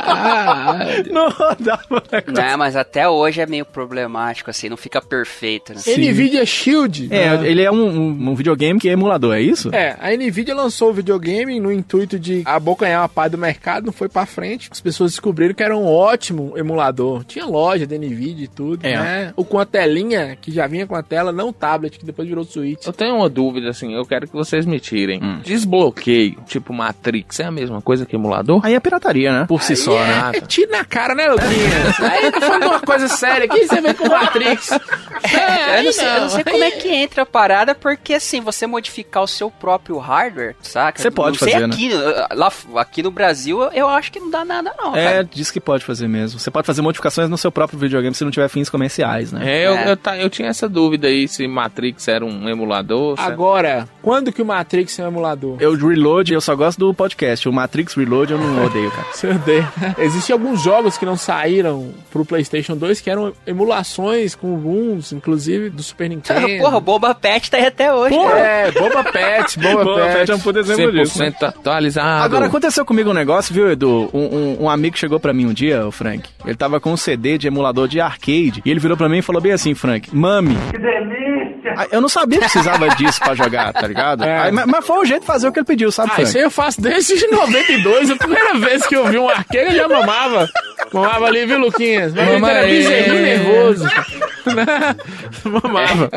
não 1.12 1.30
rodava. 1.30 2.04
Né, 2.34 2.56
mas 2.56 2.76
até 2.76 3.08
hoje 3.08 3.42
é 3.42 3.46
meio 3.46 3.66
problemático, 3.66 4.50
assim, 4.50 4.70
não 4.70 4.78
fica 4.78 5.02
perfeito, 5.02 5.74
né? 5.74 5.80
Nvidia 5.98 6.46
Shield. 6.46 7.08
É, 7.12 7.38
né? 7.38 7.48
ele 7.50 7.62
é 7.62 7.72
um, 7.72 7.86
um- 7.88 8.30
um 8.30 8.36
videogame 8.36 8.80
que 8.80 8.90
é 8.90 8.94
emulador, 8.94 9.36
é 9.36 9.42
isso? 9.42 9.74
É, 9.74 9.96
a 10.00 10.12
Nvidia 10.16 10.56
lançou 10.56 10.90
o 10.90 10.94
videogame 10.94 11.60
no 11.60 11.72
intuito 11.72 12.18
de 12.20 12.42
abocanhar 12.46 13.02
uma 13.02 13.10
parte 13.10 13.32
do 13.32 13.38
mercado, 13.38 13.86
não 13.86 13.94
foi 13.94 14.10
pra 14.10 14.26
frente. 14.26 14.70
As 14.72 14.82
pessoas 14.82 15.12
descobriram 15.12 15.54
que 15.54 15.64
era 15.64 15.76
um 15.76 15.86
ótimo 15.86 16.54
emulador. 16.58 17.24
Tinha 17.24 17.46
loja 17.46 17.86
da 17.88 17.96
Nvidia 17.98 18.46
e 18.46 18.48
tudo, 18.48 18.86
É. 18.86 18.96
né? 18.98 19.34
O 19.36 19.44
com 19.44 19.60
a 19.60 19.66
telinha, 19.66 20.38
que 20.40 20.52
já 20.52 20.68
vinha 20.68 20.86
com 20.88 20.96
a 20.96 21.01
tela, 21.04 21.32
não 21.32 21.52
tablet, 21.54 21.97
que 21.99 22.06
depois 22.06 22.28
virou 22.28 22.43
Switch. 22.43 22.86
Eu 22.86 22.93
tenho 22.93 23.16
uma 23.16 23.30
dúvida, 23.30 23.70
assim, 23.70 23.93
eu 23.93 24.06
quero 24.06 24.28
que 24.28 24.34
vocês 24.34 24.66
me 24.66 24.80
tirem. 24.80 25.22
Hum. 25.24 25.39
Desbloqueio, 25.43 26.38
tipo 26.47 26.74
Matrix, 26.74 27.39
é 27.39 27.45
a 27.45 27.52
mesma 27.52 27.82
coisa 27.82 28.06
que 28.06 28.16
emulador? 28.16 28.62
Aí 28.66 28.74
é 28.74 28.80
pirataria, 28.80 29.32
né? 29.32 29.45
Por 29.47 29.62
si 29.62 29.76
só, 29.76 29.93
é, 29.99 30.06
né? 30.06 30.32
É 30.36 30.41
tiro 30.41 30.72
na 30.72 30.84
cara, 30.84 31.16
né, 31.16 31.28
Luquinhas? 31.30 31.99
Aí 31.99 32.32
tá 32.32 32.41
falando 32.41 32.66
uma 32.66 32.80
coisa 32.80 33.08
séria 33.08 33.45
aqui, 33.45 33.66
você 33.68 33.82
vem 33.82 33.93
com 33.93 34.08
Matrix. 34.08 34.72
É, 34.72 35.80
eu, 35.80 35.84
não 35.84 35.91
sei, 35.93 36.08
eu 36.08 36.22
não 36.22 36.30
sei 36.30 36.43
como 36.43 36.64
é 36.64 36.72
que 36.72 36.89
entra 36.89 37.24
a 37.24 37.26
parada, 37.26 37.76
porque 37.76 38.14
assim, 38.16 38.41
você 38.41 38.66
modificar 38.68 39.24
o 39.24 39.28
seu 39.28 39.49
próprio 39.49 39.97
hardware, 39.97 40.56
saca? 40.62 41.02
Você 41.02 41.12
pode 41.12 41.39
não 41.39 41.47
sei 41.47 41.54
fazer, 41.54 41.68
né? 41.68 41.74
aqui, 41.74 41.89
lá, 42.36 42.52
aqui 42.78 43.04
no 43.04 43.12
Brasil, 43.12 43.62
eu 43.74 43.88
acho 43.88 44.12
que 44.12 44.20
não 44.20 44.30
dá 44.30 44.43
nada, 44.43 44.74
não. 44.78 44.95
É, 44.95 45.12
cara. 45.12 45.24
diz 45.32 45.52
que 45.52 45.60
pode 45.60 45.84
fazer 45.86 46.08
mesmo. 46.08 46.39
Você 46.39 46.49
pode 46.52 46.66
fazer 46.66 46.82
modificações 46.82 47.30
no 47.30 47.38
seu 47.38 47.52
próprio 47.52 47.78
videogame 47.80 48.16
se 48.16 48.24
não 48.24 48.32
tiver 48.32 48.47
fins 48.49 48.70
comerciais, 48.70 49.32
né? 49.32 49.41
É, 49.45 49.68
eu, 49.68 49.76
eu, 49.76 49.97
ta- 49.97 50.18
eu 50.18 50.30
tinha 50.30 50.47
essa 50.49 50.68
dúvida 50.68 50.91
aí 51.04 51.28
se 51.28 51.48
Matrix 51.48 52.08
era 52.08 52.26
um 52.26 52.48
emulador. 52.50 53.18
se- 53.18 53.24
Agora, 53.24 53.88
quando 54.02 54.32
que 54.32 54.42
o 54.42 54.46
Matrix 54.46 54.98
é 55.00 55.04
um 55.04 55.08
emulador? 55.08 55.58
Eu 55.60 55.76
Reload, 55.76 56.34
eu 56.34 56.42
só 56.42 56.56
gosto 56.56 56.80
do 56.80 56.94
podcast. 56.94 57.48
O 57.48 57.54
Matrix 57.54 57.94
Reload 57.96 58.32
eu 58.34 58.38
não 58.38 58.66
odeio, 58.66 58.89
cara. 58.92 59.08
Você 59.14 59.28
odeia. 59.28 59.68
Existem 59.98 60.34
alguns 60.34 60.62
jogos 60.62 60.98
que 60.98 61.06
não 61.06 61.16
saíram 61.18 61.92
pro 62.12 62.26
PlayStation 62.26 62.76
2 62.76 63.02
que 63.02 63.10
eram 63.10 63.34
emulações 63.46 64.36
com 64.36 64.56
rooms, 64.56 65.12
inclusive 65.14 65.70
do 65.70 65.82
Super 65.84 66.10
Nintendo. 66.10 66.48
Porra, 66.60 66.78
o 66.78 66.82
Boba 66.82 67.14
Pet 67.16 67.50
tá 67.50 67.58
aí 67.58 67.66
até 67.66 67.94
hoje. 67.94 68.16
Porra, 68.16 68.32
cara. 68.32 68.39
é, 68.42 68.72
Boba 68.72 69.04
Pet, 69.12 69.60
Boba, 69.62 69.84
Boba 69.84 70.02
Pet. 70.02 70.14
Fett 70.18 70.32
é 70.32 70.36
um 70.36 70.39
puto 70.39 70.60
exemplo 70.60 70.92
disso. 70.92 71.20
100% 71.20 71.44
atualizado. 71.44 72.24
Agora 72.24 72.46
aconteceu 72.48 72.86
comigo 72.86 73.10
um 73.10 73.14
negócio, 73.14 73.54
viu, 73.54 73.72
Edu? 73.72 74.10
Um, 74.14 74.20
um- 74.20 74.58
um 74.64 74.70
amigo 74.70 74.98
chegou 74.98 75.20
pra 75.20 75.34
mim 75.34 75.46
um 75.46 75.54
dia, 75.54 75.86
o 75.88 75.92
Frank. 75.92 76.28
Ele 76.46 76.56
tava 76.56 76.80
com 76.80 76.92
um 76.92 76.98
CD 76.98 77.38
de 77.38 77.48
emulador 77.48 77.88
de 77.88 78.00
arcade. 78.00 78.62
E 78.66 78.70
ele 78.70 78.80
virou 78.80 78.98
pra 78.98 79.08
mim 79.10 79.20
e 79.20 79.22
falou 79.22 79.42
bem 79.42 79.52
assim, 79.52 79.74
Frank, 79.74 80.16
mami. 80.16 80.56
Que 80.82 80.88
delícia! 80.88 81.88
Eu 81.92 82.02
não 82.02 82.10
sabia 82.10 82.40
que 82.40 82.46
precisava 82.46 82.90
disso 82.90 83.20
pra 83.20 83.36
jogar, 83.36 83.72
tá 83.74 83.86
ligado? 83.88 84.24
É. 84.32 84.40
Aí, 84.44 84.52
mas, 84.52 84.66
mas 84.66 84.86
foi 84.86 84.98
o 85.00 85.06
jeito 85.06 85.22
de 85.22 85.28
fazer 85.28 85.48
o 85.48 85.52
que 85.52 85.60
ele 85.60 85.66
pediu, 85.66 85.92
sabe, 85.92 86.10
Ah, 86.12 86.16
Frank? 86.16 86.28
isso 86.30 86.38
aí 86.38 86.44
eu 86.44 86.52
faço 86.52 86.82
desde 86.82 87.16
92. 87.30 88.10
A 88.12 88.16
primeira 88.16 88.54
vez 88.56 88.86
que 88.88 88.96
eu 88.96 89.06
vi 89.06 89.18
um 89.20 89.30
arcade, 89.30 89.68
eu 89.68 89.76
já 89.76 89.88
mamava. 89.88 90.48
Mamava 90.92 91.26
ali, 91.28 91.46
viu, 91.46 91.60
Luquinhas? 91.60 92.14
Mas 92.14 92.28
Mama 92.28 92.50
era 92.52 92.66
aí. 92.66 92.72
bezerrinho 92.78 93.22
nervoso. 93.22 93.88
mamava. 95.46 96.10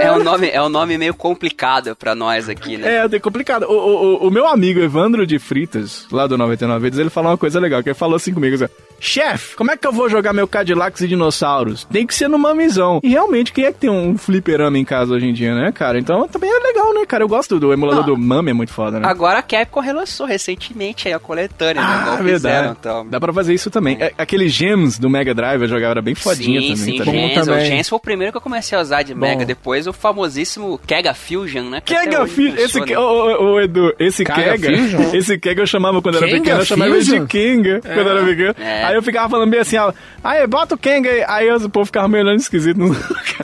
É 0.00 0.12
um 0.12 0.22
nome, 0.22 0.48
é 0.50 0.62
um 0.62 0.68
nome 0.68 0.96
meio 0.98 1.14
complicado 1.14 1.94
pra 1.96 2.14
nós 2.14 2.48
aqui, 2.48 2.76
né? 2.76 2.96
É, 3.10 3.16
é 3.16 3.18
complicado. 3.18 3.64
O, 3.64 3.72
o, 3.72 4.26
o- 4.28 4.30
meu 4.30 4.46
amigo 4.46 4.80
Evandro 4.80 5.26
de 5.26 5.38
Fritas, 5.38 6.06
lá 6.10 6.26
do 6.26 6.38
99 6.38 6.80
Vidas, 6.84 6.98
ele 6.98 7.10
falou 7.10 7.30
uma 7.32 7.38
coisa 7.38 7.58
legal, 7.60 7.82
que 7.82 7.88
ele 7.88 7.94
falou 7.94 8.16
assim 8.16 8.32
comigo, 8.32 8.54
assim, 8.54 8.66
chefe, 9.00 9.56
como 9.56 9.70
é 9.70 9.76
que 9.76 9.86
eu 9.86 9.92
vou 9.92 10.08
jogar 10.08 10.32
meu 10.32 10.46
Cadillacs 10.46 11.00
e 11.02 11.08
dinossauros? 11.08 11.84
Tem 11.90 12.06
que 12.06 12.14
ser 12.14 12.28
no 12.28 12.38
mamizão. 12.38 13.00
E 13.02 13.08
realmente, 13.08 13.52
quem 13.52 13.64
é 13.66 13.72
que 13.72 13.80
tem 13.80 13.90
um 13.90 14.16
fliperama 14.16 14.78
em 14.78 14.84
casa 14.84 15.14
hoje 15.14 15.26
em 15.26 15.32
dia, 15.32 15.54
né, 15.54 15.72
cara? 15.72 15.98
Então 15.98 16.26
também 16.28 16.50
é 16.50 16.58
legal, 16.60 16.94
né, 16.94 17.04
cara? 17.06 17.24
Eu 17.24 17.28
gosto 17.28 17.58
do 17.58 17.72
emulador 17.72 18.04
do 18.04 18.16
Mami, 18.16 18.50
é 18.50 18.54
muito 18.54 18.72
foda, 18.72 19.00
né? 19.00 19.08
Agora 19.08 19.38
a 19.40 19.42
Capcom 19.42 19.80
relançou 19.80 20.26
recentemente 20.26 21.08
aí 21.08 21.14
a 21.14 21.18
coletânea, 21.18 21.82
né? 21.82 21.88
Ah, 21.88 22.02
Igual 22.02 22.16
verdade. 22.18 22.32
fizeram, 22.34 22.76
então. 22.78 23.06
Dá 23.08 23.20
pra 23.20 23.32
fazer 23.32 23.52
isso 23.54 23.70
também. 23.70 23.96
É, 24.00 24.12
Aquele 24.16 24.48
Gems 24.48 24.98
do 24.98 25.10
Mega 25.10 25.34
Drive 25.34 25.62
eu 25.62 25.68
jogava, 25.68 25.92
era 25.92 26.02
bem 26.02 26.14
fodinha 26.14 26.60
sim, 26.60 26.68
também, 26.74 26.76
sim, 26.91 26.91
tá 26.98 27.02
o 27.10 27.14
ligado? 27.14 27.44
Gens, 27.44 27.48
o. 27.48 27.60
Gens 27.60 27.88
foi 27.88 27.96
o 27.96 28.00
primeiro 28.00 28.32
que 28.32 28.36
eu 28.38 28.42
comecei 28.42 28.76
a 28.76 28.80
usar 28.80 29.02
de 29.02 29.14
Mega. 29.14 29.44
Depois 29.44 29.86
o 29.86 29.92
famosíssimo 29.92 30.78
Kega 30.86 31.14
Fusion, 31.14 31.64
né? 31.70 31.80
que 31.84 31.94
Kega 31.94 32.26
Fusion, 32.26 32.54
esse. 32.56 32.80
Ke- 32.82 32.96
ô, 32.96 33.52
ô, 33.54 33.60
Edu, 33.60 33.94
esse 33.98 34.24
Kega 34.24 34.58
Kega, 34.58 34.76
Fusion? 34.78 35.00
esse 35.16 35.38
Kega 35.38 35.62
eu 35.62 35.66
chamava 35.66 36.00
quando 36.02 36.16
era 36.18 36.26
Kenga 36.26 36.38
pequeno, 36.40 36.60
eu 36.60 36.64
chamava 36.64 36.90
ele 36.90 37.00
de 37.00 37.10
Fusion? 37.10 37.26
Kenga, 37.26 37.80
quando 37.80 37.98
eu 37.98 38.10
era 38.18 38.24
pequeno. 38.26 38.54
É. 38.58 38.84
Aí 38.84 38.94
eu 38.94 39.02
ficava 39.02 39.28
falando 39.28 39.50
bem 39.50 39.60
assim, 39.60 39.76
ó, 39.76 39.92
aí 40.22 40.46
bota 40.46 40.74
o 40.74 40.78
Kenga 40.78 41.10
aí, 41.10 41.24
aí 41.26 41.50
o 41.52 41.68
povo 41.70 41.86
ficava 41.86 42.08
me 42.08 42.18
olhando 42.20 42.38
esquisito. 42.40 42.76
Não- 42.78 42.94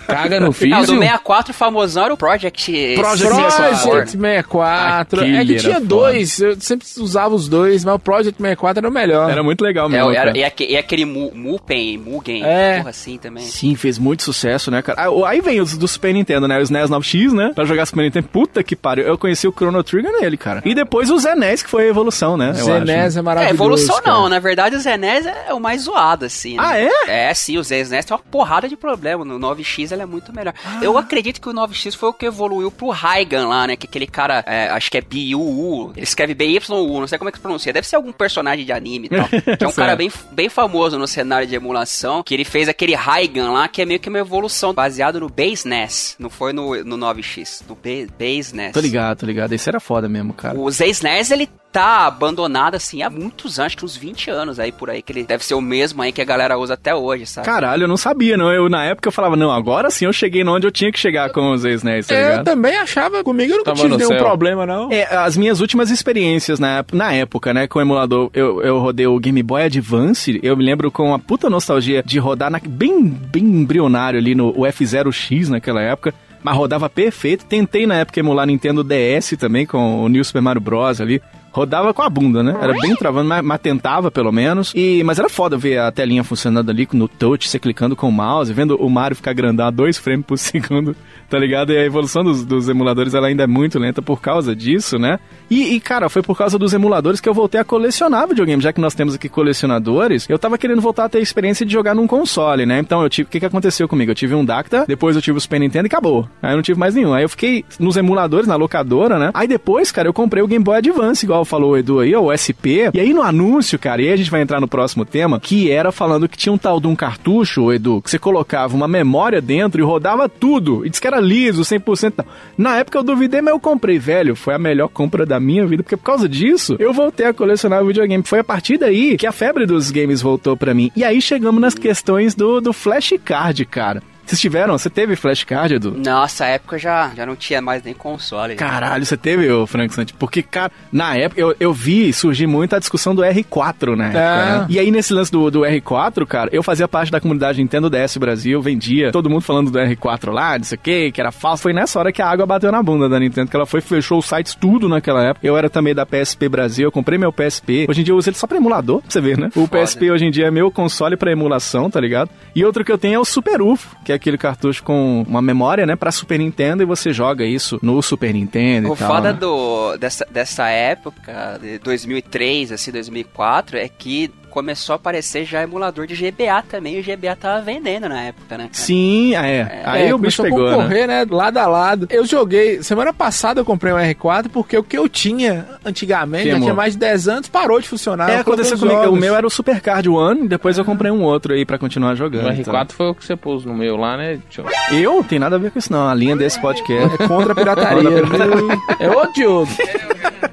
Caga 0.07 0.41
no 0.41 0.47
Ah, 0.47 0.49
o 0.49 0.53
do 0.53 0.55
físico. 0.55 0.87
64 0.87 1.53
famosão 1.55 2.05
era 2.05 2.15
o 2.15 2.17
Project... 2.17 2.95
Project 2.97 3.29
Project 3.29 3.53
64. 3.53 4.11
64. 4.11 5.25
É 5.25 5.45
que 5.45 5.57
tinha 5.57 5.77
era 5.77 5.81
dois, 5.85 6.41
eu 6.41 6.57
sempre 6.61 6.87
usava 6.99 7.35
os 7.35 7.49
dois, 7.49 7.85
mas 7.85 7.95
o 7.95 7.99
Project 7.99 8.37
64 8.41 8.81
era 8.81 8.89
o 8.89 8.93
melhor. 8.93 9.31
Era 9.31 9.43
muito 9.43 9.63
legal 9.63 9.87
É, 9.87 9.91
mesmo, 9.91 10.11
era, 10.11 10.25
cara. 10.27 10.39
e, 10.39 10.45
aque- 10.45 10.77
aquele 10.77 11.05
Mu- 11.05 11.33
Mupen, 11.35 11.99
Mugen, 11.99 12.43
É. 12.45 12.79
porra 12.79 12.91
assim 12.91 13.19
também. 13.19 13.38
Sim, 13.41 13.75
fez 13.75 13.99
muito 13.99 14.23
sucesso, 14.23 14.71
né, 14.71 14.83
cara? 14.83 15.05
Ah, 15.05 15.11
o- 15.11 15.25
Aí 15.25 15.41
vem 15.41 15.61
os 15.61 15.77
do 15.77 15.87
Super 15.87 16.13
Nintendo, 16.15 16.49
né? 16.49 16.61
Os 16.61 16.71
NES 16.71 16.89
9X, 16.91 17.33
né? 17.33 17.53
Pra 17.55 17.65
jogar 17.65 17.87
Super 17.87 18.03
Nintendo. 18.03 18.29
Puta 18.29 18.63
que 18.63 18.75
pariu. 18.77 19.05
Eu 19.05 19.19
conheci 19.19 19.47
o 19.47 19.53
Chrono 19.53 19.83
Trigger 19.83 20.11
nele, 20.21 20.37
cara. 20.37 20.63
E 20.65 20.75
depois 20.75 21.11
o 21.11 21.19
Zenes, 21.19 21.63
que 21.63 21.69
foi 21.71 21.85
a 21.85 21.89
evolução, 21.89 22.37
né? 22.37 22.51
Eu 22.51 22.65
Zenes 22.65 22.91
acho. 22.91 23.17
é 23.17 23.21
É, 23.21 23.23
maravilhoso. 23.23 23.55
evolução 23.55 24.03
cara. 24.03 24.17
não, 24.17 24.29
na 24.29 24.39
verdade 24.39 24.77
o 24.77 24.81
Zenes 24.81 25.27
é 25.27 25.53
o 25.53 25.61
mais 25.61 25.83
zoado, 25.83 26.25
assim. 26.25 26.57
né? 26.57 26.63
Ah, 26.65 26.79
é? 26.79 26.91
É, 27.31 27.35
sim, 27.35 27.59
o 27.59 27.63
Zenes 27.63 28.05
tem 28.05 28.17
uma 28.17 28.23
porrada 28.23 28.69
de 28.69 28.77
problema. 28.77 29.25
No 29.25 29.39
9X 29.39 29.93
ele 29.93 30.03
é 30.03 30.07
muito 30.07 30.35
melhor. 30.35 30.55
Ah. 30.65 30.79
Eu 30.83 30.97
acredito 30.99 31.41
que 31.41 31.49
o 31.49 31.53
9X 31.53 31.95
foi 31.95 32.09
o 32.09 32.13
que 32.13 32.27
evoluiu 32.27 32.71
pro 32.71 32.89
Raigan 32.91 33.47
lá, 33.49 33.67
né? 33.67 33.77
Que 33.77 33.87
aquele 33.87 34.07
cara, 34.07 34.43
é, 34.47 34.69
acho 34.71 34.91
que 34.91 34.97
é 34.99 35.01
B-U-U, 35.01 35.93
ele 35.97 36.05
escreve 36.05 36.35
B-Y-U, 36.35 37.01
não 37.01 37.07
sei 37.07 37.19
como 37.19 37.29
é 37.29 37.33
que 37.33 37.39
se 37.39 37.43
pronuncia. 37.43 37.73
Deve 37.73 37.87
ser 37.87 37.97
algum 37.97 38.13
personagem 38.13 38.65
de 38.65 38.73
anime 38.73 39.07
e 39.07 39.09
tal. 39.11 39.29
que 39.59 39.65
é 39.65 39.69
um 39.69 39.73
cara 39.73 39.95
bem, 39.97 40.11
bem 40.33 40.49
famoso 40.49 40.99
no 40.99 41.07
cenário 41.07 41.47
de 41.47 41.55
emulação, 41.55 42.23
que 42.23 42.35
ele 42.35 42.45
fez 42.45 42.69
aquele 42.69 42.95
Raigan 42.95 43.28
lá, 43.37 43.69
que 43.69 43.83
é 43.83 43.85
meio 43.85 44.01
que 44.01 44.09
uma 44.09 44.19
evolução 44.19 44.73
baseado 44.73 45.21
no 45.21 45.29
Base 45.29 45.67
NES. 45.67 46.17
Não 46.19 46.31
foi 46.31 46.53
no, 46.53 46.83
no 46.85 46.97
9X, 46.99 47.63
no 47.69 47.75
Ba- 47.75 48.13
Base 48.19 48.55
NES. 48.55 48.73
Tô 48.73 48.81
ligado, 48.81 49.19
tô 49.19 49.27
ligado. 49.27 49.53
Esse 49.53 49.69
era 49.69 49.81
foda 49.81 50.09
mesmo, 50.09 50.33
cara. 50.33 50.59
O 50.59 50.71
Zeisnes, 50.71 51.31
ele 51.31 51.49
tá 51.71 52.07
abandonado, 52.07 52.77
assim, 52.77 53.03
há 53.03 53.11
muitos 53.11 53.59
anos, 53.59 53.67
acho 53.67 53.77
que 53.77 53.85
uns 53.85 53.95
20 53.95 54.31
anos 54.31 54.59
aí 54.59 54.73
por 54.73 54.89
aí, 54.89 55.03
que 55.03 55.13
ele 55.13 55.23
deve 55.23 55.45
ser 55.45 55.53
o 55.53 55.61
mesmo 55.61 56.01
aí 56.01 56.11
que 56.11 56.23
a 56.23 56.25
galera 56.25 56.57
usa 56.59 56.73
até 56.75 56.95
hoje, 56.95 57.27
sabe? 57.27 57.45
Caralho, 57.47 57.85
eu 57.85 57.89
não 57.89 57.97
sabia, 57.99 58.39
não. 58.39 58.51
Eu, 58.51 58.71
na 58.71 58.85
época, 58.85 59.07
eu 59.09 59.13
falava, 59.13 59.37
não, 59.37 59.51
agora 59.51 59.91
sim 59.91 60.07
eu 60.07 60.13
cheguei 60.13 60.43
onde 60.45 60.67
eu 60.67 60.73
tinha 60.73 60.91
que 60.91 60.99
chegar 60.99 61.31
com 61.31 61.53
os 61.53 61.67
ex-NES, 61.67 62.07
tá 62.07 62.15
Eu 62.15 62.43
também 62.43 62.75
achava, 62.79 63.23
comigo 63.23 63.53
eu 63.53 63.59
nunca 63.59 63.73
Tava 63.75 63.83
tive 63.83 63.97
nenhum 63.99 64.09
céu. 64.09 64.19
problema, 64.19 64.65
não. 64.65 64.91
É, 64.91 65.15
as 65.15 65.37
minhas 65.37 65.61
últimas 65.61 65.91
experiências 65.91 66.59
na, 66.59 66.83
na 66.91 67.13
época, 67.13 67.53
né, 67.53 67.67
com 67.69 67.79
o 67.79 67.83
emulador, 67.83 68.31
eu, 68.33 68.63
eu 68.63 68.79
rodei 68.79 69.07
o 69.07 69.19
Game 69.21 69.43
Boy 69.43 69.63
Advance, 69.65 70.41
eu 70.43 70.57
me 70.57 70.65
lembro 70.65 70.91
com 70.91 71.09
uma 71.09 71.19
puta 71.19 71.51
nostalgia 71.51 72.03
de 72.03 72.19
rodar 72.19 72.51
na- 72.51 72.61
bem, 72.67 73.18
bem 73.19 73.45
embrionário 73.45 74.19
ali 74.19 74.35
no 74.35 74.49
o 74.51 74.63
F0X 74.63 75.49
naquela 75.49 75.83
época, 75.83 76.15
mas 76.43 76.57
rodava 76.57 76.89
perfeito. 76.89 77.45
Tentei 77.45 77.87
na 77.87 77.97
época 77.97 78.21
emular 78.21 78.47
Nintendo 78.47 78.85
DS 78.85 79.37
também 79.39 79.67
com 79.67 80.05
o 80.05 80.09
New 80.09 80.25
Super 80.25 80.43
Mario 80.43 80.61
Bros. 80.61 81.01
ali. 81.01 81.21
Rodava 81.51 81.95
com 81.95 82.03
a 82.03 82.09
bunda, 82.09 82.43
né? 82.43 82.57
Era 82.61 82.73
bem 82.75 82.95
travando, 82.95 83.29
mas, 83.29 83.43
mas 83.43 83.61
tentava 83.61 84.11
pelo 84.11 84.31
menos. 84.31 84.73
E, 84.75 85.03
mas 85.05 85.19
era 85.19 85.29
foda 85.29 85.57
ver 85.57 85.79
a 85.79 85.91
telinha 85.91 86.23
funcionando 86.23 86.71
ali 86.71 86.87
no 86.93 87.09
touch, 87.09 87.49
você 87.49 87.59
clicando 87.59 87.97
com 87.97 88.09
o 88.09 88.13
mouse, 88.13 88.53
vendo 88.53 88.77
o 88.77 88.89
Mario 88.89 89.17
ficar 89.17 89.33
grandão 89.33 89.67
a 89.67 89.71
dois 89.71 89.99
frames 89.99 90.27
por 90.27 90.37
segundo, 90.39 90.95
tá 91.29 91.39
ligado? 91.39 91.73
E 91.73 91.77
a 91.77 91.85
evolução 91.85 92.23
dos, 92.23 92.45
dos 92.45 92.69
emuladores 92.69 93.15
ela 93.15 93.29
ainda 93.29 93.45
é 93.45 93.47
muito 93.47 93.79
lenta 93.79 94.03
por 94.03 94.21
causa 94.21 94.55
disso, 94.55 94.99
né? 94.99 95.19
E, 95.51 95.75
e, 95.75 95.81
cara, 95.81 96.09
foi 96.09 96.23
por 96.23 96.37
causa 96.37 96.59
dos 96.59 96.73
emuladores 96.75 97.21
que 97.21 97.29
eu 97.29 97.35
voltei 97.35 97.61
a 97.61 97.65
colecionar 97.65 98.29
videogame. 98.29 98.63
Já 98.63 98.73
que 98.73 98.81
nós 98.81 98.95
temos 98.95 99.15
aqui 99.15 99.29
colecionadores, 99.29 100.29
eu 100.29 100.39
tava 100.39 100.59
querendo 100.59 100.81
voltar 100.81 101.05
a 101.05 101.09
ter 101.09 101.19
a 101.19 101.23
experiência 101.23 101.65
de 101.65 101.73
jogar 101.73 101.95
num 101.95 102.07
console, 102.07 102.67
né? 102.67 102.79
Então 102.79 103.03
eu 103.03 103.09
tive. 103.09 103.29
O 103.29 103.31
que, 103.31 103.41
que 103.41 103.47
aconteceu 103.47 103.89
comigo? 103.89 104.11
Eu 104.11 104.15
tive 104.15 104.35
um 104.35 104.45
Dacta, 104.45 104.85
depois 104.87 105.17
eu 105.17 105.23
tive 105.23 105.39
o 105.39 105.41
Super 105.41 105.61
Nintendo 105.61 105.87
e 105.87 105.89
acabou. 105.89 106.29
Aí 106.43 106.53
eu 106.53 106.57
não 106.57 106.63
tive 106.63 106.79
mais 106.79 106.95
nenhum. 106.95 107.13
Aí 107.13 107.23
eu 107.23 107.29
fiquei 107.29 107.65
nos 107.79 107.97
emuladores, 107.97 108.47
na 108.47 108.57
locadora, 108.57 109.19
né? 109.19 109.31
Aí 109.35 109.49
depois, 109.49 109.91
cara, 109.91 110.09
eu 110.09 110.13
comprei 110.13 110.43
o 110.43 110.47
Game 110.47 110.65
Boy 110.65 110.77
Advance, 110.77 111.25
igual 111.25 111.38
igual 111.39 111.45
falou 111.45 111.73
o 111.73 111.77
Edu 111.77 112.01
aí, 112.01 112.15
o 112.15 112.35
SP. 112.35 112.91
E 112.93 113.01
aí 113.01 113.13
no 113.13 113.23
anúncio, 113.23 113.79
cara, 113.79 114.03
e 114.03 114.07
aí 114.07 114.13
a 114.13 114.17
gente 114.17 114.31
vai 114.31 114.43
entrar 114.43 114.61
no 114.61 114.69
próximo 114.69 115.05
tema, 115.05 115.39
que 115.41 115.71
era 115.71 115.93
falando 115.93 116.29
que 116.29 116.37
tinha 116.37 116.53
um 116.53 116.59
tal 116.59 116.81
de 116.81 116.87
um 116.87 116.97
cartucho, 116.97 117.73
Edu, 117.73 118.03
que 118.03 118.11
você 118.11 118.19
colocava 118.19 118.75
uma 118.75 118.89
memória 118.89 119.41
dentro 119.41 119.81
e 119.81 119.85
rodava 119.85 120.29
tudo. 120.29 120.85
E 120.85 120.91
disse 120.91 121.01
que 121.01 121.07
era 121.07 121.21
liso, 121.21 121.63
100%. 121.63 122.15
Não. 122.57 122.69
Na 122.69 122.77
época 122.77 122.99
eu 122.99 123.03
duvidei, 123.03 123.41
mas 123.41 123.55
eu 123.55 123.61
comprei, 123.61 123.99
velho. 123.99 124.37
Foi 124.37 124.55
a 124.55 124.59
melhor 124.59 124.89
compra 124.89 125.25
da 125.25 125.41
minha 125.41 125.67
vida, 125.67 125.83
porque 125.83 125.97
por 125.97 126.05
causa 126.05 126.29
disso, 126.29 126.77
eu 126.79 126.93
voltei 126.93 127.27
a 127.27 127.33
colecionar 127.33 127.85
videogame. 127.85 128.23
Foi 128.25 128.41
a 128.41 128.45
partir 128.45 128.77
daí 128.77 129.17
que 129.17 129.27
a 129.27 129.33
febre 129.33 129.65
dos 129.65 129.91
games 129.91 130.21
voltou 130.21 130.57
pra 130.57 130.75
mim. 130.75 130.91
E 130.95 131.05
aí 131.05 131.21
chegamos 131.23 131.61
nas 131.61 131.75
questões 131.75 132.35
do, 132.35 132.61
do 132.61 132.73
flashcard, 132.73 133.65
cara. 133.65 134.03
Vocês 134.29 134.41
tiveram? 134.41 134.77
Você 134.77 134.91
teve 134.91 135.17
flashcard, 135.17 135.75
Edu? 135.75 135.95
Nossa, 135.97 136.45
época 136.45 136.79
já, 136.79 137.11
já 137.17 137.25
não 137.25 137.35
tinha 137.35 137.63
mais 137.63 137.83
nem 137.83 137.95
console. 137.95 138.57
Caralho, 138.57 139.05
você 139.07 139.17
teve, 139.17 139.51
ô 139.51 139.67
Frank 139.67 139.95
Santi? 139.95 140.13
Porque, 140.13 140.43
cara, 140.43 140.71
na 140.93 141.17
época 141.17 141.41
eu, 141.41 141.57
eu 141.59 141.73
vi 141.73 142.13
surgir 142.13 142.47
muito 142.47 142.77
a 142.77 142.79
discussão 142.79 143.15
do 143.15 143.23
R4 143.23 143.97
na 143.97 144.05
época, 144.07 144.19
É. 144.19 144.59
né? 144.59 144.67
E 144.69 144.79
aí, 144.79 144.91
nesse 144.91 145.15
lance 145.15 145.33
do, 145.33 145.51
do 145.51 145.61
R4, 145.61 146.27
cara, 146.27 146.51
eu 146.53 146.63
fazia 146.63 146.87
parte 146.87 147.11
da 147.11 147.21
comunidade 147.21 147.59
Nintendo 147.59 147.89
DS 147.89 148.19
Brasil, 148.19 148.61
vendia, 148.61 149.11
todo 149.13 149.31
mundo 149.31 149.41
falando 149.41 149.71
do 149.71 149.79
R4 149.79 150.31
lá, 150.31 150.59
não 150.59 150.65
sei 150.65 150.77
o 150.77 150.81
que, 150.81 151.11
que 151.11 151.21
era 151.23 151.33
falso. 151.33 151.63
Foi 151.63 151.73
nessa 151.73 151.99
hora 151.99 152.13
que 152.13 152.21
a 152.21 152.29
água 152.29 152.45
bateu 152.45 152.71
na 152.71 152.83
bunda 152.83 153.09
da 153.09 153.19
Nintendo, 153.19 153.49
que 153.51 153.57
ela 153.57 153.65
foi, 153.65 153.81
fechou 153.81 154.19
os 154.19 154.27
sites 154.27 154.55
tudo 154.55 154.91
naquela 154.91 155.25
época. 155.25 155.47
Eu 155.47 155.57
era 155.57 155.71
também 155.71 155.95
da 155.95 156.05
PSP 156.05 156.51
Brasil, 156.51 156.85
eu 156.89 156.93
comprei 156.93 157.19
meu 157.19 157.33
PSP. 157.33 157.87
Hoje 157.89 158.03
em 158.03 158.05
dia 158.05 158.13
eu 158.13 158.19
uso 158.19 158.29
ele 158.29 158.37
só 158.37 158.47
pra 158.47 158.59
emulador, 158.59 159.01
pra 159.01 159.11
você 159.11 159.23
ver, 159.23 159.39
né? 159.39 159.49
O 159.57 159.67
PSP 159.67 160.11
hoje 160.11 160.27
em 160.27 160.31
dia 160.31 160.49
é 160.49 160.51
meu 160.51 160.71
console 160.71 161.17
pra 161.17 161.33
emulação, 161.33 161.89
tá 161.91 161.99
ligado? 161.99 162.29
E 162.55 162.63
outro 162.63 162.85
que 162.85 162.93
eu 162.93 162.99
tenho 162.99 163.15
é 163.15 163.19
o 163.19 163.25
Super 163.25 163.63
UFO, 163.63 163.97
que 164.05 164.13
é 164.13 164.18
aquele 164.19 164.39
cartucho 164.39 164.83
com 164.83 165.25
uma 165.27 165.41
memória, 165.41 165.87
né, 165.87 165.97
pra 165.97 166.13
Super 166.13 166.39
Nintendo 166.39 166.83
e 166.83 166.87
você 166.87 167.13
joga 167.13 167.45
isso 167.45 167.79
no 167.83 168.01
Super 168.03 168.33
Nintendo 168.35 168.91
O 168.91 168.95
e 168.95 168.97
tal. 168.97 169.09
foda 169.09 169.33
né? 169.33 169.39
do, 169.39 169.97
dessa, 169.97 170.27
dessa 170.31 170.69
época, 170.69 171.59
de 171.61 171.79
2003, 171.79 172.73
assim, 172.73 172.93
2004, 172.93 173.79
é 173.79 173.89
que 173.89 174.31
começou 174.51 174.93
a 174.95 174.97
aparecer 174.97 175.45
já 175.45 175.63
emulador 175.63 176.07
de 176.07 176.15
GBA 176.15 176.63
também, 176.69 176.97
e 176.97 177.01
o 177.01 177.03
GBA 177.05 177.37
tava 177.37 177.61
vendendo 177.63 178.09
na 178.09 178.21
época, 178.23 178.57
né? 178.59 178.65
cara? 178.65 178.69
Sim, 178.73 179.35
é. 179.35 179.83
Aí 179.85 180.09
É, 180.09 180.15
o 180.15 180.19
bicho 180.19 180.43
começou 180.43 180.45
a 180.45 180.49
pegou, 180.49 180.71
né? 180.71 180.77
concorrer, 180.77 181.07
né? 181.09 181.27
Lado 181.31 181.57
a 181.59 181.67
lado. 181.67 182.07
Eu 182.11 182.25
joguei. 182.27 182.83
Semana 182.83 183.13
passada 183.13 183.61
eu 183.61 183.65
comprei 183.65 183.93
um 183.93 183.97
R4 183.97 184.49
porque 184.53 184.77
o 184.77 184.83
que 184.83 184.97
eu 184.99 185.09
tinha 185.09 185.67
antigamente, 185.85 186.51
já 186.51 186.59
tinha 186.61 186.75
mais 186.75 186.93
de 186.95 186.99
10 186.99 187.29
anos, 187.29 187.49
parou 187.49 187.81
de 187.81 187.89
funcionar. 187.89 188.31
É, 188.31 188.37
Eu 188.37 188.41
aconteceu 188.41 188.79
comigo. 188.79 188.99
O 189.01 189.05
jogos. 189.05 189.21
meu 189.21 189.35
era 189.35 189.47
o 189.47 189.51
Super 189.51 189.81
Card 189.81 190.09
One, 190.09 190.49
depois 190.49 190.79
eu 190.79 190.85
comprei 190.85 191.11
um 191.11 191.23
outro 191.23 191.53
aí 191.55 191.65
pra 191.65 191.79
continuar 191.79 192.13
O 192.13 192.17
jogando. 192.17 192.49
R4 192.49 192.59
então. 192.61 192.87
foi 192.91 193.07
o 193.09 193.15
que 193.15 193.25
você 193.25 193.37
pôs 193.37 193.65
no 193.65 193.75
meu 193.75 193.97
lá, 193.97 194.17
né? 194.17 194.39
Tio? 194.51 194.65
Eu? 194.93 195.23
Tem 195.25 195.39
nada 195.39 195.57
a 195.57 195.59
ver 195.59 195.71
com 195.71 195.79
isso, 195.79 195.93
não. 195.93 196.09
A 196.09 196.15
linha 196.15 196.37
desse 196.37 196.61
podcast. 196.61 197.23
É 197.23 197.27
contra 197.29 197.53
a 197.53 197.55
pirataria? 197.55 198.09
É 198.99 199.09
o 199.11 199.33
Diogo. 199.33 199.69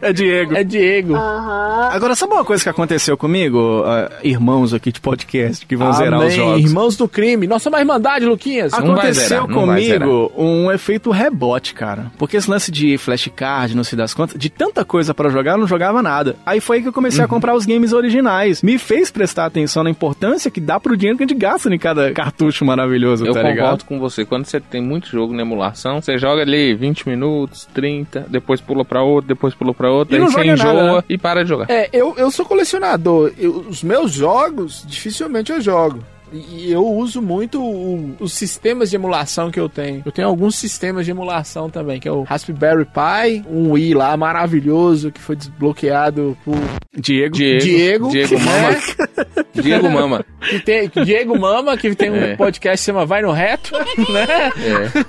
É 0.01 0.11
Diego. 0.13 0.55
É 0.55 0.63
Diego. 0.63 1.15
Agora, 1.15 2.15
sabe 2.15 2.33
uma 2.33 2.43
coisa 2.45 2.63
que 2.63 2.69
aconteceu 2.69 3.17
comigo? 3.17 3.83
Ah, 3.85 4.11
irmãos 4.23 4.73
aqui 4.73 4.91
de 4.91 4.99
podcast 4.99 5.65
que 5.65 5.75
vão 5.75 5.91
zerar 5.93 6.19
os 6.19 6.25
Amém. 6.25 6.35
jogos. 6.35 6.61
Irmãos 6.63 6.97
do 6.97 7.07
crime. 7.07 7.47
Nossa, 7.47 7.69
uma 7.69 7.79
irmandade, 7.79 8.25
Luquinhas. 8.25 8.73
Aconteceu 8.73 9.13
zerar, 9.45 9.47
comigo 9.47 10.31
um 10.37 10.71
efeito 10.71 11.11
rebote, 11.11 11.73
cara. 11.73 12.11
Porque 12.17 12.37
esse 12.37 12.49
lance 12.49 12.71
de 12.71 12.97
flashcard, 12.97 13.75
não 13.75 13.83
se 13.83 13.95
das 13.95 14.13
contas, 14.13 14.37
de 14.39 14.49
tanta 14.49 14.83
coisa 14.83 15.13
pra 15.13 15.29
jogar, 15.29 15.53
eu 15.53 15.57
não 15.59 15.67
jogava 15.67 16.01
nada. 16.01 16.35
Aí 16.45 16.59
foi 16.59 16.77
aí 16.77 16.81
que 16.81 16.89
eu 16.89 16.93
comecei 16.93 17.19
Uhum. 17.19 17.25
a 17.25 17.27
comprar 17.27 17.55
os 17.55 17.65
games 17.65 17.93
originais. 17.93 18.61
Me 18.61 18.77
fez 18.77 19.09
prestar 19.11 19.45
atenção 19.45 19.83
na 19.83 19.89
importância 19.89 20.49
que 20.51 20.59
dá 20.59 20.79
pro 20.79 20.97
dinheiro 20.97 21.17
que 21.17 21.23
a 21.23 21.27
gente 21.27 21.37
gasta 21.37 21.73
em 21.73 21.77
cada 21.79 22.11
cartucho 22.11 22.65
maravilhoso, 22.65 23.25
Eu 23.25 23.33
tá 23.33 23.39
concordo 23.41 23.55
ligado? 23.55 23.83
com 23.85 23.99
você. 23.99 24.25
Quando 24.25 24.45
você 24.45 24.59
tem 24.59 24.81
muito 24.81 25.07
jogo 25.09 25.33
na 25.33 25.41
emulação, 25.41 26.01
você 26.01 26.17
joga 26.17 26.41
ali 26.41 26.73
20 26.75 27.07
minutos, 27.07 27.67
30, 27.73 28.25
depois 28.29 28.59
pula 28.61 28.83
pra 28.83 29.01
outro, 29.03 29.27
depois 29.27 29.53
pula 29.53 29.73
pra 29.73 29.89
outro, 29.91 30.13
E 30.13 30.17
aí 30.17 30.21
não 30.21 30.27
você 30.31 30.39
joga 30.39 30.51
enjoa 30.53 30.73
nada, 30.73 30.95
né? 30.97 31.03
e 31.09 31.17
para 31.17 31.43
de 31.43 31.49
jogar. 31.49 31.69
É, 31.69 31.89
eu, 31.93 32.13
eu 32.17 32.31
sou 32.31 32.45
colecionador. 32.45 33.31
Eu- 33.37 33.65
os 33.75 33.83
meus 33.83 34.13
jogos, 34.13 34.85
dificilmente 34.87 35.51
eu 35.51 35.59
jogo. 35.59 36.01
E 36.33 36.71
eu 36.71 36.85
uso 36.85 37.21
muito 37.21 37.61
o- 37.63 38.15
os 38.19 38.33
sistemas 38.33 38.89
de 38.89 38.95
emulação 38.95 39.49
que 39.51 39.59
eu 39.59 39.69
tenho. 39.69 40.01
Eu 40.05 40.11
tenho 40.11 40.27
alguns 40.27 40.55
sistemas 40.55 41.05
de 41.05 41.11
emulação 41.11 41.69
também, 41.69 41.99
que 41.99 42.07
é 42.07 42.11
o 42.11 42.23
Raspberry 42.23 42.85
Pi, 42.85 43.43
um 43.49 43.71
Wii 43.71 43.93
lá 43.93 44.15
maravilhoso 44.17 45.11
que 45.11 45.21
foi 45.21 45.35
desbloqueado 45.35 46.37
por 46.43 46.55
Diego. 46.97 47.35
Diego. 47.35 47.59
Diego, 47.63 48.09
Diego 48.09 48.35
né? 48.37 48.43
Mama. 48.45 49.35
Diego 49.53 49.89
Mama. 49.89 50.25
que 50.49 50.59
tem 50.59 50.91
Diego 51.05 51.39
Mama, 51.39 51.77
que 51.77 51.93
tem 51.95 52.09
um 52.09 52.15
É. 52.15 52.35
podcast 52.35 52.73
que 52.73 52.77
se 52.79 52.85
chama 52.85 53.05
Vai 53.05 53.21
no 53.21 53.31
Reto, 53.31 53.71
né? 54.11 54.51
É. 54.57 55.05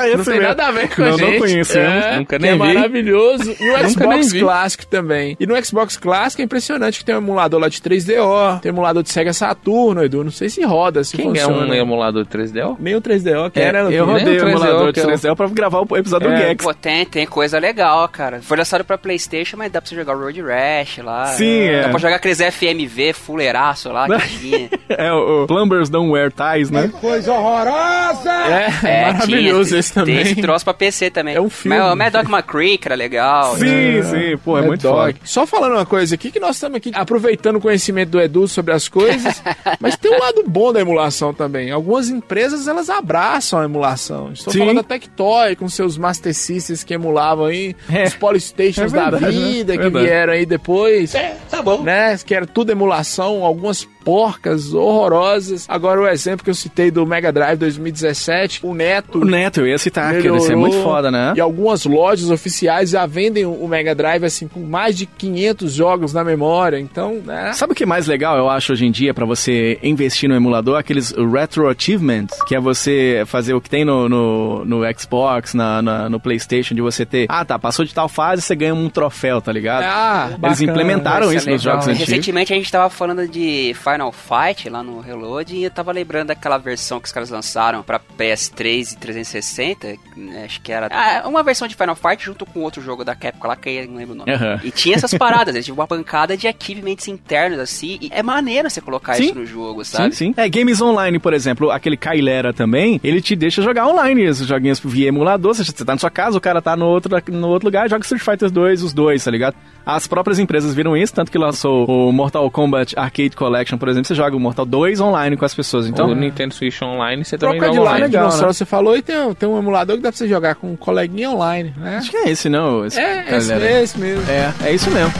Aí, 0.00 0.16
Não 0.16 0.24
tem 0.24 0.34
mesmo. 0.34 0.48
nada 0.48 0.66
a 0.66 0.70
ver 0.72 0.88
com 0.94 1.02
Não, 1.02 1.08
a 1.08 1.16
gente. 1.16 1.30
não 1.32 1.38
conhecemos. 1.38 2.04
É, 2.04 2.16
Nunca 2.18 2.36
que 2.36 2.42
nem 2.42 2.50
é 2.50 2.54
vi. 2.54 2.58
maravilhoso. 2.58 3.56
E 3.60 3.70
o 3.70 3.88
Xbox. 3.88 4.32
Clássico 4.32 4.86
também. 4.86 5.36
E 5.38 5.46
no 5.46 5.64
Xbox 5.64 5.96
Clássico 5.96 6.42
é 6.42 6.44
impressionante 6.44 6.98
que 7.00 7.04
tem 7.04 7.14
um 7.14 7.18
emulador 7.18 7.60
lá 7.60 7.68
de 7.68 7.80
3DO, 7.80 8.60
tem 8.60 8.70
um 8.72 8.74
emulador 8.74 9.02
de 9.02 9.10
Sega 9.10 9.32
Saturno, 9.32 10.02
Edu. 10.04 10.29
Não 10.30 10.36
sei 10.36 10.48
se 10.48 10.62
roda, 10.64 11.02
se 11.02 11.16
Quem 11.16 11.26
funciona. 11.26 11.74
é 11.74 11.80
um 11.80 11.84
emulador 11.86 12.24
3DO? 12.24 12.76
Nem 12.78 12.94
o 12.94 13.00
3DO, 13.02 13.50
que 13.50 13.58
É, 13.58 13.64
era... 13.64 13.80
eu 13.90 14.06
né? 14.06 14.12
rodei 14.12 14.36
o 14.38 14.40
3DO 14.44 14.48
emulador 14.50 14.86
que 14.92 14.92
de 14.92 15.00
eu- 15.00 15.06
3DO 15.08 15.34
pra 15.36 15.48
gravar 15.48 15.80
o 15.88 15.96
episódio 15.96 16.28
É, 16.30 16.32
do 16.32 16.36
Gex. 16.40 16.64
Pô, 16.64 16.72
tem, 16.72 17.04
tem 17.04 17.26
coisa 17.26 17.58
legal, 17.58 18.08
cara. 18.08 18.40
Foi 18.42 18.56
lançado 18.56 18.84
pra 18.84 18.96
Playstation, 18.96 19.56
mas 19.56 19.72
dá 19.72 19.80
pra 19.80 19.88
você 19.88 19.94
jogar 19.96 20.16
o 20.16 20.20
Road 20.20 20.40
Rash 20.40 20.98
lá. 20.98 21.26
Sim, 21.26 21.62
é. 21.62 21.82
Dá 21.82 21.88
pra 21.88 21.98
jogar 21.98 22.16
aqueles 22.16 22.38
FMV 22.40 23.12
fuleiraço 23.12 23.90
lá 23.90 24.06
que 24.20 24.38
tinha. 24.38 24.70
É, 24.88 25.12
o, 25.12 25.46
Plumbers 25.48 25.88
Don't 25.90 26.10
Wear 26.10 26.30
Ties, 26.30 26.70
né? 26.70 26.88
Coisa 27.00 27.32
horrorosa! 27.32 28.30
É, 28.30 28.68
é 28.84 29.12
maravilhoso 29.12 29.70
tinha, 29.70 29.80
esse 29.80 29.92
tem- 29.92 30.02
também. 30.02 30.14
Tem 30.16 30.32
esse 30.32 30.40
troço 30.42 30.64
pra 30.64 30.74
PC 30.74 31.10
também. 31.10 31.34
É 31.34 31.40
um 31.40 31.50
filme. 31.50 31.76
Mas 31.78 31.92
o 31.92 31.96
Mad 31.96 32.12
Dog 32.12 32.30
McCree, 32.30 32.78
que 32.78 32.86
era 32.88 32.94
legal. 32.94 33.56
Sim, 33.56 34.02
sim, 34.04 34.36
pô, 34.44 34.58
é, 34.58 34.62
É 34.62 34.66
muito 34.66 34.82
foda. 34.88 35.14
Só 35.24 35.46
falando 35.46 35.72
uma 35.72 35.86
coisa 35.86 36.14
aqui, 36.14 36.30
que 36.30 36.38
nós 36.40 36.56
estamos 36.56 36.76
aqui 36.76 36.90
aproveitando 36.94 37.56
o 37.56 37.60
conhecimento 37.60 38.10
do 38.10 38.20
Edu 38.20 38.46
sobre 38.46 38.74
as 38.74 38.88
coisas, 38.88 39.42
mas 39.80 39.96
tem 39.96 40.12
um 40.14 40.19
lado 40.20 40.44
bom 40.46 40.72
da 40.72 40.80
emulação 40.80 41.34
também. 41.34 41.70
Algumas 41.70 42.08
empresas, 42.08 42.68
elas 42.68 42.88
abraçam 42.88 43.58
a 43.60 43.64
emulação. 43.64 44.32
Estou 44.32 44.52
Sim. 44.52 44.60
falando 44.60 44.76
da 44.76 44.82
Tectoy, 44.82 45.56
com 45.56 45.68
seus 45.68 45.96
Master 45.98 46.34
Systems 46.34 46.84
que 46.84 46.94
emulavam 46.94 47.46
aí, 47.46 47.74
É. 47.90 48.04
os 48.04 48.14
Polystations 48.14 48.78
É 48.92 48.96
verdade, 48.96 49.10
da 49.12 49.20
né? 49.20 49.30
vida, 49.32 49.72
que 49.72 49.82
Verdade. 49.82 50.06
vieram 50.06 50.32
aí 50.32 50.46
depois. 50.46 51.14
É, 51.14 51.36
tá 51.50 51.62
bom. 51.62 51.82
Né, 51.82 52.16
que 52.24 52.34
era 52.34 52.46
tudo 52.46 52.70
emulação, 52.70 53.44
algumas 53.44 53.84
porcas 54.04 54.72
horrorosas. 54.72 55.66
Agora 55.68 56.00
o 56.00 56.06
exemplo 56.08 56.44
que 56.44 56.50
eu 56.50 56.54
citei 56.54 56.90
do 56.90 57.06
Mega 57.06 57.32
Drive 57.32 57.58
2017, 57.58 58.60
o 58.62 58.74
Neto 58.74 59.18
O 59.20 59.24
Neto, 59.24 59.60
eu 59.60 59.66
ia 59.68 59.78
citar, 59.78 60.12
que 60.20 60.28
esse 60.28 60.52
é 60.52 60.56
muito 60.56 60.72
melhorou. 60.74 60.94
foda, 60.94 61.10
né? 61.10 61.32
E 61.36 61.40
algumas 61.40 61.84
lojas 61.84 62.30
oficiais 62.30 62.90
já 62.90 63.06
vendem 63.06 63.44
o 63.46 63.66
Mega 63.68 63.94
Drive 63.94 64.24
assim 64.24 64.48
com 64.48 64.60
mais 64.60 64.96
de 64.96 65.06
500 65.06 65.72
jogos 65.72 66.12
na 66.12 66.24
memória. 66.24 66.78
Então, 66.78 67.20
né? 67.24 67.52
Sabe 67.54 67.72
o 67.72 67.76
que 67.76 67.82
é 67.84 67.86
mais 67.86 68.06
legal, 68.06 68.36
eu 68.36 68.48
acho, 68.48 68.72
hoje 68.72 68.86
em 68.86 68.90
dia, 68.90 69.12
pra 69.14 69.24
você 69.26 69.78
investir 69.82 70.28
no 70.28 70.34
emulador? 70.34 70.78
Aqueles 70.78 71.12
Retro 71.12 71.68
Achievements, 71.68 72.38
que 72.46 72.54
é 72.54 72.60
você 72.60 73.22
fazer 73.26 73.54
o 73.54 73.60
que 73.60 73.68
tem 73.70 73.84
no, 73.84 74.08
no, 74.08 74.64
no 74.64 74.80
Xbox, 74.98 75.54
na, 75.54 75.82
na- 75.82 76.08
no 76.08 76.18
PlayStation, 76.20 76.74
de 76.74 76.80
você 76.80 77.04
ter, 77.04 77.26
ah, 77.28 77.44
tá, 77.44 77.58
passou 77.58 77.84
de 77.84 77.94
tal 77.94 78.08
fase, 78.08 78.42
você 78.42 78.54
ganha 78.56 78.74
um 78.74 78.88
troféu, 78.88 79.40
tá 79.40 79.52
ligado? 79.52 79.84
Ah, 79.84 80.26
Eles 80.28 80.38
bacana. 80.40 80.70
implementaram 80.70 81.32
isso 81.32 81.48
é 81.48 81.52
nos 81.52 81.62
jogos 81.62 81.86
antigos. 81.86 82.08
Recentemente 82.08 82.52
a 82.52 82.56
gente 82.56 82.70
tava 82.70 82.88
falando 82.90 83.26
de 83.28 83.74
Final 83.90 84.12
Fight 84.12 84.68
lá 84.68 84.82
no 84.82 85.00
Reload 85.00 85.54
e 85.56 85.64
eu 85.64 85.70
tava 85.70 85.92
lembrando 85.92 86.28
daquela 86.28 86.58
versão 86.58 87.00
que 87.00 87.06
os 87.06 87.12
caras 87.12 87.30
lançaram 87.30 87.82
pra 87.82 88.00
PS3 88.18 88.92
e 88.92 88.96
360, 88.96 89.96
né, 90.16 90.44
acho 90.44 90.60
que 90.60 90.72
era 90.72 90.88
ah, 90.90 91.28
uma 91.28 91.42
versão 91.42 91.66
de 91.66 91.74
Final 91.74 91.96
Fight 91.96 92.24
junto 92.24 92.46
com 92.46 92.60
outro 92.60 92.82
jogo 92.82 93.04
da 93.04 93.14
Capcom 93.14 93.48
lá, 93.48 93.56
que 93.56 93.70
eu 93.70 93.86
não 93.88 93.96
lembro 93.96 94.14
o 94.14 94.18
nome. 94.18 94.32
Aham. 94.32 94.60
E 94.62 94.70
tinha 94.70 94.96
essas 94.96 95.12
paradas, 95.14 95.54
né, 95.54 95.62
tinha 95.62 95.74
uma 95.74 95.86
pancada 95.86 96.36
de 96.36 96.46
achievements 96.46 97.08
internos 97.08 97.58
assim, 97.58 97.98
e 98.00 98.10
é 98.12 98.22
maneiro 98.22 98.70
você 98.70 98.80
colocar 98.80 99.14
Sim. 99.14 99.24
isso 99.24 99.34
no 99.34 99.46
jogo, 99.46 99.84
Sim, 99.84 99.96
sabe? 99.96 100.14
sim. 100.14 100.34
É, 100.36 100.48
games 100.48 100.80
online, 100.80 101.18
por 101.18 101.32
exemplo, 101.32 101.70
aquele 101.70 101.96
Kailera 101.96 102.52
também, 102.52 103.00
ele 103.02 103.20
te 103.20 103.34
deixa 103.34 103.62
jogar 103.62 103.88
online 103.88 104.22
esses 104.22 104.46
joguinhos 104.46 104.80
via 104.80 105.08
emulador. 105.08 105.54
Você 105.54 105.72
tá 105.72 105.92
na 105.92 105.98
sua 105.98 106.10
casa, 106.10 106.36
o 106.38 106.40
cara 106.40 106.62
tá 106.62 106.76
no 106.76 106.86
outro, 106.86 107.10
no 107.28 107.48
outro 107.48 107.66
lugar, 107.66 107.88
joga 107.88 108.02
Street 108.02 108.22
Fighter 108.22 108.50
2, 108.50 108.82
os 108.82 108.92
dois, 108.92 109.24
tá 109.24 109.30
ligado? 109.30 109.54
As 109.84 110.06
próprias 110.06 110.38
empresas 110.38 110.74
viram 110.74 110.96
isso, 110.96 111.12
tanto 111.14 111.30
que 111.30 111.38
lançou 111.38 111.86
o 111.86 112.12
Mortal 112.12 112.48
Kombat 112.50 112.98
Arcade 112.98 113.36
Collection, 113.36 113.78
por 113.80 113.88
exemplo, 113.88 114.06
você 114.06 114.14
joga 114.14 114.36
o 114.36 114.40
Mortal 114.40 114.64
2 114.64 115.00
online 115.00 115.36
com 115.36 115.44
as 115.44 115.52
pessoas. 115.54 115.88
Então, 115.88 116.06
o 116.10 116.14
Nintendo 116.14 116.54
Switch 116.54 116.80
Online, 116.82 117.24
você 117.24 117.36
também 117.36 117.58
Troca 117.58 117.74
joga 117.74 117.88
online. 117.88 118.04
legal, 118.04 118.22
dinossauro, 118.24 118.46
né? 118.48 118.52
você 118.52 118.64
falou, 118.64 118.96
e 118.96 119.02
tem, 119.02 119.18
um- 119.18 119.34
tem 119.34 119.48
um 119.48 119.58
emulador 119.58 119.96
que 119.96 120.02
dá 120.02 120.10
pra 120.12 120.16
você 120.18 120.28
jogar 120.28 120.54
com 120.54 120.70
um 120.70 120.76
coleguinha 120.76 121.30
online, 121.30 121.74
né? 121.76 121.96
acho 121.96 122.10
que 122.10 122.16
é 122.18 122.30
esse, 122.30 122.48
não? 122.48 122.84
Esse 122.86 123.00
É, 123.00 123.36
esse, 123.36 123.48
Kailera. 123.48 123.82
esse 123.82 123.98
mesmo. 123.98 124.30
É, 124.30 124.52
é 124.66 124.72
isso 124.72 124.90
mesmo. 124.90 125.12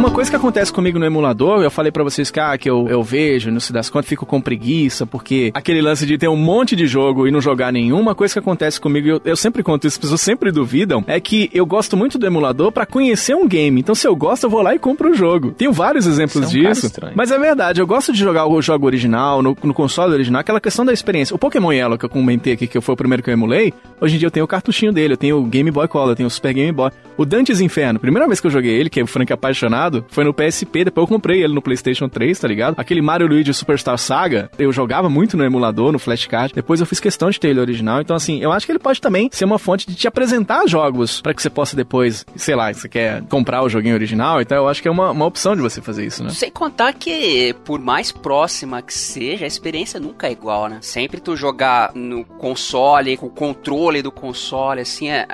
Uma 0.00 0.10
coisa 0.10 0.30
que 0.30 0.36
acontece 0.36 0.72
comigo 0.72 0.98
no 0.98 1.04
emulador, 1.04 1.62
eu 1.62 1.70
falei 1.70 1.92
pra 1.92 2.02
vocês 2.02 2.30
que, 2.30 2.40
ah, 2.40 2.56
que 2.56 2.70
eu, 2.70 2.88
eu 2.88 3.02
vejo, 3.02 3.50
não 3.50 3.60
se 3.60 3.70
das 3.70 3.90
contas, 3.90 4.08
fico 4.08 4.24
com 4.24 4.40
preguiça, 4.40 5.04
porque 5.04 5.50
aquele 5.52 5.82
lance 5.82 6.06
de 6.06 6.16
ter 6.16 6.26
um 6.26 6.36
monte 6.36 6.74
de 6.74 6.86
jogo 6.86 7.28
e 7.28 7.30
não 7.30 7.38
jogar 7.38 7.70
nenhum, 7.70 8.00
uma 8.00 8.14
coisa 8.14 8.32
que 8.32 8.38
acontece 8.38 8.80
comigo, 8.80 9.06
eu, 9.06 9.20
eu 9.26 9.36
sempre 9.36 9.62
conto 9.62 9.86
isso, 9.86 9.96
as 9.96 9.98
pessoas 9.98 10.22
sempre 10.22 10.50
duvidam, 10.50 11.04
é 11.06 11.20
que 11.20 11.50
eu 11.52 11.66
gosto 11.66 11.98
muito 11.98 12.18
do 12.18 12.26
emulador 12.26 12.72
pra 12.72 12.86
conhecer 12.86 13.36
um 13.36 13.46
game. 13.46 13.78
Então, 13.78 13.94
se 13.94 14.08
eu 14.08 14.16
gosto, 14.16 14.44
eu 14.44 14.50
vou 14.50 14.62
lá 14.62 14.74
e 14.74 14.78
compro 14.78 15.10
o 15.10 15.14
jogo. 15.14 15.50
Tenho 15.50 15.70
vários 15.70 16.06
exemplos 16.06 16.44
é 16.44 16.46
disso. 16.46 16.90
Mas 17.14 17.30
é 17.30 17.38
verdade, 17.38 17.78
eu 17.82 17.86
gosto 17.86 18.10
de 18.10 18.18
jogar 18.18 18.46
o 18.46 18.62
jogo 18.62 18.86
original, 18.86 19.42
no, 19.42 19.54
no 19.62 19.74
console 19.74 20.14
original, 20.14 20.40
aquela 20.40 20.62
questão 20.62 20.82
da 20.82 20.94
experiência. 20.94 21.36
O 21.36 21.38
Pokémon 21.38 21.72
Yellow 21.72 21.98
que 21.98 22.06
eu 22.06 22.10
comentei 22.10 22.54
aqui, 22.54 22.66
que 22.66 22.80
foi 22.80 22.94
o 22.94 22.96
primeiro 22.96 23.22
que 23.22 23.28
eu 23.28 23.34
emulei, 23.34 23.74
hoje 24.00 24.14
em 24.14 24.18
dia 24.18 24.28
eu 24.28 24.32
tenho 24.32 24.44
o 24.44 24.48
cartuchinho 24.48 24.94
dele, 24.94 25.12
eu 25.12 25.18
tenho 25.18 25.36
o 25.36 25.44
Game 25.44 25.70
Boy 25.70 25.86
Color, 25.88 26.12
eu 26.12 26.16
tenho 26.16 26.26
o 26.26 26.30
Super 26.30 26.54
Game 26.54 26.72
Boy. 26.72 26.90
O 27.18 27.26
Dante's 27.26 27.60
Inferno, 27.60 27.98
primeira 27.98 28.26
vez 28.26 28.40
que 28.40 28.46
eu 28.46 28.50
joguei 28.50 28.72
ele, 28.72 28.88
que 28.88 28.98
é 28.98 29.02
o 29.02 29.06
Frank 29.06 29.30
apaixonado, 29.30 29.89
foi 30.08 30.24
no 30.24 30.34
PSP, 30.34 30.84
depois 30.84 31.04
eu 31.04 31.08
comprei 31.08 31.42
ele 31.42 31.54
no 31.54 31.62
PlayStation 31.62 32.08
3, 32.08 32.38
tá 32.38 32.48
ligado? 32.48 32.74
Aquele 32.76 33.02
Mario 33.02 33.26
Luigi 33.26 33.52
Superstar 33.52 33.98
Saga, 33.98 34.50
eu 34.58 34.72
jogava 34.72 35.08
muito 35.08 35.36
no 35.36 35.44
emulador, 35.44 35.92
no 35.92 35.98
flashcard, 35.98 36.54
depois 36.54 36.80
eu 36.80 36.86
fiz 36.86 37.00
questão 37.00 37.30
de 37.30 37.38
ter 37.38 37.48
ele 37.48 37.60
original, 37.60 38.00
então 38.00 38.16
assim, 38.16 38.40
eu 38.40 38.52
acho 38.52 38.66
que 38.66 38.72
ele 38.72 38.78
pode 38.78 39.00
também 39.00 39.28
ser 39.32 39.44
uma 39.44 39.58
fonte 39.58 39.86
de 39.86 39.94
te 39.94 40.08
apresentar 40.08 40.66
jogos 40.66 41.20
pra 41.20 41.34
que 41.34 41.42
você 41.42 41.50
possa 41.50 41.76
depois, 41.76 42.24
sei 42.36 42.54
lá, 42.54 42.72
você 42.72 42.88
quer 42.88 43.22
comprar 43.24 43.62
o 43.62 43.68
joguinho 43.68 43.94
original, 43.94 44.40
então 44.40 44.56
eu 44.56 44.68
acho 44.68 44.82
que 44.82 44.88
é 44.88 44.90
uma, 44.90 45.10
uma 45.10 45.26
opção 45.26 45.54
de 45.54 45.62
você 45.62 45.80
fazer 45.80 46.06
isso, 46.06 46.22
né? 46.22 46.30
Sem 46.30 46.50
contar 46.50 46.92
que, 46.92 47.54
por 47.64 47.80
mais 47.80 48.12
próxima 48.12 48.82
que 48.82 48.94
seja, 48.94 49.44
a 49.44 49.48
experiência 49.48 49.98
nunca 49.98 50.28
é 50.28 50.32
igual, 50.32 50.68
né? 50.68 50.78
Sempre 50.80 51.20
tu 51.20 51.36
jogar 51.36 51.92
no 51.94 52.24
console, 52.24 53.16
com 53.16 53.26
o 53.26 53.30
controle 53.30 54.02
do 54.02 54.12
console, 54.12 54.80
assim, 54.80 55.08
é, 55.08 55.26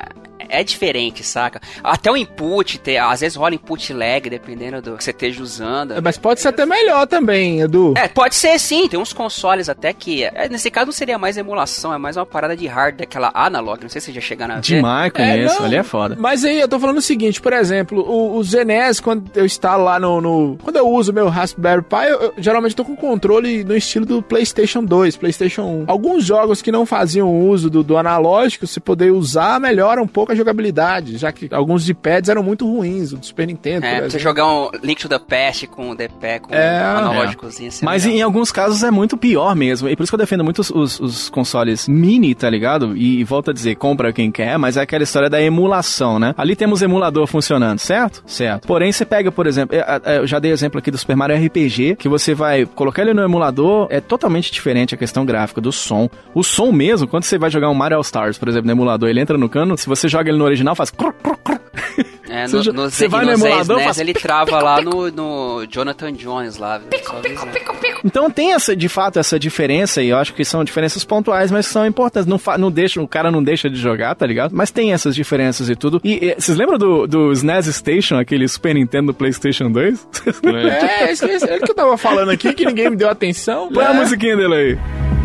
é 0.48 0.62
diferente, 0.64 1.22
saca? 1.24 1.60
Até 1.82 2.10
o 2.10 2.16
input, 2.16 2.78
ter, 2.78 2.98
às 2.98 3.20
vezes 3.20 3.36
rola 3.36 3.54
input 3.54 3.92
lag, 3.92 4.28
dependendo 4.28 4.80
do 4.82 4.96
que 4.96 5.04
você 5.04 5.10
esteja 5.10 5.42
usando. 5.42 5.94
Mas 6.02 6.16
pode 6.18 6.40
ser 6.40 6.48
até 6.48 6.64
melhor 6.66 7.06
também, 7.06 7.60
Edu. 7.60 7.94
É, 7.96 8.08
pode 8.08 8.34
ser 8.34 8.58
sim, 8.58 8.88
tem 8.88 8.98
uns 8.98 9.12
consoles 9.12 9.68
até 9.68 9.92
que. 9.92 10.24
é, 10.24 10.48
nesse 10.48 10.70
caso 10.70 10.86
não 10.86 10.92
seria 10.92 11.18
mais 11.18 11.36
emulação, 11.36 11.92
é 11.92 11.98
mais 11.98 12.16
uma 12.16 12.26
parada 12.26 12.56
de 12.56 12.66
hardware, 12.66 12.96
daquela 12.96 13.30
analog, 13.34 13.82
não 13.82 13.88
sei 13.88 14.00
se 14.00 14.06
você 14.06 14.12
já 14.12 14.20
chegaram 14.20 14.54
a 14.54 14.56
ver. 14.56 14.62
Demais, 14.62 15.12
conheço, 15.12 15.58
não, 15.58 15.66
ali 15.66 15.76
é 15.76 15.82
foda. 15.82 16.16
Mas 16.18 16.44
aí 16.44 16.60
eu 16.60 16.68
tô 16.68 16.78
falando 16.78 16.98
o 16.98 17.02
seguinte, 17.02 17.40
por 17.40 17.52
exemplo, 17.52 18.00
o, 18.00 18.36
o 18.36 18.42
ZNES, 18.44 19.00
quando 19.00 19.30
eu 19.34 19.44
instalo 19.44 19.84
lá 19.84 19.98
no, 19.98 20.20
no- 20.20 20.58
Quando 20.62 20.76
eu 20.76 20.88
uso 20.88 21.10
o 21.12 21.14
meu 21.14 21.28
Raspberry 21.28 21.82
Pi, 21.82 22.04
eu, 22.08 22.20
eu 22.22 22.34
geralmente 22.38 22.74
tô 22.76 22.84
com 22.84 22.96
controle 22.96 23.64
no 23.64 23.76
estilo 23.76 24.06
do 24.06 24.22
PlayStation 24.22 24.84
2, 24.84 25.16
PlayStation 25.16 25.62
1. 25.62 25.84
Alguns 25.86 26.24
jogos 26.24 26.62
que 26.62 26.70
não 26.72 26.86
faziam 26.86 27.30
uso 27.48 27.68
do, 27.70 27.82
do 27.82 27.96
analógico, 27.96 28.66
se 28.66 28.80
poder 28.80 29.10
usar, 29.12 29.60
melhora 29.60 30.02
um 30.02 30.06
pouco 30.06 30.32
a 30.32 30.34
jogabilidade, 30.36 31.16
já 31.18 31.32
que 31.32 31.48
alguns 31.52 31.84
de 31.84 31.94
pads 31.94 32.28
eram 32.30 32.42
muito 32.42 32.66
ruins, 32.70 33.12
o 33.12 33.16
do 33.16 33.26
Super 33.26 33.46
Nintendo, 33.46 33.86
É, 33.86 34.08
você 34.08 34.18
jogar 34.18 34.46
um 34.46 34.70
Link 34.82 35.00
to 35.00 35.08
the 35.08 35.18
Past 35.18 35.66
com 35.66 35.90
o 35.90 35.94
D-pad, 35.94 36.40
com 36.40 36.54
É, 36.54 36.82
um 36.82 36.98
analógicozinho 36.98 37.68
assim. 37.68 37.84
Mas 37.84 38.04
legal. 38.04 38.18
em 38.18 38.22
alguns 38.22 38.50
casos 38.52 38.82
é 38.82 38.90
muito 38.90 39.16
pior 39.16 39.54
mesmo. 39.56 39.88
E 39.88 39.96
por 39.96 40.02
isso 40.02 40.10
que 40.10 40.14
eu 40.14 40.18
defendo 40.18 40.44
muito 40.44 40.60
os, 40.60 40.70
os- 40.70 41.00
os 41.00 41.30
consoles 41.30 41.88
mini, 41.88 42.34
tá 42.34 42.48
ligado? 42.50 42.96
E, 42.96 43.20
e 43.20 43.24
volto 43.24 43.50
a 43.50 43.54
dizer, 43.54 43.74
compra 43.76 44.12
quem 44.12 44.30
quer, 44.30 44.58
mas 44.58 44.76
é 44.76 44.80
aquela 44.82 45.02
história 45.02 45.28
da 45.30 45.40
emulação, 45.40 46.18
né? 46.18 46.34
Ali 46.36 46.54
temos 46.56 46.82
emulador 46.82 47.26
funcionando, 47.26 47.78
certo? 47.78 48.22
Certo. 48.26 48.66
Porém, 48.66 48.92
você 48.92 49.04
pega, 49.04 49.30
por 49.32 49.46
exemplo, 49.46 49.76
é, 49.76 50.00
é, 50.04 50.18
eu 50.18 50.26
já 50.26 50.38
dei 50.38 50.50
exemplo 50.52 50.78
aqui 50.78 50.90
do 50.90 50.98
Super 50.98 51.16
Mario 51.16 51.36
RPG, 51.36 51.96
que 51.96 52.08
você 52.08 52.34
vai 52.34 52.64
colocar 52.66 53.02
ele 53.02 53.14
no 53.14 53.22
emulador, 53.22 53.86
é 53.90 54.00
totalmente 54.00 54.50
diferente 54.52 54.94
a 54.94 54.98
questão 54.98 55.24
gráfica 55.24 55.60
do 55.60 55.72
som. 55.72 56.08
O 56.34 56.42
som 56.42 56.70
mesmo, 56.72 57.06
quando 57.06 57.24
você 57.24 57.38
vai 57.38 57.50
jogar 57.50 57.70
um 57.70 57.74
Mario 57.74 57.96
All 57.96 58.02
Stars, 58.02 58.38
por 58.38 58.48
exemplo, 58.48 58.66
no 58.66 58.72
emulador, 58.72 59.08
ele 59.08 59.20
entra 59.20 59.36
no 59.38 59.48
cano, 59.48 59.76
se 59.76 59.86
você 59.86 60.08
joga 60.08 60.25
ele 60.30 60.38
no 60.38 60.44
original, 60.44 60.74
faz. 60.74 60.90
cru, 60.90 61.12
cru, 61.12 61.36
cru. 61.38 61.56
É, 62.28 62.46
Você 62.48 62.56
no, 62.56 62.62
já- 62.62 62.72
no, 62.72 62.90
você 62.90 63.08
vai 63.08 63.24
no 63.24 63.32
no 63.32 63.36
emulador, 63.46 63.80
faz 63.80 63.98
ele 63.98 64.12
trava 64.12 64.60
lá 64.60 64.80
no, 64.82 65.10
no 65.10 65.64
Jonathan 65.70 66.12
Jones 66.12 66.56
lá. 66.58 66.78
viu? 66.78 66.88
Só 67.04 67.16
avisando. 67.18 67.50
Então 68.04 68.30
tem 68.30 68.52
essa, 68.52 68.74
de 68.76 68.88
fato, 68.88 69.18
essa 69.18 69.38
diferença, 69.38 70.02
e 70.02 70.08
eu 70.08 70.16
acho 70.18 70.34
que 70.34 70.44
são 70.44 70.62
diferenças 70.64 71.04
pontuais, 71.04 71.50
mas 71.50 71.66
são 71.66 71.86
importantes. 71.86 72.26
Não, 72.26 72.38
não 72.58 72.70
deixa, 72.70 73.00
o 73.00 73.08
cara 73.08 73.30
não 73.30 73.42
deixa 73.42 73.70
de 73.70 73.76
jogar, 73.76 74.14
tá 74.14 74.26
ligado? 74.26 74.54
Mas 74.54 74.70
tem 74.70 74.92
essas 74.92 75.14
diferenças 75.14 75.68
e 75.70 75.76
tudo. 75.76 76.00
E, 76.04 76.26
e 76.30 76.34
vocês 76.38 76.56
lembram 76.58 76.78
do, 76.78 77.06
do 77.06 77.32
SNES 77.32 77.66
Station, 77.74 78.16
aquele 78.16 78.46
Super 78.48 78.74
Nintendo 78.74 79.08
do 79.08 79.14
PlayStation 79.14 79.70
2? 79.70 80.06
É, 80.46 81.10
esse, 81.12 81.24
é 81.48 81.56
o 81.56 81.60
que 81.60 81.70
eu 81.70 81.74
tava 81.74 81.96
falando 81.96 82.30
aqui, 82.30 82.52
que 82.52 82.64
ninguém 82.66 82.90
me 82.90 82.96
deu 82.96 83.08
atenção. 83.08 83.68
Põe 83.72 83.84
a 83.84 83.90
É. 83.90 83.94
musiquinha 83.94 84.36
dele 84.36 84.54
aí. 84.54 85.15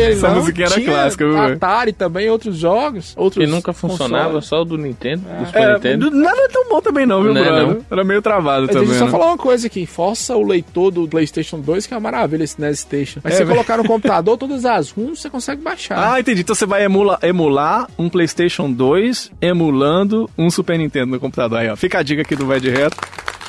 Ele, 0.00 0.12
Essa 0.14 0.30
musiquinha 0.30 0.66
era 0.66 0.80
clássica, 0.80 1.24
viu? 1.26 1.38
Atari 1.38 1.92
também, 1.92 2.28
outros 2.30 2.56
jogos. 2.56 3.12
Outros 3.16 3.44
Que 3.44 3.50
nunca 3.50 3.72
funcionava, 3.72 4.24
consoles. 4.24 4.46
só 4.46 4.62
o 4.62 4.64
do 4.64 4.76
Nintendo, 4.78 5.22
do 5.38 5.46
Super 5.46 5.62
É, 5.62 5.74
Nintendo. 5.74 6.10
do- 6.10 6.16
nada 6.16 6.40
é 6.40 6.48
tão 6.48 6.68
bom 6.68 6.80
também 6.80 7.06
não, 7.06 7.22
viu, 7.22 7.32
Não 7.34 7.40
é, 7.40 7.44
brother? 7.44 7.66
não. 7.68 7.84
Era 7.90 8.04
meio 8.04 8.22
travado 8.22 8.62
Mas 8.66 8.70
também, 8.74 8.88
deixa 8.88 9.04
eu 9.04 9.06
só 9.08 9.12
né? 9.12 9.18
falar 9.18 9.26
uma 9.32 9.38
coisa 9.38 9.66
aqui. 9.66 9.86
Força 9.86 10.36
o 10.36 10.42
leitor 10.46 10.90
do 10.90 11.06
PlayStation 11.08 11.58
2, 11.60 11.86
que 11.86 11.94
é 11.94 11.96
uma 11.96 12.00
maravilha 12.10 12.44
esse 12.44 12.60
NES 12.60 12.80
Station. 12.80 13.20
Mas 13.22 13.32
É, 13.34 13.36
se 13.36 13.42
você 13.42 13.44
velho. 13.44 13.56
colocar 13.56 13.76
no 13.76 13.84
computador 13.84 14.36
todas 14.38 14.64
as 14.64 14.90
ROMs, 14.90 15.20
você 15.20 15.28
consegue 15.30 15.62
baixar. 15.62 16.12
Ah, 16.14 16.20
entendi. 16.20 16.40
Então 16.40 16.54
você 16.54 16.66
vai 16.66 16.84
emula- 16.84 17.18
emular 17.22 17.88
um 17.98 18.08
PlayStation 18.08 18.70
2 18.70 19.30
emulando 19.40 20.28
um 20.38 20.50
Super 20.50 20.78
Nintendo 20.78 21.06
no 21.12 21.20
computador. 21.20 21.58
Aí, 21.58 21.68
ó. 21.68 21.76
Fica 21.76 21.98
a 21.98 22.02
dica 22.02 22.22
aqui 22.22 22.34
do 22.36 22.46
Vai 22.46 22.60
de 22.60 22.70
Reto. 22.70 22.96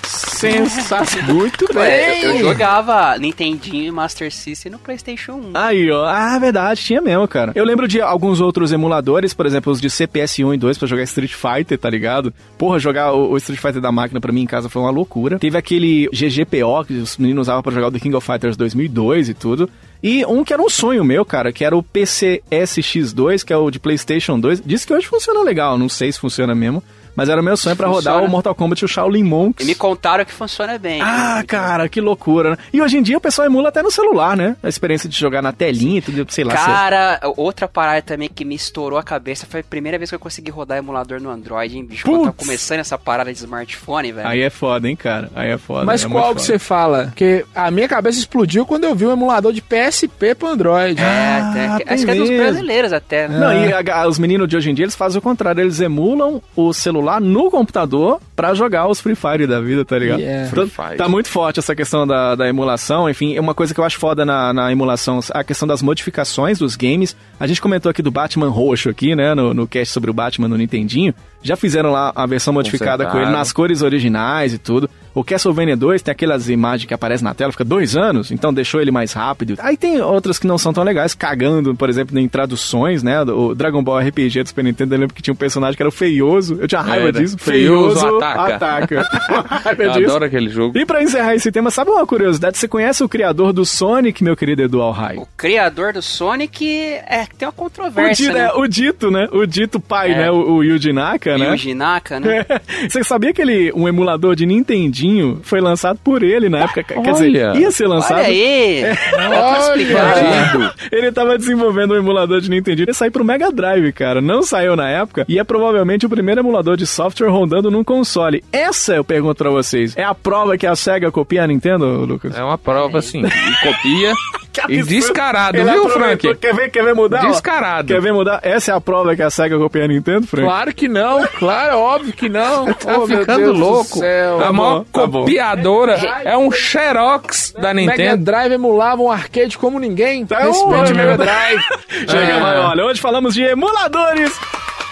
Sensacional. 0.04 1.34
Muito 1.36 1.66
Ué, 1.76 2.20
eu, 2.24 2.28
eu 2.30 2.34
bem. 2.34 2.42
jogava 2.42 3.18
Nintendinho 3.18 3.86
e 3.86 3.92
Master 3.92 4.32
System 4.34 4.72
no 4.72 4.80
PlayStation 4.80 5.34
1. 5.34 5.52
Aí, 5.54 5.90
ó. 5.92 6.06
Ah, 6.06 6.38
verdade, 6.40 6.82
tinha 6.82 7.02
mesmo, 7.02 7.28
cara. 7.28 7.52
Eu 7.56 7.64
lembro 7.64 7.88
de 7.88 8.02
alguns 8.02 8.42
outros 8.42 8.72
emuladores, 8.72 9.34
por 9.34 9.46
exemplo, 9.46 9.72
os 9.72 9.80
de 9.80 9.90
CPS 9.90 10.44
1 10.44 10.54
e 10.54 10.58
2 10.58 10.78
pra 10.78 10.88
jogar 10.88 11.04
Street 11.04 11.34
Fighter, 11.34 11.78
tá 11.78 11.90
ligado? 11.90 12.34
Porra, 12.58 12.80
jogar 12.80 13.14
o, 13.14 13.32
o 13.32 13.38
Street 13.38 13.60
Fighter 13.60 13.82
da 13.82 13.92
máquina 13.92 14.20
pra 14.20 14.32
mim 14.32 14.42
em 14.42 14.48
casa 14.48 14.70
foi 14.70 14.82
uma 14.82 14.92
loucura. 14.92 15.38
Teve 15.40 15.58
aquele 15.58 16.10
GGPO 16.12 16.86
que 16.86 16.94
os 16.94 17.18
meninos 17.18 17.44
usavam 17.44 17.62
pra 17.62 17.72
jogar 17.72 17.88
o 17.88 17.92
The 17.92 18.00
King 18.00 18.16
of 18.16 18.26
Fighters 18.26 18.58
2002 18.58 19.30
e 19.30 19.34
tudo. 19.34 19.70
E 20.04 20.26
um 20.26 20.44
que 20.44 20.52
era 20.52 20.62
um 20.62 20.70
sonho 20.70 21.04
meu, 21.06 21.24
cara, 21.24 21.54
que 21.54 21.64
era 21.64 21.78
o 21.78 21.84
PCSX2, 21.84 23.44
que 23.46 23.54
é 23.54 23.58
o 23.58 23.70
de 23.70 23.80
PlayStation 23.80 24.40
2. 24.40 24.64
Diz 24.66 24.84
que 24.84 24.94
hoje 24.94 25.06
funciona 25.08 25.42
legal, 25.44 25.78
não 25.78 25.88
sei 25.88 26.12
se 26.12 26.20
funciona 26.20 26.56
mesmo. 26.56 26.84
Mas 27.16 27.30
era 27.30 27.40
o 27.42 27.44
meu 27.44 27.58
sonho 27.58 27.76
pra 27.76 27.88
rodar 27.88 28.24
o 28.24 28.28
Mortal 28.30 28.56
Kombat 28.56 28.82
e 28.82 28.86
o 28.86 28.88
Shaolin 28.88 29.24
Monks. 29.24 29.64
E 29.66 29.68
me 29.68 29.76
contaram 29.76 30.24
que 30.26 30.32
funciona 30.32 30.78
bem. 30.78 31.02
Ah, 31.02 31.44
cara, 31.46 31.88
que 31.90 32.00
loucura, 32.02 32.52
né? 32.52 32.58
E 32.74 32.82
hoje 32.82 32.98
em 32.98 33.02
dia 33.02 33.18
o 33.18 33.22
pessoal 33.22 33.46
emula 33.48 33.70
até 33.70 33.82
no 33.84 33.92
celular, 33.92 34.36
né? 34.38 34.56
A 34.64 34.70
experiência 34.70 35.10
de 35.10 35.18
jogar 35.18 35.42
na 35.42 35.52
telinha 35.52 36.00
e 36.00 36.02
tudo, 36.02 36.26
sei 36.32 36.44
lá. 36.44 36.56
se- 36.56 36.66
Cara, 36.66 37.20
outra 37.38 37.68
parada 37.68 38.02
também 38.02 38.30
que 38.34 38.46
me 38.46 38.56
estourou 38.56 38.98
a 38.98 39.04
cabeça 39.04 39.46
foi 39.50 39.60
a 39.60 39.64
primeira 39.64 39.98
vez 39.98 40.10
que 40.10 40.16
eu 40.16 40.20
consegui 40.20 40.52
rodar 40.52 40.78
emulador 40.78 41.20
no 41.22 41.30
Android, 41.30 41.78
hein, 41.78 41.86
bicho? 41.86 42.06
Quando 42.06 42.22
tava 42.26 42.34
começando 42.34 42.80
essa 42.80 42.98
parada 42.98 43.32
de 43.32 43.38
smartphone, 43.40 44.12
velho. 44.12 44.28
Aí 44.28 44.42
é 44.42 44.50
foda, 44.50 44.88
hein, 44.90 44.96
cara? 44.96 45.30
Aí 45.36 45.50
é 45.52 45.58
foda. 45.58 45.86
Mas 45.86 46.04
é 46.06 46.10
qual 46.10 46.24
que 46.24 46.28
foda. 46.30 46.40
você 46.40 46.60
fala? 46.60 47.06
Porque 47.08 47.46
a 47.54 47.70
minha 47.72 47.88
cabeça 47.88 48.20
explodiu 48.20 48.66
quando 48.66 48.84
eu 48.86 48.96
vi 48.96 49.06
um 49.06 49.12
emulador 49.12 49.52
de 49.54 49.62
PSP 49.62 50.34
pro 50.36 50.48
Android. 50.48 51.00
É, 51.02 51.04
até, 51.06 51.66
Ah, 51.68 51.78
tem 51.78 51.94
acho 51.96 52.06
que 52.06 52.12
é 52.12 52.16
dos 52.16 52.30
brasileiros 52.30 52.94
até. 52.94 53.28
né? 53.28 53.38
Não, 53.40 53.54
e 53.54 53.92
a- 53.92 54.08
os 54.08 54.18
meninos 54.18 54.48
de 54.48 54.56
hoje 54.56 54.70
em 54.70 54.74
dia, 54.74 54.86
eles 54.86 54.96
fazem 54.96 55.20
o 55.20 55.22
contrário. 55.22 55.62
Eles 55.62 55.80
emulam 55.82 56.42
o 56.56 56.74
celular 56.74 57.01
no 57.20 57.50
computador 57.50 58.20
pra 58.36 58.54
jogar 58.54 58.88
os 58.88 59.00
Free 59.00 59.16
Fire 59.16 59.48
da 59.48 59.60
vida, 59.60 59.84
tá 59.84 59.98
ligado? 59.98 60.20
Yeah. 60.20 60.48
Então, 60.48 60.68
Free 60.68 60.86
Fire. 60.86 60.98
Tá 60.98 61.08
muito 61.08 61.30
forte 61.30 61.60
essa 61.60 61.76
questão 61.76 62.06
da, 62.06 62.36
da 62.36 62.48
emulação. 62.48 63.10
Enfim, 63.10 63.36
é 63.36 63.42
uma 63.42 63.54
coisa 63.54 63.74
que 63.74 63.80
eu 63.80 63.84
acho 63.84 64.00
foda 64.00 64.26
na, 64.26 64.54
na 64.54 64.72
emulação, 64.72 65.20
a 65.32 65.44
questão 65.44 65.68
das 65.68 65.82
modificações 65.82 66.60
dos 66.60 66.76
games. 66.76 67.16
A 67.40 67.48
gente 67.48 67.62
comentou 67.62 67.90
aqui 67.90 68.02
do 68.02 68.12
Batman 68.12 68.50
roxo 68.50 68.90
aqui, 68.90 69.16
né, 69.16 69.34
no, 69.34 69.54
no 69.54 69.68
cast 69.68 69.94
sobre 69.94 70.10
o 70.10 70.14
Batman 70.14 70.48
no 70.48 70.58
Nintendinho. 70.58 71.14
Já 71.44 71.56
fizeram 71.56 71.92
lá 71.92 72.12
a 72.16 72.26
versão 72.26 72.54
modificada 72.54 73.06
com 73.06 73.18
ele 73.18 73.32
nas 73.32 73.52
cores 73.52 73.82
originais 73.82 74.54
e 74.54 74.58
tudo. 74.58 74.90
O 75.14 75.26
Castlevania 75.26 75.76
2 75.76 76.02
tem 76.02 76.12
aquelas 76.14 76.48
imagens 76.48 76.88
que 76.88 76.94
aparecem 76.94 77.26
na 77.26 77.34
tela, 77.34 77.52
fica 77.52 77.66
dois 77.66 77.98
anos, 77.98 78.32
então 78.32 78.54
deixou 78.54 78.80
ele 78.80 78.92
mais 78.92 79.12
rápido. 79.12 79.56
Aí 79.60 79.76
tem 79.76 80.00
outras 80.00 80.40
que 80.40 80.48
não 80.48 80.58
são 80.58 80.72
tão 80.72 80.86
legais, 80.86 81.14
cagando, 81.14 81.76
por 81.76 81.90
exemplo, 81.90 82.18
em 82.18 82.30
traduções, 82.30 83.04
né? 83.04 83.22
O 83.24 83.54
Dragon 83.54 83.84
Ball 83.84 84.00
RPG 84.00 84.44
do 84.44 84.48
Super 84.48 84.64
Nintendo, 84.64 84.96
eu 84.96 85.00
lembro 85.00 85.14
que 85.14 85.22
tinha 85.22 85.34
um 85.34 85.38
personagem 85.38 85.76
que 85.76 85.84
era 85.84 85.90
o 85.90 85.92
feioso. 85.92 86.58
Eu 86.62 86.68
tinha 86.68 86.80
raiva 86.80 87.10
Era. 87.10 87.20
disso. 87.20 87.38
Feioso 87.38 88.08
ataca. 88.18 88.56
ataca. 88.56 89.02
raiva 89.66 89.84
Eu 89.84 89.92
adoro 89.92 90.24
aquele 90.26 90.50
jogo. 90.50 90.78
E 90.78 90.86
pra 90.86 91.04
encerrar 91.04 91.36
esse 91.36 91.52
tema, 91.52 91.70
sabe 91.72 91.92
uma 91.92 92.08
curiosidade? 92.08 92.58
Você 92.58 92.68
conhece 92.70 93.04
o 93.04 93.10
criador 93.10 93.52
do 93.52 93.66
Sonic, 93.66 94.24
meu 94.24 94.38
querido 94.38 94.62
Edu 94.62 94.82
Alhai? 94.82 95.18
O 95.18 95.28
criador 95.36 95.92
do 95.92 96.02
Sonic 96.02 96.66
é 96.66 97.26
tem 97.38 97.46
uma 97.46 97.52
O, 97.52 97.54
controvérsia, 97.54 98.28
dito, 98.28 98.34
né? 98.34 98.46
é, 98.46 98.54
o 98.58 98.66
dito, 98.66 99.12
né? 99.12 99.28
O 99.34 99.46
dito 99.46 99.78
pai, 99.78 100.12
É. 100.14 100.18
né? 100.20 100.32
O, 100.32 100.54
o 100.54 100.64
Yuji 100.64 100.94
Naka, 100.94 101.31
né? 101.38 101.52
Yuji 101.52 101.74
Naka, 101.74 102.20
né? 102.20 102.46
Você 102.90 103.04
sabia 103.04 103.34
que 103.34 103.42
ele, 103.42 103.72
um 103.74 103.88
emulador 103.88 104.36
de 104.36 104.46
Nintendinho 104.46 105.40
foi 105.44 105.60
lançado 105.62 106.00
por 106.04 106.24
ele 106.24 106.50
na 106.50 106.60
época. 106.60 106.84
Quer 106.84 107.12
dizer, 107.14 107.46
Olha. 107.50 107.60
ia 107.60 107.72
ser 107.72 107.88
lançado. 107.88 108.20
Olha 108.20 108.28
aí! 108.28 108.84
Tá 109.42 109.60
explicado. 109.60 110.74
Ele 110.92 111.12
tava 111.12 111.38
desenvolvendo 111.38 111.94
um 111.94 111.98
emulador 111.98 112.42
de 112.42 112.50
Nintendinho 112.50 112.90
e 112.90 112.94
saiu 112.94 113.12
pro 113.12 113.24
Mega 113.24 113.52
Drive, 113.52 113.92
cara. 113.94 114.22
Não 114.22 114.44
saiu 114.44 114.76
na 114.76 114.90
época 114.90 115.26
e 115.28 115.40
é 115.40 115.44
provavelmente 115.44 116.06
o 116.06 116.10
primeiro 116.10 116.42
emulador 116.42 116.76
de 116.78 116.86
software 116.86 117.30
rodando 117.30 117.70
num 117.72 117.84
console. 117.84 118.44
Essa 118.52 118.94
eu 118.96 119.04
pergunto 119.04 119.38
pra 119.38 119.50
vocês. 119.50 119.96
É 119.98 120.04
a 120.04 120.14
prova 120.14 120.58
que 120.58 120.66
a 120.68 120.76
SEGA 120.76 121.12
copia 121.12 121.44
a 121.44 121.48
Nintendo, 121.48 121.86
Lucas? 122.06 122.38
É 122.38 122.44
uma 122.44 122.58
prova, 122.58 123.00
assim, 123.00 123.22
e 123.26 123.66
copia 123.66 124.14
e 124.70 124.84
descarado, 124.84 125.58
Ele 125.58 125.72
viu. 125.72 125.90
Frank? 125.90 126.36
Quer 126.36 126.54
ver, 126.54 126.70
quer 126.70 126.84
ver 126.84 126.94
mudar? 126.96 127.26
ó? 127.26 127.30
Descarado. 127.30 127.88
Quer 127.88 128.02
ver 128.02 128.14
mudar? 128.14 128.40
Essa 128.44 128.72
é 128.72 128.76
a 128.76 128.82
prova 128.82 129.16
que 129.16 129.22
a 129.24 129.30
SEGA 129.30 129.58
copia 129.58 129.86
a 129.86 129.88
Nintendo, 129.88 130.28
Frank? 130.28 130.46
Claro 130.46 130.74
que 130.74 130.88
não, 130.88 131.21
claro, 131.28 131.78
óbvio 131.80 132.14
que 132.14 132.30
não. 132.30 132.66
Tá 132.82 132.98
Oh, 132.98 133.08
meu 133.08 133.20
ficando 133.20 133.52
louco. 133.54 134.00
céu. 134.00 134.44
a 134.44 134.52
maior 134.52 134.86
tá 134.92 135.06
bom. 135.08 135.20
copiadora 135.22 135.96
é 136.26 136.38
um 136.38 136.52
xerox 136.52 137.54
da 137.54 137.74
Mega 137.74 137.92
Nintendo. 137.92 138.24
Drive 138.26 138.54
emulava 138.54 139.02
um 139.02 139.12
arcade 139.12 139.58
como 139.58 139.80
ninguém. 139.80 140.26
Tá 140.26 140.40
Respeite 140.40 140.94
Mega 140.94 141.18
Drive. 141.24 141.62
Chega, 141.90 142.34
É. 142.34 142.40
mas 142.40 142.60
olha, 142.66 142.86
hoje 142.86 143.00
falamos 143.02 143.34
de 143.34 143.44
emuladores 143.44 144.32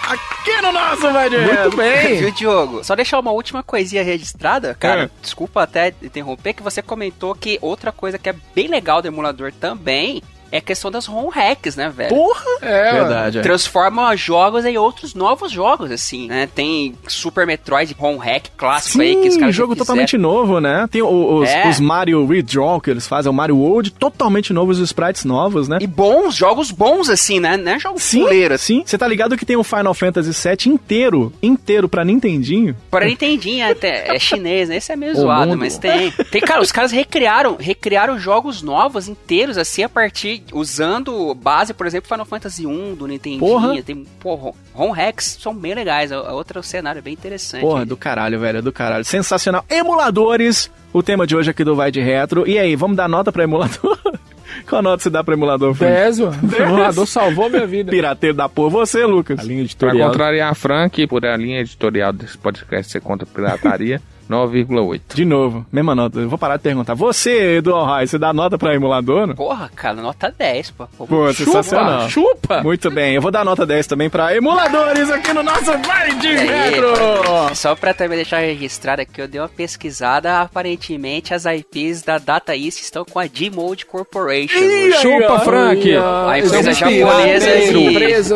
aqui 0.08 0.60
no 0.62 0.72
nosso 0.72 1.12
Vai 1.12 1.30
de 1.30 1.38
Muito 1.38 1.76
bem. 1.76 2.16
Viu, 2.18 2.30
Diogo? 2.32 2.84
Só 2.84 2.94
deixar 2.96 3.18
uma 3.20 3.30
última 3.32 3.62
coisinha 3.62 4.02
registrada, 4.02 4.76
cara. 4.78 5.04
É. 5.04 5.10
Desculpa 5.22 5.62
até 5.62 5.92
interromper, 6.02 6.52
que 6.54 6.62
você 6.62 6.82
comentou 6.82 7.34
que 7.34 7.58
outra 7.62 7.92
coisa 7.92 8.18
que 8.18 8.28
é 8.28 8.34
bem 8.54 8.66
legal 8.68 9.00
do 9.02 9.08
emulador 9.08 9.52
também 9.52 10.22
é 10.52 10.58
a 10.58 10.60
questão 10.60 10.90
das 10.90 11.06
ROM 11.06 11.28
hacks, 11.28 11.76
né, 11.76 11.88
velho? 11.88 12.10
Porra! 12.14 12.44
É, 12.62 12.92
Verdade, 12.92 13.38
é. 13.38 13.42
Transforma 13.42 14.14
jogos 14.16 14.64
em 14.64 14.76
outros 14.76 15.14
novos 15.14 15.50
jogos, 15.52 15.90
assim, 15.90 16.28
né? 16.28 16.48
Tem 16.54 16.94
Super 17.08 17.46
Metroid 17.46 17.94
ROM 17.98 18.16
hack 18.18 18.46
clássico 18.56 19.00
aí 19.00 19.16
que 19.16 19.28
os 19.28 19.34
Sim, 19.34 19.40
caras 19.40 19.54
jogo 19.54 19.76
totalmente 19.76 20.16
novo, 20.18 20.60
né? 20.60 20.88
Tem 20.90 21.02
os, 21.02 21.48
É. 21.48 21.68
os 21.68 21.80
Mario 21.80 22.26
Redraw 22.26 22.80
que 22.80 22.90
eles 22.90 23.06
fazem, 23.06 23.30
o 23.30 23.34
Mario 23.34 23.56
World, 23.56 23.90
totalmente 23.92 24.52
novos, 24.52 24.78
os 24.78 24.88
sprites 24.90 25.24
novos, 25.24 25.68
né? 25.68 25.78
E 25.80 25.86
bons, 25.86 26.34
jogos 26.34 26.70
bons, 26.70 27.08
assim, 27.08 27.40
né? 27.40 27.56
Não 27.56 27.72
é 27.72 27.78
jogo 27.78 27.98
Sim, 27.98 28.22
fuleiro, 28.22 28.54
assim. 28.54 28.80
sim. 28.80 28.82
Você 28.86 28.98
tá 28.98 29.06
ligado 29.06 29.36
que 29.36 29.44
tem 29.46 29.56
o 29.56 29.64
Final 29.64 29.94
Fantasy 29.94 30.30
VII 30.32 30.72
inteiro, 30.72 31.32
inteiro 31.42 31.88
pra 31.88 32.04
Nintendinho? 32.04 32.76
Para 32.90 33.06
Nintendinho 33.06 33.70
até, 33.70 34.14
é 34.14 34.18
chinês, 34.18 34.68
né? 34.68 34.76
Esse 34.76 34.92
é 34.92 34.96
meio 34.96 35.12
O 35.12 35.16
zoado, 35.16 35.48
mundo. 35.50 35.58
mas 35.60 35.78
tem. 35.78 36.10
Tem, 36.30 36.40
cara, 36.40 36.60
os 36.60 36.72
caras 36.72 36.92
recriaram, 36.92 37.56
recriaram 37.58 38.18
jogos 38.18 38.62
novos 38.62 39.08
inteiros, 39.08 39.56
assim, 39.58 39.82
a 39.82 39.88
partir, 39.88 40.39
usando 40.52 41.34
base, 41.34 41.72
por 41.74 41.86
exemplo, 41.86 42.08
Final 42.08 42.24
Fantasy 42.26 42.66
1 42.66 42.94
do 42.94 43.06
Nintendinho. 43.06 43.40
Porra. 43.40 43.82
Tem, 43.82 44.04
pô, 44.20 44.54
ROM 44.74 44.90
hacks 44.90 45.38
são 45.40 45.54
bem 45.54 45.74
legais, 45.74 46.10
a, 46.12 46.16
a 46.16 46.32
outra 46.32 46.62
cenário 46.62 46.98
é 46.98 47.02
bem 47.02 47.12
interessante. 47.12 47.60
Porra, 47.62 47.84
do 47.86 47.96
caralho, 47.96 48.38
velho, 48.38 48.62
do 48.62 48.72
caralho. 48.72 49.04
Sensacional. 49.04 49.64
Emuladores, 49.68 50.70
o 50.92 51.02
tema 51.02 51.26
de 51.26 51.36
hoje 51.36 51.50
aqui 51.50 51.64
do 51.64 51.74
Vai 51.76 51.90
de 51.90 52.00
Retro. 52.00 52.48
E 52.48 52.58
aí, 52.58 52.74
vamos 52.76 52.96
dar 52.96 53.08
nota 53.08 53.30
pra 53.32 53.44
emulador? 53.44 53.98
Qual 54.68 54.82
nota 54.82 55.02
você 55.02 55.10
dá 55.10 55.22
pra 55.24 55.34
emulador, 55.34 55.74
Frank? 55.74 55.92
10, 55.92 56.18
mano. 56.20 56.38
O 56.52 56.62
emulador 56.62 57.06
salvou 57.06 57.48
minha 57.48 57.66
vida. 57.66 57.90
Pirateiro 57.90 58.36
da 58.36 58.48
porra, 58.48 58.70
você, 58.70 59.04
Lucas. 59.06 59.38
A 59.38 59.42
linha 59.42 59.58
Pra 59.58 59.64
editorial. 59.88 60.10
contrariar 60.10 60.50
a 60.50 60.54
Frank, 60.54 61.06
por 61.06 61.24
a 61.24 61.36
linha 61.36 61.60
editorial 61.60 62.12
desse 62.12 62.36
podcast 62.36 62.90
ser 62.92 63.00
contra 63.00 63.26
a 63.28 63.32
pirataria, 63.34 64.02
9,8. 64.30 65.00
De 65.14 65.24
novo, 65.24 65.66
mesma 65.72 65.94
nota. 65.94 66.20
Eu 66.20 66.28
vou 66.28 66.38
parar 66.38 66.56
de 66.56 66.62
perguntar. 66.62 66.94
Você, 66.94 67.56
Edu 67.58 67.74
Alhai, 67.74 68.06
você 68.06 68.16
dá 68.18 68.32
nota 68.32 68.56
pra 68.56 68.74
emulador? 68.74 69.34
Porra, 69.34 69.70
cara, 69.74 69.94
nota 70.00 70.32
10, 70.36 70.70
pô. 70.70 70.86
Pô, 70.96 71.06
Pô, 71.06 71.32
sensacional. 71.32 72.08
Chupa! 72.08 72.62
Muito 72.62 72.90
bem, 72.90 73.14
eu 73.14 73.20
vou 73.22 73.30
dar 73.30 73.44
nota 73.44 73.66
10 73.66 73.86
também 73.88 74.08
pra 74.08 74.34
emuladores 74.34 75.10
aqui 75.10 75.32
no 75.32 75.42
nosso 75.42 75.64
Vai 75.86 76.14
de 76.18 76.28
Retro. 76.28 77.54
Só 77.54 77.74
pra 77.74 77.92
também 77.92 78.16
deixar 78.16 78.38
registrado 78.38 79.02
aqui, 79.02 79.20
eu 79.20 79.26
dei 79.28 79.40
uma 79.40 79.48
pesquisada. 79.48 80.40
Aparentemente, 80.40 81.34
as 81.34 81.44
IPs 81.44 82.02
da 82.02 82.18
Data 82.18 82.54
East 82.56 82.80
estão 82.80 83.04
com 83.04 83.18
a 83.18 83.26
D-Mode 83.26 83.86
Corporation. 83.86 84.58
Ih, 84.58 84.92
Chupa, 84.92 85.38
aí, 85.38 85.44
Frank. 85.44 85.96
A 85.96 86.38
empresa 86.38 86.72
japonesa 86.72 87.48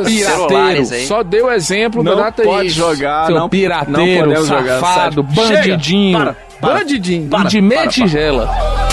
aí. 0.02 1.06
Só 1.06 1.23
deu 1.23 1.51
exemplo 1.52 2.02
Não 2.02 2.16
da 2.16 2.23
Data 2.24 2.43
pode 2.43 2.66
East. 2.66 2.77
jogar, 2.77 3.27
Seu 3.27 3.35
não, 3.35 3.43
não 3.43 3.48
pirateiro, 3.48 4.24
podemos 4.28 4.48
jogar. 4.48 4.81
safado, 4.81 5.23
Bandidinho. 5.85 6.19
para, 6.19 6.36
para. 6.61 6.74
Bandidinho. 6.78 7.31
E 7.40 7.44
de 7.48 7.61
meia 7.61 7.86
tigela. 7.89 8.84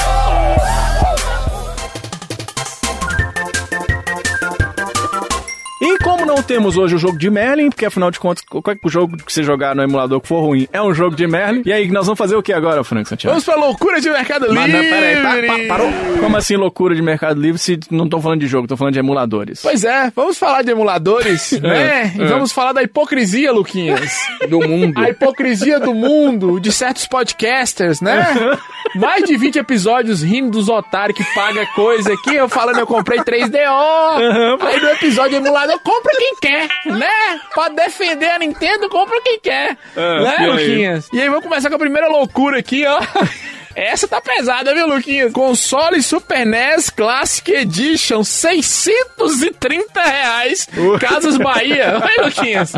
Temos 6.51 6.75
hoje 6.75 6.95
o 6.95 6.97
jogo 6.97 7.17
de 7.17 7.29
Merlin, 7.29 7.69
porque 7.69 7.85
afinal 7.85 8.11
de 8.11 8.19
contas, 8.19 8.43
qualquer 8.43 8.77
jogo 8.87 9.15
que 9.17 9.31
você 9.31 9.41
jogar 9.41 9.73
no 9.73 9.81
emulador 9.81 10.19
que 10.19 10.27
for 10.27 10.41
ruim 10.41 10.67
é 10.73 10.81
um 10.81 10.93
jogo 10.93 11.15
de 11.15 11.25
Merlin. 11.25 11.61
E 11.65 11.71
aí, 11.71 11.87
nós 11.89 12.05
vamos 12.05 12.17
fazer 12.17 12.35
o 12.35 12.43
que 12.43 12.51
agora, 12.51 12.83
Frank 12.83 13.07
Santiago? 13.07 13.31
Vamos 13.33 13.45
pra 13.45 13.55
loucura 13.55 14.01
de 14.01 14.09
Mercado 14.09 14.47
Mas 14.53 14.65
Livre. 14.65 14.89
não, 14.89 14.97
peraí, 14.97 15.47
pa- 15.47 15.53
pa- 15.53 15.67
parou? 15.67 15.89
Como 16.19 16.35
assim 16.37 16.57
loucura 16.57 16.93
de 16.93 17.01
Mercado 17.01 17.39
Livre 17.39 17.57
se 17.57 17.79
não 17.89 18.09
tô 18.09 18.19
falando 18.19 18.41
de 18.41 18.47
jogo, 18.47 18.67
tô 18.67 18.75
falando 18.75 18.93
de 18.93 18.99
emuladores? 18.99 19.61
Pois 19.61 19.83
é, 19.85 20.11
vamos 20.13 20.37
falar 20.37 20.61
de 20.63 20.71
emuladores, 20.71 21.51
né? 21.61 22.13
E 22.17 22.21
é. 22.21 22.25
vamos 22.25 22.51
falar 22.51 22.73
da 22.73 22.83
hipocrisia, 22.83 23.51
Luquinhas. 23.53 24.11
Do 24.49 24.59
mundo. 24.59 24.99
A 24.99 25.09
hipocrisia 25.09 25.79
do 25.79 25.93
mundo, 25.93 26.59
de 26.59 26.71
certos 26.71 27.05
podcasters, 27.07 28.01
né? 28.01 28.25
Mais 28.95 29.23
de 29.23 29.37
20 29.37 29.57
episódios 29.59 30.21
rindo 30.21 30.49
dos 30.51 30.67
otários 30.67 31.17
que 31.17 31.23
paga 31.33 31.65
coisa 31.67 32.11
aqui, 32.13 32.35
eu 32.35 32.49
falando 32.49 32.79
eu 32.79 32.87
comprei 32.87 33.19
3DO. 33.19 34.57
Aí 34.61 34.79
no 34.81 34.89
episódio 34.89 35.37
emulador, 35.37 35.79
compra 35.79 36.11
quem 36.17 36.35
quer, 36.41 36.67
né? 36.85 37.39
Pra 37.53 37.69
defender 37.69 38.29
a 38.29 38.39
Nintendo, 38.39 38.89
compra 38.89 39.21
quem 39.21 39.39
quer. 39.39 39.77
Ah, 39.95 40.21
né, 40.21 40.35
e 40.39 40.43
aí? 40.43 40.49
Luquinhas? 40.49 41.07
E 41.13 41.21
aí, 41.21 41.29
vamos 41.29 41.43
começar 41.43 41.69
com 41.69 41.75
a 41.75 41.79
primeira 41.79 42.09
loucura 42.09 42.57
aqui, 42.59 42.83
ó. 42.85 42.99
Essa 43.75 44.07
tá 44.07 44.21
pesada, 44.21 44.73
viu, 44.73 44.87
Luquinhas? 44.87 45.31
Console 45.31 46.01
Super 46.01 46.45
NES 46.45 46.89
Classic 46.89 47.51
Edition, 47.51 48.23
630 48.23 50.01
reais. 50.01 50.67
Casas 50.99 51.37
Bahia. 51.37 51.99
Vai, 51.99 52.15
Luquinhas. 52.25 52.73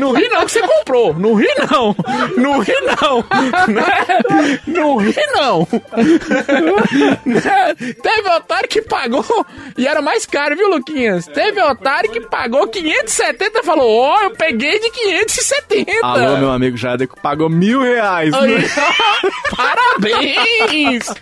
Não 0.00 0.12
ri 0.12 0.28
não 0.28 0.44
que 0.44 0.52
você 0.52 0.60
comprou. 0.60 1.14
Não 1.14 1.34
ri 1.34 1.48
não. 1.70 1.96
Não 2.36 2.58
ri 2.60 2.74
não. 3.00 3.24
Né? 3.68 4.60
Não 4.66 4.96
ri 4.96 5.14
não. 5.34 5.68
Né? 7.24 7.74
Teve 8.02 8.28
otário 8.28 8.68
que 8.68 8.82
pagou 8.82 9.24
e 9.76 9.86
era 9.86 10.00
mais 10.02 10.26
caro, 10.26 10.56
viu, 10.56 10.68
Luquinhas? 10.68 11.26
Teve 11.26 11.60
otário 11.62 12.10
que 12.10 12.20
pagou 12.20 12.66
570 12.68 13.60
e 13.60 13.62
falou, 13.62 13.98
ó, 13.98 14.22
eu 14.22 14.30
peguei 14.30 14.78
de 14.78 14.90
570. 14.90 16.06
Alô, 16.06 16.36
meu 16.36 16.50
amigo 16.50 16.76
Jader, 16.76 17.08
que 17.08 17.20
pagou 17.20 17.48
mil 17.48 17.82
reais. 17.82 18.32
Aí, 18.34 18.58
né? 18.58 18.68
Parabéns! 19.72 21.14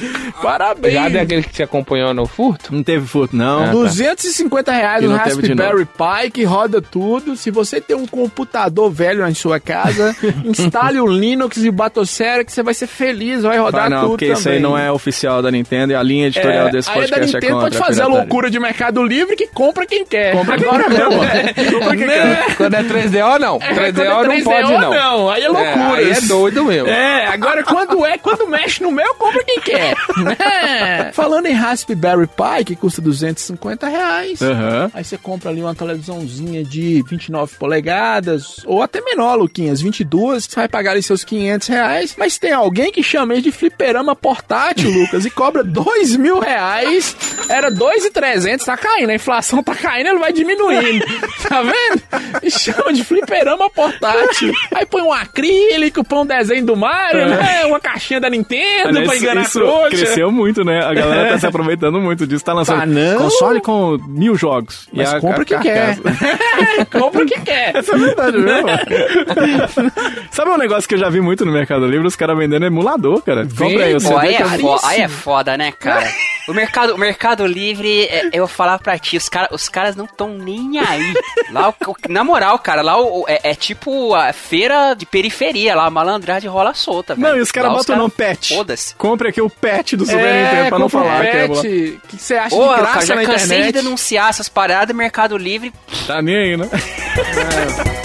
Parabéns! 0.42 0.94
Já 0.94 1.08
é 1.08 1.20
aquele 1.20 1.42
que 1.42 1.50
te 1.50 1.62
acompanhou 1.62 2.12
no 2.14 2.26
furto? 2.26 2.74
Não 2.74 2.82
teve 2.82 3.06
furto, 3.06 3.36
não. 3.36 3.62
Ah, 3.62 3.66
tá. 3.66 3.72
250 3.72 4.72
reais 4.72 5.04
no 5.04 5.16
Raspberry 5.16 5.84
Pi 5.86 6.30
que 6.32 6.44
roda 6.44 6.80
tudo. 6.80 7.36
Se 7.36 7.50
você 7.50 7.80
tem 7.80 7.96
um 7.96 8.06
computador 8.06 8.90
velho 8.90 9.20
na 9.20 9.34
sua 9.34 9.60
casa, 9.60 10.14
instale 10.44 11.00
o 11.00 11.06
Linux 11.06 11.58
e 11.58 11.68
o 11.68 11.72
Batocera 11.72 12.44
que 12.44 12.52
você 12.52 12.62
vai 12.62 12.74
ser 12.74 12.86
feliz, 12.86 13.42
vai 13.42 13.58
rodar 13.58 13.82
Vai 13.82 13.90
não, 13.90 14.00
tudo 14.00 14.10
porque 14.10 14.26
também. 14.26 14.38
isso 14.38 14.48
aí 14.48 14.60
não 14.60 14.76
é 14.76 14.90
oficial 14.90 15.42
da 15.42 15.50
Nintendo 15.50 15.92
e 15.92 15.96
a 15.96 16.02
linha 16.02 16.26
editorial 16.26 16.70
desse 16.70 16.90
aí 16.90 16.98
é 16.98 17.00
da 17.00 17.08
podcast 17.08 17.36
é, 17.36 17.40
Nintendo 17.40 17.54
contra 17.54 17.70
pode 17.70 17.78
fazer 17.78 18.02
a 18.02 18.04
pirataria. 18.04 18.20
loucura 18.20 18.50
de 18.50 18.60
Mercado 18.60 19.02
Livre 19.02 19.36
que 19.36 19.46
compra 19.48 19.86
quem 19.86 20.04
quer. 20.04 20.32
Compra 20.32 20.56
quem 20.58 20.68
Agora 20.68 20.84
quer, 20.84 20.98
não. 20.98 21.10
mano. 21.16 21.30
Compra 21.72 21.96
quem 21.96 22.06
Né? 22.06 22.44
Quando 22.56 22.74
é 22.74 22.82
3DO, 22.82 23.38
não. 23.38 23.56
É, 23.60 23.74
3DO 23.74 23.94
quando 23.94 24.00
é 24.00 24.08
não 24.08 24.22
3DO, 24.22 24.44
pode, 24.44 24.72
não. 24.72 24.90
não. 24.90 25.30
Aí 25.30 25.42
é 25.42 25.48
loucura. 25.48 25.96
aí 25.96 26.10
é 26.10 26.20
doido 26.20 26.64
mesmo. 26.64 26.88
É, 26.88 27.26
agora 27.26 27.62
quando 27.62 28.04
é, 28.06 28.18
quando 28.18 28.46
mexe 28.46 28.82
no 28.82 28.90
meu, 28.90 29.14
compra 29.14 29.42
quem 29.44 29.60
quer. 29.60 29.81
Né? 30.24 31.10
Falando 31.14 31.46
em 31.46 31.52
Raspberry 31.52 32.26
Pi, 32.26 32.64
que 32.64 32.76
custa 32.76 33.00
250 33.00 33.88
reais. 33.88 34.40
Aham. 34.42 34.90
Aí 34.94 35.04
você 35.04 35.18
compra 35.18 35.50
ali 35.50 35.60
uma 35.60 35.74
televisãozinha 35.74 36.64
de 36.64 37.02
29 37.08 37.56
polegadas, 37.56 38.56
ou 38.64 38.82
até 38.82 39.00
menor, 39.00 39.36
Luquinhas, 39.36 39.80
22, 39.80 40.44
você 40.44 40.56
vai 40.56 40.68
pagar 40.68 40.92
ali 40.92 41.02
seus 41.02 41.24
500 41.24 41.68
reais. 41.68 42.14
Mas 42.18 42.38
tem 42.38 42.52
alguém 42.52 42.92
que 42.92 43.02
chama 43.02 43.32
ele 43.34 43.42
de 43.42 43.52
fliperama 43.52 44.14
portátil, 44.14 44.90
Lucas, 44.92 45.24
e 45.24 45.30
cobra 45.30 45.62
2 45.62 46.16
mil 46.16 46.38
reais. 46.38 47.16
Era 47.48 47.70
2,300, 47.70 48.64
tá 48.64 48.76
caindo, 48.76 49.10
a 49.10 49.14
inflação 49.14 49.62
tá 49.62 49.74
caindo, 49.74 50.08
ele 50.08 50.18
vai 50.18 50.32
diminuindo. 50.32 51.04
Tá 51.42 51.60
vendo? 51.60 52.02
E 52.42 52.50
chama 52.50 52.92
de 52.92 53.04
fliperama 53.04 53.68
portátil. 53.68 54.52
Aí 54.74 54.86
põe 54.86 55.02
um 55.02 55.12
acrílico, 55.12 56.02
põe 56.04 56.20
um 56.20 56.26
desenho 56.26 56.64
do 56.64 56.76
Mario, 56.76 57.28
né? 57.28 57.64
Uma 57.66 57.80
caixinha 57.80 58.20
da 58.20 58.30
Nintendo 58.30 58.88
Aliás, 58.88 59.08
pra 59.08 59.16
enganar 59.16 59.40
a 59.40 59.44
isso 59.44 59.58
trouxa. 59.80 59.96
cresceu 59.96 60.30
muito, 60.32 60.64
né? 60.64 60.84
A 60.84 60.94
galera 60.94 61.28
tá 61.30 61.38
se 61.38 61.46
aproveitando 61.46 62.00
muito 62.00 62.26
disso. 62.26 62.44
Tá 62.44 62.52
lançando 62.52 62.80
Tá, 62.80 62.86
não? 62.86 63.18
console 63.18 63.60
com 63.60 63.98
mil 64.08 64.36
jogos. 64.36 64.88
E 64.92 64.98
Mas 64.98 65.14
a- 65.14 65.20
compra 65.20 65.42
a 65.42 65.44
quem 65.44 65.60
quer. 65.60 65.96
compra 66.90 67.24
quem 67.26 67.40
quer. 67.40 67.76
Essa 67.76 67.94
é 67.94 67.98
verdade 67.98 68.38
mesmo. 68.38 68.68
Sabe 70.30 70.50
um 70.50 70.56
negócio 70.58 70.88
que 70.88 70.94
eu 70.94 70.98
já 70.98 71.08
vi 71.08 71.20
muito 71.20 71.44
no 71.44 71.52
Mercado 71.52 71.86
Livre? 71.86 72.06
Os 72.06 72.16
caras 72.16 72.36
vendendo 72.36 72.64
emulador, 72.66 73.22
cara. 73.22 73.46
Compra 73.46 73.84
aí, 73.84 73.96
o 73.96 74.00
Pô, 74.02 74.16
aí, 74.18 74.34
é 74.34 74.42
que 74.42 74.58
fo- 74.58 74.80
aí 74.84 75.00
é 75.00 75.08
foda, 75.08 75.56
né, 75.56 75.72
cara? 75.72 76.06
O 76.48 76.52
mercado, 76.52 76.96
o 76.96 76.98
mercado 76.98 77.46
Livre, 77.46 78.02
é, 78.06 78.26
eu 78.32 78.40
vou 78.40 78.48
falar 78.48 78.76
pra 78.80 78.98
ti, 78.98 79.16
os, 79.16 79.28
cara, 79.28 79.48
os 79.52 79.68
caras 79.68 79.94
não 79.94 80.06
estão 80.06 80.26
nem 80.28 80.76
aí. 80.80 81.14
Lá, 81.52 81.68
o- 81.68 81.90
o- 81.92 81.94
na 82.08 82.24
moral, 82.24 82.58
cara, 82.58 82.82
lá 82.82 83.00
o- 83.00 83.24
é, 83.28 83.50
é 83.50 83.54
tipo 83.54 84.12
a 84.12 84.32
feira 84.32 84.92
de 84.94 85.06
periferia, 85.06 85.76
lá 85.76 85.86
a 85.86 85.90
malandragem 85.90 86.50
rola 86.50 86.74
solta, 86.74 87.14
velho. 87.14 87.28
Não, 87.28 87.36
e 87.38 87.40
os 87.40 87.52
caras 87.52 87.70
botam 87.70 87.94
caras- 87.94 88.02
no 88.02 88.10
pet. 88.10 88.56
Foda-se. 88.56 88.92
Compre 88.96 89.28
aqui 89.28 89.40
o 89.40 89.48
pet 89.62 89.96
do 89.96 90.04
Super 90.04 90.18
É, 90.26 90.42
Nintendo 90.44 90.68
pra 90.70 90.78
não 90.80 90.88
falar 90.88 91.20
que 91.22 91.26
é 91.28 91.32
pet. 91.32 91.48
boa. 91.48 91.60
O 91.60 91.62
que 92.08 92.16
você 92.18 92.34
acha 92.34 92.50
Porra, 92.56 92.68
de 92.74 92.80
cara, 92.80 92.92
graça 92.92 93.06
já 93.06 93.14
na 93.14 93.22
cansei 93.22 93.38
de 93.38 93.44
internet? 93.54 93.72
denunciar 93.72 94.28
essas 94.28 94.48
paradas, 94.48 94.94
Mercado 94.94 95.38
Livre. 95.38 95.72
Tá 96.06 96.20
nem 96.20 96.36
aí, 96.36 96.56
né? 96.56 96.68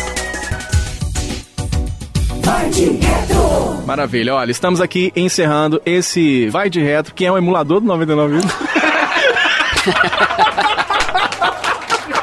Maravilha, 3.85 4.35
olha, 4.35 4.51
estamos 4.51 4.81
aqui 4.81 5.11
encerrando 5.15 5.81
esse 5.85 6.47
Vai 6.49 6.69
de 6.69 6.81
Retro, 6.81 7.13
que 7.13 7.25
é 7.25 7.31
um 7.31 7.37
emulador 7.37 7.79
do 7.79 7.87
99 7.87 8.35
Vidas. 8.37 8.51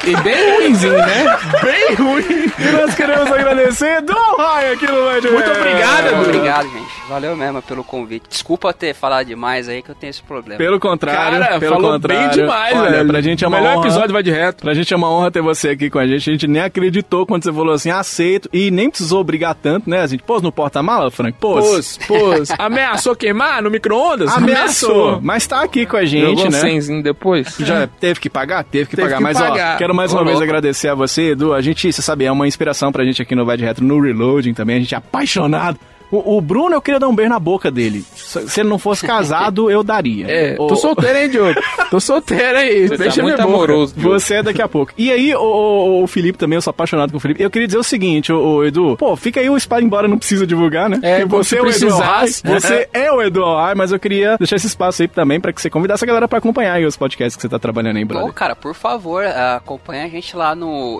E 0.07 0.15
bem 0.17 0.55
ruimzinho, 0.57 0.93
né? 0.99 1.37
Bem 1.63 1.74
ruim. 1.93 2.51
E 2.59 2.71
nós 2.71 2.95
queremos 2.95 3.31
agradecer 3.31 4.01
Dom 4.01 4.35
Rai 4.37 4.73
aqui 4.73 4.85
no 4.87 5.21
de 5.21 5.29
Muito 5.29 5.51
obrigado, 5.51 6.07
Edu. 6.07 6.21
Obrigado, 6.21 6.63
gente. 6.69 6.85
Valeu 7.07 7.35
mesmo 7.35 7.61
pelo 7.61 7.83
convite. 7.83 8.25
Desculpa 8.29 8.73
ter 8.73 8.93
falado 8.95 9.27
demais 9.27 9.69
aí 9.69 9.81
que 9.81 9.89
eu 9.89 9.95
tenho 9.95 10.09
esse 10.09 10.23
problema. 10.23 10.57
Pelo 10.57 10.79
contrário, 10.79 11.39
Cara, 11.39 11.59
pelo 11.59 11.75
falou 11.75 11.91
contrário. 11.93 12.29
bem 12.29 12.39
demais, 12.41 12.75
Olha, 12.77 12.89
velho. 12.91 13.07
pra 13.07 13.21
gente 13.21 13.43
é 13.45 13.47
uma 13.47 13.57
Melhor 13.57 13.77
honra. 13.77 13.87
episódio 13.87 14.13
vai 14.13 14.23
de 14.23 14.31
reto. 14.31 14.63
Pra 14.63 14.73
gente 14.73 14.93
é 14.93 14.97
uma 14.97 15.09
honra 15.11 15.29
ter 15.31 15.41
você 15.41 15.69
aqui 15.69 15.89
com 15.89 15.99
a 15.99 16.07
gente. 16.07 16.29
A 16.29 16.33
gente 16.33 16.47
nem 16.47 16.61
acreditou 16.63 17.25
quando 17.25 17.43
você 17.43 17.53
falou 17.53 17.73
assim, 17.73 17.91
aceito. 17.91 18.49
E 18.51 18.71
nem 18.71 18.89
precisou 18.89 19.23
brigar 19.23 19.53
tanto, 19.55 19.89
né? 19.89 20.01
A 20.01 20.07
gente 20.07 20.23
pôs 20.23 20.41
no 20.41 20.51
porta-mala, 20.51 21.11
Frank? 21.11 21.37
Pôs. 21.39 21.65
Pôs, 21.65 21.99
pôs. 22.07 22.49
Ameaçou 22.57 23.15
queimar 23.15 23.61
no 23.61 23.69
micro-ondas? 23.69 24.31
Ameaçou. 24.35 25.19
Mas 25.21 25.45
tá 25.45 25.61
aqui 25.61 25.85
com 25.85 25.97
a 25.97 26.05
gente, 26.05 26.41
Jogou 26.41 26.51
né? 26.51 27.01
depois. 27.03 27.55
Já 27.59 27.87
teve 27.87 28.19
que 28.19 28.29
pagar? 28.29 28.63
Teve 28.63 28.89
que 28.89 28.95
Teve 28.95 29.07
pagar. 29.09 29.17
que 29.17 29.23
Mas, 29.23 29.37
pagar. 29.39 29.75
ó, 29.75 29.77
quero 29.77 29.93
mais 29.93 30.11
uma 30.11 30.23
vez 30.23 30.33
louco. 30.37 30.43
agradecer 30.43 30.87
a 30.89 30.95
você, 30.95 31.31
Edu. 31.31 31.53
A 31.53 31.61
gente, 31.61 31.84
você 31.91 32.01
sabe, 32.01 32.25
é 32.25 32.31
uma 32.31 32.47
inspiração 32.47 32.91
pra 32.91 33.03
gente 33.03 33.21
aqui 33.21 33.35
no 33.35 33.45
Vai 33.45 33.57
de 33.57 33.63
Retro, 33.63 33.83
no 33.83 33.99
Reloading 33.99 34.53
também. 34.53 34.77
A 34.77 34.79
gente 34.79 34.93
é 34.93 34.97
apaixonado. 34.97 35.79
O, 36.15 36.37
o 36.37 36.41
Bruno, 36.41 36.75
eu 36.75 36.81
queria 36.81 36.99
dar 36.99 37.07
um 37.07 37.15
beijo 37.15 37.29
na 37.29 37.39
boca 37.39 37.69
dele. 37.71 38.03
Se 38.15 38.59
ele 38.61 38.69
não 38.69 38.79
fosse 38.79 39.05
casado, 39.07 39.69
eu 39.71 39.83
daria. 39.83 40.25
É, 40.27 40.55
O- 40.59 40.67
tô 40.67 40.75
solteiro, 40.75 41.17
hein, 41.19 41.29
Diogo? 41.29 41.59
Tô 41.89 41.99
solteiro 41.99 42.57
aí. 42.57 42.87
Você 42.87 42.97
Deixa 42.97 43.17
tá 43.17 43.23
muito 43.23 43.41
amoroso. 43.41 43.93
Diogo. 43.95 44.19
Você 44.19 44.35
é 44.35 44.43
daqui 44.43 44.61
a 44.61 44.67
pouco. 44.67 44.91
E 44.97 45.11
aí, 45.11 45.33
o, 45.35 45.39
o- 45.41 46.03
o 46.03 46.07
Felipe 46.07 46.37
também, 46.37 46.55
eu 46.57 46.61
sou 46.61 46.71
apaixonado 46.71 47.11
com 47.11 47.17
o 47.17 47.19
Felipe. 47.19 47.41
Eu 47.43 47.49
queria 47.49 47.67
dizer 47.67 47.77
o 47.79 47.83
seguinte, 47.83 48.31
ô, 48.31 48.55
ô, 48.57 48.65
Edu. 48.65 48.95
Pô, 48.97 49.15
fica 49.15 49.39
aí 49.39 49.49
o 49.49 49.57
espaço, 49.57 49.83
embora 49.83 50.07
não 50.07 50.17
precisa 50.17 50.45
divulgar, 50.47 50.89
né? 50.89 50.99
É, 51.01 51.25
Porque 51.25 51.43
se 51.45 51.57
é 51.57 51.61
o 51.61 51.69
Edu. 51.69 51.93
Alhai, 51.93 52.27
Você 52.27 52.89
é 52.93 53.11
o 53.11 53.21
Edu 53.21 53.43
Alhai, 53.43 53.73
mas 53.75 53.91
eu 53.91 53.99
queria 53.99 54.37
deixar 54.37 54.55
esse 54.55 54.67
espaço 54.67 55.01
aí 55.01 55.07
também 55.07 55.39
pra 55.39 55.51
que 55.53 55.61
você 55.61 55.69
convidasse 55.69 56.03
a 56.03 56.07
galera 56.07 56.27
pra 56.27 56.37
acompanhar 56.39 56.73
aí 56.73 56.85
os 56.85 56.95
podcasts 56.97 57.35
que 57.35 57.41
você 57.41 57.49
tá 57.49 57.57
trabalhando 57.59 57.97
aí, 57.97 58.05
Pô, 58.05 58.13
brother. 58.15 58.33
cara, 58.33 58.55
por 58.55 58.73
favor, 58.73 59.23
acompanha 59.25 60.05
a 60.05 60.09
gente 60.09 60.35
lá 60.35 60.53
no 60.55 60.97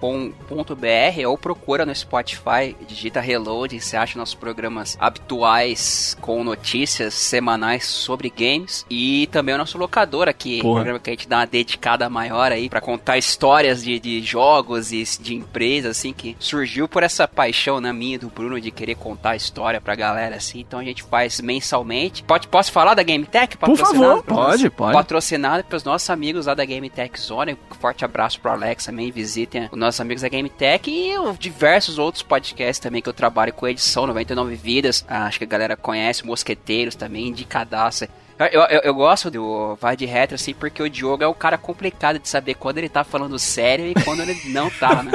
reload.com.br 0.00 1.26
ou 1.26 1.38
procura 1.38 1.84
no 1.86 1.94
Spotify, 1.94 2.76
digita 2.86 3.20
Reload, 3.20 3.78
você 3.80 3.96
acha 3.96 4.09
nossos 4.16 4.34
programas 4.34 4.96
habituais 5.00 6.16
com 6.20 6.42
notícias 6.44 7.14
semanais 7.14 7.86
sobre 7.86 8.30
games 8.30 8.84
e 8.90 9.28
também 9.32 9.54
o 9.54 9.58
nosso 9.58 9.78
locador 9.78 10.28
aqui, 10.28 10.60
Porra. 10.60 10.76
programa 10.76 10.98
que 10.98 11.10
a 11.10 11.12
gente 11.12 11.28
dá 11.28 11.38
uma 11.38 11.46
dedicada 11.46 12.08
maior 12.08 12.52
aí 12.52 12.68
pra 12.68 12.80
contar 12.80 13.18
histórias 13.18 13.82
de, 13.82 13.98
de 13.98 14.22
jogos 14.22 14.92
e 14.92 15.04
de 15.20 15.34
empresas 15.34 15.98
assim 15.98 16.12
que 16.12 16.36
surgiu 16.38 16.88
por 16.88 17.02
essa 17.02 17.26
paixão 17.26 17.80
na 17.80 17.92
minha 17.92 18.16
e 18.16 18.18
do 18.18 18.28
Bruno 18.28 18.60
de 18.60 18.70
querer 18.70 18.94
contar 18.94 19.30
a 19.30 19.36
história 19.36 19.80
pra 19.80 19.94
galera 19.94 20.36
assim. 20.36 20.60
Então 20.60 20.78
a 20.78 20.84
gente 20.84 21.02
faz 21.02 21.40
mensalmente. 21.40 22.22
Pode 22.22 22.48
posso 22.48 22.72
falar 22.72 22.94
da 22.94 23.02
GameTech? 23.02 23.56
Por 23.56 23.76
favor, 23.76 24.22
pode, 24.22 24.64
nós? 24.64 24.72
pode. 24.74 24.92
patrocinado 24.92 25.64
pelos 25.64 25.84
nossos 25.84 26.08
amigos 26.10 26.46
lá 26.46 26.54
da 26.54 26.64
GameTech 26.64 27.20
Zone. 27.20 27.56
Um 27.70 27.74
forte 27.74 28.04
abraço 28.04 28.40
pro 28.40 28.50
Alex 28.50 28.86
também. 28.86 29.10
Visitem 29.10 29.68
os 29.70 29.78
nossos 29.78 30.00
amigos 30.00 30.22
da 30.22 30.28
GameTech 30.28 30.90
e 30.90 31.18
os 31.18 31.38
diversos 31.38 31.98
outros 31.98 32.22
podcasts 32.22 32.78
também 32.78 33.02
que 33.02 33.08
eu 33.08 33.12
trabalho 33.12 33.52
com 33.52 33.66
edição 33.90 34.06
99 34.06 34.54
Vidas. 34.54 35.04
Ah, 35.08 35.24
acho 35.26 35.38
que 35.38 35.44
a 35.44 35.48
galera 35.48 35.76
conhece, 35.76 36.24
Mosqueteiros 36.24 36.94
também, 36.94 37.28
Indicadaça. 37.28 38.08
Eu, 38.52 38.62
eu, 38.62 38.80
eu 38.84 38.94
gosto 38.94 39.30
do 39.30 39.76
Vai 39.78 39.96
de 39.96 40.06
Retro, 40.06 40.36
assim, 40.36 40.54
porque 40.54 40.82
o 40.82 40.88
Diogo 40.88 41.22
é 41.22 41.26
o 41.26 41.34
cara 41.34 41.58
complicado 41.58 42.18
de 42.18 42.26
saber 42.26 42.54
quando 42.54 42.78
ele 42.78 42.88
tá 42.88 43.04
falando 43.04 43.38
sério 43.38 43.86
e 43.86 43.94
quando 44.02 44.22
ele 44.22 44.34
não 44.46 44.70
tá, 44.70 45.02
né? 45.02 45.12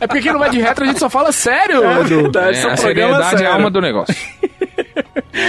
É 0.00 0.06
porque 0.06 0.20
aqui 0.20 0.32
no 0.32 0.38
Vai 0.38 0.48
de 0.48 0.58
Retro 0.58 0.84
a 0.84 0.86
gente 0.86 0.98
só 0.98 1.10
fala 1.10 1.32
sério, 1.32 1.82
Edu. 2.00 2.32
Tá, 2.32 2.46
É, 2.46 2.52
esse 2.52 2.64
é 2.64 2.68
um 2.68 2.72
a 2.72 2.76
programa 2.76 3.14
seriedade 3.14 3.44
é 3.44 3.46
a 3.46 3.54
alma 3.54 3.70
do 3.70 3.80
negócio. 3.80 4.14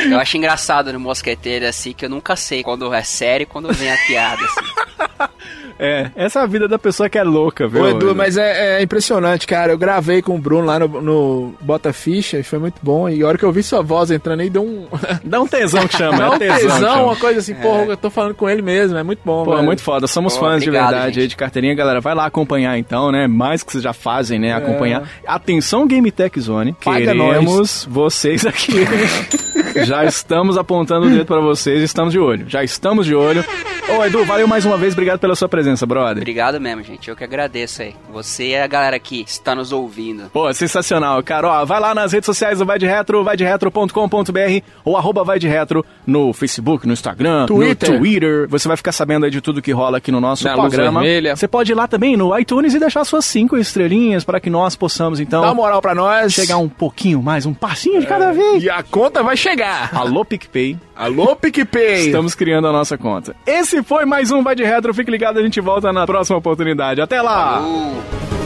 Eu 0.10 0.20
acho 0.20 0.36
engraçado 0.36 0.92
no 0.92 1.00
Mosqueteiro, 1.00 1.66
assim, 1.66 1.94
que 1.94 2.04
eu 2.04 2.10
nunca 2.10 2.36
sei 2.36 2.62
quando 2.62 2.94
é 2.94 3.04
sério 3.04 3.44
e 3.44 3.48
quando 3.48 3.72
vem 3.72 3.92
a 3.92 3.98
piada, 4.08 4.44
assim. 4.44 5.30
É, 5.84 6.12
essa 6.16 6.40
é 6.40 6.44
a 6.44 6.46
vida 6.46 6.68
da 6.68 6.78
pessoa 6.78 7.10
que 7.10 7.18
é 7.18 7.24
louca, 7.24 7.68
viu? 7.68 7.82
Ô, 7.82 7.88
Edu, 7.90 8.14
mas 8.14 8.38
é, 8.38 8.78
é 8.78 8.84
impressionante, 8.84 9.48
cara. 9.48 9.72
Eu 9.72 9.80
gravei 9.80 10.22
com 10.22 10.36
o 10.36 10.38
Bruno 10.38 10.68
lá 10.68 10.78
no, 10.78 11.02
no 11.02 11.56
Bota 11.60 11.92
Ficha 11.92 12.38
e 12.38 12.44
foi 12.44 12.60
muito 12.60 12.76
bom. 12.84 13.10
E 13.10 13.24
a 13.24 13.28
hora 13.28 13.36
que 13.36 13.44
eu 13.44 13.50
ouvi 13.50 13.64
sua 13.64 13.82
voz 13.82 14.12
entrando 14.12 14.42
aí, 14.42 14.50
deu 14.52 14.62
um. 14.62 14.86
Dá 15.26 15.42
um 15.42 15.48
tesão 15.48 15.88
que 15.88 15.98
chama, 15.98 16.20
Dá 16.20 16.26
é 16.26 16.30
um 16.30 16.38
tesão. 16.38 16.58
tesão, 16.76 17.06
uma 17.06 17.16
coisa 17.16 17.40
assim, 17.40 17.56
porra, 17.56 17.86
eu 17.86 17.98
tô 17.98 18.12
falando 18.12 18.36
com 18.36 18.48
ele 18.48 18.62
mesmo. 18.62 18.96
É 18.96 19.02
muito 19.02 19.22
bom, 19.26 19.44
Pô, 19.44 19.54
é 19.54 19.56
velho. 19.56 19.66
muito 19.66 19.82
foda. 19.82 20.06
Somos 20.06 20.36
Pô, 20.38 20.42
fãs 20.42 20.62
de 20.62 20.70
obrigado, 20.70 20.92
verdade 20.92 21.14
gente. 21.16 21.22
aí 21.24 21.28
de 21.28 21.36
carteirinha, 21.36 21.74
galera. 21.74 22.00
Vai 22.00 22.14
lá 22.14 22.26
acompanhar 22.28 22.78
então, 22.78 23.12
né? 23.12 23.26
Mais 23.26 23.64
que 23.64 23.72
vocês 23.72 23.84
já 23.84 23.94
fazem, 23.94 24.38
né? 24.38 24.54
Acompanhar. 24.54 25.10
Atenção, 25.26 25.88
Game 25.88 26.12
Tech 26.12 26.40
Zone. 26.40 26.76
Paga 26.84 27.12
Queremos 27.12 27.88
vocês 27.90 28.46
aqui. 28.46 28.86
já 29.84 30.06
estamos 30.06 30.58
apontando 30.58 31.08
o 31.08 31.10
dedo 31.10 31.26
pra 31.26 31.40
vocês, 31.40 31.82
estamos 31.82 32.14
de 32.14 32.20
olho. 32.20 32.46
Já 32.48 32.64
estamos 32.64 33.06
de 33.06 33.16
olho. 33.16 33.44
Ô, 33.98 34.06
Edu, 34.06 34.24
valeu 34.26 34.48
mais 34.48 34.66
uma 34.66 34.78
vez. 34.78 34.94
Obrigado 34.94 35.20
pela 35.20 35.36
sua 35.36 35.50
presença, 35.50 35.71
brother. 35.88 36.18
Obrigado 36.18 36.60
mesmo, 36.60 36.84
gente. 36.84 37.10
Eu 37.10 37.16
que 37.16 37.24
agradeço 37.24 37.82
aí. 37.82 37.96
Você 38.12 38.50
e 38.50 38.56
a 38.58 38.68
galera 38.68 38.98
que 39.00 39.22
está 39.22 39.54
nos 39.56 39.72
ouvindo. 39.72 40.30
Pô, 40.32 40.52
sensacional, 40.54 41.22
cara. 41.24 41.48
Ó, 41.48 41.66
vai 41.66 41.80
lá 41.80 41.94
nas 41.96 42.12
redes 42.12 42.26
sociais 42.26 42.60
do 42.60 42.66
Vai 42.66 42.78
de 42.80 42.86
Retro, 42.86 43.24
vaideretro.com.br 43.24 44.64
ou 44.84 44.98
arroba 44.98 45.24
Vai 45.24 45.40
de 45.40 45.48
Retro 45.48 45.86
no 46.06 46.34
Facebook, 46.34 46.86
no 46.88 46.94
Instagram, 46.94 47.46
Twitter. 47.46 47.92
no 47.92 47.98
Twitter. 48.00 48.48
Você 48.50 48.68
vai 48.68 48.78
ficar 48.78 48.92
sabendo 48.92 49.26
aí 49.26 49.32
de 49.32 49.42
tudo 49.42 49.62
que 49.62 49.72
rola 49.72 49.98
aqui 49.98 50.12
no 50.12 50.20
nosso 50.22 50.44
Na 50.46 50.54
programa. 50.54 51.02
vermelha. 51.02 51.36
Você 51.36 51.48
pode 51.48 51.72
ir 51.72 51.76
lá 51.76 51.88
também 51.88 52.16
no 52.18 52.38
iTunes 52.38 52.74
e 52.74 52.80
deixar 52.80 53.04
suas 53.06 53.26
cinco 53.26 53.58
estrelinhas 53.58 54.24
para 54.24 54.40
que 54.40 54.50
nós 54.50 54.76
possamos, 54.76 55.20
então, 55.20 55.42
Dá 55.42 55.54
moral 55.54 55.82
pra 55.82 55.94
nós. 55.96 56.34
chegar 56.34 56.58
um 56.58 56.70
pouquinho 56.70 57.22
mais, 57.22 57.46
um 57.46 57.54
passinho 57.54 58.00
de 58.02 58.08
cada 58.08 58.32
vez. 58.32 58.64
E 58.64 58.70
a 58.70 58.84
conta 58.84 59.24
vai 59.24 59.38
chegar. 59.38 59.90
Alô, 59.94 60.24
PicPay. 60.26 60.78
Alô, 61.02 61.36
PicPay. 61.36 62.06
Estamos 62.06 62.36
criando 62.36 62.68
a 62.68 62.72
nossa 62.72 62.96
conta. 62.96 63.36
Esse 63.44 63.82
foi 63.82 64.06
mais 64.06 64.30
um 64.30 64.44
Vai 64.44 64.54
de 64.54 64.64
Retro. 64.64 64.94
Fique 64.94 65.10
ligado, 65.10 65.40
a 65.40 65.42
gente 65.42 65.60
volta 65.60 65.92
na 65.92 66.06
próxima 66.06 66.38
oportunidade. 66.38 67.02
Até 67.02 67.20
lá! 67.20 67.60
Uh. 67.60 68.41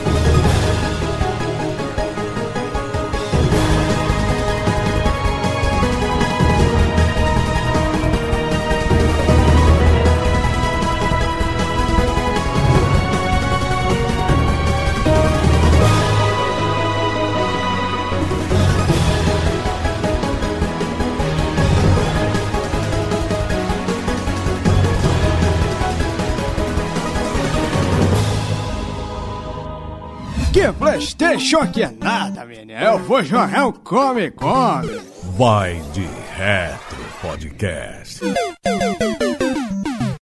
Que 30.96 31.14
Playstation 31.14 31.66
que 31.70 31.82
é 31.82 31.90
nada, 31.90 32.44
menino. 32.46 32.72
Eu 32.80 32.98
vou 33.00 33.22
jogar 33.22 33.66
um 33.66 33.72
Come 33.72 34.30
Come. 34.30 34.98
Vai 35.36 35.82
de 35.92 36.08
Retro 36.34 37.04
Podcast. 37.20 38.20